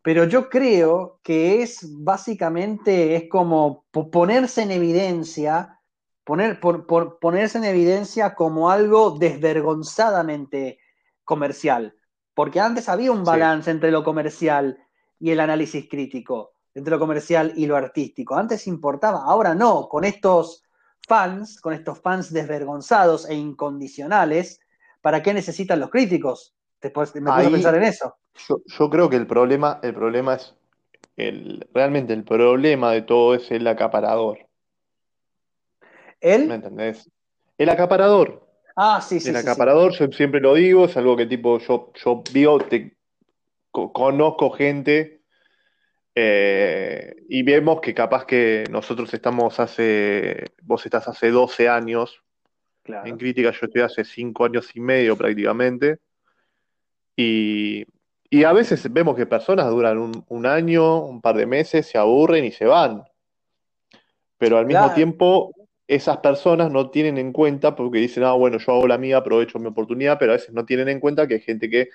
Pero 0.03 0.25
yo 0.25 0.51
creo 0.51 1.21
que 1.23 1.63
es 1.63 1.87
básicamente, 1.91 3.17
es 3.17 3.31
como 3.31 3.87
ponerse 4.13 4.61
en 4.63 4.73
evidencia, 4.73 5.81
poner, 6.23 6.61
por, 6.61 6.87
ponerse 7.19 7.57
en 7.57 7.65
evidencia 7.65 8.35
como 8.35 8.71
algo 8.71 9.13
desvergonzadamente 9.19 10.79
comercial 11.25 11.95
Porque 12.41 12.59
antes 12.59 12.89
había 12.89 13.13
un 13.13 13.23
balance 13.23 13.71
entre 13.71 13.91
lo 13.91 14.03
comercial 14.03 14.79
y 15.19 15.31
el 15.31 15.41
análisis 15.41 15.87
crítico, 15.91 16.55
entre 16.73 16.93
lo 16.93 16.99
comercial 16.99 17.53
y 17.55 17.67
lo 17.67 17.77
artístico. 17.77 18.35
Antes 18.35 18.67
importaba, 18.67 19.25
ahora 19.27 19.55
no, 19.55 19.91
con 19.91 20.05
estos 20.05 20.65
fans, 21.07 21.61
con 21.61 21.75
estos 21.75 22.01
fans 22.01 22.33
desvergonzados 22.33 23.29
e 23.29 23.35
incondicionales, 23.35 24.59
¿para 25.03 25.23
qué 25.23 25.35
necesitan 25.35 25.81
los 25.81 25.91
críticos? 25.91 26.55
Después 26.81 27.15
me 27.17 27.31
puedo 27.31 27.51
pensar 27.51 27.75
en 27.75 27.83
eso. 27.83 28.17
Yo, 28.49 28.89
creo 28.89 29.11
que 29.11 29.17
el 29.17 29.27
problema, 29.27 29.79
el 29.83 29.93
problema 29.93 30.37
es 30.37 30.55
el, 31.19 31.69
realmente 31.75 32.15
el 32.15 32.25
problema 32.25 32.93
de 32.93 33.03
todo 33.03 33.35
es 33.35 33.51
el 33.51 33.67
acaparador. 33.67 34.39
¿El? 36.23 36.49
¿Me 36.49 36.55
entendés? 36.55 37.11
El 37.59 37.69
acaparador. 37.69 38.50
Ah, 38.83 39.03
sí, 39.03 39.21
sí. 39.21 39.29
El 39.29 39.37
acaparador, 39.37 39.93
yo 39.93 40.11
siempre 40.11 40.41
lo 40.41 40.55
digo, 40.55 40.87
es 40.87 40.97
algo 40.97 41.15
que 41.15 41.27
tipo, 41.27 41.59
yo, 41.59 41.93
yo 42.03 42.23
vivo, 42.33 42.59
te, 42.61 42.97
conozco 43.71 44.51
gente 44.53 45.21
eh, 46.15 47.15
y 47.29 47.43
vemos 47.43 47.83
que 47.83 47.93
capaz 47.93 48.25
que 48.25 48.65
nosotros 48.71 49.13
estamos 49.13 49.61
hace, 49.61 50.47
vos 50.63 50.83
estás 50.87 51.09
hace 51.09 51.31
12 51.31 51.69
años 51.69 52.23
en 52.87 53.19
crítica, 53.19 53.51
yo 53.51 53.67
estoy 53.67 53.83
hace 53.83 54.03
5 54.03 54.47
años 54.47 54.75
y 54.75 54.81
medio 54.81 55.15
prácticamente. 55.15 55.99
Y, 57.17 57.85
a 58.47 58.53
veces 58.55 58.91
vemos 58.91 59.15
que 59.15 59.27
personas 59.27 59.69
duran 59.69 60.25
un, 60.27 60.47
año, 60.47 61.05
un 61.05 61.21
par 61.21 61.37
de 61.37 61.45
meses, 61.45 61.87
se 61.87 61.99
aburren 61.99 62.47
y 62.47 62.51
se 62.51 62.65
van. 62.65 63.05
Pero 64.39 64.57
al 64.57 64.65
mismo 64.65 64.91
tiempo, 64.95 65.53
esas 65.91 66.19
personas 66.19 66.71
no 66.71 66.91
tienen 66.91 67.19
en 67.19 67.33
cuenta, 67.33 67.75
porque 67.75 67.99
dicen, 67.99 68.23
ah, 68.23 68.35
bueno, 68.35 68.59
yo 68.59 68.73
hago 68.73 68.87
la 68.87 68.97
mía, 68.97 69.17
aprovecho 69.17 69.59
mi 69.59 69.67
oportunidad, 69.67 70.21
pero 70.21 70.31
a 70.31 70.37
veces 70.37 70.55
no 70.55 70.65
tienen 70.65 70.89
en 70.89 71.01
cuenta 71.01 71.27
que 71.27 71.35
hay 71.35 71.41
gente 71.41 71.69
que 71.69 71.89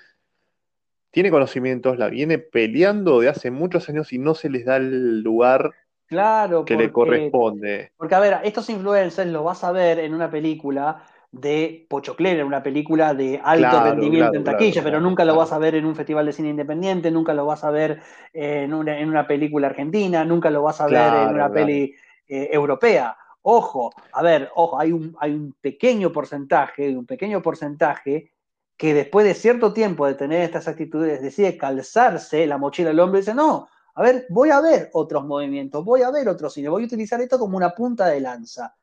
tiene 1.12 1.32
conocimientos, 1.32 1.98
la 1.98 2.10
viene 2.10 2.38
peleando 2.38 3.22
de 3.22 3.30
hace 3.30 3.52
muchos 3.52 3.88
años 3.88 4.12
y 4.12 4.20
no 4.20 4.36
se 4.36 4.50
les 4.50 4.66
da 4.66 4.76
el 4.76 5.22
lugar 5.22 5.72
claro, 6.08 6.66
que 6.66 6.76
le 6.76 6.92
corresponde. 6.92 7.94
Porque, 7.96 8.16
a 8.16 8.20
ver, 8.20 8.38
estos 8.44 8.70
influencers 8.70 9.32
lo 9.32 9.46
vas 9.46 9.64
a 9.64 9.72
ver 9.72 10.00
en 10.00 10.14
una 10.14 10.30
película 10.30 11.02
de 11.32 11.86
Pochocler, 11.90 12.40
en 12.40 12.48
una 12.48 12.62
película 12.62 13.14
de 13.14 13.40
alto 13.42 13.82
rendimiento 13.82 14.36
en 14.36 14.44
taquilla, 14.44 14.84
pero 14.84 15.00
nunca 15.00 15.24
lo 15.24 15.38
vas 15.38 15.54
a 15.54 15.58
ver 15.58 15.76
en 15.76 15.86
un 15.86 15.96
festival 15.96 16.26
de 16.26 16.34
cine 16.34 16.50
independiente, 16.50 17.10
nunca 17.12 17.34
lo 17.34 17.46
vas 17.46 17.64
a 17.64 17.72
ver 17.72 18.02
en 18.34 18.74
una, 18.74 19.00
en 19.00 19.08
una 19.08 19.26
película 19.26 19.68
argentina, 19.68 20.26
nunca 20.26 20.50
lo 20.50 20.64
vas 20.64 20.82
a 20.82 20.88
ver 20.88 21.14
en 21.14 21.34
una 21.34 21.50
peli 21.50 21.96
eh, 22.28 22.50
europea. 22.52 23.16
Ojo, 23.48 23.94
a 24.12 24.24
ver, 24.24 24.50
ojo, 24.56 24.80
hay 24.80 24.92
un, 24.92 25.16
hay 25.20 25.32
un 25.32 25.54
pequeño 25.62 26.12
porcentaje, 26.12 26.98
un 26.98 27.06
pequeño 27.06 27.44
porcentaje 27.44 28.32
que 28.76 28.96
después 28.96 29.24
de 29.24 29.36
cierto 29.36 29.72
tiempo 29.72 30.08
de 30.08 30.16
tener 30.16 30.42
estas 30.42 30.68
actitudes 30.68 31.22
decide 31.22 31.56
calzarse 31.56 32.48
la 32.48 32.58
mochila 32.58 32.90
del 32.90 33.00
hombre 33.00 33.20
y 33.20 33.22
dice, 33.22 33.36
no, 33.36 33.68
a 33.94 34.02
ver, 34.02 34.26
voy 34.30 34.50
a 34.50 34.62
ver 34.62 34.90
otros 34.94 35.26
movimientos, 35.26 35.86
voy 35.86 36.02
a 36.02 36.10
ver 36.10 36.28
otros 36.28 36.56
cine, 36.56 36.70
voy 36.70 36.82
a 36.82 36.86
utilizar 36.88 37.22
esto 37.22 37.38
como 37.38 37.56
una 37.56 37.70
punta 37.70 38.08
de 38.08 38.20
lanza. 38.20 38.76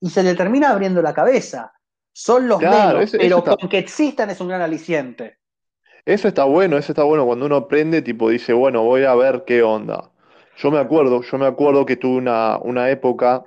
Y 0.00 0.10
se 0.10 0.24
le 0.24 0.34
termina 0.34 0.70
abriendo 0.70 1.00
la 1.00 1.14
cabeza. 1.14 1.72
Son 2.12 2.48
los 2.48 2.60
menos, 2.60 3.08
pero 3.12 3.44
con 3.44 3.68
que 3.68 3.78
existan 3.78 4.30
es 4.30 4.40
un 4.40 4.48
gran 4.48 4.62
aliciente. 4.62 5.38
Eso 6.04 6.26
está 6.26 6.42
bueno, 6.42 6.76
eso 6.76 6.90
está 6.90 7.04
bueno 7.04 7.24
cuando 7.24 7.46
uno 7.46 7.54
aprende, 7.54 8.02
tipo 8.02 8.28
dice, 8.30 8.52
bueno, 8.52 8.82
voy 8.82 9.04
a 9.04 9.14
ver 9.14 9.44
qué 9.46 9.62
onda. 9.62 10.10
Yo 10.56 10.72
me 10.72 10.80
acuerdo, 10.80 11.22
yo 11.22 11.38
me 11.38 11.46
acuerdo 11.46 11.86
que 11.86 11.96
tuve 11.96 12.16
una, 12.16 12.58
una 12.58 12.90
época 12.90 13.44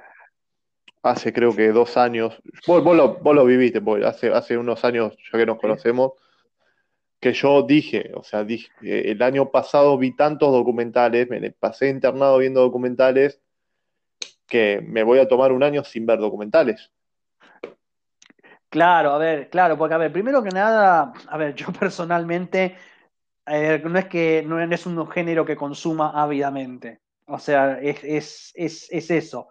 hace 1.06 1.32
creo 1.32 1.56
que 1.56 1.72
dos 1.72 1.98
años, 1.98 2.42
vos, 2.66 2.84
lo, 2.84 3.46
viviste, 3.46 3.80
hace, 4.04 4.34
hace 4.34 4.58
unos 4.58 4.84
años 4.84 5.16
ya 5.32 5.38
que 5.38 5.46
nos 5.46 5.60
conocemos, 5.60 6.14
que 7.20 7.32
yo 7.32 7.62
dije, 7.62 8.12
o 8.16 8.24
sea, 8.24 8.44
dije, 8.44 8.72
eh, 8.82 9.12
el 9.12 9.22
año 9.22 9.52
pasado 9.52 10.00
vi 10.00 10.16
tantos 10.16 10.52
documentales, 10.52 11.30
me 11.30 11.52
pasé 11.52 11.90
internado 11.90 12.40
viendo 12.40 12.62
documentales, 12.62 13.40
que 14.48 14.82
me 14.84 15.04
voy 15.04 15.20
a 15.20 15.28
tomar 15.28 15.52
un 15.52 15.62
año 15.62 15.84
sin 15.84 16.08
ver 16.08 16.18
documentales. 16.18 16.92
Claro, 18.70 19.12
a 19.12 19.20
ver, 19.20 19.50
claro, 19.52 19.78
porque 19.78 19.94
a 19.94 20.00
ver, 20.00 20.12
primero 20.12 20.42
que 20.42 20.50
nada, 20.50 21.14
a 21.28 21.38
ver, 21.38 21.54
yo 21.54 21.68
personalmente, 21.80 22.76
no 23.46 24.00
es 24.00 24.06
que 24.06 24.44
no 24.44 24.60
es 24.60 24.86
un 24.88 25.08
género 25.08 25.46
que 25.46 25.56
consuma 25.56 26.20
ávidamente, 26.20 27.02
o 27.28 27.38
sea, 27.38 27.80
es, 27.80 28.54
es, 28.56 28.90
es 28.90 29.12
eso. 29.12 29.50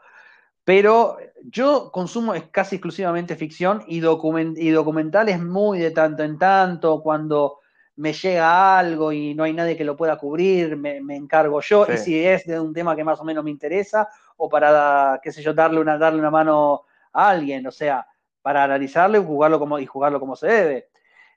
Pero 0.64 1.18
yo 1.44 1.90
consumo 1.92 2.32
casi 2.50 2.76
exclusivamente 2.76 3.36
ficción 3.36 3.84
y, 3.86 3.98
y 3.98 4.70
documentales 4.70 5.40
muy 5.40 5.78
de 5.78 5.90
tanto 5.90 6.22
en 6.22 6.38
tanto, 6.38 7.02
cuando 7.02 7.58
me 7.96 8.12
llega 8.12 8.78
algo 8.78 9.12
y 9.12 9.34
no 9.34 9.44
hay 9.44 9.52
nadie 9.52 9.76
que 9.76 9.84
lo 9.84 9.96
pueda 9.96 10.16
cubrir, 10.16 10.76
me, 10.76 10.98
encargo 11.14 11.60
yo, 11.60 11.86
y 11.92 11.96
si 11.96 12.24
es 12.24 12.44
de 12.46 12.58
un 12.58 12.72
tema 12.72 12.96
que 12.96 13.04
más 13.04 13.20
o 13.20 13.24
menos 13.24 13.44
me 13.44 13.50
interesa, 13.50 14.08
o 14.36 14.48
para, 14.48 15.20
qué 15.22 15.30
sé 15.30 15.42
yo, 15.42 15.54
darle 15.54 15.80
una, 15.80 15.96
darle 15.96 16.18
una 16.18 16.30
mano 16.30 16.84
a 17.12 17.28
alguien, 17.28 17.66
o 17.66 17.70
sea, 17.70 18.06
para 18.42 18.64
analizarlo 18.64 19.18
y 19.18 19.24
jugarlo 19.24 19.58
como, 19.58 19.78
y 19.78 19.86
jugarlo 19.86 20.18
como 20.18 20.34
se 20.34 20.46
debe. 20.48 20.88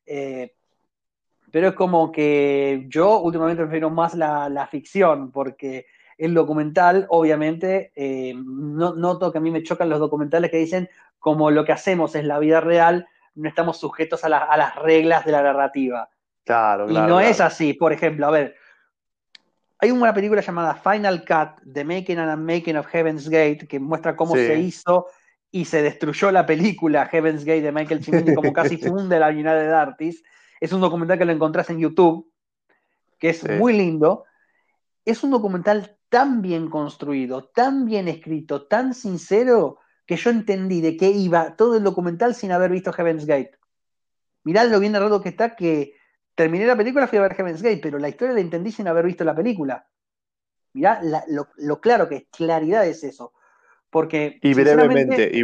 Eh, 0.05 0.55
pero 1.51 1.69
es 1.69 1.73
como 1.75 2.11
que 2.11 2.85
yo 2.87 3.19
últimamente 3.19 3.61
prefiero 3.63 3.89
más 3.89 4.15
la, 4.15 4.49
la 4.49 4.65
ficción, 4.67 5.31
porque 5.31 5.85
el 6.17 6.33
documental, 6.33 7.05
obviamente, 7.09 7.91
eh, 7.95 8.33
no, 8.35 8.95
noto 8.95 9.31
que 9.31 9.37
a 9.37 9.41
mí 9.41 9.51
me 9.51 9.63
chocan 9.63 9.89
los 9.89 9.99
documentales 9.99 10.49
que 10.49 10.57
dicen, 10.57 10.89
como 11.19 11.51
lo 11.51 11.63
que 11.65 11.71
hacemos 11.71 12.15
es 12.15 12.25
la 12.25 12.39
vida 12.39 12.59
real, 12.59 13.07
no 13.35 13.47
estamos 13.47 13.79
sujetos 13.79 14.23
a, 14.23 14.29
las 14.29 14.75
reglas 14.77 15.25
de 15.25 15.31
la 15.31 15.43
narrativa. 15.43 16.09
Claro, 16.43 16.87
claro. 16.87 17.05
Y 17.05 17.09
no 17.09 17.19
es 17.19 17.39
así. 17.39 17.73
Por 17.73 17.93
ejemplo, 17.93 18.25
a 18.25 18.31
ver, 18.31 18.55
hay 19.79 19.91
una 19.91 20.13
película 20.13 20.41
llamada 20.41 20.73
Final 20.75 21.23
Cut, 21.23 21.61
The 21.71 21.83
Making 21.83 22.17
and 22.17 22.43
Making 22.43 22.77
of 22.77 22.87
Heaven's 22.87 23.29
Gate, 23.29 23.67
que 23.67 23.79
muestra 23.79 24.15
cómo 24.15 24.35
se 24.35 24.57
hizo 24.59 25.07
y 25.51 25.65
se 25.65 25.81
destruyó 25.81 26.31
la 26.31 26.45
película 26.45 27.05
Heaven's 27.05 27.45
Gate 27.45 27.61
de 27.61 27.71
Michael 27.71 28.03
Cimini, 28.03 28.33
como 28.33 28.53
casi 28.53 28.77
funde 28.77 29.19
la 29.19 29.29
unidad 29.29 29.55
de 29.55 29.67
Dartis. 29.67 30.23
Es 30.59 30.73
un 30.73 30.81
documental 30.81 31.19
que 31.19 31.25
lo 31.25 31.31
encontrás 31.31 31.69
en 31.69 31.79
YouTube, 31.79 32.31
que 33.19 33.29
es 33.29 33.47
muy 33.47 33.73
lindo. 33.73 34.25
Es 35.05 35.23
un 35.23 35.31
documental 35.31 35.96
tan 36.09 36.41
bien 36.41 36.69
construido, 36.69 37.45
tan 37.45 37.85
bien 37.85 38.07
escrito, 38.07 38.67
tan 38.67 38.93
sincero, 38.93 39.79
que 40.05 40.15
yo 40.15 40.29
entendí 40.29 40.81
de 40.81 40.95
qué 40.95 41.09
iba 41.09 41.55
todo 41.55 41.77
el 41.77 41.83
documental 41.83 42.33
sin 42.33 42.51
haber 42.51 42.71
visto 42.71 42.93
Heaven's 42.93 43.25
Gate. 43.25 43.51
Mirá 44.43 44.63
lo 44.63 44.79
bien 44.79 44.93
narrado 44.93 45.21
que 45.21 45.29
está, 45.29 45.55
que 45.55 45.93
terminé 46.33 46.65
la 46.65 46.77
película, 46.77 47.07
fui 47.07 47.17
a 47.17 47.23
ver 47.23 47.35
Heaven's 47.35 47.61
Gate, 47.61 47.81
pero 47.81 47.99
la 47.99 48.07
historia 48.07 48.33
la 48.33 48.39
entendí 48.39 48.71
sin 48.71 48.87
haber 48.87 49.05
visto 49.05 49.25
la 49.25 49.35
película. 49.35 49.85
Mirá 50.73 51.01
lo, 51.57 51.81
claro 51.81 52.07
que 52.07 52.15
es, 52.15 52.23
claridad 52.31 52.87
es 52.87 53.03
eso. 53.03 53.33
Porque. 53.89 54.39
Y 54.41 54.53
brevemente, 54.53 55.29
y 55.33 55.43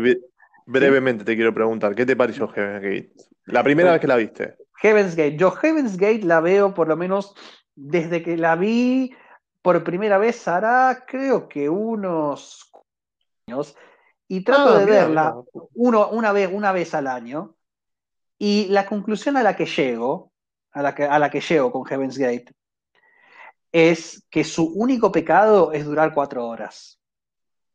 brevemente 0.66 1.26
te 1.26 1.36
quiero 1.36 1.54
preguntar, 1.54 1.96
¿qué 1.96 2.06
te 2.06 2.16
pareció 2.16 2.48
Heaven's 2.48 2.82
Gate? 2.82 3.14
La 3.46 3.64
primera 3.64 3.92
vez 3.92 4.00
que 4.00 4.08
la 4.08 4.16
viste. 4.16 4.56
Heaven's 4.82 5.16
Gate. 5.16 5.36
Yo 5.36 5.52
Heaven's 5.52 5.98
Gate 5.98 6.24
la 6.24 6.40
veo 6.40 6.74
por 6.74 6.88
lo 6.88 6.96
menos 6.96 7.36
desde 7.76 8.24
que 8.24 8.38
la 8.38 8.56
vi 8.56 9.14
por 9.64 9.84
primera 9.84 10.20
vez 10.20 10.48
hará, 10.48 11.06
creo 11.08 11.48
que 11.48 11.70
unos 11.70 12.70
años, 13.48 13.76
y 14.28 14.44
trato 14.44 14.74
ah, 14.74 14.80
de 14.80 14.86
verla 14.86 15.36
Uno, 15.74 16.10
una, 16.10 16.32
vez, 16.32 16.50
una 16.52 16.72
vez 16.72 16.94
al 16.94 17.08
año. 17.08 17.56
Y 18.38 18.68
la 18.68 18.86
conclusión 18.86 19.38
a 19.38 19.44
la 19.44 19.56
que 19.56 19.66
llego, 19.66 20.32
a 20.72 20.82
la 20.82 20.94
que, 20.94 21.06
a 21.06 21.18
la 21.18 21.30
que 21.30 21.40
llego 21.40 21.72
con 21.72 21.86
Heaven's 21.86 22.18
Gate, 22.18 22.54
es 23.72 24.26
que 24.30 24.44
su 24.44 24.66
único 24.66 25.12
pecado 25.12 25.72
es 25.72 25.86
durar 25.86 26.14
cuatro 26.14 26.46
horas. 26.46 27.00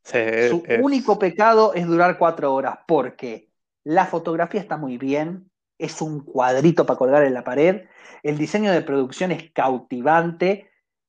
su 0.02 0.62
único 0.80 1.18
pecado 1.18 1.72
es 1.74 1.86
durar 1.86 2.18
cuatro 2.18 2.54
horas, 2.54 2.80
porque 2.86 3.50
la 3.84 4.04
fotografía 4.06 4.60
está 4.60 4.76
muy 4.76 4.98
bien, 4.98 5.50
es 5.78 6.02
un 6.02 6.22
cuadrito 6.22 6.84
para 6.84 6.98
colgar 6.98 7.22
en 7.22 7.34
la 7.34 7.44
pared, 7.44 7.86
el 8.22 8.36
diseño 8.36 8.72
de 8.72 8.82
producción 8.82 9.32
es 9.32 9.50
cautivante, 9.52 10.67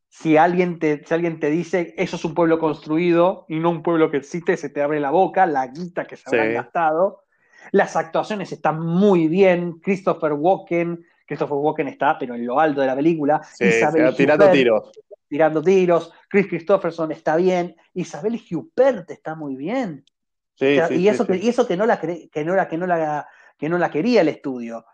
si 0.10 0.38
alguien, 0.38 0.80
te, 0.80 1.03
si 1.06 1.14
alguien 1.14 1.40
te 1.40 1.49
dice 1.49 1.94
eso 1.98 2.15
es 2.15 2.26
un 2.26 2.34
pueblo 2.34 2.60
construido 2.60 3.45
y 3.48 3.60
no 3.60 3.69
un 3.69 3.84
pueblo 3.84 4.10
que 4.10 4.18
existe, 4.18 4.57
se 4.57 4.69
te 4.69 4.81
abre 4.81 4.99
la 4.99 5.11
boca, 5.11 5.45
la 5.45 5.68
guita 5.68 6.06
que 6.06 6.18
se 6.18 6.23
habrán 6.27 6.53
gastado. 6.53 7.23
Las 7.72 7.95
actuaciones 7.95 8.52
están 8.52 8.80
muy 8.80 9.27
bien. 9.27 9.80
Christopher 9.80 10.34
Walken, 10.34 11.06
Christopher 11.26 11.57
Walken 11.57 11.88
está, 11.90 12.18
pero 12.18 12.34
en 12.34 12.45
lo 12.45 12.60
alto 12.60 12.81
de 12.81 12.88
la 12.88 12.95
película. 12.95 13.41
Isabel 13.60 14.15
tirando 14.15 14.49
tiros. 14.49 14.91
Tirando 15.27 15.61
tiros. 15.61 16.11
Chris 16.27 16.48
Christopherson 16.48 17.11
está 17.11 17.36
bien. 17.36 17.76
Isabel 17.94 18.41
Huppert 18.49 19.11
está 19.11 19.36
muy 19.36 19.56
bien. 19.56 20.03
y, 20.60 21.07
eso 21.07 21.27
que, 21.27 21.38
y 21.38 21.49
eso 21.49 21.68
que 21.68 21.77
no 21.77 21.86
la 21.86 21.99
que 21.99 22.44
no 22.44 22.56
la, 22.56 22.68
que 22.68 22.77
no 22.77 22.88
la 22.88 23.27
que 23.57 23.69
no 23.69 23.77
la 23.77 23.91
quería 23.91 24.22
el 24.22 24.30
estudio. 24.30 24.86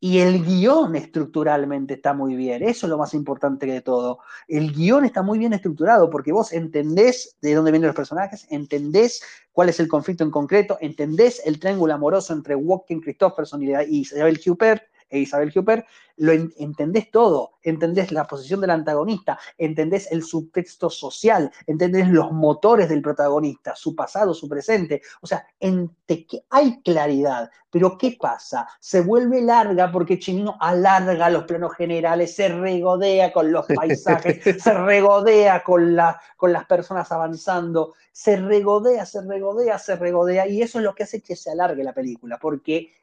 Y 0.00 0.20
el 0.20 0.44
guion 0.44 0.94
estructuralmente 0.94 1.94
está 1.94 2.14
muy 2.14 2.36
bien, 2.36 2.62
eso 2.62 2.86
es 2.86 2.90
lo 2.90 2.98
más 2.98 3.14
importante 3.14 3.66
de 3.66 3.80
todo. 3.80 4.20
El 4.46 4.72
guion 4.72 5.04
está 5.04 5.22
muy 5.22 5.40
bien 5.40 5.52
estructurado 5.52 6.08
porque 6.08 6.30
vos 6.30 6.52
entendés 6.52 7.36
de 7.40 7.54
dónde 7.54 7.72
vienen 7.72 7.88
los 7.88 7.96
personajes, 7.96 8.46
entendés 8.48 9.20
cuál 9.50 9.70
es 9.70 9.80
el 9.80 9.88
conflicto 9.88 10.22
en 10.22 10.30
concreto, 10.30 10.78
entendés 10.80 11.42
el 11.44 11.58
triángulo 11.58 11.94
amoroso 11.94 12.32
entre 12.32 12.54
Walken, 12.54 13.00
Christopherson 13.00 13.60
y 13.62 13.72
Isabel 13.98 14.40
Huppert, 14.46 14.84
e 15.08 15.20
Isabel 15.20 15.52
Huppert, 15.54 15.86
lo 16.18 16.32
entendés 16.32 17.10
todo, 17.10 17.58
entendés 17.62 18.10
la 18.10 18.26
posición 18.26 18.60
del 18.60 18.70
antagonista, 18.70 19.38
entendés 19.56 20.10
el 20.10 20.24
subtexto 20.24 20.90
social, 20.90 21.50
entendés 21.66 22.08
los 22.08 22.32
motores 22.32 22.88
del 22.88 23.02
protagonista, 23.02 23.76
su 23.76 23.94
pasado, 23.94 24.34
su 24.34 24.48
presente, 24.48 25.00
o 25.20 25.26
sea, 25.26 25.46
que 25.60 26.44
hay 26.50 26.82
claridad, 26.82 27.50
pero 27.70 27.96
¿qué 27.96 28.16
pasa? 28.20 28.68
Se 28.80 29.00
vuelve 29.00 29.40
larga 29.40 29.92
porque 29.92 30.18
Chimino 30.18 30.56
alarga 30.60 31.30
los 31.30 31.44
planos 31.44 31.74
generales, 31.74 32.34
se 32.34 32.48
regodea 32.48 33.32
con 33.32 33.52
los 33.52 33.66
paisajes, 33.74 34.62
se 34.62 34.74
regodea 34.74 35.62
con, 35.62 35.94
la, 35.94 36.20
con 36.36 36.52
las 36.52 36.64
personas 36.64 37.12
avanzando, 37.12 37.94
se 38.10 38.36
regodea, 38.36 39.06
se 39.06 39.22
regodea, 39.22 39.78
se 39.78 39.94
regodea, 39.94 40.48
y 40.48 40.62
eso 40.62 40.78
es 40.78 40.84
lo 40.84 40.94
que 40.94 41.04
hace 41.04 41.22
que 41.22 41.36
se 41.36 41.52
alargue 41.52 41.84
la 41.84 41.92
película, 41.92 42.38
porque 42.40 42.97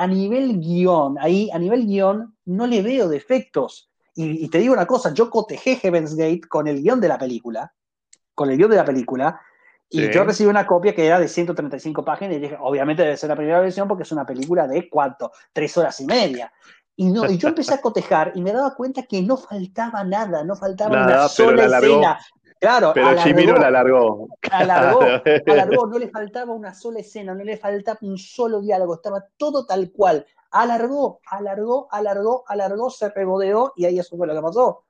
a 0.00 0.06
nivel 0.06 0.58
guion, 0.60 1.18
ahí 1.18 1.50
a 1.52 1.58
nivel 1.58 1.86
guion 1.86 2.34
no 2.46 2.66
le 2.66 2.80
veo 2.80 3.06
defectos. 3.06 3.90
Y, 4.14 4.48
te 4.48 4.58
digo 4.58 4.72
una 4.72 4.86
cosa, 4.86 5.12
yo 5.12 5.28
cotejé 5.28 5.76
Heaven's 5.76 6.14
Gate 6.14 6.40
con 6.48 6.66
el 6.68 6.82
guion 6.82 7.00
de 7.00 7.08
la 7.08 7.18
película, 7.18 7.74
con 8.34 8.50
el 8.50 8.56
guion 8.56 8.70
de 8.70 8.76
la 8.76 8.84
película, 8.84 9.40
y 9.90 10.10
yo 10.10 10.24
recibí 10.24 10.48
una 10.48 10.66
copia 10.66 10.94
que 10.94 11.06
era 11.06 11.18
de 11.18 11.28
135 11.28 12.02
páginas 12.02 12.36
y 12.36 12.40
dije, 12.40 12.56
obviamente 12.60 13.02
debe 13.02 13.16
ser 13.16 13.28
la 13.28 13.36
primera 13.36 13.60
versión 13.60 13.88
porque 13.88 14.04
es 14.04 14.12
una 14.12 14.24
película 14.24 14.66
de 14.66 14.88
cuánto, 14.88 15.32
tres 15.52 15.76
horas 15.76 16.00
y 16.00 16.06
media. 16.06 16.50
Y, 16.96 17.10
no, 17.10 17.30
y 17.30 17.36
yo 17.36 17.48
empecé 17.48 17.74
a 17.74 17.80
cotejar 17.82 18.32
y 18.34 18.40
me 18.40 18.52
daba 18.52 18.74
cuenta 18.74 19.02
que 19.02 19.20
no 19.20 19.36
faltaba 19.36 20.02
nada, 20.04 20.44
no 20.44 20.56
faltaba 20.56 21.04
una 21.04 21.28
sola 21.28 21.64
escena. 21.66 22.18
Claro, 22.60 22.92
pero 22.92 23.16
Chimino 23.16 23.56
la 23.56 23.68
alargó. 23.68 24.28
Alargó, 24.50 25.00
alargó, 25.46 25.86
no 25.86 25.98
le 25.98 26.08
faltaba 26.08 26.52
una 26.52 26.74
sola 26.74 27.00
escena, 27.00 27.34
no 27.34 27.42
le 27.42 27.56
faltaba 27.56 27.98
un 28.02 28.18
solo 28.18 28.60
diálogo, 28.60 28.96
estaba 28.96 29.24
todo 29.38 29.64
tal 29.64 29.90
cual. 29.90 30.26
Alargó, 30.50 31.20
alargó, 31.24 31.88
alargó, 31.90 32.44
alargó, 32.46 32.90
se 32.90 33.08
regodeó 33.08 33.72
y 33.76 33.86
ahí 33.86 33.98
eso 33.98 34.16
fue 34.16 34.26
lo 34.26 34.34
que 34.34 34.42
pasó. 34.42 34.84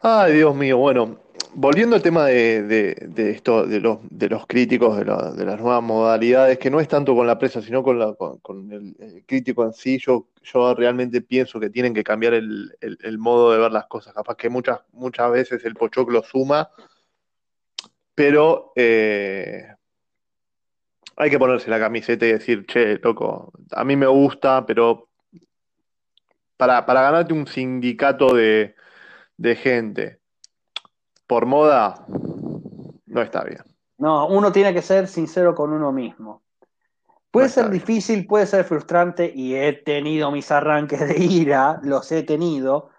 Ay, 0.00 0.32
Dios 0.34 0.54
mío, 0.56 0.76
bueno, 0.78 1.18
volviendo 1.56 1.96
al 1.96 2.02
tema 2.02 2.26
de, 2.26 2.94
esto, 3.16 3.66
de 3.66 3.80
los, 3.80 3.98
de 4.10 4.28
los 4.28 4.46
críticos, 4.46 4.98
de, 4.98 5.04
las 5.06 5.58
nuevas 5.58 5.82
modalidades, 5.82 6.58
que 6.58 6.70
no 6.70 6.80
es 6.80 6.88
tanto 6.88 7.14
con 7.14 7.26
la 7.26 7.38
prensa, 7.38 7.62
sino 7.62 7.82
con, 7.82 8.72
el, 8.72 9.24
crítico 9.26 9.64
en 9.64 9.72
sí, 9.72 9.98
yo, 9.98 10.28
realmente 10.74 11.22
pienso 11.22 11.58
que 11.58 11.70
tienen 11.70 11.94
que 11.94 12.04
cambiar 12.04 12.34
el, 12.34 13.18
modo 13.18 13.52
de 13.52 13.58
ver 13.58 13.72
las 13.72 13.86
cosas. 13.86 14.12
Capaz 14.12 14.36
que 14.36 14.50
muchas, 14.50 14.80
muchas 14.92 15.30
veces 15.32 15.64
el 15.64 15.74
pochoclo 15.74 16.22
suma, 16.22 16.68
pero 18.14 18.72
eh, 18.76 19.66
hay 21.16 21.30
que 21.30 21.38
ponerse 21.38 21.70
la 21.70 21.80
camiseta 21.80 22.26
y 22.26 22.32
decir, 22.32 22.66
che, 22.66 22.98
loco, 22.98 23.52
a 23.72 23.82
mí 23.82 23.96
me 23.96 24.06
gusta, 24.06 24.66
pero 24.66 25.08
para, 26.58 26.84
para 26.84 27.00
ganarte 27.00 27.32
un 27.32 27.46
sindicato 27.46 28.34
de 28.34 28.74
gente 29.56 30.20
por 31.26 31.46
moda, 31.46 32.06
no 33.06 33.22
está 33.22 33.44
bien. 33.44 33.60
No, 33.98 34.28
uno 34.28 34.52
tiene 34.52 34.74
que 34.74 34.82
ser 34.82 35.08
sincero 35.08 35.54
con 35.54 35.72
uno 35.72 35.92
mismo. 35.92 36.42
Puede 37.30 37.48
ser 37.48 37.68
difícil, 37.68 38.26
puede 38.26 38.46
ser 38.46 38.64
frustrante 38.64 39.30
y 39.34 39.54
he 39.54 39.72
tenido 39.74 40.30
mis 40.30 40.50
arranques 40.50 41.00
de 41.00 41.22
ira, 41.22 41.80
los 41.82 42.10
he 42.10 42.22
tenido, 42.22 42.90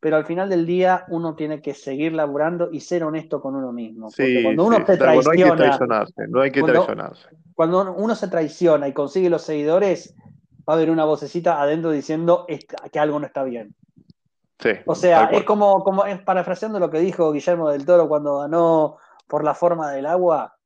pero 0.00 0.16
al 0.16 0.24
final 0.24 0.48
del 0.48 0.64
día 0.64 1.04
uno 1.08 1.34
tiene 1.34 1.60
que 1.60 1.74
seguir 1.74 2.14
laburando 2.14 2.70
y 2.72 2.80
ser 2.80 3.04
honesto 3.04 3.40
con 3.40 3.54
uno 3.54 3.70
mismo. 3.70 4.08
Porque 4.08 4.42
cuando 4.42 4.64
uno 4.64 4.86
se 4.86 4.96
traiciona, 4.96 5.22
no 5.22 5.30
hay 5.30 5.50
que 5.50 5.56
traicionarse, 5.56 6.28
no 6.28 6.40
hay 6.40 6.50
que 6.50 6.60
cuando, 6.60 6.84
traicionarse. 6.84 7.28
Cuando 7.54 7.92
uno 7.92 8.14
se 8.14 8.28
traiciona 8.28 8.88
y 8.88 8.92
consigue 8.94 9.28
los 9.28 9.42
seguidores, 9.42 10.14
va 10.68 10.72
a 10.72 10.76
haber 10.76 10.90
una 10.90 11.04
vocecita 11.04 11.60
adentro 11.60 11.90
diciendo 11.90 12.46
que 12.90 12.98
algo 12.98 13.20
no 13.20 13.26
está 13.26 13.44
bien 13.44 13.74
o 14.86 14.94
sea, 14.94 15.24
es 15.32 15.44
como, 15.44 15.82
como 15.82 16.04
es 16.04 16.20
parafraseando 16.20 16.78
lo 16.78 16.90
que 16.90 16.98
dijo 16.98 17.32
Guillermo 17.32 17.70
del 17.70 17.86
Toro 17.86 18.08
cuando 18.08 18.38
ganó 18.38 18.98
por 19.26 19.44
la 19.44 19.54
forma 19.54 19.90
del 19.92 20.06
agua. 20.06 20.56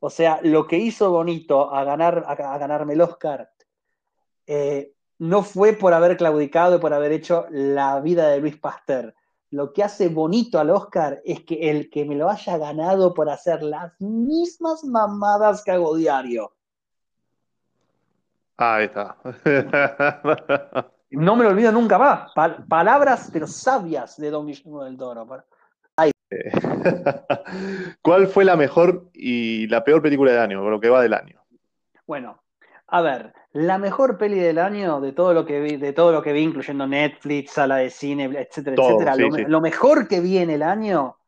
O 0.00 0.10
sea, 0.10 0.40
lo 0.42 0.66
que 0.66 0.78
hizo 0.78 1.10
bonito 1.10 1.72
a, 1.72 1.84
ganar, 1.84 2.24
a, 2.26 2.58
ganarme 2.58 2.94
el 2.94 3.00
Oscar 3.00 3.50
eh, 4.46 4.92
no 5.18 5.42
fue 5.44 5.74
por 5.74 5.94
haber 5.94 6.16
claudicado 6.16 6.76
y 6.76 6.80
por 6.80 6.92
haber 6.92 7.12
hecho 7.12 7.46
la 7.50 8.00
vida 8.00 8.28
de 8.28 8.40
Luis 8.40 8.58
Pasteur. 8.58 9.14
Lo 9.50 9.72
que 9.72 9.84
hace 9.84 10.08
bonito 10.08 10.58
al 10.58 10.70
Oscar 10.70 11.20
es 11.24 11.44
que 11.44 11.70
el 11.70 11.90
que 11.90 12.04
me 12.04 12.16
lo 12.16 12.28
haya 12.28 12.56
ganado 12.56 13.14
por 13.14 13.28
hacer 13.28 13.62
las 13.62 13.92
mismas 14.00 14.82
mamadas 14.82 15.62
que 15.62 15.70
hago 15.70 15.94
diario. 15.94 16.52
ahí 18.56 18.86
está. 18.86 19.16
No 21.12 21.36
me 21.36 21.44
lo 21.44 21.50
olvido 21.50 21.70
nunca 21.72 21.98
más. 21.98 22.32
palabras, 22.68 23.30
pero 23.32 23.46
sabias 23.46 24.16
de 24.16 24.30
Don 24.30 24.46
Guillermo 24.46 24.84
del 24.84 24.96
Toro. 24.96 25.26
¿Cuál 28.02 28.26
fue 28.26 28.44
la 28.44 28.56
mejor 28.56 29.10
y 29.12 29.66
la 29.68 29.84
peor 29.84 30.00
película 30.00 30.32
del 30.32 30.40
año, 30.40 30.68
lo 30.68 30.80
que 30.80 30.88
va 30.88 31.02
del 31.02 31.12
año? 31.12 31.42
Bueno, 32.06 32.42
a 32.86 33.02
ver, 33.02 33.34
la 33.52 33.76
mejor 33.76 34.16
peli 34.16 34.38
del 34.38 34.58
año 34.58 35.00
de 35.00 35.12
todo 35.12 35.34
lo 35.34 35.44
que 35.44 35.60
vi, 35.60 35.76
de 35.76 35.92
todo 35.92 36.10
lo 36.10 36.22
que 36.22 36.32
vi, 36.32 36.40
incluyendo 36.40 36.86
Netflix, 36.86 37.52
sala 37.52 37.76
de 37.76 37.90
cine, 37.90 38.24
etcétera, 38.24 38.76
etcétera. 38.78 39.16
lo, 39.46 39.60
mejor 39.60 40.08
que 40.08 40.20
vi 40.20 40.38
en 40.38 40.48
el 40.48 40.62
año 40.62 41.18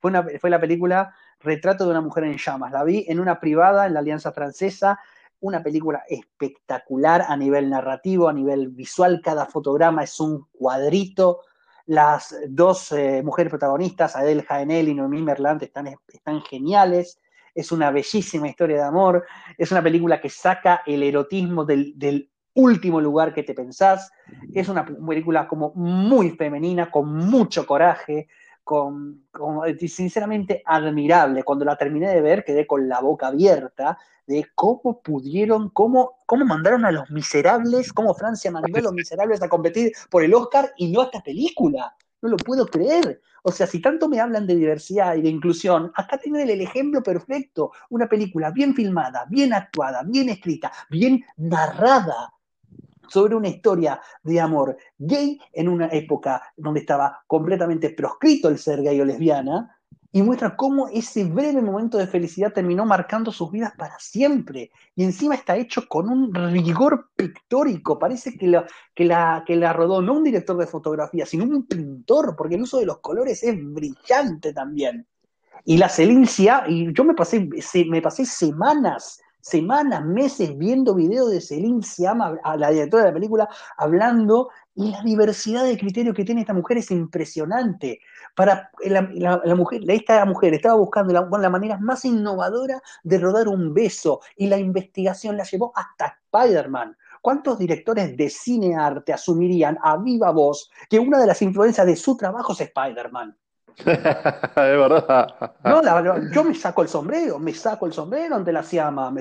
fue, 0.00 0.12
fue 0.38 0.50
la 0.50 0.60
película 0.60 1.14
Retrato 1.40 1.84
de 1.84 1.90
una 1.90 2.00
mujer 2.00 2.22
en 2.24 2.36
llamas. 2.36 2.70
La 2.70 2.84
vi 2.84 3.04
en 3.08 3.18
una 3.18 3.40
privada 3.40 3.86
en 3.86 3.94
la 3.94 4.00
Alianza 4.00 4.30
Francesa 4.30 5.00
una 5.42 5.62
película 5.62 6.04
espectacular 6.08 7.24
a 7.28 7.36
nivel 7.36 7.68
narrativo, 7.68 8.28
a 8.28 8.32
nivel 8.32 8.68
visual, 8.68 9.20
cada 9.22 9.46
fotograma 9.46 10.04
es 10.04 10.18
un 10.20 10.46
cuadrito. 10.52 11.40
Las 11.86 12.34
dos 12.48 12.92
eh, 12.92 13.22
mujeres 13.24 13.50
protagonistas, 13.50 14.14
Adele 14.14 14.44
Haenel 14.48 14.88
y 14.88 14.94
Noemí 14.94 15.20
Merlant, 15.20 15.62
están, 15.62 15.88
están 16.08 16.42
geniales. 16.42 17.18
Es 17.54 17.72
una 17.72 17.90
bellísima 17.90 18.48
historia 18.48 18.76
de 18.76 18.82
amor. 18.82 19.26
Es 19.58 19.72
una 19.72 19.82
película 19.82 20.20
que 20.20 20.30
saca 20.30 20.82
el 20.86 21.02
erotismo 21.02 21.64
del, 21.64 21.92
del 21.98 22.30
último 22.54 23.00
lugar 23.00 23.34
que 23.34 23.42
te 23.42 23.52
pensás. 23.52 24.12
Es 24.54 24.68
una 24.68 24.86
película 24.86 25.48
como 25.48 25.72
muy 25.74 26.30
femenina, 26.30 26.88
con 26.88 27.12
mucho 27.12 27.66
coraje, 27.66 28.28
con, 28.64 29.24
sinceramente 29.88 30.62
admirable. 30.64 31.44
Cuando 31.44 31.64
la 31.64 31.76
terminé 31.76 32.08
de 32.08 32.20
ver 32.20 32.44
quedé 32.44 32.66
con 32.66 32.88
la 32.88 33.00
boca 33.00 33.28
abierta 33.28 33.98
de 34.26 34.46
cómo 34.54 35.02
pudieron, 35.02 35.70
cómo, 35.70 36.18
cómo 36.26 36.44
mandaron 36.44 36.84
a 36.84 36.92
los 36.92 37.10
miserables, 37.10 37.92
cómo 37.92 38.14
Francia 38.14 38.50
mandó 38.50 38.78
a 38.78 38.82
los 38.82 38.92
miserables 38.92 39.42
a 39.42 39.48
competir 39.48 39.92
por 40.10 40.22
el 40.22 40.32
Oscar 40.34 40.72
y 40.76 40.90
no 40.92 41.00
a 41.00 41.04
esta 41.04 41.22
película. 41.22 41.94
No 42.20 42.28
lo 42.28 42.36
puedo 42.36 42.66
creer. 42.66 43.20
O 43.42 43.50
sea, 43.50 43.66
si 43.66 43.80
tanto 43.80 44.08
me 44.08 44.20
hablan 44.20 44.46
de 44.46 44.54
diversidad 44.54 45.16
y 45.16 45.22
de 45.22 45.28
inclusión, 45.28 45.90
acá 45.96 46.18
tienen 46.18 46.48
el 46.48 46.60
ejemplo 46.60 47.02
perfecto. 47.02 47.72
Una 47.90 48.08
película 48.08 48.52
bien 48.52 48.74
filmada, 48.74 49.26
bien 49.28 49.52
actuada, 49.52 50.04
bien 50.04 50.28
escrita, 50.28 50.70
bien 50.88 51.24
narrada 51.36 52.32
sobre 53.08 53.34
una 53.34 53.48
historia 53.48 54.00
de 54.22 54.40
amor 54.40 54.76
gay 54.98 55.40
en 55.52 55.68
una 55.68 55.88
época 55.88 56.42
donde 56.56 56.80
estaba 56.80 57.22
completamente 57.26 57.90
proscrito 57.90 58.48
el 58.48 58.58
ser 58.58 58.82
gay 58.82 59.00
o 59.00 59.04
lesbiana, 59.04 59.78
y 60.14 60.20
muestra 60.22 60.54
cómo 60.56 60.88
ese 60.88 61.24
breve 61.24 61.62
momento 61.62 61.96
de 61.96 62.06
felicidad 62.06 62.52
terminó 62.52 62.84
marcando 62.84 63.32
sus 63.32 63.50
vidas 63.50 63.72
para 63.78 63.98
siempre. 63.98 64.70
Y 64.94 65.04
encima 65.04 65.34
está 65.34 65.56
hecho 65.56 65.88
con 65.88 66.10
un 66.10 66.34
rigor 66.52 67.08
pictórico. 67.16 67.98
Parece 67.98 68.36
que 68.36 68.46
la, 68.46 68.66
que 68.94 69.06
la, 69.06 69.42
que 69.46 69.56
la 69.56 69.72
rodó 69.72 70.02
no 70.02 70.12
un 70.12 70.22
director 70.22 70.58
de 70.58 70.66
fotografía, 70.66 71.24
sino 71.24 71.44
un 71.44 71.66
pintor, 71.66 72.36
porque 72.36 72.56
el 72.56 72.62
uso 72.62 72.78
de 72.78 72.84
los 72.84 72.98
colores 72.98 73.42
es 73.42 73.56
brillante 73.58 74.52
también. 74.52 75.06
Y 75.64 75.78
la 75.78 75.88
celincia, 75.88 76.64
y 76.68 76.92
yo 76.92 77.04
me 77.04 77.14
pasé, 77.14 77.48
me 77.88 78.02
pasé 78.02 78.26
semanas 78.26 79.18
semanas, 79.42 80.04
meses 80.04 80.56
viendo 80.56 80.94
videos 80.94 81.30
de 81.30 81.40
Celine 81.40 81.82
Siama, 81.82 82.38
a 82.42 82.56
la 82.56 82.70
directora 82.70 83.02
de 83.02 83.10
la 83.10 83.14
película, 83.14 83.48
hablando, 83.76 84.48
y 84.74 84.90
la 84.90 85.02
diversidad 85.02 85.64
de 85.64 85.76
criterios 85.76 86.14
que 86.14 86.24
tiene 86.24 86.40
esta 86.40 86.54
mujer 86.54 86.78
es 86.78 86.90
impresionante. 86.90 88.00
Para 88.34 88.70
la, 88.84 89.54
mujer, 89.54 89.82
esta 89.88 90.24
mujer 90.24 90.54
estaba 90.54 90.76
buscando 90.76 91.12
la, 91.12 91.28
la 91.38 91.50
manera 91.50 91.76
más 91.78 92.06
innovadora 92.06 92.80
de 93.02 93.18
rodar 93.18 93.48
un 93.48 93.74
beso, 93.74 94.20
y 94.36 94.46
la 94.46 94.56
investigación 94.56 95.36
la 95.36 95.44
llevó 95.44 95.72
hasta 95.74 96.18
Spider-Man. 96.32 96.96
¿Cuántos 97.20 97.58
directores 97.58 98.16
de 98.16 98.30
cine 98.30 98.74
arte 98.74 99.12
asumirían 99.12 99.76
a 99.82 99.96
viva 99.96 100.30
voz 100.30 100.70
que 100.88 100.98
una 100.98 101.20
de 101.20 101.26
las 101.26 101.42
influencias 101.42 101.86
de 101.86 101.96
su 101.96 102.16
trabajo 102.16 102.52
es 102.52 102.62
Spider-Man? 102.62 103.36
Es 103.78 103.86
verdad. 104.54 105.28
No, 105.64 105.80
la 105.82 105.94
verdad, 105.94 106.22
yo 106.30 106.44
me 106.44 106.54
saco 106.54 106.82
el 106.82 106.88
sombrero, 106.88 107.38
me 107.38 107.54
saco 107.54 107.86
el 107.86 107.92
sombrero 107.92 108.36
ante 108.36 108.52
la 108.52 108.62
Siama. 108.62 109.12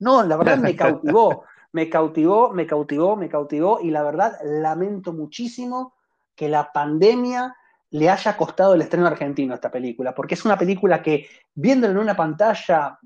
No, 0.00 0.22
la 0.22 0.36
verdad 0.36 0.58
me 0.58 0.76
cautivó, 0.76 1.44
me 1.72 1.88
cautivó, 1.88 2.52
me 2.52 2.66
cautivó, 2.66 3.16
me 3.16 3.28
cautivó 3.28 3.80
y 3.80 3.90
la 3.90 4.02
verdad 4.02 4.38
lamento 4.44 5.12
muchísimo 5.12 5.94
que 6.34 6.48
la 6.48 6.72
pandemia 6.72 7.54
le 7.90 8.08
haya 8.08 8.36
costado 8.38 8.74
el 8.74 8.80
estreno 8.82 9.06
argentino 9.06 9.52
a 9.52 9.56
esta 9.56 9.70
película, 9.70 10.14
porque 10.14 10.34
es 10.34 10.44
una 10.46 10.56
película 10.58 11.02
que 11.02 11.28
viéndolo 11.54 11.92
en 11.92 11.98
una 11.98 12.16
pantalla 12.16 12.98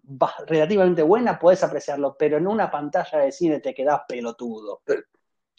relativamente 0.47 1.03
buena 1.03 1.39
puedes 1.39 1.62
apreciarlo, 1.65 2.16
pero 2.16 2.36
en 2.36 2.47
una 2.47 2.70
pantalla 2.70 3.19
de 3.19 3.32
cine 3.32 3.59
te 3.61 3.74
quedas 3.74 4.03
pelotudo. 4.09 4.82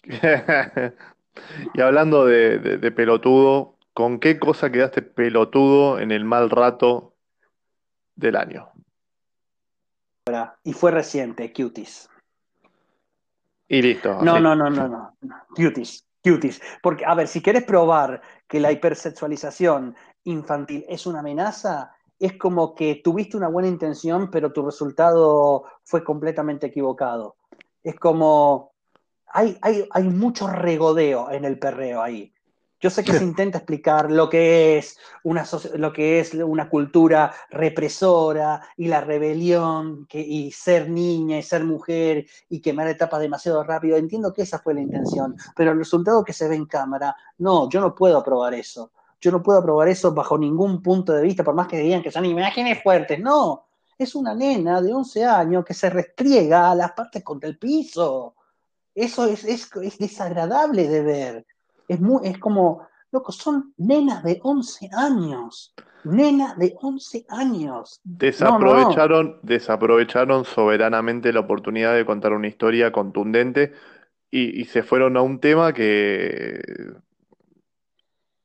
Y 1.74 1.82
hablando 1.82 2.26
de, 2.26 2.60
de- 2.60 2.78
de 2.78 2.92
pelotudo, 2.92 3.77
¿con 3.98 4.20
qué 4.20 4.38
cosa 4.38 4.72
quedaste 4.72 5.02
pelotudo 5.02 6.00
en 6.00 6.12
el 6.12 6.24
mal 6.24 6.52
rato 6.52 7.16
del 8.16 8.36
año? 8.36 8.70
Y 10.64 10.74
fue 10.74 10.92
reciente, 10.92 11.52
Cuties. 11.52 12.08
Y 13.68 13.82
listo, 13.82 14.22
No, 14.22 14.34
así. 14.34 14.44
no, 14.44 14.56
no, 14.56 14.70
no, 14.70 14.88
no. 14.88 15.16
no. 15.22 15.36
Cuties, 15.56 16.06
cuties. 16.24 16.62
Porque, 16.84 17.06
a 17.06 17.16
ver, 17.16 17.28
si 17.28 17.42
querés 17.42 17.64
probar 17.64 18.22
que 18.48 18.60
la 18.60 18.72
hipersexualización 18.72 19.96
infantil 20.26 20.86
es 20.88 21.08
una 21.08 21.22
amenaza, 21.22 21.96
es 22.20 22.38
como 22.38 22.76
que 22.76 23.02
tuviste 23.04 23.36
una 23.36 23.48
buena 23.48 23.68
intención, 23.68 24.30
pero 24.30 24.54
tu 24.54 24.64
resultado 24.64 25.64
fue 25.84 26.04
completamente 26.04 26.68
equivocado. 26.68 27.36
Es 27.82 27.96
como. 27.96 28.74
Hay, 29.30 29.58
hay, 29.64 29.88
hay 29.90 30.04
mucho 30.04 30.46
regodeo 30.46 31.32
en 31.32 31.46
el 31.46 31.58
perreo 31.58 32.04
ahí. 32.04 32.32
Yo 32.80 32.92
sé 32.92 33.04
que 33.04 33.14
se 33.14 33.24
intenta 33.24 33.58
explicar 33.58 34.12
lo 34.12 34.30
que 34.30 34.78
es 34.78 35.00
una, 35.24 35.44
lo 35.76 35.92
que 35.92 36.20
es 36.20 36.36
una 36.36 36.70
cultura 36.70 37.34
represora 37.50 38.62
y 38.78 38.88
la 38.88 39.02
rebelión 39.02 40.08
y 40.12 40.52
ser 40.52 40.88
niña 40.88 41.40
y 41.40 41.44
ser 41.44 41.64
mujer 41.64 42.28
y 42.50 42.62
quemar 42.62 42.88
etapas 42.88 43.20
demasiado 43.20 43.64
rápido. 43.64 43.98
Entiendo 43.98 44.32
que 44.32 44.44
esa 44.44 44.60
fue 44.60 44.76
la 44.76 44.82
intención, 44.82 45.36
pero 45.56 45.72
el 45.72 45.80
resultado 45.80 46.24
que 46.24 46.34
se 46.34 46.48
ve 46.48 46.56
en 46.56 46.68
cámara, 46.68 47.16
no, 47.40 47.68
yo 47.68 47.82
no 47.82 47.96
puedo 47.96 48.20
aprobar 48.20 48.54
eso. 48.54 48.92
Yo 49.20 49.32
no 49.32 49.42
puedo 49.42 49.58
aprobar 49.58 49.88
eso 49.88 50.14
bajo 50.14 50.38
ningún 50.38 50.84
punto 50.84 51.14
de 51.14 51.24
vista, 51.24 51.44
por 51.44 51.56
más 51.56 51.68
que 51.68 51.80
digan 51.80 52.04
que 52.04 52.12
son 52.12 52.26
imágenes 52.26 52.84
fuertes. 52.84 53.20
No, 53.20 53.66
es 53.98 54.14
una 54.14 54.36
nena 54.36 54.84
de 54.84 54.94
11 54.94 55.26
años 55.26 55.66
que 55.66 55.74
se 55.74 55.90
restriega 55.90 56.70
a 56.70 56.76
las 56.76 56.92
partes 56.92 57.24
contra 57.24 57.50
el 57.50 57.58
piso. 57.58 58.36
Eso 58.94 59.26
es, 59.26 59.44
es, 59.44 59.68
es 59.82 59.98
desagradable 59.98 60.88
de 60.88 61.02
ver. 61.02 61.46
Es, 61.88 62.00
muy, 62.00 62.28
es 62.28 62.38
como, 62.38 62.88
loco, 63.12 63.32
son 63.32 63.74
nenas 63.78 64.24
de 64.24 64.40
11 64.44 64.90
años. 64.94 65.74
Nenas 66.04 66.58
de 66.58 66.76
11 66.82 67.26
años. 67.30 68.00
Desaprovecharon, 68.04 69.40
desaprovecharon 69.42 70.46
soberanamente 70.46 71.34
la 71.34 71.42
oportunidad 71.42 71.94
de 71.96 72.06
contar 72.06 72.34
una 72.34 72.48
historia 72.48 72.92
contundente 72.92 73.74
y, 74.32 74.62
y 74.62 74.66
se 74.66 74.84
fueron 74.84 75.18
a 75.18 75.22
un 75.22 75.40
tema 75.40 75.74
que, 75.74 76.62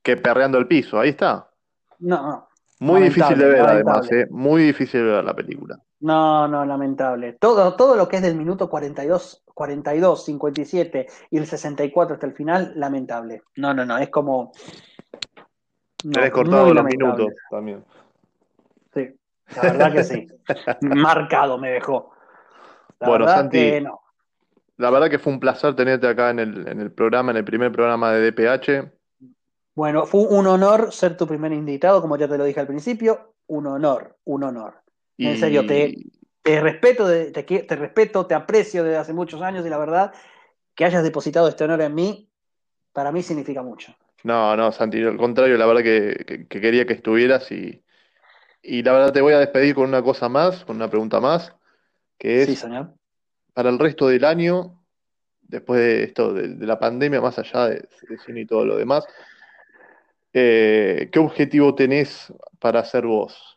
que 0.03 0.17
perreando 0.17 0.59
el 0.59 0.67
piso. 0.67 0.99
Ahí 0.99 1.11
está. 1.11 1.51
No, 1.99 2.23
no. 2.23 2.49
Muy 2.81 3.03
difícil 3.03 3.39
de 3.39 3.45
Lamentable, 3.45 3.61
ver, 3.61 3.71
además. 3.71 4.13
¿eh? 4.13 4.27
Muy 4.31 4.63
difícil 4.65 5.01
de 5.01 5.07
ver 5.07 5.25
la 5.25 5.35
película. 5.35 5.79
No, 6.03 6.49
no, 6.49 6.65
lamentable. 6.65 7.35
Todo, 7.35 7.77
todo 7.77 7.95
lo 7.95 8.09
que 8.09 8.17
es 8.17 8.23
del 8.23 8.35
minuto 8.35 8.69
42, 8.69 9.45
42, 9.55 10.25
57 10.25 11.07
y 11.31 11.39
el 11.39 11.47
64 11.47 12.15
hasta 12.15 12.27
el 12.27 12.33
final, 12.33 12.73
lamentable. 12.75 13.43
No, 13.55 13.73
no, 13.73 13.87
no, 13.87 13.97
es 13.99 14.11
como... 14.11 14.51
no, 16.05 16.13
Tenés 16.13 16.31
cortado 16.33 16.75
los 16.75 16.85
minutos 16.85 17.29
también. 17.49 17.85
Sí, 18.93 19.15
la 19.55 19.63
verdad 19.63 19.93
que 19.93 20.03
sí. 20.03 20.27
Marcado 20.81 21.57
me 21.57 21.71
dejó. 21.71 22.11
La 22.99 23.09
Bueno, 23.09 23.29
Santi, 23.29 23.59
que 23.59 23.81
no. 23.81 24.01
La 24.79 24.91
verdad 24.91 25.09
que 25.09 25.21
fue 25.21 25.33
un 25.33 25.39
placer 25.39 25.77
tenerte 25.77 26.09
acá 26.09 26.31
en 26.31 26.41
el, 26.41 26.67
en 26.67 26.81
el 26.81 26.91
programa, 26.91 27.31
en 27.31 27.37
el 27.37 27.45
primer 27.45 27.71
programa 27.71 28.11
de 28.11 28.33
DPH. 28.33 28.91
Bueno, 29.77 30.05
fue 30.07 30.23
un 30.23 30.49
honor 30.49 30.93
ser 30.93 31.17
tu 31.17 31.29
primer 31.29 31.53
invitado, 31.53 32.01
como 32.01 32.17
ya 32.17 32.27
te 32.27 32.37
lo 32.37 32.43
dije 32.43 32.59
al 32.59 32.67
principio. 32.67 33.35
Un 33.47 33.69
honor, 33.69 34.17
un 34.25 34.43
honor. 34.43 34.82
En 35.19 35.37
serio, 35.37 35.65
te, 35.67 35.95
te 36.43 36.61
respeto, 36.61 37.07
te, 37.09 37.31
te 37.43 37.77
respeto, 37.77 38.27
te 38.27 38.35
aprecio 38.35 38.83
desde 38.85 38.99
hace 38.99 39.13
muchos 39.13 39.41
años 39.43 39.65
y 39.67 39.69
la 39.71 39.79
verdad 39.79 40.13
que 40.75 40.85
hayas 40.85 41.03
depositado 41.03 41.49
este 41.49 41.65
honor 41.65 41.83
en 41.83 41.95
mí, 41.95 42.31
para 42.93 43.13
mí 43.13 43.23
significa 43.23 43.63
mucho. 43.63 43.95
no, 44.25 44.57
no, 44.57 44.73
Santi, 44.73 45.03
al 45.03 45.17
contrario, 45.17 45.57
la 45.57 45.67
verdad 45.67 45.83
que, 45.83 46.25
que- 46.27 46.47
que 46.47 46.61
quería 46.61 46.87
que 46.87 46.93
estuvieras 46.95 47.51
y, 47.53 47.83
y 48.63 48.83
la 48.83 48.93
verdad 48.93 49.13
te 49.13 49.21
voy 49.21 49.35
a 49.35 49.39
despedir 49.41 49.75
con 49.75 49.89
una 49.89 50.03
cosa 50.03 50.29
más, 50.29 50.65
con 50.65 50.77
una 50.77 50.89
pregunta 50.91 51.21
más, 51.21 51.55
que 52.19 52.45
Sí, 52.45 52.53
es 52.53 52.61
señor. 52.61 52.95
para 53.55 53.71
el 53.71 53.79
resto 53.79 54.09
del 54.09 54.25
año, 54.25 54.83
después 55.43 55.81
de 55.81 56.05
esto, 56.05 56.33
de, 56.35 56.49
de 56.49 56.67
la 56.67 56.79
pandemia, 56.79 57.21
más 57.21 57.39
allá 57.39 57.69
de, 57.69 57.89
de 58.09 58.19
cine 58.19 58.43
y 58.43 58.47
todo 58.47 58.65
lo 58.65 58.77
demás, 58.77 59.05
eh, 60.33 61.09
¿qué 61.13 61.19
objetivo 61.19 61.75
tenés 61.75 62.33
para 62.59 62.81
hacer 62.81 63.07
vos? 63.07 63.52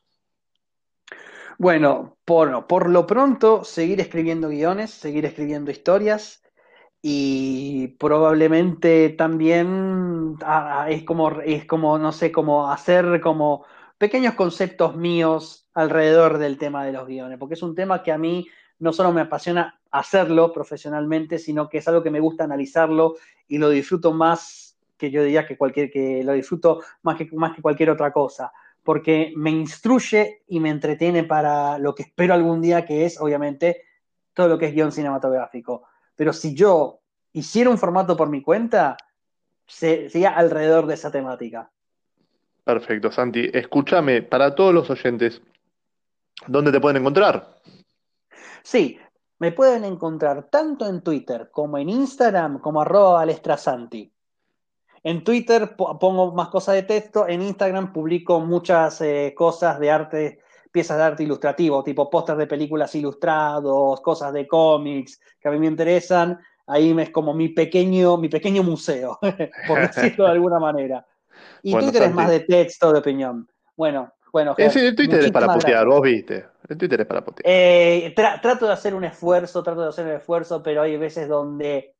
Bueno, 1.57 2.17
por, 2.25 2.89
lo 2.89 3.07
pronto, 3.07 3.63
seguir 3.63 4.01
escribiendo 4.01 4.49
guiones, 4.49 4.91
seguir 4.91 5.25
escribiendo 5.25 5.71
historias 5.71 6.43
y 7.01 7.89
probablemente 7.99 9.09
también 9.09 10.35
ah, 10.43 10.87
es 10.89 11.03
como, 11.03 11.31
es 11.41 11.65
como, 11.65 11.97
no 11.97 12.11
sé, 12.11 12.31
como 12.31 12.69
hacer 12.71 13.21
como 13.21 13.65
pequeños 13.97 14.33
conceptos 14.33 14.97
míos 14.97 15.69
alrededor 15.73 16.39
del 16.39 16.57
tema 16.57 16.85
de 16.85 16.91
los 16.91 17.07
guiones, 17.07 17.37
porque 17.37 17.53
es 17.53 17.63
un 17.63 17.75
tema 17.75 18.03
que 18.03 18.11
a 18.11 18.17
mí 18.17 18.47
no 18.79 18.91
solo 18.91 19.13
me 19.13 19.21
apasiona 19.21 19.79
hacerlo 19.91 20.51
profesionalmente, 20.51 21.39
sino 21.39 21.69
que 21.69 21.77
es 21.77 21.87
algo 21.87 22.03
que 22.03 22.11
me 22.11 22.19
gusta 22.19 22.43
analizarlo 22.43 23.15
y 23.47 23.59
lo 23.59 23.69
disfruto 23.69 24.11
más 24.11 24.77
que 24.97 25.11
yo 25.11 25.23
diría 25.23 25.45
que 25.45 25.57
cualquier, 25.57 25.89
que 25.91 26.23
lo 26.23 26.33
disfruto 26.33 26.81
más 27.03 27.17
que, 27.17 27.29
más 27.33 27.55
que 27.55 27.61
cualquier 27.61 27.91
otra 27.91 28.11
cosa 28.11 28.51
porque 28.85 29.33
me 29.35 29.49
instruye 29.49 30.43
y 30.47 30.59
me 30.59 30.69
entretiene 30.69 31.23
para 31.23 31.79
lo 31.79 31.95
que 31.95 32.03
espero 32.03 32.35
algún 32.35 32.61
día, 32.61 32.85
que 32.85 33.05
es, 33.05 33.19
obviamente, 33.19 33.81
todo 34.33 34.47
lo 34.47 34.59
que 34.59 34.67
es 34.67 34.73
guion 34.75 34.91
cinematográfico. 34.91 35.87
Pero 36.15 36.31
si 36.31 36.53
yo 36.53 36.99
hiciera 37.33 37.71
un 37.71 37.79
formato 37.79 38.15
por 38.15 38.29
mi 38.29 38.43
cuenta, 38.43 38.95
se- 39.65 40.09
sería 40.09 40.29
alrededor 40.37 40.85
de 40.85 40.93
esa 40.93 41.11
temática. 41.11 41.71
Perfecto, 42.63 43.11
Santi. 43.11 43.49
Escúchame, 43.51 44.21
para 44.21 44.53
todos 44.53 44.73
los 44.73 44.89
oyentes, 44.89 45.41
¿dónde 46.47 46.71
te 46.71 46.79
pueden 46.79 47.01
encontrar? 47.01 47.55
Sí, 48.61 48.99
me 49.39 49.51
pueden 49.51 49.83
encontrar 49.83 50.47
tanto 50.49 50.87
en 50.87 51.01
Twitter 51.01 51.49
como 51.51 51.79
en 51.79 51.89
Instagram 51.89 52.59
como 52.59 52.81
arroba 52.81 53.13
balestrasanti. 53.13 54.11
En 55.05 55.23
Twitter 55.23 55.75
po- 55.75 55.97
pongo 55.99 56.33
más 56.33 56.47
cosas 56.49 56.73
de 56.75 56.83
texto, 56.83 57.27
en 57.27 57.41
Instagram 57.43 57.93
publico 57.93 58.39
muchas 58.39 58.99
eh, 59.01 59.33
cosas 59.37 59.79
de 59.79 59.91
arte, 59.91 60.39
piezas 60.71 60.97
de 60.97 61.03
arte 61.03 61.23
ilustrativo, 61.23 61.83
tipo 61.83 62.09
pósters 62.09 62.39
de 62.39 62.47
películas 62.47 62.93
ilustrados, 62.95 64.01
cosas 64.01 64.33
de 64.33 64.47
cómics 64.47 65.21
que 65.39 65.47
a 65.47 65.51
mí 65.51 65.59
me 65.59 65.67
interesan. 65.67 66.39
Ahí 66.67 66.93
es 66.99 67.11
como 67.11 67.33
mi 67.35 67.49
pequeño, 67.49 68.17
mi 68.17 68.27
pequeño 68.29 68.63
museo, 68.63 69.19
por 69.67 69.79
decirlo 69.79 70.25
de 70.25 70.31
alguna 70.31 70.59
manera. 70.59 71.05
Y 71.61 71.71
Bueno, 71.73 71.87
Twitter 71.91 72.07
es 72.09 72.13
más 72.15 72.29
de 72.29 72.39
texto, 72.39 72.91
de 72.91 72.99
opinión. 72.99 73.47
Bueno, 73.77 74.11
bueno, 74.33 74.55
Ger, 74.55 74.71
sí, 74.71 74.79
el 74.79 74.95
Twitter 74.95 75.19
es 75.23 75.31
para 75.31 75.45
putear, 75.53 75.85
vos 75.87 76.01
viste. 76.01 76.45
El 76.67 76.77
Twitter 76.77 77.01
es 77.01 77.07
para 77.07 77.23
putear. 77.23 77.45
Eh, 77.47 78.13
tra- 78.17 78.41
trato 78.41 78.65
de 78.65 78.73
hacer 78.73 78.93
un 78.95 79.03
esfuerzo, 79.05 79.61
trato 79.63 79.81
de 79.83 79.89
hacer 79.89 80.05
un 80.07 80.13
esfuerzo, 80.13 80.61
pero 80.63 80.81
hay 80.81 80.97
veces 80.97 81.27
donde 81.29 81.94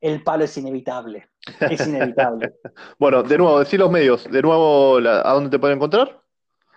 el 0.00 0.22
palo 0.22 0.44
es 0.44 0.56
inevitable. 0.58 1.28
Es 1.60 1.86
inevitable. 1.86 2.54
Bueno, 2.98 3.22
de 3.22 3.38
nuevo, 3.38 3.58
decí 3.60 3.76
los 3.76 3.90
medios. 3.90 4.24
De 4.30 4.42
nuevo, 4.42 5.00
la- 5.00 5.20
¿a 5.20 5.32
dónde 5.34 5.50
te 5.50 5.58
pueden 5.58 5.76
encontrar? 5.76 6.20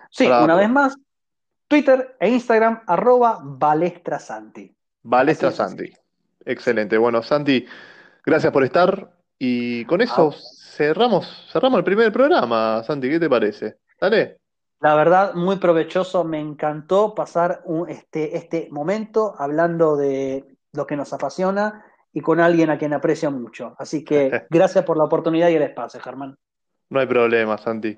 Sí, 0.10 0.26
Para- 0.28 0.44
una 0.44 0.56
vez 0.56 0.70
más, 0.70 0.96
Twitter 1.68 2.16
e 2.20 2.30
Instagram, 2.30 2.82
arroba. 2.88 3.40
Balestra 5.04 5.50
Así 5.50 5.62
es, 5.62 5.70
Santi. 5.70 5.94
Excelente. 6.46 6.98
Bueno, 6.98 7.22
Santi, 7.24 7.66
gracias 8.26 8.52
por 8.52 8.64
estar. 8.64 9.12
Y 9.38 9.86
con 9.86 10.02
eso 10.02 10.32
Ah. 10.36 10.38
cerramos, 10.76 11.48
cerramos 11.52 11.78
el 11.80 11.84
primer 11.84 12.12
programa, 12.12 12.84
Santi. 12.84 13.10
¿Qué 13.10 13.20
te 13.20 13.30
parece? 13.30 13.78
Dale. 14.00 14.38
La 14.82 14.96
verdad, 14.96 15.34
muy 15.34 15.58
provechoso. 15.58 16.24
Me 16.24 16.40
encantó 16.40 17.14
pasar 17.14 17.62
un- 17.66 17.90
este, 17.90 18.36
este 18.38 18.68
momento 18.72 19.36
hablando 19.38 19.96
de 19.98 20.46
lo 20.74 20.86
que 20.88 20.96
nos 20.96 21.12
apasiona 21.14 21.86
y 22.14 22.22
con 22.22 22.40
alguien 22.40 22.70
a 22.70 22.78
quien 22.78 22.94
aprecio 22.94 23.32
mucho. 23.32 23.76
Así 23.78 24.04
que 24.04 24.46
gracias 24.50 24.84
por 24.86 24.98
la 24.98 25.04
oportunidad 25.04 25.50
y 25.50 25.56
el 25.56 25.64
espacio, 25.64 26.00
Germán. 26.00 26.38
No 26.90 27.00
hay 27.00 27.06
problema, 27.06 27.58
Santi. 27.58 27.98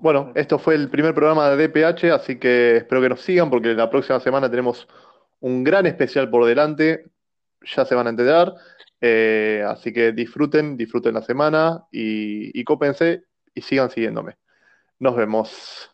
Bueno, 0.00 0.32
esto 0.34 0.58
fue 0.58 0.74
el 0.74 0.88
primer 0.90 1.14
programa 1.14 1.50
de 1.50 1.68
DPH, 1.68 2.12
así 2.12 2.38
que 2.38 2.76
espero 2.78 3.00
que 3.00 3.08
nos 3.08 3.20
sigan 3.20 3.50
porque 3.50 3.74
la 3.74 3.90
próxima 3.90 4.20
semana 4.20 4.50
tenemos 4.50 4.86
un 5.40 5.64
gran 5.64 5.86
especial 5.86 6.30
por 6.30 6.44
delante. 6.46 7.04
Ya 7.62 7.84
se 7.84 7.94
van 7.94 8.06
a 8.06 8.10
enterar. 8.10 8.54
Eh, 9.00 9.64
así 9.66 9.92
que 9.92 10.12
disfruten, 10.12 10.76
disfruten 10.76 11.14
la 11.14 11.22
semana 11.22 11.84
y, 11.90 12.58
y 12.58 12.64
cópense 12.64 13.24
y 13.54 13.62
sigan 13.62 13.90
siguiéndome. 13.90 14.36
Nos 14.98 15.16
vemos. 15.16 15.89